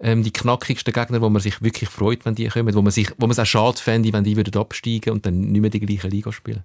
ähm, 0.01 0.23
die 0.23 0.33
knackigsten 0.33 0.93
Gegner, 0.93 1.21
wo 1.21 1.29
man 1.29 1.43
sich 1.43 1.63
wirklich 1.63 1.89
freut, 1.91 2.25
wenn 2.25 2.35
die 2.35 2.49
kommen? 2.49 2.75
Wo 2.75 2.83
man, 2.83 2.93
sich, 2.93 3.11
wo 3.19 3.27
man 3.27 3.33
es 3.33 3.39
auch 3.39 3.47
schade 3.47 3.79
fände, 3.79 4.13
wenn 4.13 4.25
die 4.25 4.37
würden 4.37 4.57
absteigen 4.61 5.13
und 5.13 5.27
dann 5.27 5.41
nicht 5.41 5.61
mehr 5.61 5.71
die 5.71 5.81
gleiche 5.81 6.09
Liga 6.09 6.33
spielen? 6.33 6.63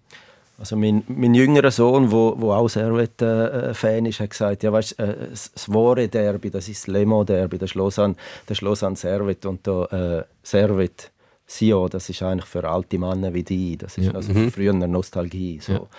Also 0.60 0.76
mein, 0.76 1.02
mein 1.08 1.34
jüngerer 1.34 1.72
Sohn, 1.72 2.12
wo, 2.12 2.36
wo 2.38 2.52
auch 2.54 2.68
Servet-Fan 2.68 4.06
ist, 4.06 4.20
hat 4.20 4.30
gesagt, 4.30 4.62
ja, 4.62 4.72
weißt, 4.72 5.00
äh, 5.00 5.16
das 5.32 5.52
wahre 5.68 6.08
Derby, 6.08 6.52
das 6.52 6.70
ist 6.70 6.84
das 6.84 6.88
Lemo-Derby, 6.94 7.58
das 7.58 7.72
ist 7.72 7.76
Lausanne, 7.76 8.16
das 8.46 8.60
ist 8.60 8.62
Lausanne 8.62 8.96
Servet 8.96 9.44
und 9.48 9.66
da 9.66 9.86
äh, 10.20 10.24
Servet 10.44 11.10
Sio, 11.52 11.90
das 11.90 12.10
ist 12.10 12.24
eigentlich 12.24 12.46
für 12.46 12.64
alte 12.68 12.98
Männer 12.98 13.34
wie 13.34 13.44
die, 13.44 13.76
das 13.78 13.98
ist 13.98 14.06
Ja. 14.06 14.14
also 14.14 14.34
früher 14.50 14.74
eine 14.74 14.88
Nostalgie. 14.88 15.60
So. 15.60 15.90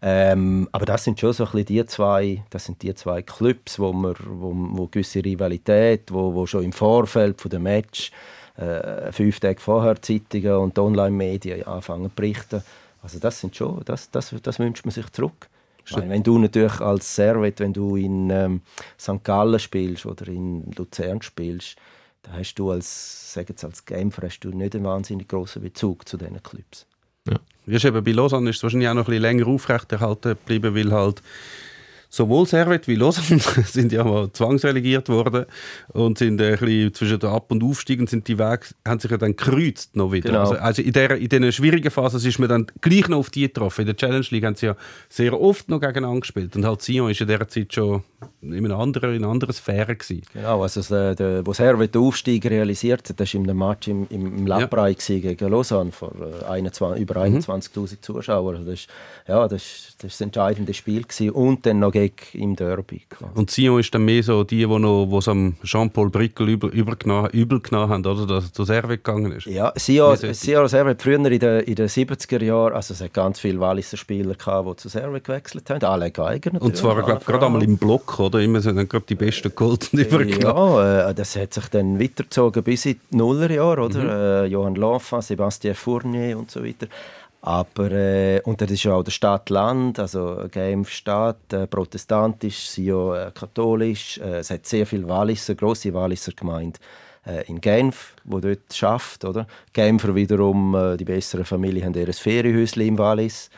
Ähm, 0.00 0.68
aber 0.70 0.86
das 0.86 1.02
sind 1.04 1.18
schon 1.18 1.32
so 1.32 1.44
ein 1.44 1.50
bisschen 1.50 1.66
die 1.66 1.84
zwei, 1.86 2.44
das 2.50 2.66
sind 2.66 2.80
die 2.82 2.94
zwei 2.94 3.20
Clubs, 3.22 3.78
wo 3.80 3.92
wir, 3.92 4.14
wo, 4.24 4.52
wo 4.54 4.86
gewisse 4.86 5.24
Rivalität, 5.24 6.12
wo, 6.12 6.32
wo 6.34 6.46
schon 6.46 6.62
im 6.62 6.72
Vorfeld 6.72 7.40
von 7.40 7.50
dem 7.50 7.64
Match 7.64 8.12
äh, 8.56 9.10
fünf 9.10 9.40
Tage 9.40 9.60
vorher 9.60 10.00
Zeitungen 10.00 10.54
und 10.54 10.78
Online-Medien 10.78 11.66
anfangen 11.66 12.10
zu 12.10 12.14
berichten. 12.14 12.62
Also 13.02 13.18
das 13.18 13.40
sind 13.40 13.56
schon, 13.56 13.82
das, 13.84 14.10
das, 14.10 14.32
das 14.42 14.58
wünscht 14.60 14.84
man 14.84 14.92
sich 14.92 15.10
zurück. 15.10 15.48
Meine, 15.92 16.10
wenn 16.10 16.22
du 16.22 16.38
natürlich 16.38 16.80
als 16.80 17.16
Servet, 17.16 17.58
wenn 17.58 17.72
du 17.72 17.96
in 17.96 18.30
ähm, 18.30 18.60
St. 18.96 19.24
Gallen 19.24 19.58
spielst 19.58 20.06
oder 20.06 20.28
in 20.28 20.70
Luzern 20.76 21.20
spielst, 21.20 21.76
da 22.22 22.32
hast 22.32 22.54
du 22.54 22.70
als, 22.70 23.32
sagen 23.32 23.46
jetzt 23.50 23.64
als 23.64 23.84
Genfer, 23.84 24.22
hast 24.26 24.40
du 24.40 24.50
nicht 24.50 24.74
einen 24.74 24.84
wahnsinnig 24.84 25.28
großen 25.28 25.62
Bezug 25.62 26.08
zu 26.08 26.16
diesen 26.16 26.42
Clubs. 26.42 26.86
Eben 27.66 28.04
bei 28.04 28.12
Lausanne 28.12 28.50
ist 28.50 28.56
es 28.56 28.62
wahrscheinlich 28.62 28.88
auch 28.88 28.94
noch 28.94 29.02
ein 29.02 29.06
bisschen 29.06 29.22
länger 29.22 29.46
aufrechterhalten 29.46 30.30
geblieben, 30.30 30.74
weil 30.74 30.90
halt 30.92 31.22
sowohl 32.10 32.44
Servet 32.46 32.86
wie 32.88 32.96
Lausanne 32.96 33.40
sind 33.66 33.92
ja 33.92 34.04
mal 34.04 34.30
zwangsrelegiert 34.32 35.08
worden 35.08 35.46
und 35.92 36.18
sind 36.18 36.40
äh, 36.40 36.52
ein 36.54 36.58
bisschen 36.58 36.94
zwischen 36.94 37.18
den 37.20 37.30
Ab- 37.30 37.50
und 37.52 37.62
Aufstieg 37.62 38.00
und 38.00 38.10
sind 38.10 38.26
die 38.28 38.38
Wege, 38.38 38.60
haben 38.86 39.00
sich 39.00 39.10
ja 39.10 39.16
dann 39.16 39.36
gekreuzt 39.36 39.96
noch 39.96 40.12
wieder. 40.12 40.28
Genau. 40.30 40.40
Also, 40.40 40.54
also 40.56 40.82
in 40.82 40.92
dieser 40.92 41.16
in 41.16 41.28
diesen 41.28 41.52
schwierigen 41.52 41.90
Phasen 41.90 42.20
ist 42.26 42.38
man 42.38 42.48
dann 42.48 42.66
gleich 42.80 43.08
noch 43.08 43.18
auf 43.18 43.30
die 43.30 43.42
getroffen. 43.42 43.82
In 43.82 43.86
der 43.86 43.96
Challenge 43.96 44.26
League 44.30 44.44
haben 44.44 44.56
sie 44.56 44.66
ja 44.66 44.76
sehr 45.08 45.40
oft 45.40 45.68
noch 45.68 45.80
gegeneinander 45.80 46.20
gespielt 46.20 46.54
und 46.56 46.64
halt 46.66 46.82
Sion 46.82 47.10
ist 47.10 47.20
in 47.20 47.28
dieser 47.28 47.48
Zeit 47.48 47.72
schon 47.72 48.02
in 48.42 48.52
einer 48.64 48.76
anderen, 48.78 49.14
in 49.14 49.22
einer 49.22 49.32
anderen 49.32 49.54
Sphäre 49.54 49.94
gewesen. 49.96 50.22
Genau, 50.32 50.62
also 50.62 50.82
der, 50.82 51.14
der, 51.14 51.46
wo 51.46 51.52
Servet 51.52 51.94
den 51.94 52.02
Aufstieg 52.02 52.44
realisiert 52.46 53.08
hat, 53.08 53.20
das 53.20 53.32
war 53.34 53.40
in 53.40 53.48
einem 53.48 53.58
Match 53.58 53.88
im, 53.88 54.06
im, 54.10 54.38
im 54.38 54.44
gewesen 54.46 55.22
gegen 55.22 55.48
Lausanne 55.48 55.92
vor 55.92 56.12
äh, 56.42 56.44
21, 56.46 57.00
über 57.02 57.16
21'000 57.22 58.00
Zuschauern. 58.02 58.56
Also 58.56 58.70
das 58.70 58.80
ist, 58.80 58.88
ja, 59.28 59.46
das, 59.48 59.62
ist- 59.62 59.94
das 59.98 60.12
ist 60.12 60.20
das 60.20 60.20
entscheidende 60.22 60.74
Spiel 60.74 61.02
gewesen. 61.02 61.30
und 61.30 61.64
dann 61.66 61.78
noch 61.78 61.92
gegen 62.08 62.14
im 62.32 62.56
Derby. 62.56 63.02
quasi. 63.08 63.32
Und 63.34 63.50
Sion 63.50 63.80
ist 63.80 63.94
dann 63.94 64.04
mehr 64.04 64.22
so 64.22 64.44
die, 64.44 64.66
die 64.66 64.66
noch, 64.66 65.06
wo 65.08 65.18
es 65.18 65.28
am 65.28 65.56
Jean-Paul 65.62 66.10
Brickel 66.10 66.48
übel, 66.48 66.70
übergenommen, 66.70 67.30
übel 67.30 67.60
genommen 67.60 67.90
haben, 67.90 68.06
oder? 68.06 68.26
Dass 68.26 68.46
er 68.46 68.52
zu 68.52 68.64
Servet 68.64 69.04
gegangen 69.04 69.32
ist. 69.32 69.46
Ja, 69.46 69.72
Sion, 69.76 70.16
Sion 70.16 70.68
früher 70.98 71.30
in 71.30 71.38
den, 71.38 71.60
in 71.60 71.74
den 71.74 71.88
70er 71.88 72.42
Jahren, 72.42 72.74
also 72.74 72.94
es 72.94 73.00
hat 73.00 73.12
ganz 73.14 73.40
viele 73.40 73.60
Walliser 73.60 73.96
Spieler 73.96 74.34
gehabt, 74.34 74.68
die 74.68 74.76
zu 74.76 74.88
Servet 74.88 75.24
gewechselt 75.24 75.68
haben, 75.70 75.84
alle 75.84 76.10
Geiger 76.10 76.52
natürlich. 76.52 76.62
Und 76.62 76.76
zwar, 76.76 77.02
glaube 77.02 77.24
gerade 77.24 77.46
einmal 77.46 77.62
im 77.62 77.76
Block, 77.76 78.18
oder? 78.18 78.40
Immer 78.40 78.60
sind 78.60 78.76
dann 78.76 78.88
gerade 78.88 79.04
die 79.08 79.14
Besten 79.14 79.52
geholt 79.54 79.90
und 79.92 79.98
übergenommen. 79.98 80.84
Ja, 80.84 81.10
äh, 81.10 81.14
das 81.14 81.36
hat 81.36 81.54
sich 81.54 81.68
dann 81.68 82.00
weitergezogen 82.00 82.62
bis 82.62 82.86
in 82.86 83.00
die 83.10 83.16
Nullerjahre, 83.16 83.82
oder? 83.82 83.98
Mhm. 83.98 84.08
Äh, 84.08 84.46
Johann 84.46 84.76
L'Enfant, 84.76 85.22
Sébastien 85.22 85.74
Fournier 85.74 86.38
und 86.38 86.50
so 86.50 86.64
weiter. 86.64 86.86
Aber, 87.42 87.90
äh, 87.90 88.40
und 88.42 88.60
das 88.60 88.70
ist 88.70 88.82
ja 88.84 88.94
auch 88.94 89.02
der 89.02 89.12
Stadt-Land, 89.12 89.98
also 89.98 90.46
Genf 90.50 90.90
Stadt, 90.90 91.52
äh, 91.52 91.66
protestantisch, 91.66 92.68
Sio 92.68 93.14
äh, 93.14 93.30
katholisch. 93.34 94.18
Äh, 94.18 94.38
es 94.38 94.50
hat 94.50 94.66
sehr 94.66 94.86
viele 94.86 95.08
Walliser, 95.08 95.54
grosse 95.54 95.94
Walliser 95.94 96.32
Gemeinde 96.32 96.78
äh, 97.26 97.46
in 97.48 97.60
Genf, 97.60 98.14
wo 98.24 98.40
dort 98.40 98.72
schafft, 98.72 99.24
oder? 99.24 99.46
Genfer 99.72 100.14
wiederum, 100.14 100.74
äh, 100.74 100.96
die 100.96 101.04
besseren 101.04 101.44
Familien 101.44 101.86
haben 101.86 101.94
ihr 101.94 102.12
Ferienhäuschen 102.12 102.82
im 102.82 102.98
Wallis. 102.98 103.50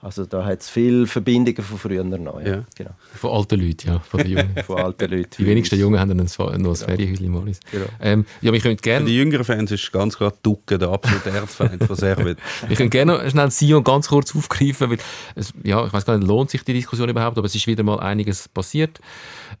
Also 0.00 0.26
da 0.26 0.44
hat 0.44 0.60
es 0.60 0.68
viele 0.68 1.08
Verbindungen 1.08 1.60
von 1.60 1.76
früher 1.76 2.04
noch. 2.04 2.40
Ja. 2.40 2.48
Ja. 2.48 2.64
Genau. 2.76 2.90
Von 3.14 3.30
alten 3.32 3.60
Leuten, 3.60 3.88
ja. 3.88 3.98
Von 3.98 4.20
den 4.20 4.30
Jungen. 4.30 4.54
Von 4.64 4.78
alten 4.78 5.10
Leuten. 5.10 5.34
Die 5.38 5.46
wenigsten 5.46 5.76
Jungen 5.76 5.98
haben 5.98 6.12
ein, 6.12 6.16
noch 6.16 6.48
ein 6.48 6.76
Ferienhäuschen 6.76 7.26
im 7.26 7.34
Wallis. 7.34 7.58
Genau. 7.72 7.86
Ähm, 8.00 8.24
ja, 8.40 8.52
wir 8.52 8.60
können 8.60 8.78
Für 8.78 8.82
gerne 8.82 9.06
die 9.06 9.16
jüngeren 9.16 9.44
Fans 9.44 9.72
ist 9.72 9.90
ganz 9.90 10.16
klar 10.16 10.32
Ducke 10.40 10.78
der 10.78 10.90
absolute 10.90 11.30
Erzfeind 11.30 11.82
von 11.82 11.96
Servet. 11.96 12.38
Wir 12.68 12.76
können 12.76 12.90
gerne 12.90 13.12
noch 13.14 13.28
schnell 13.28 13.50
Sion 13.50 13.82
ganz 13.82 14.08
kurz 14.08 14.36
aufgreifen, 14.36 14.90
weil 14.90 14.98
es, 15.34 15.52
ja, 15.64 15.84
ich 15.84 15.92
weiß 15.92 16.04
gar 16.04 16.16
nicht, 16.16 16.28
lohnt 16.28 16.50
sich 16.50 16.62
die 16.62 16.74
Diskussion 16.74 17.08
überhaupt, 17.08 17.36
aber 17.36 17.46
es 17.46 17.54
ist 17.54 17.66
wieder 17.66 17.82
mal 17.82 17.98
einiges 17.98 18.48
passiert. 18.48 19.00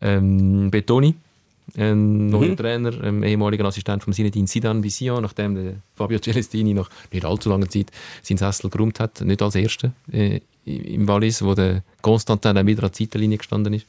Ähm, 0.00 0.70
Betoni, 0.70 1.16
ein 1.76 2.28
neuer 2.28 2.56
Trainer, 2.56 2.92
ähm, 3.02 3.22
ehemaliger 3.22 3.64
Assistent 3.64 4.02
von 4.02 4.12
Zinedine 4.12 4.46
Zidane 4.46 4.80
bei 4.80 4.88
Sion, 4.88 5.22
nachdem 5.22 5.54
der 5.54 5.74
Fabio 5.94 6.18
Celestini 6.18 6.74
nach 6.74 6.88
nicht 7.12 7.24
allzu 7.24 7.50
langer 7.50 7.68
Zeit 7.68 7.90
seinen 8.22 8.38
Sessel 8.38 8.70
geräumt 8.70 9.00
hat, 9.00 9.20
nicht 9.20 9.42
als 9.42 9.54
Erster 9.54 9.92
äh, 10.12 10.40
im 10.64 11.08
Wallis, 11.08 11.42
wo 11.42 11.54
der 11.54 11.82
Constantin 12.02 12.54
dann 12.54 12.66
wieder 12.66 12.84
an 12.84 12.90
der 12.90 12.96
Seitenlinie 12.96 13.38
gestanden 13.38 13.74
ist. 13.74 13.86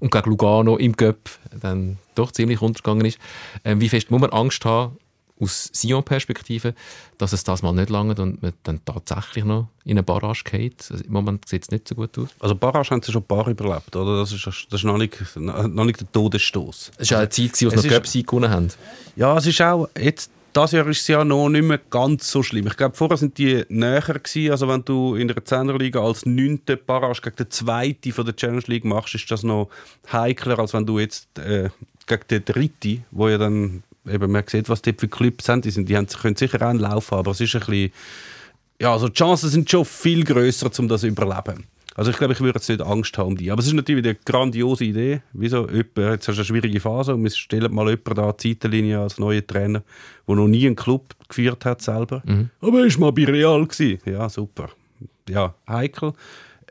Und 0.00 0.12
gegen 0.12 0.30
Lugano 0.30 0.76
im 0.76 0.92
Göpp 0.94 1.28
dann 1.60 1.98
doch 2.14 2.30
ziemlich 2.32 2.62
untergegangen 2.62 3.06
ist. 3.06 3.18
Ähm, 3.64 3.80
wie 3.80 3.88
fest 3.88 4.10
muss 4.10 4.20
man 4.20 4.30
Angst 4.30 4.64
haben, 4.64 4.96
aus 5.40 5.70
Sion-Perspektive, 5.72 6.74
dass 7.18 7.32
es 7.32 7.44
das 7.44 7.62
mal 7.62 7.72
nicht 7.72 7.90
lange 7.90 8.14
und 8.16 8.42
man 8.42 8.52
dann 8.62 8.84
tatsächlich 8.84 9.44
noch 9.44 9.68
in 9.84 9.92
eine 9.92 10.02
Barrage 10.02 10.42
geht. 10.44 10.88
Also 10.90 11.04
Im 11.04 11.12
Moment 11.12 11.48
sieht 11.48 11.62
es 11.62 11.70
nicht 11.70 11.88
so 11.88 11.94
gut 11.94 12.16
aus. 12.18 12.28
Also 12.40 12.54
Barrage 12.54 12.90
haben 12.90 13.02
sie 13.02 13.12
schon 13.12 13.22
ein 13.22 13.26
paar 13.26 13.48
überlebt, 13.48 13.94
oder? 13.96 14.18
Das 14.18 14.32
ist, 14.32 14.46
das 14.46 14.66
ist 14.70 14.84
noch, 14.84 14.98
nicht, 14.98 15.18
noch 15.36 15.84
nicht 15.84 16.00
der 16.00 16.12
Todesstoß. 16.12 16.92
Es 16.98 17.10
war 17.10 17.18
auch 17.18 17.22
eine 17.22 17.28
Zeit, 17.30 17.52
wo 17.52 17.70
sie 17.70 17.76
noch 17.76 17.82
Göpsi 17.82 18.22
gewonnen 18.22 18.50
haben. 18.50 18.68
Ja, 19.16 19.36
es 19.36 19.46
ist 19.46 19.60
auch, 19.60 19.88
jetzt, 19.98 20.30
das 20.52 20.72
Jahr 20.72 20.86
ist 20.88 21.00
es 21.02 21.08
ja 21.08 21.24
noch 21.24 21.48
nicht 21.48 21.64
mehr 21.64 21.80
ganz 21.90 22.30
so 22.30 22.42
schlimm. 22.42 22.66
Ich 22.66 22.76
glaube, 22.76 22.96
vorher 22.96 23.16
sind 23.16 23.38
die 23.38 23.64
näher 23.68 24.00
gewesen. 24.00 24.50
Also 24.50 24.68
wenn 24.68 24.84
du 24.84 25.14
in 25.14 25.28
der 25.28 25.44
Zehnerliga 25.44 26.00
als 26.02 26.26
neunte 26.26 26.76
Barrage 26.76 27.20
gegen 27.22 27.36
den 27.36 27.50
zweiten 27.50 28.12
von 28.12 28.24
der 28.24 28.34
Challenge 28.34 28.64
League 28.66 28.84
machst, 28.84 29.14
ist 29.14 29.30
das 29.30 29.42
noch 29.42 29.68
heikler, 30.12 30.58
als 30.58 30.74
wenn 30.74 30.86
du 30.86 30.98
jetzt 30.98 31.38
äh, 31.38 31.70
gegen 32.06 32.22
den 32.30 32.44
dritten, 32.44 33.04
wo 33.10 33.28
ja 33.28 33.38
dann 33.38 33.82
eben 34.10 34.30
man 34.30 34.44
sieht, 34.46 34.68
was 34.68 34.82
die 34.82 34.94
für 34.96 35.08
Clubs 35.08 35.46
sind. 35.46 35.64
Die, 35.64 35.70
sind, 35.70 35.88
die 35.88 35.96
haben, 35.96 36.06
können 36.06 36.36
sicher 36.36 36.60
auch 36.62 36.70
einen 36.70 36.78
Lauf 36.80 37.10
haben, 37.10 37.20
aber 37.20 37.30
es 37.32 37.40
ist 37.40 37.54
ein 37.54 37.60
bisschen, 37.60 37.92
ja, 38.80 38.92
also 38.92 39.08
die 39.08 39.14
Chancen 39.14 39.50
sind 39.50 39.70
schon 39.70 39.84
viel 39.84 40.24
größer, 40.24 40.70
um 40.78 40.88
das 40.88 41.00
zu 41.00 41.08
überleben. 41.08 41.64
Also 41.98 42.12
ich 42.12 42.16
glaube, 42.16 42.32
ich 42.32 42.40
würde 42.40 42.60
jetzt 42.60 42.68
nicht 42.68 42.80
Angst 42.80 43.18
haben 43.18 43.30
um 43.30 43.36
die. 43.36 43.50
Aber 43.50 43.58
es 43.58 43.66
ist 43.66 43.72
natürlich 43.72 44.04
eine 44.04 44.14
grandiose 44.14 44.84
Idee. 44.84 45.20
Wieso? 45.32 45.68
Jetzt 45.68 45.96
hast 45.96 46.28
du 46.28 46.32
eine 46.32 46.44
schwierige 46.44 46.78
Phase 46.78 47.12
und 47.12 47.24
wir 47.24 47.30
stellen 47.30 47.74
mal 47.74 47.88
jemanden 47.88 48.14
da 48.14 48.28
an 48.28 48.34
die 48.40 48.50
Seitenlinie 48.50 49.00
als 49.00 49.18
neuen 49.18 49.44
Trainer, 49.44 49.82
der 50.28 50.34
noch 50.36 50.46
nie 50.46 50.64
einen 50.66 50.76
Club 50.76 51.16
geführt 51.28 51.64
hat 51.64 51.82
selber. 51.82 52.22
Aber 52.60 52.84
er 52.84 52.92
war 52.92 53.00
mal 53.00 53.12
bei 53.12 53.24
Real. 53.24 53.66
Gewesen. 53.66 53.98
Ja, 54.04 54.28
super. 54.28 54.70
Ja, 55.28 55.56
heikel. 55.68 56.12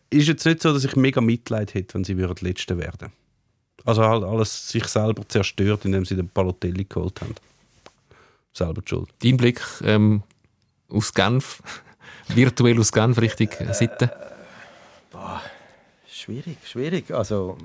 Ist 0.10 0.30
jetzt 0.30 0.46
nicht 0.46 0.62
so, 0.62 0.72
dass 0.72 0.86
ich 0.86 0.96
mega 0.96 1.20
Mitleid 1.20 1.74
hätte, 1.74 1.96
wenn 1.96 2.06
sie 2.06 2.14
Letzte 2.14 2.78
werden 2.78 3.12
Also 3.88 4.04
halt 4.04 4.26
alles 4.26 4.68
sich 4.68 4.84
selber 4.84 5.26
zerstört, 5.30 5.86
indem 5.86 6.04
sie 6.04 6.18
den 6.18 6.28
Balotelli 6.28 6.84
geholt 6.84 7.22
haben. 7.22 7.36
Selber 8.52 8.82
die 8.82 8.90
schuld. 8.90 9.08
Dein 9.24 9.38
Blick 9.38 9.62
ähm, 9.82 10.24
aus 10.90 11.14
Genf, 11.14 11.64
virtuell 12.28 12.78
aus 12.80 12.92
Genf, 12.92 13.18
Richtung 13.18 13.48
Sitten. 13.72 14.10
Schwierig, 16.12 16.58
schwierig. 16.66 17.12
Also, 17.12 17.58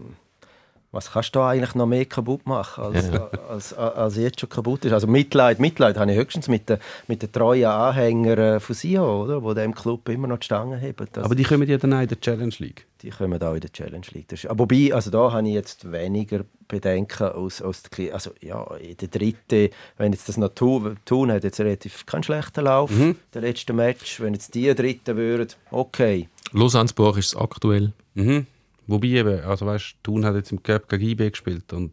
was 0.92 1.10
kannst 1.10 1.34
du 1.34 1.38
da 1.38 1.48
eigentlich 1.48 1.74
noch 1.74 1.86
mehr 1.86 2.04
kaputt 2.04 2.46
machen, 2.46 2.84
als, 2.84 3.10
als, 3.10 3.72
als, 3.72 3.74
als 3.74 4.16
jetzt 4.16 4.40
schon 4.40 4.50
kaputt 4.50 4.84
ist? 4.84 4.92
Also 4.92 5.06
Mitleid, 5.06 5.58
Mitleid 5.58 5.96
habe 5.96 6.12
ich 6.12 6.18
höchstens 6.18 6.48
mit 6.48 6.68
den, 6.68 6.78
mit 7.08 7.22
den 7.22 7.32
treuen 7.32 7.64
Anhängern 7.64 8.60
von 8.60 8.74
Sion, 8.76 9.22
oder? 9.22 9.40
die 9.40 9.60
dem 9.60 9.74
Club 9.74 10.06
immer 10.10 10.28
noch 10.28 10.38
die 10.38 10.44
Stange 10.44 10.78
haben. 10.78 11.08
Das, 11.12 11.24
Aber 11.24 11.34
die 11.34 11.44
kommen 11.44 11.66
ja 11.66 11.78
dann 11.78 11.94
auch 11.94 12.02
in 12.02 12.08
der 12.08 12.20
Challenge 12.20 12.54
League. 12.58 12.86
die 13.00 13.08
kommen 13.08 13.42
auch 13.42 13.54
in 13.54 13.60
der 13.60 13.72
Challenge 13.72 14.06
League. 14.12 14.28
Das 14.28 14.44
ist, 14.44 14.50
aber 14.50 14.60
wobei, 14.60 14.92
also 14.92 15.10
da 15.10 15.32
habe 15.32 15.48
ich 15.48 15.54
jetzt 15.54 15.90
weniger 15.90 16.44
Bedenken 16.68 17.28
aus, 17.28 17.62
aus 17.62 17.82
der, 17.82 18.12
also 18.14 18.32
ja, 18.40 18.62
in 18.76 18.96
der 18.98 19.08
dritten, 19.08 19.70
wenn 19.96 20.12
jetzt 20.12 20.28
das 20.28 20.36
noch 20.36 20.50
tun, 20.50 20.98
tun 21.06 21.32
hat 21.32 21.42
jetzt 21.42 21.58
relativ 21.60 22.04
keinen 22.04 22.22
schlechten 22.22 22.64
Lauf, 22.64 22.90
der 23.32 23.40
letzte 23.40 23.72
Match, 23.72 24.20
wenn 24.20 24.34
jetzt 24.34 24.54
die 24.54 24.72
dritten 24.74 25.16
würden, 25.16 25.48
okay. 25.70 26.28
Lausanne-Buch 26.52 27.16
ist 27.16 27.28
es 27.28 27.36
aktuell. 27.36 27.92
Mhm. 28.14 28.46
Wobei 28.86 29.08
eben, 29.08 29.40
also 29.42 29.66
weißt, 29.66 29.96
Thun 30.02 30.24
hat 30.24 30.34
jetzt 30.34 30.52
im 30.52 30.62
Cup 30.62 30.88
gegen 30.88 31.04
IB 31.08 31.30
gespielt 31.30 31.72
und 31.72 31.92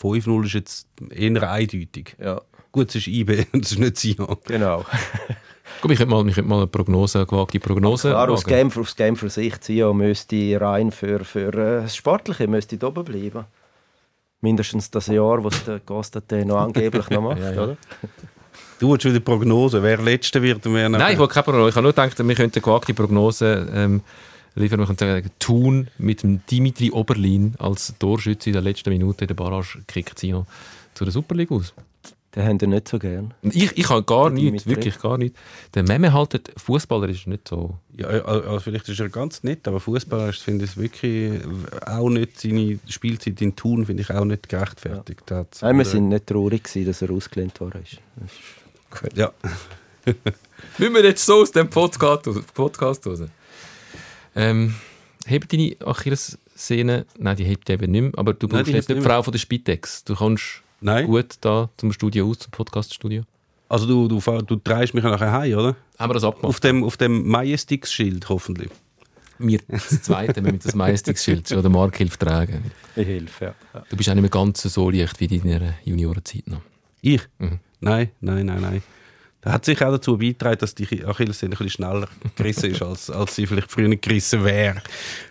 5-0 0.00 0.44
ist 0.44 0.52
jetzt 0.52 0.88
eher 1.10 1.50
eindeutig. 1.50 2.16
Ja, 2.22 2.40
Gut, 2.72 2.90
es 2.90 2.96
ist 2.96 3.06
IB 3.08 3.46
und 3.52 3.64
es 3.64 3.72
ist 3.72 3.78
nicht 3.78 3.96
Sion. 3.96 4.36
genau. 4.44 4.84
Komm, 5.80 5.90
ich 5.90 5.98
könnte 5.98 6.14
mal, 6.14 6.26
ich 6.28 6.34
könnte 6.34 6.48
mal 6.48 6.58
eine 6.58 6.66
Prognose, 6.66 7.18
eine 7.18 7.26
gewagte 7.26 7.58
Prognose 7.58 8.10
Klar, 8.10 8.28
aus 8.30 8.44
wagen. 8.44 8.54
Genf, 8.56 8.76
aus 8.76 8.94
Genfer 8.96 9.28
Sicht, 9.30 9.64
Sion 9.64 9.96
müsste 9.96 10.60
rein 10.60 10.90
für, 10.90 11.24
für 11.24 11.48
äh, 11.48 11.82
das 11.82 11.96
Sportliche 11.96 12.46
müsste 12.46 12.78
oben 12.86 13.04
bleiben. 13.04 13.44
Mindestens 14.42 14.90
das 14.90 15.06
Jahr, 15.08 15.42
was 15.42 15.64
der 15.64 15.80
Gostate 15.80 16.44
noch 16.44 16.58
angeblich 16.58 17.08
noch 17.10 17.22
macht, 17.22 17.40
Ja, 17.40 17.52
ja. 17.52 17.62
oder? 17.62 17.76
Du 18.78 18.94
hast 18.94 19.04
wieder 19.06 19.20
Prognose, 19.20 19.82
wer 19.82 19.96
Letzter 19.98 20.42
wird 20.42 20.60
wer 20.64 20.88
Nein, 20.90 21.12
ich 21.14 21.18
wollte 21.18 21.32
keine 21.34 21.44
Prognose. 21.44 21.70
Ich 21.70 21.74
habe 21.76 21.82
nur 21.84 21.92
gedacht, 21.92 22.18
wir 22.18 22.34
könnten 22.34 22.56
eine 22.58 22.62
gewagte 22.62 22.94
Prognose 22.94 23.66
ähm, 23.74 24.02
liefern. 24.56 24.78
Wir 24.80 24.86
könnten 24.86 24.98
sagen, 25.06 25.30
Thun 25.38 25.88
mit 25.98 26.22
dem 26.22 26.40
Dimitri 26.46 26.90
Oberlin 26.90 27.54
als 27.58 27.94
Torschütze 27.98 28.50
in 28.50 28.54
der 28.54 28.62
letzten 28.62 28.90
Minute 28.90 29.24
in 29.24 29.28
der 29.28 29.34
Barrage 29.34 29.80
kickt 29.86 30.18
Sion 30.18 30.46
zu 30.94 31.04
der 31.04 31.12
Super 31.12 31.34
League 31.34 31.52
aus. 31.52 31.72
Den 32.34 32.44
haben 32.44 32.60
wir 32.60 32.68
nicht 32.68 32.86
so 32.88 32.98
gern. 32.98 33.32
Ich, 33.40 33.78
ich 33.78 33.88
habe 33.88 34.02
gar 34.02 34.28
nichts, 34.28 34.64
Dimitri. 34.64 34.70
wirklich 34.70 34.98
gar 34.98 35.16
nichts. 35.16 35.38
Der 35.72 35.84
Memme 35.84 36.12
haltet, 36.12 36.52
Fußballer 36.58 37.08
ist 37.08 37.26
nicht 37.26 37.48
so. 37.48 37.78
Ja, 37.96 38.08
also 38.08 38.60
vielleicht 38.60 38.86
ist 38.90 39.00
er 39.00 39.08
ganz 39.08 39.42
nett, 39.42 39.66
aber 39.66 39.80
Fußballer 39.80 40.28
ist, 40.28 40.42
finde 40.42 40.66
ich 40.66 40.76
wirklich 40.76 41.40
auch 41.86 42.10
nicht 42.10 42.38
seine 42.38 42.78
Spielzeit 42.88 43.40
in 43.40 43.56
Thun 43.56 43.86
finde 43.86 44.02
ich 44.02 44.10
auch 44.10 44.26
nicht 44.26 44.50
gerechtfertigt. 44.50 45.30
Hat's- 45.30 45.62
Nein, 45.62 45.78
wir 45.78 45.86
sind 45.86 46.10
nicht 46.10 46.26
traurig 46.26 46.64
gewesen, 46.64 46.86
dass 46.86 47.00
er 47.00 47.10
ausgelehnt 47.10 47.58
worden 47.58 47.82
ist. 47.82 47.98
ja. 49.16 49.32
Müssen 50.78 50.94
wir 50.94 51.04
jetzt 51.04 51.24
so 51.24 51.40
aus 51.40 51.50
dem 51.50 51.68
Podcast, 51.70 52.24
Podcast 52.54 53.06
raus? 53.06 53.20
Ähm, 54.36 54.74
hebt 55.24 55.52
deine 55.52 55.76
Achillessehne? 55.84 57.06
Nein, 57.18 57.36
die 57.36 57.44
hebt 57.44 57.68
eben 57.70 57.90
nicht 57.90 58.02
mehr. 58.02 58.12
Aber 58.16 58.34
du 58.34 58.46
brauchst 58.46 58.68
jetzt 58.68 58.88
nicht 58.88 59.00
die. 59.00 59.04
Frau 59.04 59.22
von 59.22 59.32
der 59.32 59.38
Spitex. 59.38 60.04
Du 60.04 60.14
kommst 60.14 60.62
Nein. 60.80 61.06
gut 61.06 61.36
da 61.40 61.70
zum 61.78 61.92
Studio 61.92 62.28
aus, 62.28 62.38
zum 62.38 62.50
Podcaststudio. 62.50 63.22
Also 63.68 63.86
du, 63.86 64.06
du, 64.06 64.20
du 64.42 64.56
drehst 64.56 64.94
mich 64.94 65.02
nachher 65.02 65.32
heim, 65.32 65.58
oder? 65.58 65.76
Haben 65.98 66.10
wir 66.10 66.14
das 66.14 66.24
abgemacht? 66.24 66.48
Auf 66.50 66.60
dem, 66.60 66.84
auf 66.84 66.96
dem 66.96 67.26
Majestix-Schild 67.26 68.28
hoffentlich. 68.28 68.70
Wir 69.38 69.58
das 69.68 70.02
Zweite, 70.02 70.44
wir 70.44 70.52
mit 70.52 70.64
das 70.64 70.74
Majestix-Schild 70.74 71.48
schon 71.48 71.62
der 71.62 71.70
Mark 71.70 71.96
hilft 71.96 72.20
tragen. 72.20 72.70
Ich 72.94 73.06
helfe, 73.06 73.54
ja. 73.74 73.84
Du 73.88 73.96
bist 73.96 74.08
auch 74.08 74.14
nicht 74.14 74.22
mehr 74.22 74.30
ganz 74.30 74.62
so 74.62 74.88
leicht 74.90 75.18
wie 75.20 75.24
in 75.26 75.50
deiner 75.50 75.74
Juniorenzeit 75.84 76.46
noch. 76.46 76.62
Ich? 77.02 77.22
Mhm. 77.38 77.58
Nein, 77.80 78.10
nein, 78.20 78.46
nein, 78.46 78.60
nein. 78.60 78.82
Das 79.46 79.54
hat 79.54 79.64
sicher 79.64 79.86
auch 79.86 79.92
dazu 79.92 80.18
beigetragen, 80.18 80.58
dass 80.58 80.74
die 80.74 81.04
Achillessehne 81.04 81.54
ein 81.54 81.58
bisschen 81.58 81.70
schneller 81.70 82.08
gerissen 82.34 82.72
ist, 82.72 82.82
als, 82.82 83.10
als 83.10 83.36
sie 83.36 83.46
vielleicht 83.46 83.70
früher 83.70 83.94
gerissen 83.94 84.42
wäre. 84.42 84.82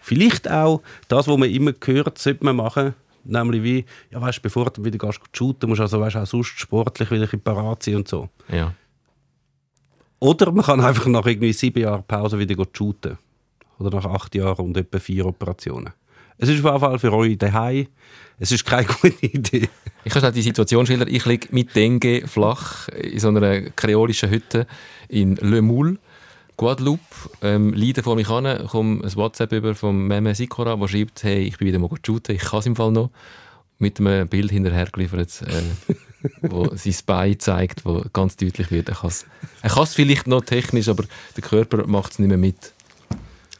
Vielleicht 0.01 0.49
auch 0.49 0.81
das, 1.09 1.27
was 1.27 1.37
man 1.37 1.49
immer 1.49 1.73
hört, 1.83 2.17
sollte 2.17 2.45
man 2.45 2.55
machen. 2.55 2.93
Nämlich 3.25 3.61
wie, 3.61 3.85
ja 4.11 4.21
weißt, 4.21 4.41
bevor 4.41 4.69
du 4.69 4.85
wieder 4.85 4.97
gehst 4.97 5.19
shooten, 5.33 5.67
musst 5.67 5.79
du 5.79 5.83
also 5.83 5.99
weißt, 5.99 6.15
auch 6.15 6.25
sonst 6.25 6.57
sportlich 6.57 7.11
wieder 7.11 7.27
ein 7.29 7.41
parat 7.41 7.83
sein 7.83 7.95
und 7.97 8.07
so. 8.07 8.29
Ja. 8.47 8.73
Oder 10.19 10.49
man 10.53 10.63
kann 10.63 10.79
einfach 10.79 11.07
nach 11.07 11.25
irgendwie 11.25 11.51
sieben 11.51 11.81
Jahren 11.81 12.05
Pause 12.07 12.39
wieder 12.39 12.55
shooten. 12.71 13.17
Oder 13.79 13.97
nach 13.97 14.05
acht 14.05 14.33
Jahren 14.33 14.67
und 14.67 14.77
etwa 14.77 14.97
vier 14.97 15.25
Operationen. 15.25 15.91
Es 16.37 16.49
ist 16.49 16.63
auf 16.63 16.65
jeden 16.65 16.79
Fall 16.79 16.99
für 16.99 17.13
euch 17.13 17.37
daheim. 17.37 17.87
Es 18.39 18.51
ist 18.51 18.65
keine 18.65 18.85
gute 19.01 19.25
Idee. 19.25 19.69
Ich 20.03 20.11
kann 20.11 20.21
schnell 20.21 20.31
die 20.33 20.41
Situation 20.41 20.85
schildern. 20.85 21.07
Ich 21.09 21.25
liege 21.25 21.47
mit 21.51 21.75
Dengue 21.75 22.27
flach 22.27 22.89
in 22.89 23.19
so 23.19 23.29
einer 23.29 23.61
kreolischen 23.71 24.29
Hütte 24.29 24.67
in 25.07 25.35
Le 25.37 25.61
Moule, 25.61 25.97
Guadeloupe. 26.57 27.01
Ähm, 27.41 27.73
leide 27.73 28.03
vor 28.03 28.15
mich 28.15 28.29
an, 28.29 28.67
komme 28.67 29.03
ein 29.03 29.15
WhatsApp 29.15 29.53
über 29.53 29.75
vom 29.75 30.07
Meme 30.07 30.35
Sikora, 30.35 30.75
der 30.75 30.87
schreibt, 30.87 31.23
hey, 31.23 31.43
ich 31.43 31.57
bin 31.57 31.67
wieder 31.67 31.79
mal 31.79 31.89
shooten, 32.05 32.35
ich 32.35 32.41
kann 32.41 32.59
es 32.59 32.65
im 32.65 32.75
Fall 32.75 32.91
noch. 32.91 33.09
Mit 33.77 33.99
einem 33.99 34.29
Bild 34.29 34.51
hinterher 34.51 34.85
geliefert, 34.85 35.41
äh, 35.41 35.95
wo 36.41 36.69
sein 36.75 36.95
Bein 37.05 37.39
zeigt, 37.39 37.83
wo 37.83 38.05
ganz 38.13 38.37
deutlich 38.37 38.71
wird, 38.71 38.87
er 38.89 38.95
kann 38.95 39.09
es 39.09 39.25
er 39.61 39.69
kann's 39.69 39.95
vielleicht 39.95 40.27
noch 40.27 40.45
technisch, 40.45 40.87
aber 40.87 41.03
der 41.35 41.43
Körper 41.43 41.85
macht 41.87 42.13
es 42.13 42.19
nicht 42.19 42.29
mehr 42.29 42.37
mit. 42.37 42.73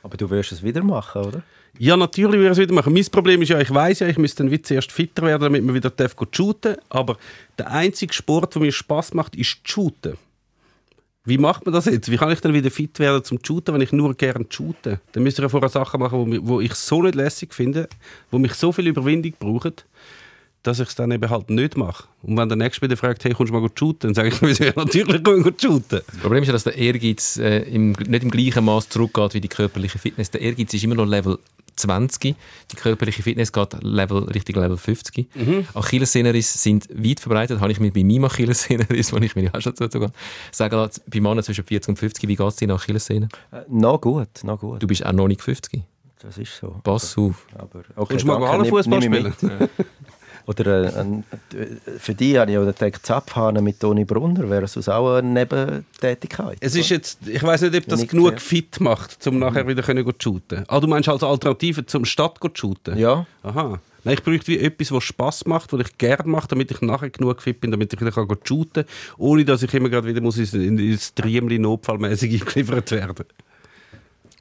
Aber 0.03 0.15
du 0.17 0.30
wirst 0.30 0.51
es 0.51 0.63
wieder 0.63 0.84
machen, 0.84 1.23
oder? 1.23 1.43
Ja, 1.78 1.97
natürlich 1.97 2.39
würde 2.39 2.45
ich 2.45 2.51
es 2.51 2.57
wieder 2.57 2.73
machen. 2.73 2.93
Mein 2.93 3.05
Problem 3.05 3.41
ist 3.41 3.49
ja, 3.49 3.59
ich 3.59 3.73
weiß 3.73 3.99
ja, 3.99 4.07
ich 4.07 4.17
müsste 4.17 4.45
dann 4.45 4.63
zuerst 4.63 4.91
fitter 4.91 5.23
werden, 5.23 5.43
damit 5.43 5.63
man 5.63 5.76
wieder 5.76 5.89
darf 5.89 6.15
shooten 6.32 6.78
Aber 6.89 7.17
der 7.57 7.71
einzige 7.71 8.13
Sport, 8.13 8.55
der 8.55 8.61
mir 8.61 8.71
Spaß 8.71 9.13
macht, 9.13 9.36
ist 9.36 9.59
shooten. 9.63 10.17
Wie 11.26 11.39
macht 11.39 11.65
man 11.65 11.73
das 11.73 11.86
jetzt? 11.86 12.09
Wie 12.11 12.17
kann 12.17 12.32
ich 12.32 12.39
dann 12.39 12.53
wieder 12.53 12.69
fit 12.69 12.99
werden 12.99 13.23
zum 13.23 13.39
Shooten, 13.43 13.73
wenn 13.73 13.82
ich 13.82 13.91
nur 13.91 14.13
gerne 14.13 14.45
shoote? 14.47 15.01
Dann 15.11 15.23
müsste 15.23 15.41
ich 15.41 15.43
ja 15.43 15.49
vorher 15.49 15.69
Sachen 15.69 15.99
machen, 15.99 16.47
wo, 16.47 16.61
ich 16.61 16.76
so 16.76 17.01
nicht 17.01 17.15
lässig 17.15 17.53
finde, 17.53 17.89
wo 18.30 18.38
mich 18.38 18.53
so 18.53 18.71
viel 18.71 18.86
Überwindung 18.88 19.34
brauchen, 19.39 19.73
dass 20.61 20.80
ich 20.80 20.88
es 20.88 20.95
dann 20.95 21.09
eben 21.09 21.28
halt 21.28 21.49
nicht 21.49 21.78
mache. 21.78 22.05
Und 22.21 22.38
wenn 22.38 22.47
der 22.47 22.57
Nächste 22.57 22.84
wieder 22.84 22.95
fragt, 22.95 23.23
hey, 23.23 23.34
kommst 23.34 23.51
du 23.51 23.59
mal 23.59 23.67
shooten? 23.73 24.13
Dann 24.13 24.13
sage 24.13 24.30
ich 24.30 24.41
mir, 24.59 24.67
ja, 24.67 24.73
natürlich 24.76 25.28
ich 25.28 25.61
shooten. 25.61 26.01
Das 26.05 26.17
Problem 26.21 26.43
ist 26.43 26.47
ja, 26.47 26.53
dass 26.53 26.63
der 26.63 26.78
Ehrgeiz 26.78 27.38
äh, 27.38 27.61
im, 27.61 27.93
nicht 27.93 28.23
im 28.23 28.30
gleichen 28.30 28.63
Maß 28.63 28.89
zurückgeht 28.89 29.34
wie 29.34 29.41
die 29.41 29.47
körperliche 29.47 29.97
Fitness. 29.97 30.30
Der 30.30 30.41
Ehrgeiz 30.41 30.76
ist 30.76 30.84
immer 30.84 30.95
noch 30.95 31.07
Level 31.07 31.39
20. 31.76 32.36
Die 32.71 32.76
körperliche 32.76 33.23
Fitness 33.23 33.51
geht 33.51 33.76
Level, 33.82 34.23
Richtung 34.23 34.55
Level 34.55 34.78
50. 34.78 35.28
Achillessehnenrisse 35.73 36.57
sind 36.57 36.88
weit 36.91 37.19
verbreitet. 37.19 37.59
Habe 37.59 37.71
ich 37.71 37.80
mir 37.80 37.91
bei 37.91 38.03
meinem 38.03 38.26
Achillessehnenriss, 38.26 39.11
wo 39.13 39.17
ich 39.17 39.36
mir 39.36 39.53
auch 39.53 39.61
schon 39.61 39.73
dazu 39.76 40.07
sagen 40.51 40.76
lasse, 40.76 41.01
bei 41.07 41.19
Männern 41.19 41.43
zwischen 41.43 41.63
40 41.63 41.89
und 41.89 41.99
50, 41.99 42.30
wie 42.30 42.36
geht 42.36 42.47
es 42.47 42.55
deinen 42.55 42.71
Achillessehnen? 42.71 43.30
Äh, 43.51 43.61
noch 43.69 43.99
gut, 44.01 44.43
noch 44.43 44.59
gut. 44.59 44.82
Du 44.82 44.88
bist 44.88 45.05
auch 45.05 45.11
noch 45.13 45.28
nicht 45.28 45.41
50. 45.41 45.84
Das 46.19 46.38
ist 46.38 46.57
so. 46.57 46.80
Pass 46.84 47.17
auf. 47.17 47.45
Aber, 47.53 47.84
okay, 47.95 48.17
Kommst 48.17 48.23
du 48.23 48.28
mal 48.28 48.65
ich 48.65 49.03
spielen? 49.03 49.34
Oder 50.47 50.95
äh, 50.95 50.99
ein, 50.99 51.23
für 51.97 52.13
die 52.13 52.37
habe 52.39 52.51
ich 52.51 52.57
auch 52.57 52.65
gedacht, 52.65 53.05
Zapfhahn 53.05 53.63
mit 53.63 53.79
Toni 53.79 54.05
Brunner 54.05 54.49
wäre 54.49 54.67
sonst 54.67 54.89
auch 54.89 55.15
eine 55.15 55.27
Nebentätigkeit. 55.27 56.57
Es 56.59 56.75
ist 56.75 56.89
jetzt, 56.89 57.27
ich 57.27 57.41
weiß 57.41 57.61
nicht, 57.61 57.75
ob 57.75 57.85
das 57.87 58.01
Nicht 58.01 58.11
genug 58.11 58.39
fit 58.39 58.79
macht, 58.79 59.25
um 59.27 59.39
nachher 59.39 59.67
wieder 59.67 59.81
können 59.81 60.05
gehen 60.05 60.15
shooten. 60.21 60.63
Ah, 60.67 60.79
du 60.79 60.87
meinst 60.87 61.09
als 61.09 61.23
Alternative 61.23 61.85
zum 61.85 62.05
Stadt 62.05 62.39
gehen 62.39 62.55
shooten? 62.55 62.97
Ja, 62.97 63.25
Aha. 63.43 63.79
Nein, 64.03 64.13
ich 64.13 64.23
bräuchte 64.23 64.47
wie 64.47 64.59
etwas, 64.59 64.91
was 64.91 65.03
Spaß 65.03 65.45
macht, 65.47 65.73
was 65.73 65.81
ich 65.81 65.97
gerne 65.97 66.29
mache, 66.29 66.47
damit 66.47 66.69
ich 66.69 66.79
nachher 66.81 67.09
genug 67.09 67.41
fit 67.41 67.59
bin, 67.59 67.71
damit 67.71 67.91
ich 67.91 67.99
wieder 67.99 68.11
kann 68.11 68.27
shooten 68.43 68.85
kann, 68.85 68.93
ohne 69.17 69.43
dass 69.43 69.63
ich 69.63 69.73
immer 69.73 69.89
gerade 69.89 70.07
wieder 70.07 70.21
muss 70.21 70.37
in 70.37 70.77
ins 70.77 71.15
Triemli 71.15 71.57
notfallmäßig 71.57 72.33
eingeliefert 72.41 72.91
werden. 72.91 73.25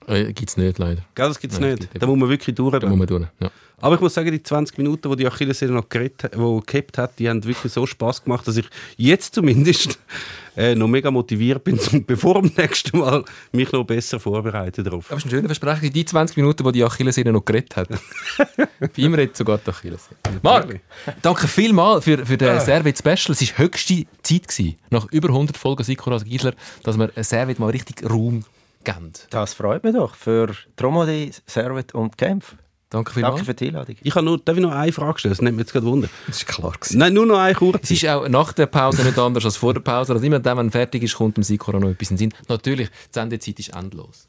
Äh, 0.06 0.32
Gibt 0.32 0.50
es 0.50 0.56
nicht, 0.56 0.78
leider. 0.78 1.02
Gell, 1.14 1.28
das 1.28 1.38
gibt 1.38 1.52
es 1.52 1.60
Nein, 1.60 1.70
nicht. 1.72 1.90
gibt 1.90 2.02
Da 2.02 2.06
muss 2.06 2.18
man 2.18 2.28
wirklich 2.28 2.54
durch. 2.54 2.78
Da 2.78 2.88
muss 2.88 2.98
man 2.98 3.06
tun. 3.06 3.26
Ja. 3.40 3.50
Aber 3.84 3.96
ich 3.96 4.00
muss 4.00 4.14
sagen, 4.14 4.30
die 4.30 4.42
20 4.42 4.78
Minuten, 4.78 5.10
wo 5.10 5.14
die 5.14 5.26
Achillessehne 5.26 5.72
noch 5.72 5.88
geredet, 5.88 6.30
wo 6.36 6.60
gehabt 6.60 6.96
hat, 6.96 7.18
die 7.18 7.28
haben 7.28 7.44
wirklich 7.44 7.70
so 7.70 7.84
Spaß 7.84 8.24
gemacht, 8.24 8.48
dass 8.48 8.56
ich 8.56 8.66
jetzt 8.96 9.34
zumindest 9.34 9.98
äh, 10.56 10.74
noch 10.74 10.88
mega 10.88 11.10
motiviert 11.10 11.64
bin, 11.64 11.78
zum, 11.78 12.02
bevor 12.04 12.36
am 12.36 12.50
nächsten 12.56 12.96
Mal 12.98 13.24
mich 13.52 13.70
noch 13.72 13.84
besser 13.84 14.18
vorbereiten 14.20 14.84
darauf. 14.84 15.10
Aber 15.10 15.18
es 15.18 15.24
ist 15.24 15.26
ein 15.26 15.36
schöner 15.36 15.48
Versprechen. 15.48 15.92
Die 15.92 16.04
20 16.04 16.36
Minuten, 16.36 16.64
wo 16.64 16.70
die 16.70 16.82
Achillessehne 16.82 17.32
noch 17.32 17.44
geredet 17.44 17.76
hat. 17.76 17.88
Bei 18.58 18.88
ihm 18.96 19.12
redet 19.12 19.36
sogar 19.36 19.58
die 19.58 19.68
Achillessehne. 19.68 20.16
Marc, 20.40 20.80
danke 21.20 21.46
vielmals 21.46 22.04
für, 22.04 22.24
für 22.24 22.38
den 22.38 22.60
Servet 22.60 22.96
Special. 22.96 23.36
Es 23.38 23.42
war 23.42 23.58
höchste 23.58 24.06
Zeit, 24.22 24.48
gewesen, 24.48 24.76
nach 24.88 25.06
über 25.10 25.28
100 25.28 25.58
Folgen 25.58 25.84
Sikoras 25.84 26.24
Giesler, 26.24 26.54
dass 26.84 26.96
wir 26.96 27.10
Servet 27.22 27.58
mal 27.58 27.70
richtig 27.70 28.08
Raum 28.08 28.44
geben. 28.84 29.12
das 29.30 29.54
freut 29.54 29.82
mich 29.84 29.94
doch. 29.94 30.14
Für 30.14 30.54
Tromodi, 30.76 31.32
Servet 31.46 31.94
und 31.94 32.16
Kempf. 32.18 32.54
Danke 32.90 33.12
vielmals. 33.12 33.34
Danke 33.36 33.46
für 33.46 33.54
die 33.54 33.66
Einladung. 33.68 33.96
Ich 34.02 34.14
habe 34.14 34.24
nur, 34.24 34.38
darf 34.38 34.56
ich 34.56 34.62
noch 34.62 34.70
eine 34.70 34.92
Frage 34.92 35.18
stellen? 35.18 35.32
Das 35.32 35.42
nimmt 35.42 35.56
mich 35.56 35.64
jetzt 35.64 35.72
gerade 35.72 35.86
Wunder. 35.86 36.08
Das 36.28 36.36
ist 36.36 36.46
klar. 36.46 36.72
Gewesen. 36.72 36.98
Nein, 36.98 37.12
nur 37.12 37.26
noch 37.26 37.38
eine 37.38 37.50
Es 37.52 37.58
kurze. 37.58 37.92
ist 37.92 38.06
auch 38.06 38.28
nach 38.28 38.52
der 38.52 38.66
Pause 38.66 39.02
nicht 39.02 39.18
anders 39.18 39.44
als 39.44 39.56
vor 39.56 39.74
der 39.74 39.80
Pause. 39.80 40.12
Also 40.12 40.24
immer 40.24 40.38
dann, 40.38 40.58
wenn 40.58 40.70
fertig 40.70 41.02
ist, 41.02 41.16
kommt 41.16 41.36
dem 41.36 41.42
Sikora 41.42 41.80
noch 41.80 41.88
etwas 41.88 42.10
in 42.12 42.16
den 42.16 42.30
Sinn. 42.30 42.34
Natürlich, 42.48 42.88
die 42.90 42.94
Sendezeit 43.10 43.58
ist 43.58 43.74
endlos. 43.74 44.28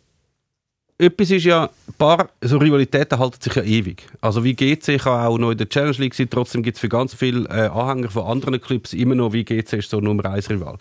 Etwas 0.98 1.30
ist 1.30 1.44
ja, 1.44 1.66
ein 1.66 1.94
paar 1.98 2.30
so 2.42 2.58
Rivalitäten 2.58 3.20
halten 3.20 3.42
sich 3.42 3.54
ja 3.54 3.62
ewig. 3.64 4.08
Also 4.22 4.44
wie 4.46 4.56
GC 4.56 4.98
kann 4.98 5.26
auch 5.26 5.38
noch 5.38 5.52
in 5.52 5.58
der 5.58 5.68
Challenge 5.68 5.98
League 5.98 6.16
sein, 6.16 6.30
trotzdem 6.30 6.64
gibt 6.64 6.78
es 6.78 6.82
für 6.82 6.88
ganz 6.88 7.14
viele 7.14 7.48
äh, 7.50 7.68
Anhänger 7.68 8.10
von 8.10 8.24
anderen 8.26 8.62
Clubs 8.62 8.94
immer 8.94 9.14
noch, 9.14 9.34
wie 9.34 9.44
GC 9.44 9.74
ist 9.74 9.90
so 9.90 10.00
Nummer 10.00 10.26
1 10.26 10.50
Rival. 10.50 10.78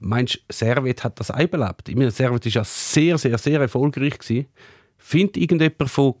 Meinst 0.00 0.36
du, 0.36 0.40
Servet 0.48 1.04
hat 1.04 1.20
das 1.20 1.30
einbelebt? 1.30 1.88
Ich 1.88 1.94
meine, 1.94 2.10
Servet 2.10 2.44
ist 2.46 2.54
ja 2.54 2.64
sehr, 2.64 3.18
sehr, 3.18 3.36
sehr 3.36 3.60
erfolgreich 3.60 4.18
gewesen. 4.18 4.46
Findet 4.96 5.36
irgendjemand 5.36 5.90
von 5.90 6.14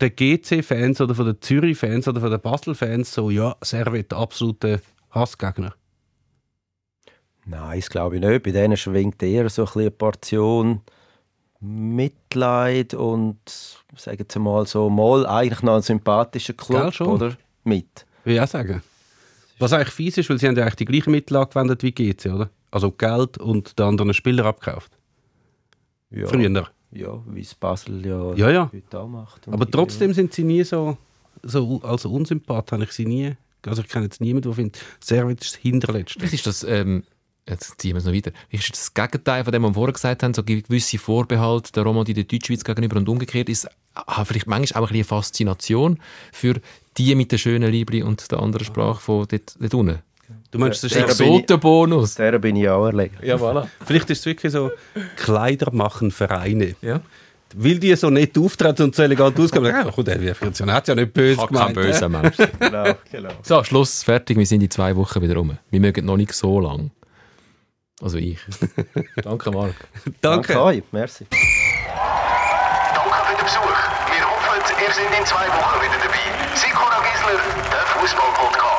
den 0.00 0.14
GC-Fans 0.14 1.00
oder 1.00 1.14
von 1.16 1.26
den 1.26 1.40
Zürich-Fans 1.40 2.06
oder 2.06 2.20
von 2.20 2.30
den 2.30 2.40
Basel-Fans 2.40 3.12
so, 3.12 3.30
ja, 3.30 3.56
Servet, 3.60 4.12
absolute 4.12 4.80
Hassgegner? 5.10 5.74
Nein, 7.44 7.80
das 7.80 7.90
glaube 7.90 8.16
ich 8.16 8.22
nicht. 8.22 8.42
Bei 8.44 8.52
denen 8.52 8.76
schwingt 8.76 9.20
eher 9.22 9.48
so 9.48 9.62
ein 9.62 9.66
bisschen 9.66 9.80
eine 9.82 9.90
Portion 9.90 10.80
Mitleid 11.60 12.94
und, 12.94 13.38
sagen 13.96 14.24
Sie 14.30 14.38
mal 14.38 14.64
so, 14.66 14.88
mal 14.88 15.26
eigentlich 15.26 15.62
noch 15.62 15.74
ein 15.74 15.82
sympathischer 15.82 16.52
Gell, 16.52 16.66
Club, 16.66 16.94
schon. 16.94 17.08
oder? 17.08 17.36
Mit. 17.64 18.06
Will 18.22 18.36
ich 18.36 18.40
auch 18.40 18.46
sagen. 18.46 18.80
Was 19.58 19.72
eigentlich 19.72 19.90
fies 19.90 20.18
ist, 20.18 20.30
weil 20.30 20.38
sie 20.38 20.46
haben 20.46 20.56
ja 20.56 20.62
eigentlich 20.62 20.76
die 20.76 20.84
gleichen 20.84 21.10
Mittel 21.10 21.36
angewendet 21.36 21.82
wie 21.82 21.92
GC, 21.92 22.26
oder? 22.32 22.50
Also 22.70 22.90
Geld 22.92 23.38
und 23.38 23.78
den 23.78 23.86
anderen 23.86 24.14
Spieler 24.14 24.44
abgekauft. 24.46 24.92
Ja. 26.10 26.26
Früher. 26.26 26.68
Ja, 26.90 27.22
wie 27.26 27.40
es 27.40 27.54
Basel 27.54 28.06
ja, 28.06 28.34
Ja, 28.34 28.50
ja. 28.50 28.70
heute 28.72 29.00
auch 29.00 29.08
macht. 29.08 29.46
Aber 29.48 29.66
die- 29.66 29.70
trotzdem 29.72 30.14
sind 30.14 30.32
sie 30.32 30.44
nie 30.44 30.62
so, 30.64 30.96
so 31.42 31.80
also 31.82 32.10
unsympath, 32.10 32.72
habe 32.72 32.84
ich 32.84 32.92
sie 32.92 33.04
nie 33.06 33.36
Also 33.66 33.82
ich 33.82 33.88
kenne 33.88 34.04
jetzt 34.06 34.20
niemanden, 34.20 34.48
der 34.48 34.54
findet, 34.54 34.78
Servet 35.00 35.42
ist 35.42 35.52
das 35.54 35.60
Hinterletzte. 35.60 36.18
Vielleicht 36.18 36.34
ist 36.34 36.46
das, 36.46 36.62
ähm, 36.64 37.04
jetzt 37.46 37.78
ziehen 37.80 37.92
wir 37.94 37.98
es 37.98 38.04
noch 38.04 38.14
weiter, 38.14 38.30
ist 38.50 38.70
das 38.72 38.94
Gegenteil 38.94 39.44
von 39.44 39.52
dem, 39.52 39.62
was 39.64 39.70
wir 39.70 39.74
vorher 39.74 39.92
gesagt 39.92 40.22
haben, 40.22 40.32
so 40.32 40.42
gewisse 40.42 40.98
Vorbehalte 40.98 41.72
der 41.72 41.82
Romandie 41.82 42.14
der 42.14 42.24
Deutschschweiz 42.24 42.64
gegenüber 42.64 42.96
und 42.96 43.08
umgekehrt 43.08 43.48
ist 43.50 43.68
ah, 43.94 44.24
vielleicht 44.24 44.46
manchmal 44.46 44.82
auch 44.82 44.86
ein 44.86 44.92
bisschen 44.92 44.96
eine 44.96 45.22
Faszination 45.22 45.98
für 46.32 46.54
die 46.98 47.14
mit 47.14 47.32
der 47.32 47.38
schönen 47.38 47.70
Liebli 47.70 48.02
und 48.02 48.30
der 48.30 48.40
anderen 48.40 48.64
Sprache 48.66 49.00
von 49.00 49.26
dort, 49.28 49.54
dort 49.60 49.74
unten. 49.74 49.98
Du 50.50 50.58
meinst, 50.58 50.82
das 50.84 50.90
ist 50.92 50.96
Der- 50.98 51.08
echt 51.08 51.18
bin 51.18 51.26
ich- 51.28 51.34
Exotenbonus. 51.42 52.14
Der 52.16 52.38
bin 52.38 52.56
ich 52.56 52.68
auch 52.68 52.86
erlegen. 52.86 53.16
Ja, 53.22 53.36
voilà. 53.36 53.66
Vielleicht 53.86 54.10
ist 54.10 54.20
es 54.20 54.26
wirklich 54.26 54.52
so, 54.52 54.70
Kleider 55.16 55.70
machen 55.72 56.10
Vereine. 56.10 56.74
Ja. 56.82 57.00
Weil 57.56 57.78
die 57.78 57.94
so 57.96 58.10
nett 58.10 58.36
auftreten 58.36 58.82
und 58.82 58.94
so 58.94 59.02
elegant 59.02 59.38
ausgehen, 59.40 59.64
ja, 59.64 59.84
gut, 59.84 60.06
der 60.06 60.18
hat 60.74 60.88
ja 60.88 60.94
nicht 60.94 61.14
böse 61.14 61.38
kein 61.38 61.46
gemeint. 61.48 61.74
böser 61.74 62.08
Mensch. 62.10 62.36
genau, 62.58 62.92
genau. 63.10 63.30
So, 63.42 63.64
Schluss, 63.64 64.02
fertig. 64.02 64.36
Wir 64.36 64.44
sind 64.46 64.62
in 64.62 64.70
zwei 64.70 64.94
Wochen 64.96 65.22
wieder 65.22 65.34
rum. 65.36 65.56
Wir 65.70 65.80
mögen 65.80 66.04
noch 66.04 66.18
nicht 66.18 66.34
so 66.34 66.60
lang. 66.60 66.90
Also 68.02 68.18
ich. 68.18 68.38
Danke, 69.22 69.50
Marc. 69.50 69.74
Danke. 70.20 70.52
Danke 70.52 70.62
euch, 70.62 70.82
merci. 70.92 71.26
Ihr 74.88 74.94
seid 74.94 75.18
in 75.18 75.26
zwei 75.26 75.46
Wochen 75.48 75.82
wieder 75.82 75.98
dabei. 75.98 76.56
Sikora 76.56 77.02
Gisler, 77.02 77.38
der 77.70 78.00
Fußball-Podcast. 78.00 78.77